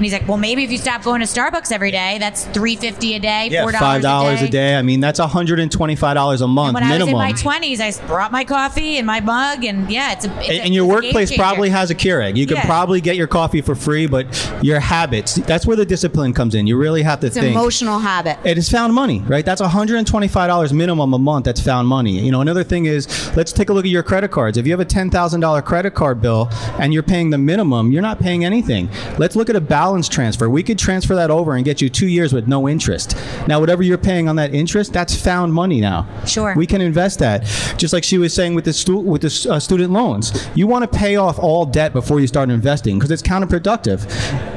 and 0.02 0.06
he's 0.06 0.14
like 0.14 0.28
well 0.28 0.38
maybe 0.38 0.64
if 0.64 0.72
you 0.72 0.80
stop 0.80 1.04
going 1.04 1.22
to 1.22 1.28
Starbucks 1.28 1.72
every 1.72 1.92
day 1.92 2.18
that's 2.20 2.46
350 2.46 3.14
a 3.16 3.20
day 3.20 3.48
Yeah, 3.52 3.66
$4 3.66 3.78
five 3.80 4.02
dollars 4.02 4.42
a 4.42 4.50
day. 4.50 4.76
I 4.76 4.82
mean, 4.82 5.00
that's 5.00 5.20
hundred 5.20 5.60
and 5.60 5.72
twenty-five 5.72 6.16
dollars 6.16 6.42
a 6.42 6.48
month 6.48 6.74
when 6.74 6.88
minimum. 6.88 7.16
I 7.16 7.32
was 7.32 7.42
in 7.42 7.48
my 7.48 7.60
20s, 7.60 7.80
I 7.80 8.08
brought 8.08 8.32
my 8.32 8.44
coffee 8.44 8.98
and 8.98 9.06
my 9.06 9.20
mug, 9.20 9.64
and 9.64 9.90
yeah, 9.92 10.14
it's 10.14 10.26
a. 10.26 10.30
It's 10.40 10.50
and, 10.50 10.58
a 10.58 10.64
and 10.64 10.74
your 10.74 10.86
it's 10.86 10.98
a 10.98 11.02
game 11.02 11.08
workplace 11.14 11.38
probably 11.38 11.70
has 11.70 11.92
a 11.92 11.96
Keurig. 11.96 12.36
You 12.36 12.48
can 12.48 12.58
Yeah. 12.58 12.66
probably 12.66 13.00
get 13.02 13.16
your 13.16 13.28
coffee 13.28 13.62
for 13.62 13.76
free, 13.76 14.08
but 14.08 14.26
your 14.64 14.80
habits, 14.80 15.36
that's 15.36 15.66
where 15.68 15.78
the 15.78 15.86
discipline 15.86 16.34
comes 16.34 16.56
in. 16.56 16.66
You 16.68 16.78
really 16.78 17.04
have 17.04 17.20
to 17.22 17.28
It's 17.28 17.36
think. 17.38 17.56
emotional 17.56 18.00
habit. 18.00 18.38
It 18.44 18.58
is 18.58 18.70
found 18.70 18.94
money, 18.94 19.20
right? 19.28 19.46
That's 19.46 19.62
$125 19.62 20.74
minimum 20.74 21.14
a 21.14 21.20
month. 21.20 21.46
That's 21.46 21.62
found 21.62 21.88
money. 21.88 22.20
You 22.20 22.32
know, 22.32 22.42
another 22.42 22.64
thing 22.64 22.86
is, 22.86 23.08
let's 23.36 23.52
take 23.52 23.70
a 23.70 23.74
look 23.74 23.86
at 23.86 23.92
your 23.92 24.04
credit 24.04 24.32
cards. 24.32 24.58
If 24.58 24.66
you 24.66 24.72
have 24.74 24.80
a 24.80 24.86
$10,000 24.86 25.62
credit 25.66 25.94
card 25.94 26.22
bill 26.22 26.50
and 26.80 26.94
you're 26.94 27.04
paying 27.04 27.30
the 27.30 27.38
minimum, 27.38 27.92
you're 27.92 28.02
not 28.02 28.20
paying 28.20 28.44
anything. 28.46 28.90
Let's 29.18 29.36
look 29.36 29.50
at 29.50 29.56
a 29.56 29.62
balance 29.62 29.91
transfer. 30.10 30.50
We 30.50 30.64
could 30.64 30.80
transfer 30.80 31.16
that 31.16 31.32
over 31.32 31.56
and 31.56 31.66
get 31.66 31.82
you 31.82 31.90
two 31.90 32.08
years 32.08 32.34
with 32.34 32.48
no 32.48 32.68
interest. 32.68 33.16
Now, 33.48 33.60
whatever 33.60 33.84
you're 33.84 33.98
paying 33.98 34.28
on 34.28 34.36
that 34.38 34.54
interest, 34.54 34.94
that's 34.94 35.16
found 35.16 35.54
money 35.54 35.82
now. 35.82 36.08
Sure. 36.26 36.54
We 36.56 36.68
can 36.68 36.82
invest 36.82 37.20
that. 37.20 37.44
Just 37.78 37.94
like 37.94 38.04
she 38.04 38.18
was 38.18 38.34
saying 38.34 38.56
with 38.56 38.66
the 38.66 38.74
stu- 38.74 39.00
with 39.00 39.22
the 39.22 39.52
uh, 39.52 39.60
student 39.60 39.92
loans, 39.92 40.48
you 40.56 40.68
want 40.68 40.90
to 40.90 40.98
pay 40.98 41.16
off 41.16 41.40
all 41.40 41.66
debt 41.66 41.94
before 41.94 42.20
you 42.20 42.28
start 42.28 42.50
investing 42.50 42.98
because 42.98 43.12
it's 43.12 43.22
counterproductive. 43.22 44.06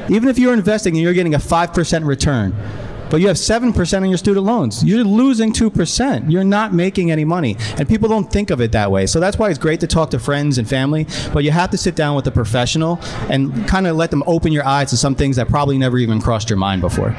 Even 0.09 0.29
if 0.29 0.37
you're 0.37 0.53
investing 0.53 0.95
and 0.95 1.03
you're 1.03 1.13
getting 1.13 1.35
a 1.35 1.39
five 1.39 1.73
percent 1.73 2.05
return. 2.05 2.55
But 3.09 3.21
you 3.21 3.27
have 3.27 3.37
7% 3.37 4.01
on 4.01 4.09
your 4.09 4.17
student 4.17 4.45
loans. 4.45 4.83
You're 4.83 5.03
losing 5.03 5.53
2%. 5.53 6.31
You're 6.31 6.43
not 6.43 6.73
making 6.73 7.11
any 7.11 7.25
money. 7.25 7.55
And 7.77 7.87
people 7.87 8.09
don't 8.09 8.31
think 8.31 8.49
of 8.49 8.61
it 8.61 8.71
that 8.71 8.91
way. 8.91 9.05
So 9.05 9.19
that's 9.19 9.37
why 9.37 9.49
it's 9.49 9.59
great 9.59 9.79
to 9.81 9.87
talk 9.87 10.09
to 10.11 10.19
friends 10.19 10.57
and 10.57 10.67
family. 10.67 11.07
But 11.33 11.43
you 11.43 11.51
have 11.51 11.69
to 11.71 11.77
sit 11.77 11.95
down 11.95 12.15
with 12.15 12.27
a 12.27 12.31
professional 12.31 12.99
and 13.29 13.67
kind 13.67 13.87
of 13.87 13.95
let 13.95 14.11
them 14.11 14.23
open 14.27 14.51
your 14.51 14.65
eyes 14.65 14.89
to 14.89 14.97
some 14.97 15.15
things 15.15 15.35
that 15.35 15.47
probably 15.47 15.77
never 15.77 15.97
even 15.97 16.21
crossed 16.21 16.49
your 16.49 16.57
mind 16.57 16.81
before. 16.81 17.11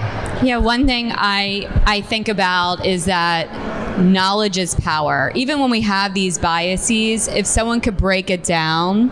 Yeah, 0.42 0.58
one 0.58 0.86
thing 0.86 1.12
I 1.14 1.68
I 1.86 2.00
think 2.00 2.28
about 2.28 2.84
is 2.84 3.06
that 3.06 3.98
knowledge 3.98 4.58
is 4.58 4.74
power. 4.74 5.32
Even 5.34 5.60
when 5.60 5.70
we 5.70 5.80
have 5.82 6.14
these 6.14 6.38
biases, 6.38 7.28
if 7.28 7.46
someone 7.46 7.80
could 7.80 7.96
break 7.96 8.30
it 8.30 8.44
down 8.44 9.10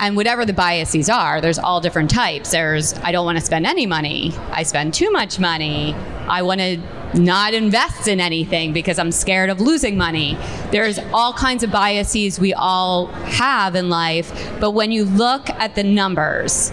and 0.00 0.16
whatever 0.16 0.46
the 0.46 0.54
biases 0.54 1.10
are, 1.10 1.40
there's 1.40 1.58
all 1.58 1.80
different 1.80 2.10
types. 2.10 2.50
There's 2.50 2.94
I 2.94 3.12
don't 3.12 3.26
want 3.26 3.38
to 3.38 3.44
spend 3.44 3.66
any 3.66 3.86
money. 3.86 4.32
I 4.50 4.62
spend 4.62 4.94
too 4.94 5.10
much 5.10 5.38
money. 5.38 5.94
I 6.26 6.42
want 6.42 6.60
to 6.60 6.78
not 7.14 7.54
invest 7.54 8.08
in 8.08 8.18
anything 8.18 8.72
because 8.72 8.98
I'm 8.98 9.12
scared 9.12 9.50
of 9.50 9.60
losing 9.60 9.98
money. 9.98 10.38
There's 10.70 10.98
all 11.12 11.32
kinds 11.34 11.62
of 11.62 11.70
biases 11.70 12.40
we 12.40 12.54
all 12.54 13.06
have 13.06 13.74
in 13.74 13.90
life, 13.90 14.32
but 14.58 14.70
when 14.70 14.90
you 14.90 15.04
look 15.04 15.50
at 15.50 15.74
the 15.74 15.84
numbers, 15.84 16.72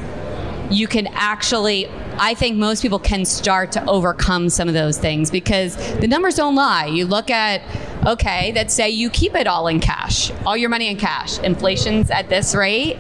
you 0.70 0.88
can 0.88 1.08
actually 1.08 1.90
I 2.20 2.34
think 2.34 2.58
most 2.58 2.82
people 2.82 2.98
can 2.98 3.26
start 3.26 3.72
to 3.74 3.86
overcome 3.88 4.50
some 4.50 4.68
of 4.68 4.74
those 4.74 4.98
things 4.98 5.30
because 5.30 5.76
the 6.00 6.08
numbers 6.08 6.34
don't 6.34 6.56
lie. 6.56 6.88
You 6.88 7.06
look 7.06 7.30
at 7.30 7.62
okay, 8.08 8.52
let's 8.54 8.74
say 8.74 8.90
you 8.90 9.10
keep 9.10 9.36
it 9.36 9.46
all 9.48 9.68
in 9.68 9.80
cash, 9.80 10.32
all 10.46 10.58
your 10.58 10.70
money 10.70 10.88
in 10.90 10.98
cash. 10.98 11.38
Inflation's 11.40 12.10
at 12.10 12.30
this 12.30 12.56
rate. 12.56 12.98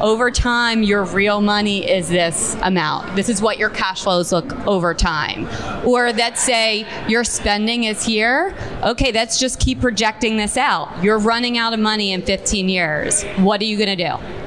Over 0.00 0.30
time, 0.30 0.82
your 0.82 1.04
real 1.04 1.40
money 1.40 1.88
is 1.88 2.08
this 2.08 2.56
amount. 2.62 3.14
This 3.16 3.28
is 3.28 3.42
what 3.42 3.58
your 3.58 3.68
cash 3.68 4.02
flows 4.02 4.32
look 4.32 4.52
over 4.66 4.94
time. 4.94 5.46
Or 5.86 6.12
let's 6.12 6.42
say 6.42 6.86
your 7.06 7.22
spending 7.22 7.84
is 7.84 8.04
here. 8.04 8.54
Okay, 8.82 9.12
let's 9.12 9.38
just 9.38 9.60
keep 9.60 9.80
projecting 9.80 10.38
this 10.38 10.56
out. 10.56 11.04
You're 11.04 11.18
running 11.18 11.58
out 11.58 11.74
of 11.74 11.80
money 11.80 12.12
in 12.12 12.22
15 12.22 12.68
years. 12.68 13.24
What 13.36 13.60
are 13.60 13.64
you 13.64 13.76
going 13.76 13.96
to 13.96 14.08
do? 14.08 14.40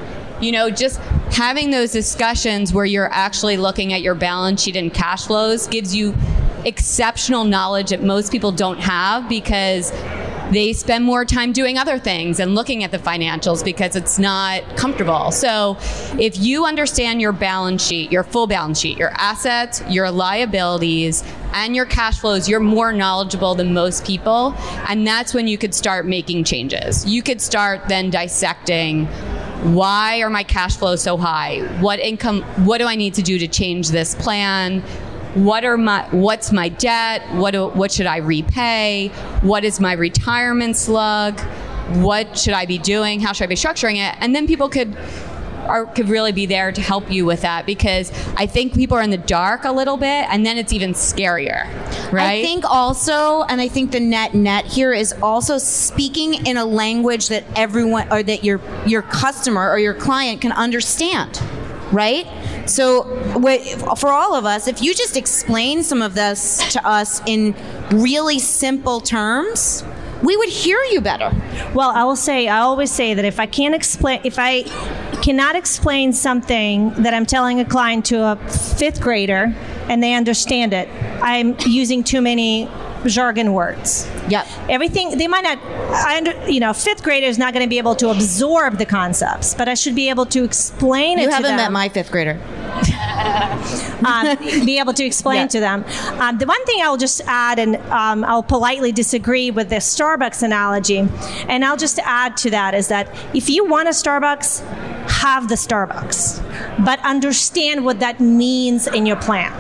you 0.44 0.52
know, 0.52 0.70
just 0.70 1.00
having 1.32 1.72
those 1.72 1.92
discussions 1.92 2.74
where 2.74 2.86
you're 2.86 3.12
actually 3.14 3.56
looking 3.56 3.94
at 3.94 4.02
your 4.02 4.14
balance 4.14 4.62
sheet 4.62 4.76
and 4.76 4.94
cash 4.94 5.26
flows 5.26 5.68
gives 5.68 5.96
you 5.96 6.14
exceptional 6.66 7.46
knowledge 7.46 7.90
that 7.90 8.04
most 8.04 8.32
people 8.32 8.52
don't 8.52 8.80
have 8.80 9.28
because 9.30 9.92
they 10.54 10.74
spend 10.74 11.04
more 11.04 11.26
time 11.26 11.52
doing 11.52 11.78
other 11.78 11.98
things 12.00 12.40
and 12.40 12.56
looking 12.56 12.84
at 12.84 12.92
the 12.92 13.00
financials 13.00 13.64
because 13.64 13.96
it's 13.96 14.20
not 14.20 14.64
comfortable. 14.78 15.32
So, 15.32 15.78
if 16.20 16.38
you 16.38 16.66
understand 16.66 17.22
your 17.22 17.32
balance 17.32 17.86
sheet, 17.86 18.12
your 18.12 18.24
full 18.24 18.48
balance 18.48 18.80
sheet, 18.80 18.98
your 18.98 19.12
assets, 19.16 19.82
your 19.90 20.12
liabilities, 20.12 21.24
and 21.54 21.76
your 21.76 21.86
cash 21.86 22.20
flows, 22.20 22.50
you're 22.50 22.60
more 22.60 22.92
knowledgeable 22.92 23.56
than 23.56 23.74
most 23.74 24.06
people. 24.06 24.56
And 24.88 25.06
that's 25.06 25.34
when 25.34 25.48
you 25.48 25.58
could 25.58 25.74
start 25.74 26.06
making 26.06 26.44
changes. 26.46 27.06
You 27.06 27.22
could 27.22 27.42
start 27.42 27.88
then 27.88 28.10
dissecting 28.10 29.08
why 29.64 30.20
are 30.22 30.30
my 30.30 30.44
cash 30.44 30.76
flows 30.76 31.02
so 31.02 31.16
high? 31.16 31.62
What 31.80 32.00
income 32.00 32.42
what 32.66 32.80
do 32.80 32.86
I 32.86 32.96
need 32.96 33.14
to 33.14 33.22
do 33.22 33.40
to 33.40 33.48
change 33.48 33.90
this 33.90 34.14
plan? 34.14 34.84
What 35.36 35.66
are 35.66 35.78
my 35.78 36.08
what's 36.12 36.52
my 36.52 36.70
debt? 36.70 37.22
What 37.36 37.52
do, 37.52 37.70
what 37.70 37.92
should 37.92 38.06
I 38.06 38.18
repay? 38.18 39.10
What 39.42 39.64
is 39.64 39.80
my 39.80 39.94
retirement 39.94 40.76
slug? 40.76 41.40
What 42.02 42.38
should 42.38 42.54
I 42.54 42.66
be 42.66 42.78
doing? 42.78 43.20
How 43.20 43.34
should 43.34 43.46
I 43.46 43.48
be 43.48 43.56
structuring 43.56 43.96
it? 43.96 44.16
And 44.20 44.36
then 44.36 44.48
people 44.48 44.70
could 44.70 44.96
are, 45.66 45.86
could 45.86 46.10
really 46.10 46.32
be 46.32 46.46
there 46.46 46.72
to 46.72 46.82
help 46.82 47.12
you 47.12 47.26
with 47.26 47.42
that 47.42 47.66
because 47.66 48.12
I 48.36 48.46
think 48.46 48.74
people 48.74 48.98
are 48.98 49.02
in 49.02 49.10
the 49.10 49.18
dark 49.18 49.64
a 49.64 49.72
little 49.72 49.98
bit 49.98 50.28
and 50.30 50.46
then 50.46 50.58
it's 50.58 50.74
even 50.74 50.94
scarier, 50.94 51.66
right? 52.12 52.40
I 52.40 52.42
think 52.42 52.66
also, 52.66 53.44
and 53.44 53.62
I 53.62 53.68
think 53.68 53.92
the 53.92 54.00
net 54.00 54.34
net 54.34 54.66
here 54.66 54.94
is 54.94 55.14
also 55.22 55.58
speaking 55.58 56.46
in 56.46 56.58
a 56.58 56.66
language 56.66 57.30
that 57.30 57.44
everyone 57.56 58.12
or 58.12 58.24
that 58.24 58.44
your 58.44 58.62
your 58.86 59.02
customer 59.02 59.70
or 59.70 59.80
your 59.80 59.94
client 59.94 60.42
can 60.42 60.52
understand, 60.52 61.42
right? 61.92 62.28
So, 62.66 63.04
for 63.98 64.10
all 64.10 64.36
of 64.36 64.46
us, 64.46 64.68
if 64.68 64.82
you 64.82 64.94
just 64.94 65.18
explain 65.18 65.84
some 65.84 66.02
of 66.02 66.16
this 66.16 66.74
to 66.74 66.88
us 66.88 67.22
in 67.26 67.56
really 67.92 68.40
simple 68.40 69.02
terms, 69.02 69.84
we 70.22 70.38
would 70.38 70.50
hear 70.50 70.80
you 70.92 71.02
better. 71.02 71.32
Well, 71.74 71.90
I 71.90 72.04
will 72.06 72.16
say, 72.16 72.48
I 72.48 72.60
always 72.60 72.92
say 72.92 73.14
that 73.14 73.26
if 73.26 73.40
I 73.40 73.46
can't 73.46 73.76
explain, 73.76 74.22
if 74.24 74.40
I 74.40 74.64
cannot 75.24 75.56
explain 75.56 76.12
something 76.12 76.90
that 77.02 77.14
I'm 77.14 77.26
telling 77.26 77.62
a 77.62 77.66
client 77.66 78.04
to 78.08 78.22
a 78.22 78.36
fifth 78.78 79.00
grader 79.00 79.56
and 79.88 80.04
they 80.04 80.14
understand 80.14 80.74
it. 80.74 80.90
I'm 81.22 81.56
using 81.66 82.04
too 82.04 82.22
many 82.22 82.70
jargon 83.06 83.54
words. 83.54 84.06
Yep. 84.30 84.48
Everything 84.70 85.18
they 85.18 85.28
might 85.28 85.44
not. 85.44 85.60
I 85.64 86.18
under, 86.18 86.50
you 86.50 86.60
know, 86.60 86.74
fifth 86.74 87.04
grader 87.04 87.28
is 87.28 87.38
not 87.38 87.54
going 87.54 87.66
to 87.66 87.70
be 87.70 87.78
able 87.78 87.96
to 87.96 88.10
absorb 88.10 88.78
the 88.78 88.86
concepts, 88.86 89.54
but 89.54 89.68
I 89.68 89.74
should 89.74 89.96
be 89.96 90.10
able 90.10 90.26
to 90.28 90.44
explain 90.44 91.20
it. 91.20 91.24
You 91.24 91.30
haven't 91.30 91.44
them 91.50 91.58
met 91.58 91.72
my 91.72 91.90
fifth 91.90 92.12
grader. 92.12 92.40
um, 94.06 94.38
be 94.66 94.80
able 94.80 94.94
to 94.94 95.04
explain 95.06 95.42
Yeah. 95.42 95.48
to 95.48 95.60
them. 95.60 95.86
Um, 96.20 96.38
the 96.38 96.46
one 96.46 96.64
thing 96.66 96.80
I'll 96.82 96.98
just 96.98 97.22
add, 97.28 97.60
and 97.60 97.76
um, 97.92 98.24
I'll 98.24 98.44
politely 98.44 98.92
disagree 98.92 99.52
with 99.52 99.70
the 99.70 99.78
Starbucks 99.78 100.42
analogy, 100.44 101.08
and 101.48 101.64
I'll 101.64 101.78
just 101.78 102.00
add 102.00 102.36
to 102.38 102.50
that 102.52 102.74
is 102.74 102.88
that 102.88 103.08
if 103.34 103.50
you 103.50 103.66
want 103.66 103.88
a 103.88 103.92
Starbucks, 103.92 104.62
have 105.10 105.48
the 105.50 105.56
Starbucks, 105.56 106.86
but 106.86 107.00
understand 107.06 107.86
what 107.86 108.00
that 108.00 108.20
means 108.20 108.88
in 108.88 109.06
your 109.06 109.18
plan. 109.18 109.52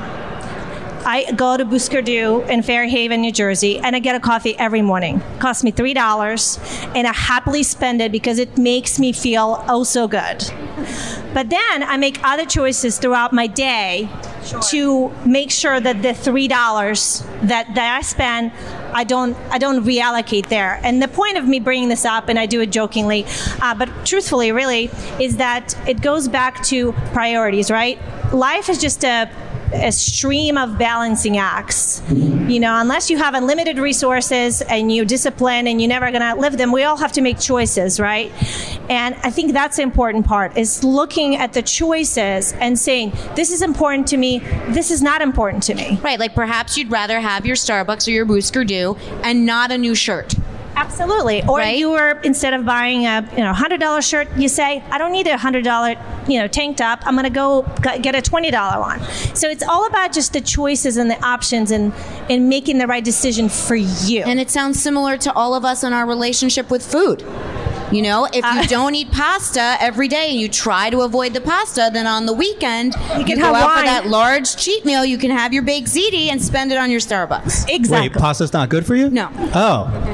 I 1.06 1.32
go 1.34 1.58
to 1.58 1.66
Booskerdoo 1.66 2.48
in 2.50 2.64
Fairhaven, 2.64 3.20
New 3.22 3.32
Jersey, 3.32 3.78
and 3.80 3.96
I 3.96 4.00
get 4.00 4.16
a 4.16 4.20
coffee 4.20 4.58
every 4.58 4.82
morning. 4.82 5.18
It 5.18 5.40
costs 5.40 5.64
me 5.64 5.72
three 5.72 5.94
dollars, 5.94 6.60
and 6.96 7.06
I 7.06 7.14
happily 7.14 7.64
spend 7.64 8.02
it 8.02 8.12
because 8.12 8.40
it 8.40 8.58
makes 8.58 9.00
me 9.00 9.12
feel 9.12 9.64
oh 9.68 9.84
so 9.84 10.08
good. 10.08 10.46
But 11.34 11.50
then 11.50 11.84
I 11.84 11.98
make 11.98 12.20
other 12.24 12.46
choices 12.46 13.00
throughout 13.00 13.34
my 13.34 13.48
day 13.48 14.08
to 14.70 15.10
make 15.26 15.52
sure 15.52 15.80
that 15.80 16.02
the 16.02 16.14
three 16.14 16.48
dollars 16.48 17.26
that, 17.44 17.74
that 17.76 17.98
I 17.98 18.02
spend, 18.02 18.52
I 18.94 19.04
don't 19.04 19.36
I 19.50 19.58
don't 19.58 19.84
reallocate 19.84 20.48
there. 20.48 20.80
And 20.84 21.02
the 21.02 21.08
point 21.08 21.38
of 21.38 21.46
me 21.48 21.60
bringing 21.60 21.90
this 21.90 22.06
up, 22.06 22.30
and 22.30 22.40
I 22.40 22.46
do 22.46 22.62
it 22.62 22.72
jokingly, 22.72 23.26
uh, 23.62 23.76
but 23.76 23.90
truthfully, 24.06 24.52
really, 24.52 24.90
is 25.20 25.38
that 25.38 25.76
it 25.88 26.02
goes 26.02 26.28
back 26.28 26.64
to 26.66 26.94
priorities. 27.12 27.70
Right? 27.70 28.00
Life 28.34 28.70
is 28.70 28.80
just 28.80 29.04
a 29.04 29.30
a 29.74 29.92
stream 29.92 30.58
of 30.58 30.78
balancing 30.78 31.38
acts. 31.38 32.02
You 32.10 32.60
know, 32.60 32.80
unless 32.80 33.10
you 33.10 33.18
have 33.18 33.34
unlimited 33.34 33.78
resources 33.78 34.62
and 34.62 34.92
you 34.92 35.06
discipline 35.06 35.68
and 35.68 35.82
you're 35.82 35.90
never 35.90 36.12
going 36.12 36.22
to 36.22 36.40
live 36.40 36.58
them, 36.58 36.72
we 36.72 36.84
all 36.84 36.98
have 36.98 37.12
to 37.14 37.22
make 37.22 37.40
choices, 37.40 38.00
right? 38.00 38.32
And 38.90 39.16
I 39.24 39.30
think 39.30 39.54
that's 39.54 39.78
the 39.78 39.84
important 39.84 40.26
part 40.26 40.58
is 40.58 40.84
looking 40.84 41.36
at 41.36 41.54
the 41.54 41.62
choices 41.62 42.54
and 42.54 42.78
saying, 42.78 43.14
this 43.36 43.52
is 43.52 43.62
important 43.62 44.08
to 44.10 44.18
me, 44.18 44.40
this 44.70 44.92
is 44.92 45.02
not 45.02 45.22
important 45.22 45.64
to 45.64 45.74
me. 45.76 46.00
Right, 46.02 46.20
like 46.20 46.36
perhaps 46.36 46.78
you'd 46.78 46.92
rather 46.92 47.20
have 47.20 47.46
your 47.46 47.56
Starbucks 47.56 48.08
or 48.08 48.12
your 48.12 48.26
Booskerdoo 48.26 49.00
and 49.24 49.46
not 49.46 49.72
a 49.72 49.78
new 49.78 49.96
shirt. 49.96 50.36
Absolutely. 50.76 51.44
Or 51.48 51.58
Right? 51.60 51.78
you 51.78 51.92
were 51.92 52.20
instead 52.24 52.54
of 52.54 52.66
buying 52.66 53.06
a 53.06 53.28
you 53.38 53.44
know 53.44 53.54
hundred 53.54 53.80
dollar 53.80 54.02
shirt, 54.02 54.28
you 54.38 54.48
say, 54.48 54.84
I 54.90 54.98
don't 54.98 55.12
need 55.12 55.28
a 55.28 55.38
hundred 55.38 55.64
dollar 55.64 55.96
you 56.28 56.40
know 56.40 56.48
tank 56.48 56.78
top. 56.78 57.02
I'm 57.06 57.14
going 57.16 57.26
to 57.26 57.30
go 57.30 57.64
get 58.02 58.16
a 58.16 58.22
twenty 58.22 58.52
dollar 58.52 58.80
one. 58.80 59.00
So 59.36 59.50
it's 59.50 59.64
all 59.64 59.86
about 59.88 60.14
just 60.14 60.34
the 60.34 60.42
choices 60.42 60.98
and 60.98 61.10
the 61.10 61.22
options 61.26 61.72
and 61.72 61.94
and 62.30 62.50
making 62.50 62.78
the 62.78 62.88
right 62.88 63.04
decision 63.04 63.50
for 63.50 63.76
you. 63.76 64.24
And 64.24 64.40
it 64.40 64.50
sounds 64.50 64.82
similar 64.82 65.18
to 65.18 65.34
all 65.34 65.54
of 65.56 65.64
us 65.66 65.84
in 65.84 65.94
our 65.94 66.06
relationship 66.06 66.70
with 66.72 66.84
food. 66.86 67.24
You 67.94 68.02
know, 68.02 68.26
if 68.26 68.44
Uh, 68.44 68.60
you 68.62 68.68
don't 68.78 68.96
eat 68.96 69.12
pasta 69.12 69.76
every 69.80 70.08
day 70.08 70.32
and 70.32 70.40
you 70.40 70.50
try 70.50 70.90
to 70.90 71.02
avoid 71.02 71.34
the 71.34 71.42
pasta, 71.42 71.90
then 71.94 72.08
on 72.08 72.26
the 72.26 72.34
weekend 72.34 72.94
you 73.18 73.24
can 73.26 73.38
go 73.38 73.46
have 73.54 73.56
out 73.56 73.78
for 73.80 73.84
that 73.86 74.08
large 74.08 74.56
cheat 74.58 74.84
meal. 74.86 75.06
You 75.06 75.18
can 75.18 75.32
have 75.32 75.54
your 75.54 75.64
baked 75.64 75.88
ziti 75.88 76.28
and 76.32 76.42
spend 76.42 76.72
it 76.72 76.78
on 76.78 76.90
your 76.92 77.00
Starbucks. 77.00 77.70
exactly. 77.70 78.10
Wait, 78.10 78.14
pasta's 78.14 78.52
not 78.54 78.70
good 78.70 78.86
for 78.86 78.96
you? 78.96 79.10
No. 79.10 79.30
Oh, 79.54 79.90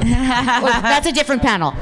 Well, 0.62 0.82
that's 0.82 1.06
a 1.06 1.12
different 1.12 1.42
panel. 1.42 1.72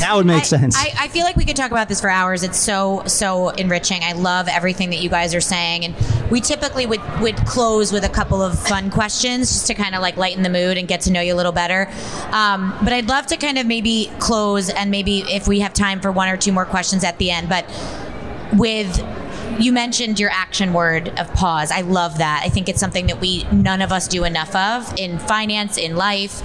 that 0.00 0.12
would 0.14 0.26
make 0.26 0.44
sense. 0.44 0.76
I, 0.76 0.92
I 0.98 1.08
feel 1.08 1.24
like 1.24 1.36
we 1.36 1.44
could 1.44 1.56
talk 1.56 1.70
about 1.72 1.88
this 1.88 2.00
for 2.00 2.08
hours. 2.10 2.42
It's 2.42 2.58
so 2.58 3.02
so 3.06 3.48
enriching. 3.50 4.02
I 4.02 4.12
love 4.12 4.46
everything 4.48 4.90
that 4.90 5.00
you 5.00 5.08
guys 5.10 5.34
are 5.34 5.40
saying, 5.40 5.84
and 5.84 5.94
we 6.30 6.40
typically 6.40 6.86
would 6.86 7.00
would 7.20 7.36
close 7.46 7.92
with 7.92 8.04
a 8.04 8.08
couple 8.08 8.40
of 8.42 8.58
fun 8.58 8.90
questions 8.90 9.48
just 9.52 9.66
to 9.66 9.74
kind 9.74 9.94
of 9.94 10.00
like 10.02 10.16
lighten 10.16 10.42
the 10.42 10.48
mood 10.50 10.78
and 10.78 10.86
get 10.88 11.00
to 11.02 11.10
know 11.12 11.20
you 11.20 11.34
a 11.34 11.36
little 11.36 11.52
better. 11.52 11.88
Um, 12.32 12.74
but 12.82 12.92
I'd 12.92 13.08
love 13.08 13.26
to 13.26 13.36
kind 13.36 13.58
of 13.58 13.66
maybe 13.66 14.10
close 14.18 14.70
and 14.70 14.90
maybe 14.90 15.20
if 15.30 15.39
we 15.46 15.60
have 15.60 15.72
time 15.72 16.00
for 16.00 16.10
one 16.10 16.28
or 16.28 16.36
two 16.36 16.52
more 16.52 16.64
questions 16.64 17.04
at 17.04 17.18
the 17.18 17.30
end, 17.30 17.48
but 17.48 17.66
with 18.52 19.04
you 19.58 19.72
mentioned 19.72 20.18
your 20.18 20.30
action 20.30 20.72
word 20.72 21.08
of 21.18 21.32
pause. 21.34 21.70
I 21.70 21.82
love 21.82 22.18
that. 22.18 22.42
I 22.44 22.48
think 22.48 22.68
it's 22.68 22.80
something 22.80 23.06
that 23.06 23.20
we 23.20 23.44
none 23.44 23.82
of 23.82 23.92
us 23.92 24.08
do 24.08 24.24
enough 24.24 24.54
of 24.54 24.98
in 24.98 25.18
finance, 25.18 25.76
in 25.76 25.96
life, 25.96 26.42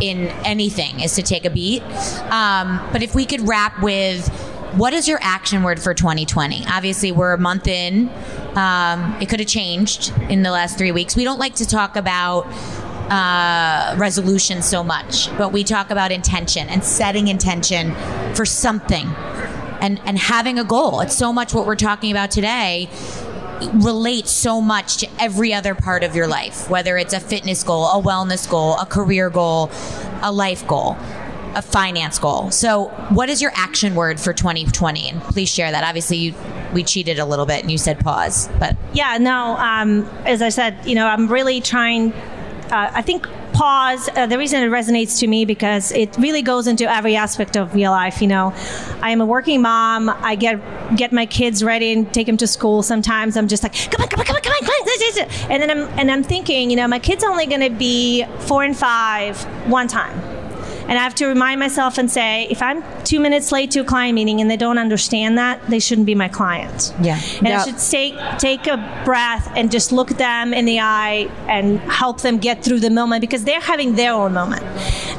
in 0.00 0.28
anything 0.44 1.00
is 1.00 1.14
to 1.14 1.22
take 1.22 1.44
a 1.44 1.50
beat. 1.50 1.82
Um, 2.30 2.80
but 2.92 3.02
if 3.02 3.14
we 3.14 3.24
could 3.24 3.46
wrap 3.46 3.82
with 3.82 4.28
what 4.76 4.92
is 4.92 5.08
your 5.08 5.18
action 5.22 5.62
word 5.62 5.80
for 5.80 5.94
2020? 5.94 6.66
Obviously, 6.66 7.12
we're 7.12 7.32
a 7.32 7.38
month 7.38 7.66
in. 7.66 8.10
Um, 8.56 9.16
it 9.20 9.28
could 9.28 9.40
have 9.40 9.48
changed 9.48 10.12
in 10.28 10.42
the 10.42 10.50
last 10.50 10.76
three 10.76 10.92
weeks. 10.92 11.16
We 11.16 11.24
don't 11.24 11.38
like 11.38 11.54
to 11.56 11.66
talk 11.66 11.96
about 11.96 12.46
uh, 13.10 13.94
resolution 13.96 14.62
so 14.62 14.82
much, 14.82 15.34
but 15.36 15.52
we 15.52 15.64
talk 15.64 15.90
about 15.90 16.12
intention 16.12 16.68
and 16.68 16.82
setting 16.82 17.28
intention 17.28 17.94
for 18.34 18.44
something 18.44 19.06
and, 19.80 20.00
and 20.04 20.18
having 20.18 20.58
a 20.58 20.64
goal. 20.64 21.00
It's 21.00 21.16
so 21.16 21.32
much 21.32 21.54
what 21.54 21.66
we're 21.66 21.76
talking 21.76 22.10
about 22.10 22.30
today 22.30 22.88
relates 23.74 24.30
so 24.30 24.60
much 24.60 24.98
to 24.98 25.08
every 25.18 25.54
other 25.54 25.74
part 25.74 26.04
of 26.04 26.14
your 26.14 26.26
life, 26.26 26.68
whether 26.68 26.96
it's 26.98 27.14
a 27.14 27.20
fitness 27.20 27.62
goal, 27.62 27.86
a 27.86 28.02
wellness 28.02 28.48
goal, 28.48 28.76
a 28.78 28.86
career 28.86 29.30
goal, 29.30 29.70
a 30.22 30.30
life 30.30 30.66
goal, 30.66 30.96
a 31.54 31.62
finance 31.62 32.18
goal. 32.18 32.50
So, 32.50 32.88
what 33.10 33.28
is 33.30 33.40
your 33.40 33.52
action 33.54 33.94
word 33.94 34.20
for 34.20 34.32
2020? 34.32 35.08
And 35.08 35.22
please 35.22 35.48
share 35.48 35.70
that. 35.70 35.84
Obviously, 35.84 36.18
you 36.18 36.34
we 36.74 36.84
cheated 36.84 37.18
a 37.18 37.24
little 37.24 37.46
bit 37.46 37.62
and 37.62 37.70
you 37.70 37.78
said 37.78 37.98
pause, 38.00 38.48
but 38.58 38.76
Yeah, 38.92 39.16
no. 39.18 39.56
Um, 39.56 40.04
as 40.24 40.42
I 40.42 40.50
said, 40.50 40.78
you 40.84 40.94
know, 40.94 41.06
I'm 41.06 41.28
really 41.28 41.60
trying. 41.60 42.12
Uh, 42.70 42.90
I 42.92 43.02
think 43.02 43.26
pause. 43.52 44.08
Uh, 44.14 44.26
the 44.26 44.38
reason 44.38 44.62
it 44.62 44.68
resonates 44.68 45.18
to 45.20 45.26
me 45.26 45.44
because 45.44 45.92
it 45.92 46.16
really 46.18 46.42
goes 46.42 46.66
into 46.66 46.90
every 46.90 47.16
aspect 47.16 47.56
of 47.56 47.76
your 47.76 47.90
life. 47.90 48.20
You 48.20 48.28
know, 48.28 48.52
I 49.00 49.10
am 49.10 49.20
a 49.20 49.26
working 49.26 49.62
mom. 49.62 50.08
I 50.08 50.34
get 50.34 50.60
get 50.96 51.12
my 51.12 51.26
kids 51.26 51.64
ready 51.64 51.92
and 51.92 52.12
take 52.12 52.26
them 52.26 52.36
to 52.38 52.46
school. 52.46 52.82
Sometimes 52.82 53.36
I'm 53.36 53.48
just 53.48 53.62
like, 53.62 53.74
come 53.90 54.02
on, 54.02 54.08
come 54.08 54.20
on, 54.20 54.26
come 54.26 54.36
on, 54.36 54.42
come 54.42 54.52
on, 54.52 54.60
come 54.60 54.68
on. 54.68 54.84
this, 54.84 54.98
this, 54.98 55.14
this." 55.16 55.46
And 55.48 55.62
then 55.62 55.70
I'm 55.70 55.98
and 55.98 56.10
I'm 56.10 56.22
thinking, 56.22 56.70
you 56.70 56.76
know, 56.76 56.88
my 56.88 56.98
kid's 56.98 57.24
only 57.24 57.46
going 57.46 57.62
to 57.62 57.70
be 57.70 58.24
four 58.40 58.62
and 58.64 58.76
five 58.76 59.42
one 59.68 59.88
time. 59.88 60.35
And 60.88 60.98
I 60.98 61.02
have 61.02 61.14
to 61.16 61.26
remind 61.26 61.58
myself 61.60 61.98
and 61.98 62.10
say, 62.10 62.46
if 62.48 62.62
I'm 62.62 62.82
two 63.04 63.18
minutes 63.20 63.50
late 63.52 63.70
to 63.72 63.80
a 63.80 63.84
client 63.84 64.14
meeting 64.14 64.40
and 64.40 64.50
they 64.50 64.56
don't 64.56 64.78
understand 64.78 65.36
that, 65.38 65.64
they 65.68 65.78
shouldn't 65.80 66.06
be 66.06 66.14
my 66.14 66.28
client. 66.28 66.94
Yeah. 67.02 67.20
And 67.38 67.48
Yep. 67.48 67.60
I 67.60 67.64
should 67.64 67.78
take 67.78 68.14
take 68.38 68.66
a 68.66 69.02
breath 69.04 69.50
and 69.56 69.70
just 69.70 69.92
look 69.92 70.08
them 70.10 70.54
in 70.54 70.64
the 70.64 70.80
eye 70.80 71.28
and 71.48 71.78
help 71.80 72.20
them 72.20 72.38
get 72.38 72.62
through 72.64 72.80
the 72.80 72.90
moment 72.90 73.20
because 73.20 73.44
they're 73.44 73.60
having 73.60 73.94
their 73.96 74.12
own 74.12 74.32
moment. 74.32 74.62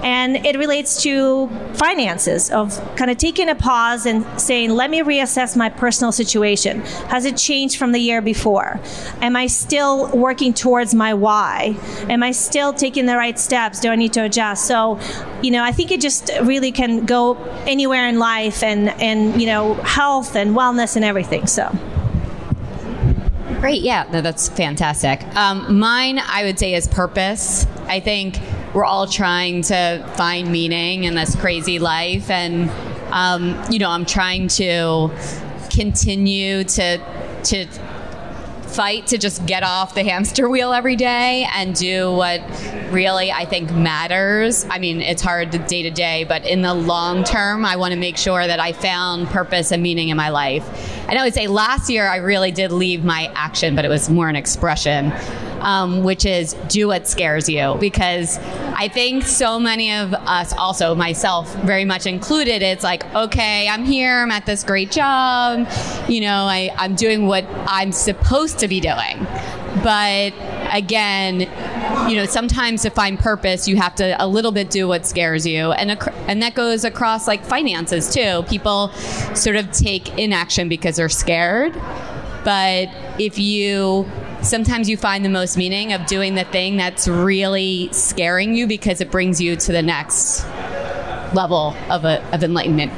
And 0.04 0.38
it 0.46 0.58
relates 0.58 1.02
to 1.04 1.50
finances 1.74 2.50
of 2.52 2.80
kind 2.96 3.12
of 3.12 3.18
taking 3.18 3.50
a 3.50 3.56
pause 3.56 4.06
and 4.06 4.26
saying, 4.40 4.70
let 4.72 4.90
me 4.90 5.02
reassess 5.02 5.56
my 5.58 5.70
personal 5.70 6.12
situation. 6.12 6.82
Has 7.10 7.26
it 7.26 7.36
changed 7.36 7.78
from 7.78 7.92
the 7.92 8.00
year 8.00 8.22
before? 8.22 8.80
Am 9.22 9.36
I 9.36 9.48
still 9.48 10.08
working 10.16 10.54
towards 10.54 10.94
my 10.94 11.14
why? 11.14 11.76
Am 12.10 12.24
I 12.24 12.32
still 12.32 12.74
taking 12.74 13.06
the 13.06 13.18
right 13.18 13.38
steps? 13.38 13.80
Do 13.80 13.90
I 13.90 13.96
need 13.96 14.14
to 14.14 14.24
adjust? 14.24 14.66
So, 14.66 15.00
you 15.42 15.52
know, 15.52 15.57
I 15.64 15.72
think 15.72 15.92
it 15.92 16.02
just 16.02 16.32
really 16.42 16.72
can 16.72 17.06
go 17.06 17.36
anywhere 17.66 18.08
in 18.08 18.20
life 18.20 18.64
and, 18.64 18.90
and 19.02 19.40
you 19.42 19.48
know, 19.48 19.76
health 19.76 20.36
and 20.36 20.56
wellness 20.56 20.96
and 20.96 21.06
everything. 21.06 21.48
So. 21.48 21.72
Great, 23.60 23.82
yeah, 23.82 24.08
no, 24.12 24.22
that's 24.22 24.50
fantastic. 24.50 25.24
Um, 25.36 25.80
mine, 25.80 26.20
I 26.20 26.44
would 26.44 26.60
say, 26.60 26.76
is 26.76 26.88
purpose. 26.88 27.66
I 27.88 28.00
think 28.00 28.40
we're 28.74 28.86
all 28.86 29.08
trying 29.08 29.64
to 29.64 30.08
find 30.16 30.52
meaning 30.52 31.06
in 31.06 31.16
this 31.16 31.36
crazy 31.36 31.80
life, 31.80 32.30
and 32.30 32.70
um, 33.12 33.60
you 33.72 33.80
know, 33.80 33.90
I'm 33.90 34.06
trying 34.06 34.48
to 34.50 35.10
continue 35.72 36.64
to 36.66 37.00
to 37.46 37.66
fight 38.68 39.08
to 39.08 39.18
just 39.18 39.46
get 39.46 39.64
off 39.64 39.96
the 39.96 40.04
hamster 40.04 40.50
wheel 40.50 40.74
every 40.74 40.96
day 40.96 41.48
and 41.54 41.76
do 41.76 42.12
what 42.12 42.42
really 42.92 43.32
I 43.32 43.46
think 43.46 43.72
matters. 43.72 44.66
I 44.70 44.80
mean, 44.80 45.02
it's 45.02 45.22
hard 45.22 45.52
day 45.68 45.84
to 45.84 45.92
day, 45.92 46.24
but 46.24 46.46
in 46.46 46.62
the 46.62 46.74
long 46.74 47.24
term, 47.24 47.66
I 47.66 47.76
want 47.76 47.94
to 47.94 48.00
make 48.00 48.18
sure 48.18 48.46
that 48.46 48.60
I 48.60 48.74
found 48.74 49.28
purpose 49.28 49.72
and 49.72 49.82
meaning 49.82 50.10
in 50.10 50.18
my 50.18 50.30
life. 50.30 50.97
And 51.08 51.18
I 51.18 51.24
would 51.24 51.34
say 51.34 51.48
last 51.48 51.90
year 51.90 52.08
I 52.08 52.18
really 52.18 52.52
did 52.52 52.72
leave 52.72 53.04
my 53.04 53.32
action, 53.36 53.76
but 53.76 53.86
it 53.86 53.90
was 53.90 54.10
more 54.10 54.28
an 54.28 54.36
expression. 54.36 55.14
Um, 55.60 56.04
which 56.04 56.24
is 56.24 56.54
do 56.70 56.88
what 56.88 57.08
scares 57.08 57.50
you 57.50 57.78
because 57.80 58.38
I 58.38 58.90
think 58.90 59.24
so 59.24 59.60
many 59.60 59.92
of 59.92 60.14
us, 60.14 60.54
also 60.54 60.94
myself 60.94 61.52
very 61.64 61.84
much 61.84 62.06
included, 62.06 62.62
it's 62.62 62.84
like, 62.84 63.04
okay, 63.16 63.68
I'm 63.68 63.84
here, 63.84 64.20
I'm 64.20 64.30
at 64.30 64.46
this 64.46 64.64
great 64.64 64.92
job, 64.92 65.68
you 66.08 66.22
know, 66.22 66.44
I, 66.44 66.70
I'm 66.78 66.94
doing 66.94 67.26
what 67.26 67.44
I'm 67.66 67.92
supposed 67.92 68.60
to 68.60 68.68
be 68.68 68.80
doing. 68.80 69.26
But 69.84 70.34
again, 70.72 71.42
you 72.10 72.16
know, 72.16 72.26
sometimes 72.26 72.84
to 72.84 72.90
find 72.90 73.20
purpose, 73.20 73.68
you 73.68 73.76
have 73.78 73.96
to 73.96 74.16
a 74.24 74.28
little 74.28 74.52
bit 74.52 74.70
do 74.70 74.88
what 74.88 75.06
scares 75.06 75.46
you, 75.46 75.72
and 75.72 75.92
ac- 75.92 76.12
and 76.28 76.42
that 76.42 76.56
goes 76.56 76.84
across 76.84 77.28
like 77.28 77.44
finances 77.44 78.14
too. 78.14 78.44
People 78.50 78.90
sort 79.34 79.56
of 79.56 79.72
take 79.72 80.18
inaction 80.18 80.70
because 80.70 80.96
they're 80.96 81.10
scared, 81.10 81.74
but 82.44 82.90
if 83.20 83.38
you 83.38 84.10
sometimes 84.42 84.90
you 84.90 84.98
find 84.98 85.26
the 85.26 85.30
most 85.30 85.58
meaning 85.58 85.94
of 85.94 86.06
doing 86.06 86.36
the 86.36 86.44
thing 86.46 86.78
that's 86.78 87.08
really 87.08 87.90
scaring 87.92 88.56
you 88.56 88.68
because 88.68 89.02
it 89.02 89.12
brings 89.12 89.42
you 89.42 89.56
to 89.56 89.72
the 89.72 89.82
next 89.82 90.46
level 91.34 91.76
of, 91.90 92.06
a, 92.06 92.24
of 92.34 92.44
enlightenment. 92.44 92.92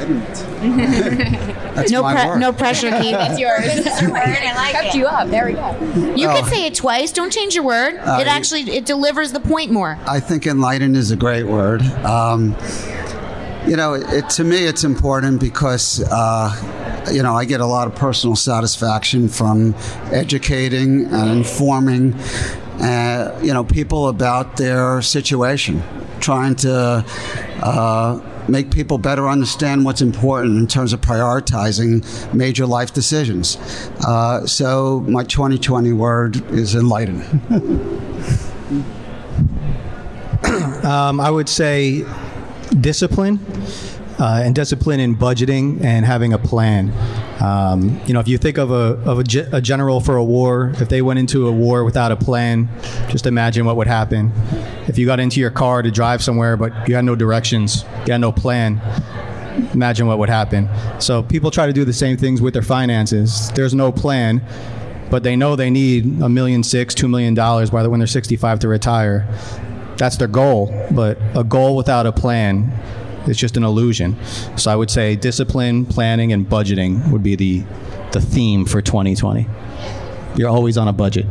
enlightenment. 0.00 1.42
That's 1.76 1.90
No, 1.92 2.02
my 2.02 2.14
pre- 2.14 2.26
word. 2.30 2.38
no 2.40 2.52
pressure, 2.52 2.90
Keith. 2.90 3.14
It's 3.20 3.38
yours. 3.38 3.62
I 3.86 4.54
like 4.56 4.72
Kept 4.72 4.94
it. 4.94 4.98
you 4.98 5.06
up. 5.06 5.28
There 5.28 5.46
we 5.46 5.52
go. 5.52 6.14
You 6.16 6.28
Oh. 6.28 6.34
could 6.36 6.46
say 6.46 6.66
it 6.66 6.74
twice. 6.74 7.12
Don't 7.12 7.32
change 7.32 7.54
your 7.54 7.64
word. 7.64 7.96
Uh, 7.98 8.18
it 8.20 8.26
actually 8.26 8.62
it 8.70 8.84
delivers 8.86 9.32
the 9.32 9.40
point 9.40 9.70
more. 9.70 9.98
I 10.08 10.20
think 10.20 10.46
enlightened 10.46 10.96
is 10.96 11.10
a 11.10 11.16
great 11.16 11.46
word. 11.46 11.82
Um, 12.04 12.56
you 13.66 13.76
know, 13.76 13.94
it, 13.94 14.28
to 14.30 14.44
me, 14.44 14.64
it's 14.64 14.84
important 14.84 15.40
because, 15.40 16.00
uh, 16.10 16.54
you 17.12 17.22
know, 17.22 17.34
I 17.34 17.44
get 17.44 17.60
a 17.60 17.66
lot 17.66 17.88
of 17.88 17.94
personal 17.96 18.36
satisfaction 18.36 19.28
from 19.28 19.74
educating 20.12 21.06
and 21.06 21.30
informing, 21.30 22.14
uh, 22.80 23.38
you 23.42 23.52
know, 23.52 23.64
people 23.64 24.08
about 24.08 24.56
their 24.56 25.02
situation, 25.02 25.82
trying 26.20 26.54
to 26.56 27.04
uh, 27.62 28.20
make 28.48 28.70
people 28.70 28.98
better 28.98 29.28
understand 29.28 29.84
what's 29.84 30.00
important 30.00 30.58
in 30.58 30.66
terms 30.66 30.92
of 30.92 31.00
prioritizing 31.00 32.04
major 32.34 32.66
life 32.66 32.92
decisions. 32.92 33.56
Uh, 34.06 34.46
so, 34.46 35.00
my 35.08 35.24
2020 35.24 35.92
word 35.92 36.36
is 36.50 36.74
enlightened. 36.74 37.24
Um, 40.86 41.18
I 41.18 41.30
would 41.30 41.48
say 41.48 42.04
discipline. 42.80 43.38
Uh, 44.18 44.40
and 44.42 44.54
discipline 44.54 44.98
in 44.98 45.14
budgeting 45.14 45.84
and 45.84 46.06
having 46.06 46.32
a 46.32 46.38
plan. 46.38 46.90
Um, 47.42 48.00
you 48.06 48.14
know, 48.14 48.20
if 48.20 48.26
you 48.26 48.38
think 48.38 48.56
of 48.56 48.70
a 48.70 48.98
of 49.04 49.18
a, 49.18 49.24
ge- 49.24 49.46
a 49.52 49.60
general 49.60 50.00
for 50.00 50.16
a 50.16 50.24
war, 50.24 50.72
if 50.80 50.88
they 50.88 51.02
went 51.02 51.18
into 51.18 51.46
a 51.46 51.52
war 51.52 51.84
without 51.84 52.10
a 52.10 52.16
plan, 52.16 52.66
just 53.10 53.26
imagine 53.26 53.66
what 53.66 53.76
would 53.76 53.86
happen. 53.86 54.32
If 54.88 54.96
you 54.96 55.04
got 55.04 55.20
into 55.20 55.38
your 55.38 55.50
car 55.50 55.82
to 55.82 55.90
drive 55.90 56.22
somewhere, 56.22 56.56
but 56.56 56.88
you 56.88 56.94
had 56.94 57.04
no 57.04 57.14
directions, 57.14 57.84
you 58.06 58.12
had 58.12 58.22
no 58.22 58.32
plan, 58.32 58.80
imagine 59.74 60.06
what 60.06 60.18
would 60.18 60.30
happen. 60.30 60.66
So 60.98 61.22
people 61.22 61.50
try 61.50 61.66
to 61.66 61.72
do 61.74 61.84
the 61.84 61.92
same 61.92 62.16
things 62.16 62.40
with 62.40 62.54
their 62.54 62.62
finances. 62.62 63.50
There's 63.52 63.74
no 63.74 63.92
plan, 63.92 64.42
but 65.10 65.24
they 65.24 65.36
know 65.36 65.56
they 65.56 65.70
need 65.70 66.22
a 66.22 66.28
million 66.30 66.62
six, 66.62 66.94
two 66.94 67.08
million 67.08 67.34
dollars 67.34 67.68
by 67.68 67.82
the 67.82 67.90
when 67.90 68.00
they're 68.00 68.06
65 68.06 68.60
to 68.60 68.68
retire. 68.68 69.28
That's 69.98 70.16
their 70.16 70.28
goal, 70.28 70.72
but 70.90 71.18
a 71.34 71.44
goal 71.44 71.76
without 71.76 72.06
a 72.06 72.12
plan 72.12 72.72
is 73.28 73.36
just 73.36 73.56
an 73.56 73.64
illusion. 73.64 74.16
So 74.56 74.70
I 74.70 74.76
would 74.76 74.90
say 74.90 75.16
discipline, 75.16 75.86
planning, 75.86 76.32
and 76.32 76.48
budgeting 76.48 77.10
would 77.10 77.22
be 77.22 77.36
the 77.36 77.64
the 78.12 78.20
theme 78.20 78.64
for 78.64 78.80
2020. 78.80 79.46
You're 80.36 80.48
always 80.48 80.78
on 80.78 80.88
a 80.88 80.92
budget. 80.92 81.26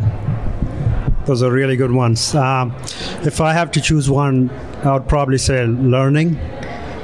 Those 1.25 1.41
are 1.41 1.51
really 1.51 1.75
good 1.75 1.91
ones. 1.91 2.35
Um, 2.35 2.75
if 3.23 3.41
I 3.41 3.53
have 3.53 3.71
to 3.71 3.81
choose 3.81 4.09
one, 4.09 4.51
I 4.83 4.93
would 4.93 5.07
probably 5.07 5.39
say 5.39 5.65
learning. 5.65 6.39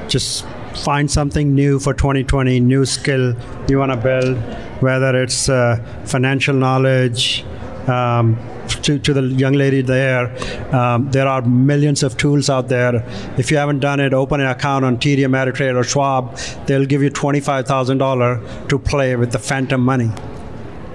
Just 0.07 0.45
find 0.75 1.09
something 1.09 1.55
new 1.55 1.79
for 1.79 1.93
2020, 1.93 2.59
new 2.59 2.85
skill 2.85 3.35
you 3.67 3.79
want 3.79 3.91
to 3.91 3.97
build, 3.97 4.37
whether 4.81 5.21
it's 5.21 5.49
uh, 5.49 5.83
financial 6.05 6.53
knowledge. 6.53 7.43
Um, 7.87 8.37
to, 8.83 8.99
to 8.99 9.13
the 9.13 9.21
young 9.23 9.53
lady 9.53 9.81
there, 9.81 10.35
um, 10.73 11.09
there 11.11 11.27
are 11.27 11.41
millions 11.41 12.03
of 12.03 12.17
tools 12.17 12.49
out 12.49 12.69
there. 12.69 13.03
If 13.37 13.51
you 13.51 13.57
haven't 13.57 13.79
done 13.79 13.99
it, 13.99 14.13
open 14.13 14.41
an 14.41 14.47
account 14.47 14.85
on 14.85 14.97
TD 14.97 15.19
Ameritrade 15.19 15.75
or 15.75 15.83
Schwab. 15.83 16.35
They'll 16.67 16.85
give 16.85 17.01
you 17.03 17.09
$25,000 17.11 18.69
to 18.69 18.79
play 18.79 19.15
with 19.15 19.31
the 19.31 19.39
phantom 19.39 19.81
money 19.81 20.11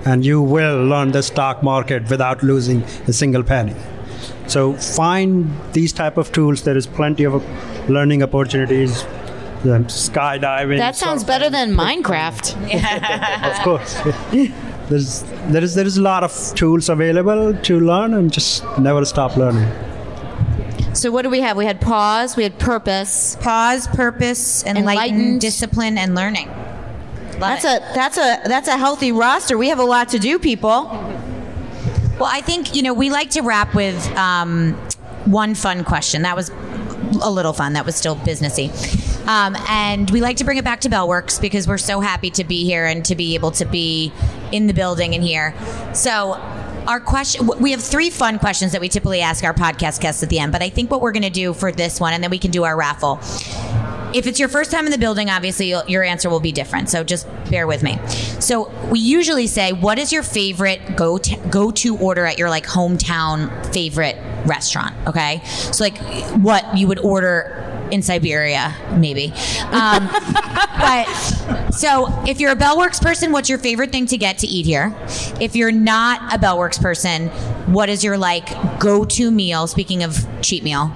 and 0.04 0.24
you 0.24 0.40
will 0.40 0.84
learn 0.86 1.10
the 1.10 1.22
stock 1.22 1.62
market 1.62 2.08
without 2.08 2.42
losing 2.42 2.82
a 3.08 3.12
single 3.12 3.42
penny. 3.42 3.74
So 4.46 4.74
find 4.74 5.50
these 5.72 5.92
type 5.92 6.16
of 6.16 6.30
tools. 6.32 6.62
There 6.62 6.76
is 6.76 6.86
plenty 6.86 7.24
of 7.24 7.44
learning 7.90 8.22
opportunities. 8.22 9.04
um, 9.64 9.86
skydiving. 9.86 10.78
That 10.78 10.94
sounds 10.94 11.24
surfing. 11.24 11.26
better 11.26 11.50
than 11.50 11.74
Minecraft. 11.74 12.54
Of 13.50 13.58
course. 13.64 13.96
There's, 14.88 15.22
there 15.48 15.64
is 15.64 15.74
there 15.74 15.86
is 15.86 15.96
a 15.96 16.02
lot 16.02 16.22
of 16.22 16.32
tools 16.54 16.88
available 16.88 17.54
to 17.54 17.80
learn 17.80 18.14
and 18.14 18.32
just 18.32 18.64
never 18.78 19.04
stop 19.04 19.36
learning. 19.36 19.68
So 20.94 21.10
what 21.10 21.22
do 21.22 21.30
we 21.30 21.40
have? 21.40 21.56
We 21.56 21.66
had 21.66 21.80
pause. 21.80 22.36
We 22.36 22.42
had 22.44 22.58
purpose. 22.58 23.36
Pause, 23.40 23.88
purpose, 23.88 24.64
enlightened, 24.64 24.78
Enlightened. 24.88 25.40
discipline, 25.40 25.98
and 25.98 26.14
learning. 26.14 26.48
Love 26.48 27.40
That's 27.40 27.64
it. 27.64 27.82
a 27.82 27.94
that's 27.94 28.16
a 28.16 28.40
that's 28.48 28.68
a 28.68 28.78
healthy 28.78 29.12
roster. 29.12 29.58
We 29.58 29.68
have 29.68 29.78
a 29.80 29.84
lot 29.84 30.08
to 30.10 30.18
do, 30.18 30.38
people. 30.38 30.84
Well, 32.18 32.30
I 32.32 32.40
think 32.40 32.74
you 32.74 32.82
know 32.82 32.94
we 32.94 33.10
like 33.10 33.30
to 33.30 33.42
wrap 33.42 33.74
with 33.74 34.06
um, 34.16 34.72
one 35.26 35.54
fun 35.54 35.84
question. 35.84 36.22
That 36.22 36.34
was 36.36 36.50
a 37.22 37.30
little 37.30 37.52
fun. 37.52 37.74
That 37.74 37.84
was 37.84 37.94
still 37.96 38.16
businessy. 38.16 38.70
Um, 39.26 39.56
and 39.68 40.10
we 40.10 40.20
like 40.20 40.36
to 40.38 40.44
bring 40.44 40.58
it 40.58 40.64
back 40.64 40.80
to 40.82 40.88
Bellworks 40.88 41.40
because 41.40 41.66
we're 41.66 41.78
so 41.78 42.00
happy 42.00 42.30
to 42.30 42.44
be 42.44 42.64
here 42.64 42.86
and 42.86 43.04
to 43.06 43.14
be 43.14 43.34
able 43.34 43.50
to 43.52 43.64
be 43.64 44.12
in 44.52 44.66
the 44.66 44.74
building 44.74 45.14
and 45.14 45.22
here. 45.22 45.54
So, 45.94 46.40
our 46.86 47.00
question 47.00 47.48
we 47.60 47.72
have 47.72 47.82
three 47.82 48.10
fun 48.10 48.38
questions 48.38 48.72
that 48.72 48.80
we 48.80 48.88
typically 48.88 49.20
ask 49.20 49.42
our 49.42 49.54
podcast 49.54 50.00
guests 50.00 50.22
at 50.22 50.28
the 50.28 50.38
end, 50.38 50.52
but 50.52 50.62
I 50.62 50.68
think 50.68 50.90
what 50.90 51.00
we're 51.00 51.12
going 51.12 51.24
to 51.24 51.30
do 51.30 51.52
for 51.52 51.72
this 51.72 51.98
one, 51.98 52.12
and 52.14 52.22
then 52.22 52.30
we 52.30 52.38
can 52.38 52.52
do 52.52 52.62
our 52.64 52.76
raffle. 52.76 53.18
If 54.14 54.26
it's 54.26 54.38
your 54.38 54.48
first 54.48 54.70
time 54.70 54.86
in 54.86 54.92
the 54.92 54.98
building, 54.98 55.28
obviously 55.28 55.74
your 55.88 56.04
answer 56.04 56.30
will 56.30 56.40
be 56.40 56.52
different. 56.52 56.88
So 56.88 57.02
just 57.02 57.26
bear 57.50 57.66
with 57.66 57.82
me. 57.82 57.98
So 58.38 58.70
we 58.88 59.00
usually 59.00 59.48
say, 59.48 59.72
"What 59.72 59.98
is 59.98 60.12
your 60.12 60.22
favorite 60.22 60.96
go 60.96 61.18
to, 61.18 61.36
go 61.50 61.72
to 61.72 61.98
order 61.98 62.24
at 62.24 62.38
your 62.38 62.48
like 62.48 62.66
hometown 62.66 63.50
favorite 63.72 64.16
restaurant?" 64.46 64.94
Okay, 65.08 65.42
so 65.44 65.82
like 65.82 65.98
what 66.36 66.78
you 66.78 66.86
would 66.86 67.00
order 67.00 67.65
in 67.90 68.02
Siberia, 68.02 68.74
maybe. 68.96 69.32
Um, 69.70 70.08
but 70.78 71.04
so 71.72 72.06
if 72.26 72.40
you're 72.40 72.52
a 72.52 72.56
Bellworks 72.56 73.00
person, 73.00 73.32
what's 73.32 73.48
your 73.48 73.58
favorite 73.58 73.92
thing 73.92 74.06
to 74.06 74.18
get 74.18 74.38
to 74.38 74.46
eat 74.46 74.66
here? 74.66 74.94
If 75.40 75.56
you're 75.56 75.72
not 75.72 76.34
a 76.34 76.38
Bellworks 76.38 76.80
person, 76.80 77.28
what 77.66 77.88
is 77.88 78.02
your 78.02 78.18
like 78.18 78.48
go 78.78 79.04
to 79.04 79.30
meal? 79.30 79.66
Speaking 79.66 80.02
of 80.02 80.26
cheap 80.42 80.62
meal 80.62 80.92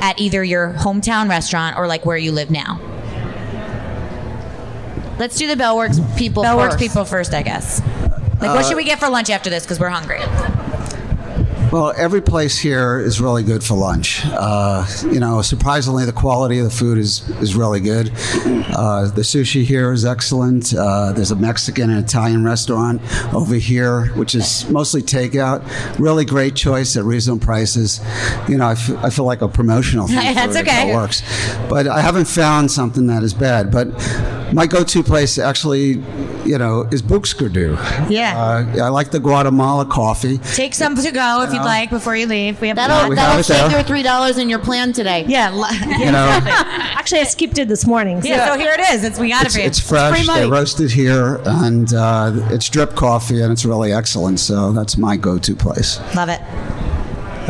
at 0.00 0.18
either 0.18 0.44
your 0.44 0.72
hometown 0.74 1.28
restaurant 1.28 1.76
or 1.76 1.86
like 1.86 2.04
where 2.04 2.16
you 2.16 2.32
live 2.32 2.50
now. 2.50 2.80
Let's 5.18 5.36
do 5.36 5.46
the 5.46 5.54
Bellworks 5.54 6.18
people. 6.18 6.42
Bellworks 6.42 6.72
first. 6.72 6.78
people 6.78 7.04
first, 7.04 7.34
I 7.34 7.42
guess. 7.42 7.80
Like, 8.38 8.54
what 8.54 8.66
should 8.66 8.76
we 8.76 8.84
get 8.84 9.00
for 9.00 9.08
lunch 9.08 9.30
after 9.30 9.48
this? 9.48 9.64
Because 9.64 9.80
we're 9.80 9.88
hungry. 9.88 10.20
Well, 11.76 11.92
every 11.94 12.22
place 12.22 12.56
here 12.56 12.98
is 12.98 13.20
really 13.20 13.42
good 13.42 13.62
for 13.62 13.74
lunch. 13.74 14.22
Uh, 14.24 14.86
you 15.12 15.20
know, 15.20 15.42
surprisingly, 15.42 16.06
the 16.06 16.12
quality 16.12 16.58
of 16.58 16.64
the 16.64 16.70
food 16.70 16.96
is, 16.96 17.28
is 17.38 17.54
really 17.54 17.80
good. 17.80 18.08
Uh, 18.08 19.10
the 19.10 19.20
sushi 19.20 19.62
here 19.62 19.92
is 19.92 20.06
excellent. 20.06 20.72
Uh, 20.72 21.12
there's 21.12 21.32
a 21.32 21.36
Mexican 21.36 21.90
and 21.90 22.02
Italian 22.02 22.46
restaurant 22.46 23.02
over 23.34 23.56
here, 23.56 24.06
which 24.14 24.34
is 24.34 24.66
mostly 24.70 25.02
takeout. 25.02 25.62
Really 25.98 26.24
great 26.24 26.56
choice 26.56 26.96
at 26.96 27.04
reasonable 27.04 27.44
prices. 27.44 28.00
You 28.48 28.56
know, 28.56 28.68
I, 28.68 28.72
f- 28.72 29.04
I 29.04 29.10
feel 29.10 29.26
like 29.26 29.42
a 29.42 29.48
promotional 29.48 30.06
thing. 30.06 30.16
That's 30.34 30.56
okay. 30.56 30.92
It 30.92 30.94
works. 30.94 31.20
But 31.68 31.88
I 31.88 32.00
haven't 32.00 32.24
found 32.24 32.70
something 32.70 33.06
that 33.08 33.22
is 33.22 33.34
bad. 33.34 33.70
But 33.70 33.88
my 34.52 34.66
go-to 34.66 35.02
place 35.02 35.38
actually, 35.38 36.02
you 36.44 36.56
know, 36.58 36.82
is 36.92 37.02
Booskerdoo. 37.02 37.76
Yeah. 38.10 38.36
Uh, 38.78 38.84
I 38.84 38.88
like 38.88 39.10
the 39.10 39.18
Guatemala 39.20 39.84
coffee. 39.86 40.38
Take 40.38 40.74
some 40.74 40.94
to 40.96 41.10
go 41.10 41.42
if 41.42 41.52
you'd 41.52 41.60
like 41.62 41.90
before 41.90 42.16
you 42.16 42.26
leave. 42.26 42.60
We 42.60 42.68
have 42.68 42.76
That'll, 42.76 43.08
we 43.10 43.16
that'll 43.16 43.32
have 43.32 43.40
it 43.40 43.44
save 43.44 43.70
there. 43.70 43.80
your 43.80 43.82
three 43.82 44.02
dollars 44.02 44.38
in 44.38 44.48
your 44.48 44.58
plan 44.60 44.92
today. 44.92 45.24
yeah. 45.28 45.50
You 45.98 46.12
know. 46.12 46.26
Actually, 46.44 47.20
I 47.22 47.24
skipped 47.24 47.58
it 47.58 47.68
this 47.68 47.86
morning. 47.86 48.22
so- 48.22 48.28
Yeah, 48.28 48.46
so 48.52 48.58
here 48.58 48.72
it 48.72 48.80
is. 48.94 49.04
It's 49.04 49.18
we 49.18 49.28
got 49.30 49.42
it 49.42 49.46
It's, 49.46 49.54
for 49.54 49.60
you. 49.60 49.66
it's 49.66 49.80
fresh. 49.80 50.16
free 50.16 50.26
money. 50.26 50.40
They 50.42 50.50
roast 50.50 50.80
it 50.80 50.90
here, 50.90 51.40
and 51.44 51.92
uh, 51.94 52.32
it's 52.50 52.68
drip 52.68 52.94
coffee, 52.94 53.40
and 53.42 53.52
it's 53.52 53.64
really 53.64 53.92
excellent. 53.92 54.40
So 54.40 54.72
that's 54.72 54.96
my 54.96 55.16
go-to 55.16 55.54
place. 55.56 55.98
Love 56.14 56.28
it. 56.28 56.40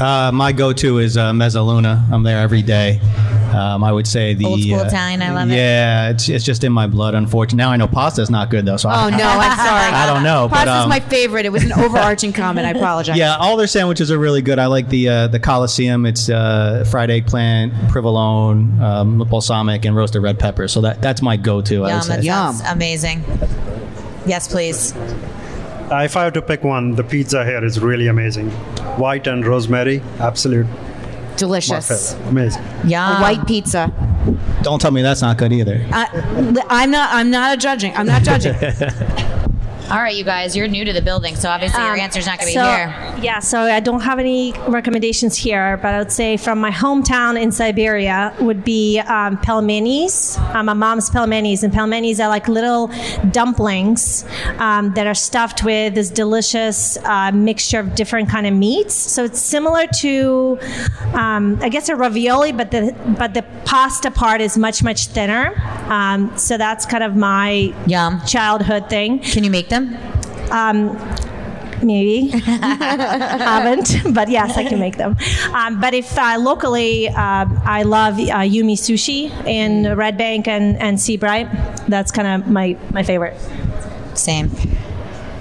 Uh, 0.00 0.30
my 0.32 0.52
go-to 0.52 0.98
is 0.98 1.16
uh, 1.16 1.32
Mezzaluna. 1.32 2.10
I'm 2.12 2.22
there 2.22 2.38
every 2.38 2.62
day. 2.62 3.00
Um, 3.56 3.82
I 3.82 3.90
would 3.90 4.06
say 4.06 4.34
the 4.34 4.44
Old 4.44 4.60
school 4.60 4.80
uh, 4.80 4.84
Italian, 4.84 5.22
I 5.22 5.32
love 5.32 5.50
it. 5.50 5.54
Yeah, 5.54 6.10
it's, 6.10 6.28
it's 6.28 6.44
just 6.44 6.62
in 6.62 6.72
my 6.72 6.86
blood. 6.86 7.14
Unfortunately, 7.14 7.56
now 7.56 7.70
I 7.70 7.76
know 7.76 7.88
pasta's 7.88 8.28
not 8.28 8.50
good 8.50 8.66
though. 8.66 8.76
So 8.76 8.90
Oh 8.90 8.92
I, 8.92 9.10
no, 9.10 9.24
I'm 9.24 9.56
sorry. 9.56 9.92
I 9.94 10.06
don't 10.12 10.22
know. 10.22 10.46
but, 10.48 10.56
Pasta's 10.66 10.84
um, 10.84 10.88
my 10.90 11.00
favorite. 11.00 11.46
It 11.46 11.52
was 11.52 11.64
an 11.64 11.72
overarching 11.76 12.34
comment. 12.34 12.66
I 12.66 12.70
apologize. 12.70 13.16
Yeah, 13.16 13.36
all 13.36 13.56
their 13.56 13.66
sandwiches 13.66 14.10
are 14.10 14.18
really 14.18 14.42
good. 14.42 14.58
I 14.58 14.66
like 14.66 14.88
the 14.90 15.08
uh, 15.08 15.26
the 15.28 15.40
Coliseum. 15.40 16.04
It's 16.04 16.28
uh, 16.28 16.84
fried 16.90 17.10
eggplant, 17.10 17.72
provolone, 17.90 18.78
um, 18.82 19.18
balsamic, 19.18 19.86
and 19.86 19.96
roasted 19.96 20.22
red 20.22 20.38
pepper. 20.38 20.68
So 20.68 20.82
that 20.82 21.00
that's 21.00 21.22
my 21.22 21.38
go-to. 21.38 21.84
I 21.84 21.88
Yum. 21.88 21.96
would 21.96 22.04
say. 22.04 22.20
Yum. 22.22 22.54
sounds 22.54 22.60
amazing. 22.70 23.24
Yes, 24.26 24.48
please. 24.48 24.94
Uh, 24.94 26.02
if 26.04 26.16
I 26.16 26.24
have 26.24 26.32
to 26.32 26.42
pick 26.42 26.64
one, 26.64 26.96
the 26.96 27.04
pizza 27.04 27.44
here 27.44 27.64
is 27.64 27.78
really 27.80 28.08
amazing. 28.08 28.50
White 28.98 29.28
and 29.28 29.46
rosemary, 29.46 30.02
absolute 30.18 30.66
my 30.66 30.95
Delicious. 31.36 32.12
favorite. 32.12 32.28
Amazing. 32.28 32.62
Yeah. 32.84 33.20
White 33.20 33.46
pizza. 33.46 33.92
Don't 34.62 34.80
tell 34.80 34.90
me 34.90 35.02
that's 35.02 35.22
not 35.22 35.38
good 35.38 35.52
either. 35.52 35.86
I, 35.92 36.64
I'm 36.68 36.90
not. 36.90 37.12
I'm 37.12 37.30
not 37.30 37.54
a 37.54 37.56
judging. 37.56 37.94
I'm 37.96 38.06
not 38.06 38.22
judging. 38.22 38.54
All 39.88 39.98
right, 39.98 40.16
you 40.16 40.24
guys, 40.24 40.56
you're 40.56 40.66
new 40.66 40.84
to 40.84 40.92
the 40.92 41.00
building, 41.00 41.36
so 41.36 41.48
obviously 41.48 41.80
your 41.80 41.92
Um, 41.92 42.00
answer's 42.00 42.26
not 42.26 42.40
going 42.40 42.52
to 42.52 42.58
so, 42.58 42.64
be 42.64 42.68
here. 42.76 43.14
Yeah, 43.22 43.38
so 43.38 43.60
I 43.60 43.78
don't 43.78 44.00
have 44.00 44.18
any 44.18 44.52
recommendations 44.66 45.36
here, 45.36 45.76
but 45.80 45.94
I 45.94 45.98
would 45.98 46.10
say 46.10 46.36
from 46.36 46.58
my 46.58 46.72
hometown 46.72 47.40
in 47.40 47.52
Siberia 47.52 48.34
would 48.40 48.64
be 48.64 48.98
um, 48.98 49.36
pelmenis. 49.38 50.38
Uh, 50.52 50.64
my 50.64 50.72
mom's 50.72 51.08
pelmenis, 51.08 51.62
and 51.62 51.72
pelmenis 51.72 52.18
are 52.18 52.28
like 52.28 52.48
little 52.48 52.90
dumplings 53.30 54.24
um, 54.58 54.92
that 54.94 55.06
are 55.06 55.14
stuffed 55.14 55.62
with 55.62 55.94
this 55.94 56.10
delicious 56.10 56.98
uh, 57.04 57.30
mixture 57.30 57.78
of 57.78 57.94
different 57.94 58.28
kind 58.28 58.48
of 58.48 58.54
meats. 58.54 58.94
So 58.94 59.22
it's 59.22 59.40
similar 59.40 59.86
to, 60.00 60.58
um, 61.14 61.60
I 61.62 61.68
guess, 61.68 61.88
a 61.88 61.94
ravioli, 61.94 62.50
but 62.50 62.72
the 62.72 62.92
but 63.16 63.34
the 63.34 63.42
pasta 63.64 64.10
part 64.10 64.40
is 64.40 64.58
much 64.58 64.82
much 64.82 65.06
thinner. 65.06 65.54
Um, 65.88 66.36
so 66.36 66.58
that's 66.58 66.84
kind 66.86 67.04
of 67.04 67.14
my 67.14 67.72
Yum. 67.86 68.20
childhood 68.26 68.90
thing. 68.90 69.20
Can 69.20 69.44
you 69.44 69.50
make 69.50 69.68
them? 69.76 69.96
Um, 70.50 70.96
maybe 71.82 72.28
haven't, 72.44 74.14
but 74.14 74.28
yes, 74.28 74.56
I 74.56 74.64
can 74.64 74.78
make 74.78 74.96
them. 74.96 75.16
Um, 75.52 75.80
but 75.80 75.94
if 75.94 76.16
uh, 76.18 76.36
locally, 76.38 77.08
um 77.08 77.60
I 77.64 77.82
love 77.82 78.14
uh, 78.14 78.44
Yumi 78.54 78.76
Sushi 78.76 79.30
in 79.46 79.96
Red 79.96 80.16
Bank 80.16 80.48
and 80.48 80.76
and 80.76 81.00
Seabright. 81.00 81.48
That's 81.88 82.10
kind 82.10 82.28
of 82.28 82.48
my 82.50 82.76
my 82.92 83.02
favorite. 83.02 83.36
Same. 84.14 84.50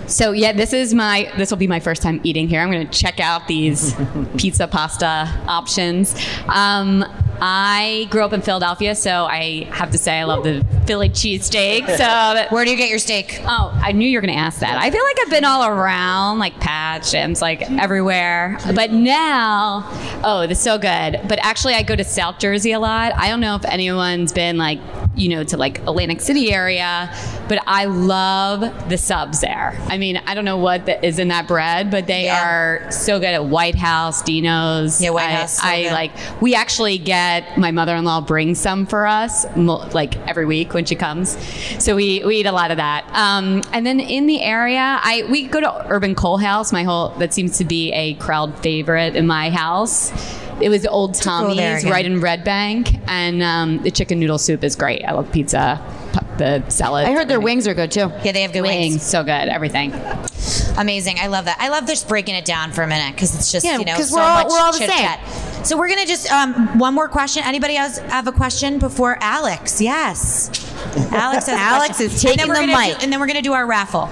So 0.08 0.32
yeah, 0.32 0.54
this 0.54 0.74
is 0.74 0.94
my 0.94 1.32
this 1.38 1.50
will 1.50 1.58
be 1.58 1.68
my 1.68 1.80
first 1.80 2.02
time 2.02 2.22
eating 2.24 2.48
here. 2.48 2.62
I'm 2.62 2.72
going 2.72 2.88
to 2.88 2.98
check 2.98 3.20
out 3.20 3.48
these 3.48 3.96
pizza 4.38 4.68
pasta 4.68 5.32
options. 5.48 6.16
Um, 6.48 7.06
I 7.48 8.08
grew 8.10 8.24
up 8.24 8.34
in 8.34 8.42
Philadelphia, 8.42 8.96
so 8.96 9.26
I 9.26 9.68
have 9.72 9.92
to 9.92 10.00
say 10.00 10.20
I 10.20 10.24
love 10.24 10.44
the 10.44 10.66
Philly 10.88 11.10
cheesesteak. 11.10 11.86
So 11.96 12.48
Where 12.56 12.66
do 12.66 12.72
you 12.72 12.78
get 12.78 12.90
your 12.90 12.98
steak? 12.98 13.40
oh, 13.46 13.80
I 13.84 13.92
knew 13.92 14.08
you 14.08 14.18
were 14.18 14.22
going 14.22 14.34
to 14.34 14.40
ask 14.40 14.62
that. 14.62 14.80
I 14.80 14.90
feel 14.90 15.04
like 15.04 15.18
I've 15.22 15.30
been 15.30 15.46
all 15.46 15.64
around, 15.64 16.40
like 16.40 16.60
Pat's, 16.60 17.12
Jim's, 17.12 17.44
like 17.44 17.70
everywhere. 17.70 18.58
But 18.74 18.94
now, 18.94 19.84
oh, 20.24 20.48
this 20.48 20.58
is 20.58 20.64
so 20.64 20.80
good. 20.80 21.22
But 21.28 21.38
actually, 21.44 21.76
I 21.76 21.84
go 21.84 21.96
to 21.96 22.04
South 22.04 22.40
Jersey 22.40 22.72
a 22.72 22.80
lot. 22.80 23.14
I 23.16 23.30
don't 23.30 23.42
know 23.42 23.56
if 23.56 23.66
anyone's 23.66 24.34
been 24.34 24.58
like 24.58 24.80
you 25.16 25.30
know, 25.30 25.44
to 25.44 25.58
like 25.58 25.80
Atlantic 25.80 26.22
City 26.22 26.52
area. 26.54 27.14
But 27.48 27.64
I 27.68 27.86
love 27.86 28.62
the 28.90 28.98
subs 28.98 29.42
there. 29.42 29.78
I 29.88 29.98
mean, 29.98 30.18
I 30.26 30.34
don't 30.34 30.46
know 30.46 30.58
what 30.58 30.86
the, 30.86 31.04
is 31.06 31.20
in 31.20 31.28
that 31.30 31.48
bread, 31.48 31.92
but 31.92 32.08
they 32.08 32.26
Yeah. 32.26 32.46
are 32.48 32.92
so 32.92 33.20
good 33.20 33.34
at 33.34 33.46
White 33.46 33.76
House, 33.76 34.22
Dino's. 34.24 35.02
Yeah, 35.02 35.12
White 35.12 35.30
I, 35.30 35.34
House, 35.34 35.58
so 35.60 35.68
I 35.68 35.84
good. 35.84 35.92
like. 35.92 36.12
We 36.42 36.56
actually 36.56 36.98
get 36.98 37.58
my 37.58 37.72
mother-in-law 37.72 38.22
brings 38.22 38.60
some 38.60 38.86
for 38.86 39.06
us 39.06 39.46
like 39.56 40.18
every 40.28 40.46
week 40.46 40.74
when 40.74 40.86
she 40.86 40.96
comes. 40.96 41.38
So 41.84 41.96
we 41.96 42.24
we 42.26 42.38
eat 42.38 42.46
a 42.46 42.52
lot 42.52 42.72
of 42.72 42.78
that. 42.78 43.06
Um, 43.14 43.62
and 43.74 43.86
then 43.86 44.00
in 44.00 44.26
the 44.28 44.42
area, 44.42 45.00
I 45.02 45.26
we 45.30 45.48
go 45.48 45.60
to 45.60 45.88
Urban 45.90 46.16
Coal 46.16 46.38
House. 46.38 46.72
My 46.72 46.84
whole 46.84 47.10
that 47.20 47.34
seems 47.34 47.58
to 47.60 47.66
be 47.66 47.92
a 47.94 48.16
crowd 48.16 48.58
favorite 48.60 49.16
in 49.16 49.28
my 49.28 49.50
house. 49.50 50.12
It 50.62 50.70
was 50.70 50.86
Old 50.86 51.14
go 51.14 51.20
Tommy's 51.20 51.84
right 51.86 52.06
in 52.06 52.22
Red 52.22 52.44
Bank, 52.44 52.98
and 53.08 53.44
um, 53.44 53.84
the 53.84 53.92
chicken 53.92 54.20
noodle 54.20 54.38
soup 54.38 54.64
is 54.64 54.76
great. 54.76 55.04
I 55.04 55.12
love 55.12 55.32
pizza, 55.32 55.82
pu- 56.14 56.38
the 56.38 56.70
salad. 56.70 57.06
I 57.08 57.12
heard 57.14 57.28
their 57.28 57.42
wings 57.42 57.68
are 57.68 57.74
good 57.74 57.92
too. 57.92 58.10
Yeah, 58.24 58.32
they 58.32 58.42
have 58.44 58.54
good 58.54 58.62
wings 58.62 58.94
wings. 58.94 59.04
so 59.06 59.22
good. 59.24 59.30
Everything. 59.50 59.94
Amazing. 60.78 61.20
I 61.20 61.28
love 61.28 61.46
that. 61.46 61.58
I 61.60 61.70
love 61.70 61.88
just 61.88 62.08
breaking 62.08 62.36
it 62.36 62.46
down 62.46 62.72
for 62.72 62.84
a 62.84 62.88
minute 62.88 63.16
because 63.16 63.36
it's 63.36 63.52
just 63.52 63.66
Yeah, 63.66 63.80
you 63.80 63.86
know 63.86 63.96
'cause 63.96 64.10
so 64.10 64.16
we're 64.18 64.22
all- 64.22 64.44
much 64.44 64.48
we're 64.52 64.60
all 64.60 64.72
the 64.72 64.80
same. 64.88 65.66
So 65.66 65.78
we're 65.78 65.90
gonna 65.90 66.06
just 66.06 66.32
um, 66.32 66.78
one 66.80 66.94
more 66.94 67.08
question. 67.10 67.44
Anybody 67.46 67.76
else 67.76 67.98
have 67.98 68.28
a 68.28 68.32
question 68.32 68.78
before 68.80 69.18
Alex? 69.22 69.82
Yes. 69.82 70.50
Alex 71.12 71.48
has 71.48 71.60
Alex 71.60 71.98
question. 71.98 72.06
is 72.06 72.22
taking 72.22 72.42
and 72.42 72.52
then 72.56 72.68
the 72.70 72.78
mic. 72.78 72.98
do- 72.98 73.04
and 73.04 73.12
then 73.12 73.20
we're 73.20 73.28
gonna 73.28 73.42
do 73.42 73.54
our 73.54 73.66
raffle. 73.66 74.10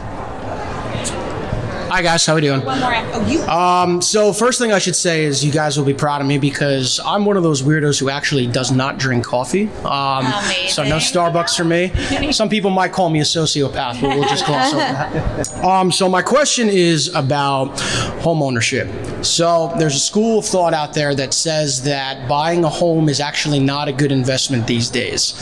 Hi 1.93 2.01
guys, 2.01 2.25
how 2.25 2.33
we 2.33 2.41
doing? 2.41 2.65
One 2.65 2.79
more. 2.79 2.91
Oh, 2.95 3.27
you. 3.27 3.43
Um, 3.43 4.01
so 4.01 4.33
first 4.33 4.57
thing 4.57 4.71
I 4.71 4.79
should 4.79 4.95
say 4.95 5.25
is 5.25 5.45
you 5.45 5.51
guys 5.51 5.77
will 5.77 5.85
be 5.85 5.93
proud 5.93 6.21
of 6.21 6.27
me 6.27 6.39
because 6.39 6.99
I'm 7.05 7.23
one 7.23 7.37
of 7.37 7.43
those 7.43 7.61
weirdos 7.61 7.99
who 7.99 8.09
actually 8.09 8.47
does 8.47 8.71
not 8.71 8.97
drink 8.97 9.23
coffee. 9.23 9.69
Um, 9.85 10.25
so 10.69 10.83
no 10.83 10.97
Starbucks 10.97 11.55
for 11.55 11.65
me. 11.65 12.31
Some 12.31 12.49
people 12.49 12.71
might 12.71 12.93
call 12.93 13.11
me 13.11 13.19
a 13.19 13.23
sociopath, 13.23 14.01
but 14.01 14.09
we'll 14.17 14.27
just 14.27 14.43
gloss 14.47 14.73
over 14.73 14.79
that. 14.79 15.63
Um, 15.63 15.91
so 15.91 16.09
my 16.09 16.23
question 16.23 16.67
is 16.67 17.13
about 17.13 17.79
home 18.23 18.41
ownership. 18.41 18.89
So 19.23 19.71
there's 19.77 19.95
a 19.95 19.99
school 19.99 20.39
of 20.39 20.45
thought 20.45 20.73
out 20.73 20.95
there 20.95 21.13
that 21.13 21.31
says 21.35 21.83
that 21.83 22.27
buying 22.27 22.63
a 22.63 22.69
home 22.69 23.07
is 23.07 23.19
actually 23.19 23.59
not 23.59 23.87
a 23.87 23.93
good 23.93 24.11
investment 24.11 24.65
these 24.65 24.89
days. 24.89 25.35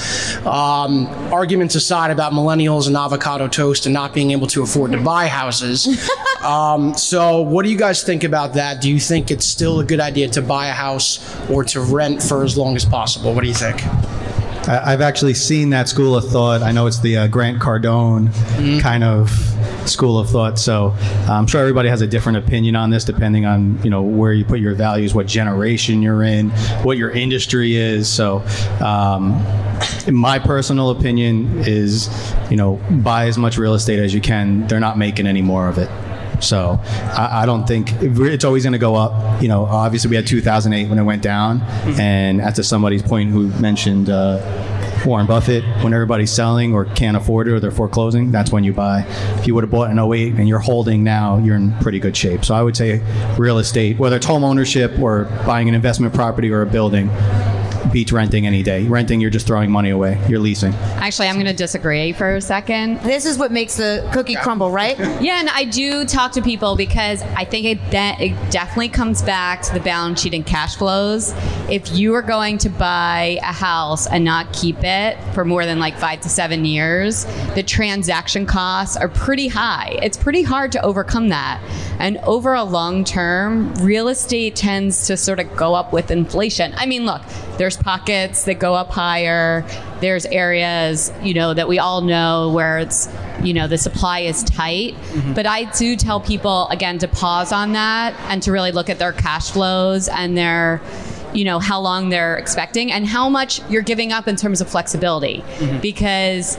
Um, 0.45 1.07
arguments 1.31 1.75
aside 1.75 2.11
about 2.11 2.33
millennials 2.33 2.87
and 2.87 2.97
avocado 2.97 3.47
toast 3.47 3.85
and 3.85 3.93
not 3.93 4.13
being 4.13 4.31
able 4.31 4.47
to 4.47 4.63
afford 4.63 4.91
to 4.91 4.99
buy 4.99 5.27
houses. 5.27 5.87
Um, 6.43 6.95
so, 6.97 7.41
what 7.41 7.63
do 7.63 7.71
you 7.71 7.77
guys 7.77 8.03
think 8.03 8.23
about 8.23 8.53
that? 8.53 8.81
Do 8.81 8.89
you 8.89 8.99
think 8.99 9.29
it's 9.29 9.45
still 9.45 9.79
a 9.79 9.85
good 9.85 9.99
idea 9.99 10.27
to 10.29 10.41
buy 10.41 10.67
a 10.67 10.73
house 10.73 11.19
or 11.49 11.63
to 11.65 11.81
rent 11.81 12.21
for 12.21 12.43
as 12.43 12.57
long 12.57 12.75
as 12.75 12.83
possible? 12.83 13.33
What 13.33 13.41
do 13.41 13.47
you 13.47 13.53
think? 13.53 13.83
I've 14.67 15.01
actually 15.01 15.33
seen 15.33 15.71
that 15.71 15.89
school 15.89 16.15
of 16.15 16.27
thought. 16.27 16.61
I 16.61 16.71
know 16.71 16.85
it's 16.85 16.99
the 16.99 17.17
uh, 17.17 17.27
Grant 17.27 17.59
Cardone 17.59 18.31
kind 18.79 19.03
of 19.03 19.29
school 19.87 20.19
of 20.19 20.29
thought. 20.29 20.59
So 20.59 20.93
I'm 21.27 21.47
sure 21.47 21.61
everybody 21.61 21.89
has 21.89 22.01
a 22.01 22.07
different 22.07 22.37
opinion 22.37 22.75
on 22.75 22.91
this, 22.91 23.03
depending 23.03 23.45
on 23.45 23.81
you 23.83 23.89
know 23.89 24.03
where 24.03 24.33
you 24.33 24.45
put 24.45 24.59
your 24.59 24.75
values, 24.75 25.15
what 25.15 25.25
generation 25.25 26.01
you're 26.01 26.23
in, 26.23 26.51
what 26.83 26.97
your 26.97 27.11
industry 27.11 27.75
is. 27.75 28.07
So. 28.09 28.43
Um, 28.81 29.43
in 30.05 30.15
my 30.15 30.37
personal 30.37 30.91
opinion 30.91 31.59
is, 31.59 32.07
you 32.49 32.57
know, 32.57 32.75
buy 33.03 33.25
as 33.25 33.37
much 33.37 33.57
real 33.57 33.73
estate 33.73 33.99
as 33.99 34.13
you 34.13 34.21
can. 34.21 34.67
They're 34.67 34.79
not 34.79 34.97
making 34.97 35.25
any 35.25 35.41
more 35.41 35.67
of 35.67 35.77
it. 35.79 35.89
So 36.43 36.79
I, 36.83 37.43
I 37.43 37.45
don't 37.45 37.67
think 37.67 37.91
it's 38.01 38.43
always 38.45 38.63
going 38.63 38.73
to 38.73 38.79
go 38.79 38.95
up. 38.95 39.41
You 39.41 39.47
know, 39.47 39.65
obviously 39.65 40.09
we 40.09 40.15
had 40.15 40.27
2008 40.27 40.89
when 40.89 40.99
it 40.99 41.03
went 41.03 41.21
down, 41.21 41.61
and 41.99 42.41
as 42.41 42.55
to 42.55 42.63
somebody's 42.63 43.03
point 43.03 43.31
who 43.31 43.47
mentioned 43.59 44.09
uh, 44.09 44.39
Warren 45.05 45.25
Buffett, 45.25 45.63
when 45.83 45.93
everybody's 45.93 46.31
selling 46.31 46.73
or 46.73 46.85
can't 46.85 47.17
afford 47.17 47.47
it 47.47 47.53
or 47.53 47.59
they're 47.59 47.71
foreclosing, 47.71 48.31
that's 48.31 48.51
when 48.51 48.63
you 48.63 48.73
buy. 48.73 49.03
If 49.39 49.47
you 49.47 49.55
would 49.55 49.63
have 49.63 49.71
bought 49.71 49.89
in 49.89 49.97
08 49.97 50.35
and 50.35 50.47
you're 50.47 50.59
holding 50.59 51.03
now, 51.03 51.37
you're 51.39 51.55
in 51.55 51.73
pretty 51.79 51.99
good 51.99 52.15
shape. 52.15 52.45
So 52.45 52.53
I 52.53 52.61
would 52.61 52.77
say 52.77 53.01
real 53.37 53.57
estate, 53.57 53.97
whether 53.97 54.17
it's 54.17 54.25
home 54.25 54.43
ownership 54.43 54.97
or 54.99 55.25
buying 55.45 55.67
an 55.69 55.75
investment 55.75 56.13
property 56.13 56.51
or 56.51 56.61
a 56.61 56.67
building, 56.67 57.09
beats 57.91 58.11
renting 58.11 58.47
any 58.47 58.63
day. 58.63 58.83
Renting, 58.83 59.19
you're 59.21 59.29
just 59.29 59.47
throwing 59.47 59.71
money 59.71 59.89
away. 59.89 60.19
You're 60.27 60.39
leasing. 60.39 60.73
Actually, 60.73 61.27
I'm 61.27 61.35
going 61.35 61.45
to 61.47 61.53
disagree 61.53 62.13
for 62.13 62.35
a 62.35 62.41
second. 62.41 62.99
This 63.01 63.25
is 63.25 63.37
what 63.37 63.51
makes 63.51 63.77
the 63.77 64.07
cookie 64.13 64.35
crumble, 64.35 64.71
right? 64.71 64.97
Yeah, 65.21 65.39
and 65.39 65.49
I 65.49 65.65
do 65.65 66.03
talk 66.05 66.31
to 66.31 66.41
people 66.41 66.75
because 66.75 67.21
I 67.21 67.45
think 67.45 67.65
it, 67.65 67.91
de- 67.91 68.15
it 68.19 68.51
definitely 68.51 68.89
comes 68.89 69.21
back 69.21 69.61
to 69.63 69.73
the 69.73 69.79
balance 69.79 70.21
sheet 70.21 70.33
and 70.33 70.43
cash 70.45 70.75
flows. 70.75 71.33
If 71.69 71.93
you 71.93 72.15
are 72.15 72.23
going 72.23 72.57
to 72.59 72.69
buy 72.69 73.37
a 73.41 73.53
house 73.53 74.07
and 74.07 74.25
not 74.25 74.51
keep 74.51 74.77
it 74.83 75.17
for 75.33 75.45
more 75.45 75.65
than 75.65 75.79
like 75.79 75.95
five 75.95 76.21
to 76.21 76.29
seven 76.29 76.65
years, 76.65 77.25
the 77.53 77.61
transaction 77.61 78.45
costs 78.47 78.97
are 78.97 79.09
pretty 79.09 79.47
high. 79.47 79.99
It's 80.01 80.17
pretty 80.17 80.41
hard 80.41 80.71
to 80.71 80.81
overcome 80.83 81.29
that. 81.29 81.61
And 82.01 82.17
over 82.23 82.55
a 82.55 82.63
long 82.63 83.03
term, 83.03 83.75
real 83.75 84.07
estate 84.07 84.55
tends 84.55 85.05
to 85.05 85.15
sort 85.15 85.39
of 85.39 85.55
go 85.55 85.75
up 85.75 85.93
with 85.93 86.09
inflation. 86.09 86.73
I 86.75 86.87
mean, 86.87 87.05
look, 87.05 87.21
there's 87.57 87.77
pockets 87.77 88.45
that 88.45 88.55
go 88.55 88.73
up 88.73 88.89
higher. 88.89 89.63
There's 89.99 90.25
areas, 90.25 91.13
you 91.21 91.35
know, 91.35 91.53
that 91.53 91.67
we 91.67 91.77
all 91.77 92.01
know 92.01 92.49
where 92.49 92.79
it's, 92.79 93.07
you 93.43 93.53
know, 93.53 93.67
the 93.67 93.77
supply 93.77 94.21
is 94.21 94.43
tight. 94.43 94.95
Mm-hmm. 94.95 95.33
But 95.33 95.45
I 95.45 95.65
do 95.77 95.95
tell 95.95 96.19
people, 96.19 96.67
again, 96.69 96.97
to 96.97 97.07
pause 97.07 97.51
on 97.51 97.73
that 97.73 98.15
and 98.29 98.41
to 98.41 98.51
really 98.51 98.71
look 98.71 98.89
at 98.89 98.97
their 98.97 99.13
cash 99.13 99.51
flows 99.51 100.07
and 100.07 100.35
their, 100.35 100.81
you 101.35 101.45
know, 101.45 101.59
how 101.59 101.79
long 101.79 102.09
they're 102.09 102.35
expecting 102.35 102.91
and 102.91 103.05
how 103.05 103.29
much 103.29 103.61
you're 103.69 103.83
giving 103.83 104.11
up 104.11 104.27
in 104.27 104.35
terms 104.35 104.59
of 104.59 104.67
flexibility. 104.67 105.43
Mm-hmm. 105.57 105.81
Because, 105.81 106.57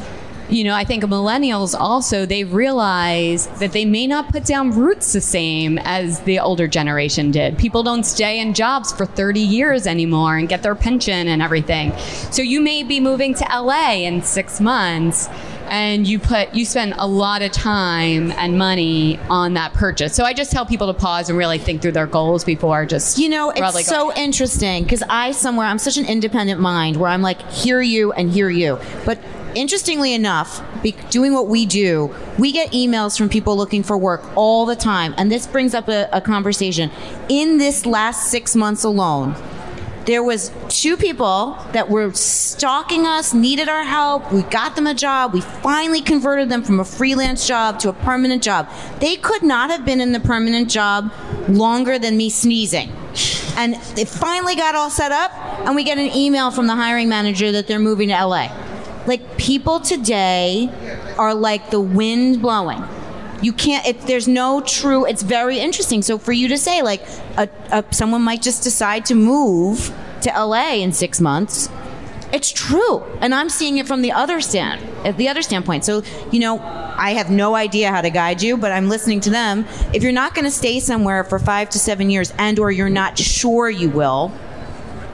you 0.52 0.64
know, 0.64 0.74
I 0.74 0.84
think 0.84 1.02
millennials 1.04 1.74
also 1.78 2.26
they 2.26 2.44
realize 2.44 3.46
that 3.58 3.72
they 3.72 3.84
may 3.86 4.06
not 4.06 4.30
put 4.30 4.44
down 4.44 4.70
roots 4.70 5.12
the 5.14 5.20
same 5.20 5.78
as 5.78 6.20
the 6.20 6.38
older 6.38 6.68
generation 6.68 7.30
did. 7.30 7.56
People 7.56 7.82
don't 7.82 8.04
stay 8.04 8.38
in 8.38 8.52
jobs 8.52 8.92
for 8.92 9.06
30 9.06 9.40
years 9.40 9.86
anymore 9.86 10.36
and 10.36 10.48
get 10.48 10.62
their 10.62 10.74
pension 10.74 11.26
and 11.28 11.40
everything. 11.40 11.96
So 12.30 12.42
you 12.42 12.60
may 12.60 12.82
be 12.82 13.00
moving 13.00 13.34
to 13.34 13.44
LA 13.44 14.04
in 14.04 14.22
6 14.22 14.60
months 14.60 15.28
and 15.68 16.06
you 16.06 16.18
put 16.18 16.54
you 16.54 16.66
spend 16.66 16.92
a 16.98 17.06
lot 17.06 17.40
of 17.40 17.50
time 17.50 18.30
and 18.32 18.58
money 18.58 19.18
on 19.30 19.54
that 19.54 19.72
purchase. 19.72 20.14
So 20.14 20.24
I 20.24 20.34
just 20.34 20.52
tell 20.52 20.66
people 20.66 20.92
to 20.92 20.94
pause 20.94 21.30
and 21.30 21.38
really 21.38 21.58
think 21.58 21.80
through 21.80 21.92
their 21.92 22.06
goals 22.06 22.44
before 22.44 22.84
just 22.84 23.16
You 23.16 23.30
know, 23.30 23.50
it's 23.50 23.60
going. 23.60 23.84
so 23.84 24.12
interesting 24.14 24.82
because 24.82 25.02
I 25.08 25.32
somewhere 25.32 25.66
I'm 25.66 25.78
such 25.78 25.96
an 25.96 26.04
independent 26.04 26.60
mind 26.60 26.96
where 26.98 27.08
I'm 27.08 27.22
like 27.22 27.40
hear 27.50 27.80
you 27.80 28.12
and 28.12 28.30
hear 28.30 28.50
you. 28.50 28.78
But 29.06 29.18
interestingly 29.54 30.14
enough, 30.14 30.62
be, 30.82 30.92
doing 31.10 31.32
what 31.32 31.48
we 31.48 31.66
do, 31.66 32.14
we 32.38 32.52
get 32.52 32.72
emails 32.72 33.16
from 33.16 33.28
people 33.28 33.56
looking 33.56 33.82
for 33.82 33.96
work 33.96 34.22
all 34.36 34.66
the 34.66 34.76
time, 34.76 35.14
and 35.16 35.30
this 35.30 35.46
brings 35.46 35.74
up 35.74 35.88
a, 35.88 36.08
a 36.12 36.20
conversation. 36.20 36.90
In 37.28 37.58
this 37.58 37.86
last 37.86 38.30
six 38.30 38.54
months 38.56 38.84
alone, 38.84 39.34
There 40.04 40.22
was 40.24 40.50
two 40.68 40.96
people 40.96 41.56
that 41.72 41.88
were 41.88 42.12
stalking 42.12 43.06
us, 43.06 43.32
needed 43.32 43.68
our 43.68 43.84
help. 43.84 44.32
We 44.32 44.42
got 44.42 44.74
them 44.74 44.88
a 44.88 44.94
job. 44.94 45.32
We 45.32 45.40
finally 45.40 46.00
converted 46.00 46.48
them 46.48 46.64
from 46.64 46.80
a 46.80 46.84
freelance 46.84 47.46
job 47.46 47.78
to 47.80 47.88
a 47.88 47.92
permanent 47.92 48.42
job. 48.42 48.68
They 48.98 49.14
could 49.14 49.44
not 49.44 49.70
have 49.70 49.84
been 49.84 50.00
in 50.00 50.10
the 50.10 50.18
permanent 50.18 50.68
job 50.68 51.12
longer 51.48 52.00
than 52.00 52.16
me 52.16 52.30
sneezing. 52.30 52.90
And 53.56 53.74
they 53.94 54.04
finally 54.04 54.56
got 54.56 54.74
all 54.74 54.90
set 54.90 55.12
up, 55.12 55.30
and 55.66 55.76
we 55.76 55.84
get 55.84 55.98
an 55.98 56.10
email 56.16 56.50
from 56.50 56.66
the 56.66 56.74
hiring 56.74 57.08
manager 57.08 57.52
that 57.52 57.68
they're 57.68 57.78
moving 57.78 58.08
to 58.08 58.14
LA. 58.26 58.48
Like 59.06 59.36
people 59.36 59.80
today 59.80 60.70
are 61.18 61.34
like 61.34 61.70
the 61.70 61.80
wind 61.80 62.40
blowing. 62.40 62.82
You 63.42 63.52
can't. 63.52 63.84
It, 63.86 64.02
there's 64.02 64.28
no 64.28 64.60
true. 64.60 65.04
It's 65.04 65.22
very 65.22 65.58
interesting. 65.58 66.02
So 66.02 66.16
for 66.16 66.32
you 66.32 66.48
to 66.48 66.58
say 66.58 66.82
like, 66.82 67.04
a, 67.36 67.48
a, 67.72 67.84
someone 67.90 68.22
might 68.22 68.40
just 68.40 68.62
decide 68.62 69.04
to 69.06 69.14
move 69.14 69.92
to 70.22 70.30
LA 70.30 70.74
in 70.74 70.92
six 70.92 71.20
months. 71.20 71.68
It's 72.32 72.50
true, 72.50 73.02
and 73.20 73.34
I'm 73.34 73.50
seeing 73.50 73.76
it 73.76 73.86
from 73.86 74.00
the 74.00 74.12
other 74.12 74.40
stand, 74.40 74.80
the 75.18 75.28
other 75.28 75.42
standpoint. 75.42 75.84
So 75.84 76.02
you 76.30 76.40
know, 76.40 76.60
I 76.60 77.10
have 77.10 77.30
no 77.30 77.54
idea 77.54 77.90
how 77.90 78.00
to 78.00 78.08
guide 78.08 78.40
you, 78.40 78.56
but 78.56 78.72
I'm 78.72 78.88
listening 78.88 79.20
to 79.22 79.30
them. 79.30 79.66
If 79.92 80.02
you're 80.02 80.12
not 80.12 80.34
going 80.34 80.46
to 80.46 80.50
stay 80.50 80.80
somewhere 80.80 81.24
for 81.24 81.38
five 81.38 81.68
to 81.70 81.78
seven 81.78 82.08
years, 82.08 82.32
and 82.38 82.58
or 82.58 82.70
you're 82.70 82.88
not 82.88 83.18
sure 83.18 83.68
you 83.68 83.90
will, 83.90 84.32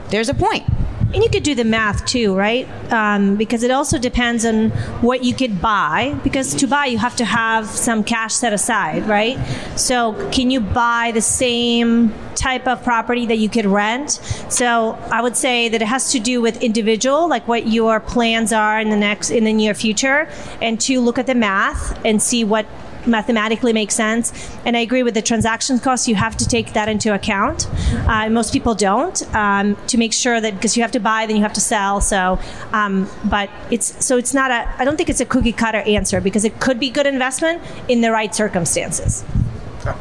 there's 0.09 0.29
a 0.29 0.33
point. 0.33 0.63
And 1.11 1.23
you 1.23 1.29
could 1.29 1.41
do 1.41 1.55
the 1.55 1.63
math 1.63 2.05
too, 2.05 2.35
right? 2.35 2.67
Um, 2.93 3.35
because 3.35 3.63
it 3.63 3.71
also 3.71 3.97
depends 3.97 4.45
on 4.45 4.69
what 5.01 5.23
you 5.23 5.33
could 5.33 5.59
buy. 5.59 6.15
Because 6.23 6.53
to 6.55 6.67
buy, 6.67 6.85
you 6.85 6.99
have 6.99 7.15
to 7.15 7.25
have 7.25 7.65
some 7.65 8.03
cash 8.03 8.35
set 8.35 8.53
aside, 8.53 9.07
right? 9.07 9.37
So, 9.75 10.13
can 10.29 10.51
you 10.51 10.59
buy 10.59 11.11
the 11.11 11.21
same 11.21 12.13
type 12.35 12.67
of 12.67 12.83
property 12.83 13.25
that 13.25 13.37
you 13.37 13.49
could 13.49 13.65
rent? 13.65 14.11
So, 14.49 14.99
I 15.11 15.23
would 15.23 15.35
say 15.35 15.67
that 15.69 15.81
it 15.81 15.87
has 15.87 16.11
to 16.11 16.19
do 16.19 16.41
with 16.41 16.61
individual, 16.61 17.27
like 17.27 17.47
what 17.47 17.65
your 17.67 17.99
plans 17.99 18.53
are 18.53 18.79
in 18.79 18.89
the 18.89 18.97
next 18.97 19.31
in 19.31 19.45
the 19.45 19.53
near 19.53 19.73
future, 19.73 20.29
and 20.61 20.79
to 20.81 20.99
look 20.99 21.17
at 21.17 21.25
the 21.25 21.35
math 21.35 21.99
and 22.05 22.21
see 22.21 22.43
what 22.43 22.67
mathematically 23.05 23.73
makes 23.73 23.95
sense. 23.95 24.31
And 24.65 24.75
I 24.77 24.81
agree 24.81 25.03
with 25.03 25.13
the 25.13 25.21
transaction 25.21 25.79
costs. 25.79 26.07
You 26.07 26.15
have 26.15 26.35
to 26.37 26.47
take 26.47 26.73
that 26.73 26.89
into 26.89 27.13
account. 27.13 27.67
Uh, 28.07 28.29
most 28.29 28.53
people 28.53 28.75
don't 28.75 29.21
um, 29.35 29.75
to 29.87 29.97
make 29.97 30.13
sure 30.13 30.39
that 30.41 30.55
because 30.55 30.75
you 30.77 30.83
have 30.83 30.91
to 30.91 30.99
buy, 30.99 31.25
then 31.25 31.35
you 31.35 31.41
have 31.43 31.53
to 31.53 31.61
sell. 31.61 32.01
So, 32.01 32.39
um, 32.73 33.09
but 33.25 33.49
it's 33.71 34.05
so 34.05 34.17
it's 34.17 34.33
not 34.33 34.51
a. 34.51 34.69
I 34.77 34.85
don't 34.85 34.97
think 34.97 35.09
it's 35.09 35.21
a 35.21 35.25
cookie 35.25 35.51
cutter 35.53 35.79
answer 35.79 36.21
because 36.21 36.45
it 36.45 36.59
could 36.59 36.79
be 36.79 36.89
good 36.89 37.07
investment 37.07 37.61
in 37.87 38.01
the 38.01 38.11
right 38.11 38.33
circumstances. 38.33 39.23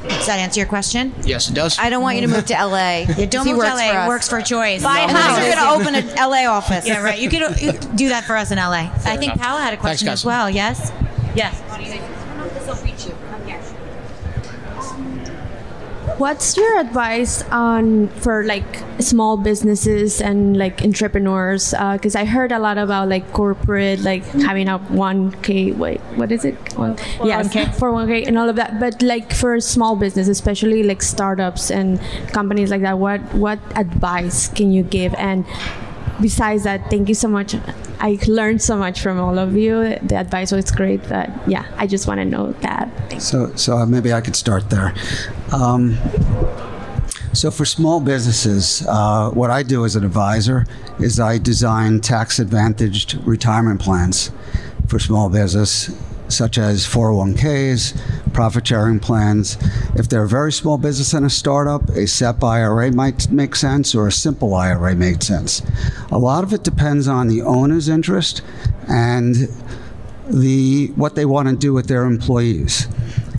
Does 0.08 0.26
that 0.26 0.38
answer 0.40 0.58
your 0.60 0.68
question? 0.68 1.14
Yes, 1.22 1.48
it 1.48 1.54
does. 1.54 1.78
I 1.78 1.88
don't 1.88 2.02
want 2.02 2.16
you 2.16 2.22
to 2.22 2.28
move 2.28 2.46
to 2.46 2.52
LA. 2.54 3.04
Yeah, 3.16 3.26
don't 3.26 3.46
move 3.46 3.54
to 3.54 3.58
works 3.58 3.74
LA. 3.76 3.92
for 3.92 3.98
us. 3.98 4.08
Works 4.08 4.28
for 4.28 4.42
choice. 4.42 4.82
Buy 4.82 4.98
a 5.00 5.06
No. 5.06 5.12
house. 5.14 5.38
We're 5.38 5.54
going 5.54 5.56
to 5.56 5.70
open 5.70 5.94
an 5.94 6.16
LA 6.30 6.46
office. 6.50 6.86
Yeah, 6.86 7.00
right. 7.00 7.18
You 7.18 7.30
could 7.30 7.96
do 7.96 8.08
that 8.10 8.24
for 8.24 8.36
us 8.36 8.50
in 8.50 8.58
LA. 8.58 8.72
I 8.72 9.16
think 9.16 9.34
enough. 9.34 9.38
Paula 9.40 9.60
had 9.62 9.74
a 9.74 9.76
question 9.76 10.06
guys. 10.06 10.20
as 10.20 10.24
well. 10.24 10.50
Yes. 10.50 10.92
Yes. 11.36 11.62
What's 16.18 16.56
your 16.56 16.80
advice 16.80 17.42
on 17.50 18.08
for 18.08 18.42
like 18.42 18.82
small 18.98 19.36
businesses 19.36 20.20
and 20.20 20.56
like 20.56 20.82
entrepreneurs? 20.82 21.72
Uh, 21.72 21.92
because 21.92 22.16
I 22.16 22.24
heard 22.24 22.50
a 22.50 22.58
lot 22.58 22.76
about 22.76 23.08
like 23.08 23.32
corporate, 23.32 24.00
like 24.00 24.24
having 24.24 24.68
a 24.68 24.78
one 24.78 25.30
k. 25.42 25.70
Wait, 25.70 26.00
what 26.16 26.32
is 26.32 26.44
it? 26.44 26.56
One, 26.76 26.96
yes, 27.22 27.54
401k. 27.54 27.74
for 27.78 27.92
one 27.92 28.08
k 28.08 28.24
and 28.24 28.36
all 28.36 28.48
of 28.48 28.56
that. 28.56 28.80
But 28.80 29.00
like 29.00 29.32
for 29.32 29.60
small 29.60 29.94
business, 29.94 30.26
especially 30.26 30.82
like 30.82 31.02
startups 31.02 31.70
and 31.70 32.00
companies 32.32 32.72
like 32.72 32.82
that, 32.82 32.98
what 32.98 33.20
what 33.32 33.60
advice 33.76 34.48
can 34.48 34.72
you 34.72 34.82
give? 34.82 35.14
And 35.14 35.46
besides 36.20 36.64
that, 36.64 36.90
thank 36.90 37.08
you 37.08 37.14
so 37.14 37.28
much. 37.28 37.54
I 38.00 38.18
learned 38.26 38.62
so 38.62 38.76
much 38.76 39.00
from 39.00 39.18
all 39.18 39.38
of 39.38 39.56
you. 39.56 39.98
The 40.02 40.16
advice 40.16 40.52
was 40.52 40.70
great. 40.70 41.02
But 41.08 41.30
yeah, 41.48 41.66
I 41.76 41.86
just 41.86 42.06
want 42.06 42.20
to 42.20 42.24
know 42.24 42.52
that. 42.52 43.20
So, 43.20 43.54
so 43.56 43.84
maybe 43.86 44.12
I 44.12 44.20
could 44.20 44.36
start 44.36 44.70
there. 44.70 44.94
Um, 45.52 45.98
so, 47.32 47.50
for 47.50 47.64
small 47.64 48.00
businesses, 48.00 48.86
uh, 48.88 49.30
what 49.30 49.50
I 49.50 49.62
do 49.62 49.84
as 49.84 49.96
an 49.96 50.04
advisor 50.04 50.66
is 50.98 51.20
I 51.20 51.38
design 51.38 52.00
tax 52.00 52.38
advantaged 52.38 53.18
retirement 53.24 53.80
plans 53.80 54.30
for 54.88 54.98
small 54.98 55.28
business, 55.28 55.90
such 56.32 56.58
as 56.58 56.86
401ks, 56.86 58.32
profit 58.32 58.66
sharing 58.66 59.00
plans. 59.00 59.56
If 59.96 60.08
they're 60.08 60.24
a 60.24 60.28
very 60.28 60.52
small 60.52 60.78
business 60.78 61.12
and 61.12 61.26
a 61.26 61.30
startup, 61.30 61.88
a 61.90 62.06
SEP 62.06 62.42
IRA 62.42 62.92
might 62.92 63.30
make 63.30 63.56
sense 63.56 63.94
or 63.94 64.06
a 64.06 64.12
simple 64.12 64.54
IRA 64.54 64.94
makes 64.94 65.26
sense. 65.26 65.62
A 66.10 66.18
lot 66.18 66.44
of 66.44 66.52
it 66.52 66.62
depends 66.62 67.08
on 67.08 67.28
the 67.28 67.42
owner's 67.42 67.88
interest 67.88 68.42
and 68.88 69.48
the 70.28 70.88
what 70.94 71.14
they 71.14 71.24
want 71.24 71.48
to 71.48 71.56
do 71.56 71.72
with 71.72 71.88
their 71.88 72.04
employees. 72.04 72.86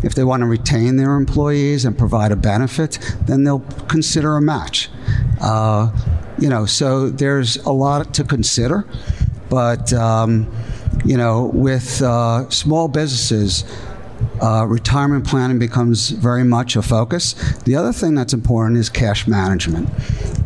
If 0.03 0.16
they 0.16 0.24
want 0.24 0.41
to 0.41 0.48
retain 0.48 0.95
their 0.95 1.16
employees 1.16 1.86
and 1.86 1.98
provide 1.98 2.32
a 2.32 2.36
benefit, 2.36 2.99
then 3.26 3.44
they'll 3.44 3.66
consider 3.88 4.38
a 4.38 4.41
match. 4.41 4.90
Uh, 5.41 5.91
you 6.40 6.48
know, 6.48 6.66
so 6.66 7.10
there's 7.10 7.57
a 7.57 7.72
lot 7.72 8.14
to 8.14 8.24
consider, 8.24 8.86
but 9.49 9.91
um, 9.94 10.49
you 11.06 11.18
know, 11.18 11.52
with 11.53 12.02
uh, 12.02 12.49
small 12.49 12.88
businesses. 12.88 13.64
Uh, 14.41 14.66
retirement 14.66 15.26
planning 15.26 15.60
becomes 15.60 16.10
very 16.10 16.44
much 16.44 16.76
a 16.76 16.82
focus. 16.82 17.34
The 17.60 17.76
other 17.76 17.94
thing 17.94 18.16
that's 18.16 18.34
important 18.34 18.78
is 18.78 18.90
cash 18.90 19.28
management. 19.28 19.90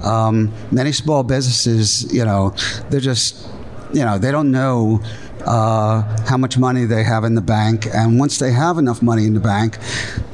Um, 0.03 0.51
many 0.71 0.91
small 0.91 1.23
businesses, 1.23 2.11
you 2.13 2.23
know, 2.23 2.55
they're 2.89 2.99
just 2.99 3.47
you 3.93 4.03
know, 4.03 4.17
they 4.17 4.31
don't 4.31 4.51
know 4.51 5.01
uh, 5.45 6.01
how 6.25 6.37
much 6.37 6.57
money 6.57 6.85
they 6.85 7.03
have 7.03 7.23
in 7.23 7.35
the 7.35 7.41
bank. 7.41 7.87
And 7.93 8.19
once 8.19 8.39
they 8.39 8.51
have 8.51 8.77
enough 8.77 9.01
money 9.01 9.25
in 9.25 9.33
the 9.33 9.39
bank, 9.39 9.77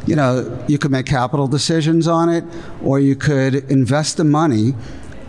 you 0.07 0.15
know, 0.15 0.65
you 0.67 0.77
could 0.77 0.91
make 0.91 1.05
capital 1.05 1.47
decisions 1.47 2.07
on 2.07 2.29
it, 2.29 2.43
or 2.83 2.99
you 2.99 3.15
could 3.15 3.55
invest 3.69 4.17
the 4.17 4.23
money 4.23 4.73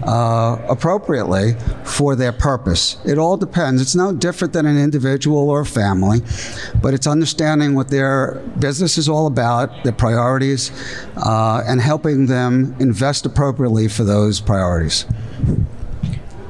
uh, 0.03 0.57
appropriately 0.69 1.55
for 1.85 2.17
their 2.17 2.33
purpose. 2.33 2.99
It 3.05 3.19
all 3.19 3.37
depends. 3.37 3.83
It's 3.83 3.95
no 3.95 4.13
different 4.13 4.53
than 4.53 4.67
an 4.67 4.79
individual 4.79 5.51
or 5.51 5.61
a 5.61 5.67
family, 5.67 6.21
but 6.81 6.95
it's 6.95 7.07
understanding 7.07 7.75
what 7.75 7.89
their 7.89 8.43
business 8.59 8.99
is 8.99 9.09
all 9.09 9.27
about, 9.27 9.85
their 9.85 9.93
priorities, 9.93 10.71
uh, 11.17 11.63
and 11.67 11.81
helping 11.81 12.27
them 12.27 12.75
invest 12.81 13.27
appropriately 13.27 13.89
for 13.89 14.05
those 14.05 14.41
priorities. 14.41 15.07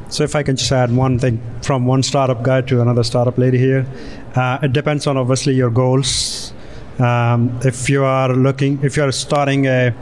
So 0.08 0.24
if 0.24 0.34
I 0.34 0.42
can 0.42 0.56
just 0.56 0.72
add 0.72 0.94
one 0.94 1.18
thing 1.18 1.40
from 1.62 1.86
one 1.86 2.02
startup 2.02 2.42
guy 2.42 2.62
to 2.62 2.80
another 2.80 3.04
startup 3.04 3.38
lady 3.38 3.58
here, 3.58 3.86
uh, 4.34 4.58
it 4.62 4.72
depends 4.72 5.06
on 5.06 5.16
obviously 5.16 5.54
your 5.54 5.70
goals. 5.70 6.52
Um, 6.98 7.58
if 7.64 7.88
you 7.88 8.04
are 8.04 8.34
looking, 8.34 8.80
if 8.82 8.96
you 8.96 9.04
are 9.04 9.12
starting 9.12 9.66
a 9.66 9.94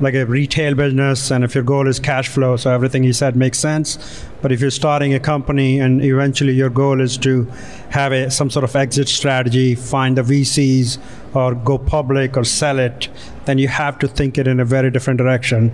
like 0.00 0.14
a 0.14 0.26
retail 0.26 0.74
business, 0.74 1.30
and 1.30 1.44
if 1.44 1.54
your 1.54 1.64
goal 1.64 1.88
is 1.88 1.98
cash 1.98 2.28
flow, 2.28 2.56
so 2.56 2.70
everything 2.70 3.02
he 3.02 3.12
said 3.12 3.36
makes 3.36 3.58
sense. 3.58 4.24
But 4.42 4.52
if 4.52 4.60
you're 4.60 4.70
starting 4.70 5.14
a 5.14 5.20
company 5.20 5.80
and 5.80 6.04
eventually 6.04 6.52
your 6.52 6.70
goal 6.70 7.00
is 7.00 7.16
to 7.18 7.44
have 7.90 8.12
a, 8.12 8.30
some 8.30 8.50
sort 8.50 8.64
of 8.64 8.76
exit 8.76 9.08
strategy, 9.08 9.74
find 9.74 10.16
the 10.16 10.22
VCs, 10.22 10.98
or 11.34 11.54
go 11.54 11.78
public 11.78 12.36
or 12.36 12.44
sell 12.44 12.78
it, 12.78 13.08
then 13.46 13.58
you 13.58 13.68
have 13.68 13.98
to 14.00 14.08
think 14.08 14.38
it 14.38 14.46
in 14.46 14.60
a 14.60 14.64
very 14.64 14.90
different 14.90 15.18
direction. 15.18 15.72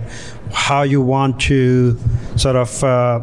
How 0.51 0.83
you 0.83 1.01
want 1.01 1.39
to 1.41 1.97
sort 2.35 2.55
of 2.55 2.83
uh, 2.83 3.21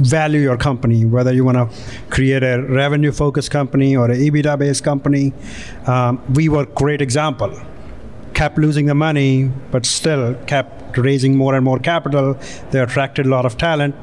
value 0.00 0.40
your 0.40 0.56
company, 0.56 1.04
whether 1.04 1.32
you 1.32 1.44
want 1.44 1.56
to 1.56 2.10
create 2.10 2.42
a 2.42 2.62
revenue 2.62 3.12
focused 3.12 3.50
company 3.50 3.96
or 3.96 4.10
an 4.10 4.18
EBITDA 4.18 4.58
based 4.58 4.84
company. 4.84 5.32
Um, 5.86 6.18
WeWork 6.32 6.74
great 6.74 7.00
example. 7.00 7.56
Kept 8.36 8.58
losing 8.58 8.84
the 8.84 8.94
money, 8.94 9.50
but 9.70 9.86
still 9.86 10.34
kept 10.46 10.98
raising 10.98 11.36
more 11.36 11.54
and 11.54 11.64
more 11.64 11.78
capital. 11.78 12.38
They 12.70 12.80
attracted 12.80 13.24
a 13.24 13.30
lot 13.30 13.46
of 13.46 13.56
talent. 13.56 13.94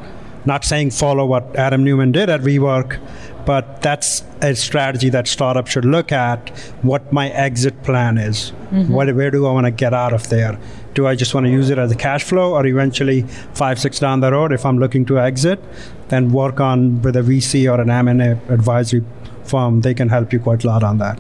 Not 0.46 0.66
saying 0.66 0.90
follow 0.92 1.26
what 1.26 1.56
Adam 1.56 1.84
Neumann 1.84 2.12
did 2.12 2.30
at 2.30 2.42
WeWork, 2.42 3.00
but 3.46 3.82
that's 3.84 4.24
a 4.42 4.56
strategy 4.56 5.10
that 5.10 5.28
startups 5.28 5.72
should 5.72 5.86
look 5.86 6.12
at. 6.12 6.50
What 6.82 7.14
my 7.14 7.30
exit 7.30 7.84
plan 7.84 8.18
is. 8.18 8.52
Mm-hmm. 8.72 8.92
What, 8.92 9.14
where 9.16 9.30
do 9.30 9.46
I 9.46 9.52
want 9.52 9.68
to 9.68 9.72
get 9.72 9.94
out 9.94 10.14
of 10.14 10.28
there? 10.30 10.60
Do 10.96 11.06
I 11.06 11.16
just 11.16 11.36
want 11.36 11.46
to 11.46 11.52
use 11.52 11.70
it 11.70 11.78
as 11.78 11.92
a 11.92 11.96
cash 11.96 12.24
flow, 12.24 12.56
or 12.56 12.66
eventually 12.66 13.22
five, 13.54 13.80
six 13.80 14.00
down 14.00 14.22
the 14.22 14.32
road, 14.32 14.52
if 14.52 14.66
I'm 14.66 14.80
looking 14.80 15.06
to 15.06 15.20
exit, 15.20 15.64
then 16.10 16.32
work 16.32 16.60
on 16.60 17.04
with 17.04 17.16
a 17.16 17.22
VC 17.22 17.72
or 17.72 17.80
an 17.80 17.92
M&A 17.92 18.32
advisory 18.52 19.04
firm. 19.44 19.82
They 19.82 19.94
can 19.94 20.10
help 20.10 20.34
you 20.34 20.40
quite 20.40 20.64
a 20.64 20.68
lot 20.68 20.84
on 20.84 20.98
that. 20.98 21.20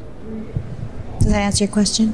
Does 1.23 1.31
that 1.31 1.41
answer 1.41 1.63
your 1.63 1.73
question? 1.73 2.13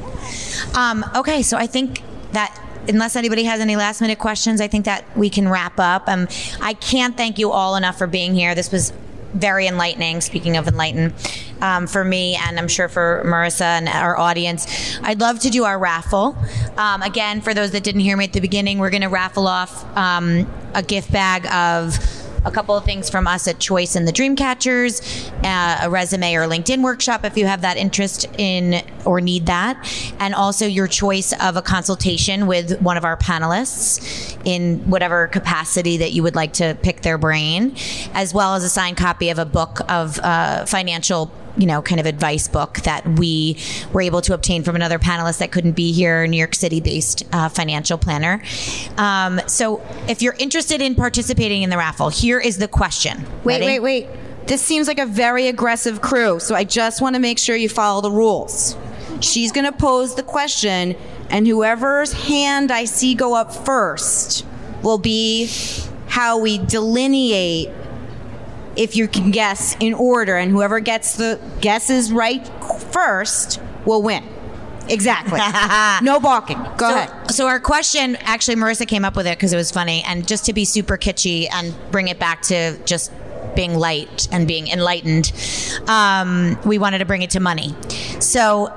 Um, 0.75 1.03
okay, 1.15 1.41
so 1.41 1.57
I 1.57 1.65
think 1.65 2.03
that 2.31 2.55
unless 2.87 3.15
anybody 3.15 3.43
has 3.43 3.59
any 3.59 3.75
last 3.75 4.01
minute 4.01 4.19
questions, 4.19 4.61
I 4.61 4.67
think 4.67 4.85
that 4.85 5.03
we 5.17 5.29
can 5.29 5.49
wrap 5.49 5.79
up. 5.79 6.07
Um, 6.07 6.27
I 6.61 6.73
can't 6.73 7.17
thank 7.17 7.39
you 7.39 7.51
all 7.51 7.75
enough 7.75 7.97
for 7.97 8.07
being 8.07 8.35
here. 8.35 8.53
This 8.53 8.71
was 8.71 8.93
very 9.33 9.67
enlightening. 9.67 10.21
Speaking 10.21 10.57
of 10.57 10.67
enlighten, 10.67 11.13
um, 11.61 11.87
for 11.87 12.03
me 12.03 12.35
and 12.35 12.59
I'm 12.59 12.67
sure 12.67 12.87
for 12.87 13.23
Marissa 13.25 13.61
and 13.61 13.87
our 13.89 14.17
audience, 14.17 14.99
I'd 15.01 15.19
love 15.19 15.39
to 15.39 15.49
do 15.49 15.65
our 15.65 15.77
raffle. 15.77 16.37
Um, 16.77 17.01
again, 17.01 17.41
for 17.41 17.53
those 17.53 17.71
that 17.71 17.83
didn't 17.83 18.01
hear 18.01 18.17
me 18.17 18.25
at 18.25 18.33
the 18.33 18.41
beginning, 18.41 18.79
we're 18.79 18.89
going 18.89 19.01
to 19.01 19.09
raffle 19.09 19.47
off 19.47 19.85
um, 19.97 20.47
a 20.73 20.83
gift 20.83 21.11
bag 21.11 21.45
of 21.47 21.97
a 22.45 22.51
couple 22.51 22.75
of 22.75 22.85
things 22.85 23.09
from 23.09 23.27
us 23.27 23.47
at 23.47 23.59
Choice 23.59 23.95
and 23.95 24.07
the 24.07 24.13
Dreamcatchers, 24.13 25.31
uh, 25.43 25.85
a 25.85 25.89
resume 25.89 26.33
or 26.35 26.47
LinkedIn 26.47 26.81
workshop 26.81 27.25
if 27.25 27.37
you 27.37 27.45
have 27.45 27.61
that 27.61 27.77
interest 27.77 28.25
in 28.37 28.83
or 29.05 29.21
need 29.21 29.45
that, 29.47 29.77
and 30.19 30.33
also 30.33 30.65
your 30.65 30.87
choice 30.87 31.33
of 31.41 31.55
a 31.55 31.61
consultation 31.61 32.47
with 32.47 32.79
one 32.81 32.97
of 32.97 33.05
our 33.05 33.17
panelists 33.17 34.37
in 34.45 34.79
whatever 34.89 35.27
capacity 35.27 35.97
that 35.97 36.11
you 36.11 36.23
would 36.23 36.35
like 36.35 36.53
to 36.53 36.77
pick 36.81 37.01
their 37.01 37.17
brain, 37.17 37.75
as 38.13 38.33
well 38.33 38.55
as 38.55 38.63
a 38.63 38.69
signed 38.69 38.97
copy 38.97 39.29
of 39.29 39.39
a 39.39 39.45
book 39.45 39.79
of 39.89 40.19
uh, 40.19 40.65
financial 40.65 41.31
you 41.57 41.65
know, 41.65 41.81
kind 41.81 41.99
of 41.99 42.05
advice 42.05 42.47
book 42.47 42.75
that 42.81 43.05
we 43.19 43.57
were 43.91 44.01
able 44.01 44.21
to 44.21 44.33
obtain 44.33 44.63
from 44.63 44.75
another 44.75 44.99
panelist 44.99 45.39
that 45.39 45.51
couldn't 45.51 45.73
be 45.73 45.91
here, 45.91 46.25
New 46.27 46.37
York 46.37 46.55
City 46.55 46.79
based 46.79 47.23
uh, 47.33 47.49
financial 47.49 47.97
planner. 47.97 48.41
Um, 48.97 49.41
so 49.47 49.81
if 50.07 50.21
you're 50.21 50.35
interested 50.39 50.81
in 50.81 50.95
participating 50.95 51.63
in 51.63 51.69
the 51.69 51.77
raffle, 51.77 52.09
here 52.09 52.39
is 52.39 52.57
the 52.57 52.67
question. 52.67 53.25
Wait, 53.43 53.61
Ready? 53.61 53.65
wait, 53.65 53.79
wait. 53.79 54.07
This 54.47 54.61
seems 54.61 54.87
like 54.87 54.99
a 54.99 55.05
very 55.05 55.47
aggressive 55.47 56.01
crew, 56.01 56.39
so 56.39 56.55
I 56.55 56.63
just 56.63 57.01
want 57.01 57.15
to 57.15 57.19
make 57.19 57.37
sure 57.37 57.55
you 57.55 57.69
follow 57.69 58.01
the 58.01 58.11
rules. 58.11 58.75
She's 59.21 59.51
going 59.51 59.65
to 59.65 59.71
pose 59.71 60.15
the 60.15 60.23
question, 60.23 60.95
and 61.29 61.45
whoever's 61.45 62.13
hand 62.13 62.71
I 62.71 62.85
see 62.85 63.13
go 63.13 63.35
up 63.35 63.53
first 63.53 64.45
will 64.81 64.97
be 64.97 65.51
how 66.07 66.39
we 66.39 66.57
delineate 66.57 67.69
if 68.79 68.95
you 68.95 69.09
can 69.09 69.29
guess 69.29 69.75
in 69.81 69.93
order, 69.93 70.37
and 70.37 70.51
whoever 70.51 70.79
gets 70.79 71.17
the 71.17 71.37
guesses 71.59 72.13
right 72.13 72.47
first 72.91 73.61
will 73.85 74.01
win. 74.01 74.23
Exactly. 74.87 75.39
no 76.05 76.19
balking. 76.19 76.57
Go 76.77 76.89
so, 76.89 76.95
ahead. 76.95 77.31
So 77.31 77.47
our 77.47 77.59
question, 77.59 78.15
actually, 78.21 78.55
Marissa 78.55 78.87
came 78.87 79.03
up 79.03 79.17
with 79.17 79.27
it 79.27 79.37
because 79.37 79.51
it 79.51 79.57
was 79.57 79.69
funny, 79.69 80.01
and 80.07 80.25
just 80.25 80.45
to 80.45 80.53
be 80.53 80.63
super 80.63 80.97
kitschy 80.97 81.47
and 81.51 81.75
bring 81.91 82.07
it 82.07 82.19
back 82.19 82.41
to 82.43 82.77
just 82.85 83.11
being 83.53 83.75
light 83.75 84.29
and 84.31 84.47
being 84.47 84.69
enlightened, 84.69 85.33
um, 85.87 86.57
we 86.63 86.77
wanted 86.77 86.99
to 86.99 87.05
bring 87.05 87.21
it 87.21 87.31
to 87.31 87.41
money. 87.41 87.75
So, 88.21 88.67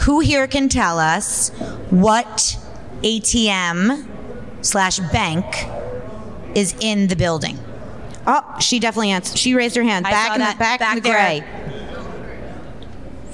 who 0.00 0.18
here 0.18 0.48
can 0.48 0.68
tell 0.68 0.98
us 0.98 1.50
what 1.90 2.58
ATM 3.02 4.08
slash 4.60 4.98
bank 4.98 5.44
is 6.56 6.74
in 6.80 7.06
the 7.06 7.16
building? 7.16 7.58
Oh, 8.26 8.56
she 8.60 8.78
definitely 8.80 9.10
answered. 9.12 9.38
She 9.38 9.54
raised 9.54 9.76
her 9.76 9.82
hand. 9.82 10.06
I 10.06 10.10
back 10.10 10.26
saw 10.28 10.34
in 10.34 10.40
that. 10.40 10.52
the 10.54 10.58
back, 10.58 10.80
Back 10.80 10.96
in 10.96 11.02
the 11.02 11.08
there. 11.08 11.16
gray. 11.16 11.44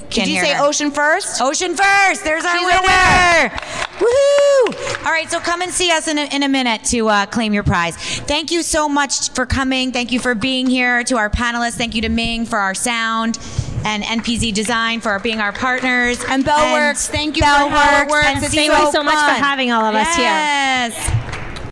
Can't 0.09 0.27
Did 0.27 0.35
you 0.35 0.41
say 0.41 0.53
her. 0.53 0.61
OceanFirst? 0.61 1.41
Ocean 1.41 1.75
first. 1.75 2.23
There's 2.23 2.45
our 2.45 2.55
She's 2.59 2.61
a 2.67 2.67
winner. 2.67 3.49
Woohoo! 3.97 5.05
All 5.05 5.11
right, 5.11 5.27
so 5.29 5.39
come 5.39 5.63
and 5.63 5.71
see 5.71 5.89
us 5.91 6.07
in 6.07 6.19
a, 6.19 6.25
in 6.35 6.43
a 6.43 6.49
minute 6.49 6.83
to 6.85 7.07
uh, 7.09 7.25
claim 7.25 7.51
your 7.51 7.63
prize. 7.63 7.95
Thank 7.97 8.51
you 8.51 8.61
so 8.61 8.87
much 8.87 9.31
for 9.31 9.47
coming. 9.47 9.91
Thank 9.91 10.11
you 10.11 10.19
for 10.19 10.35
being 10.35 10.67
here. 10.67 11.03
To 11.05 11.17
our 11.17 11.31
panelists, 11.31 11.73
thank 11.77 11.95
you 11.95 12.03
to 12.03 12.09
Ming 12.09 12.45
for 12.45 12.59
our 12.59 12.75
sound. 12.75 13.39
And 13.85 14.03
NPZ 14.03 14.53
Design 14.53 15.01
for 15.01 15.17
being 15.19 15.39
our 15.39 15.51
partners. 15.51 16.23
And 16.29 16.45
Bell 16.45 16.71
Works, 16.73 17.07
thank 17.09 17.35
you 17.35 17.41
for 17.41 17.47
Bell 17.47 17.69
Works, 17.69 17.79
Howard 17.79 18.09
Works. 18.09 18.25
and 18.27 18.39
Thank 18.45 18.71
you 18.71 18.91
so 18.91 19.01
much 19.03 19.15
for 19.15 19.43
having 19.43 19.71
all 19.71 19.83
of 19.83 19.95
us 19.95 20.15
here. 20.15 20.25
Yes. 20.25 21.42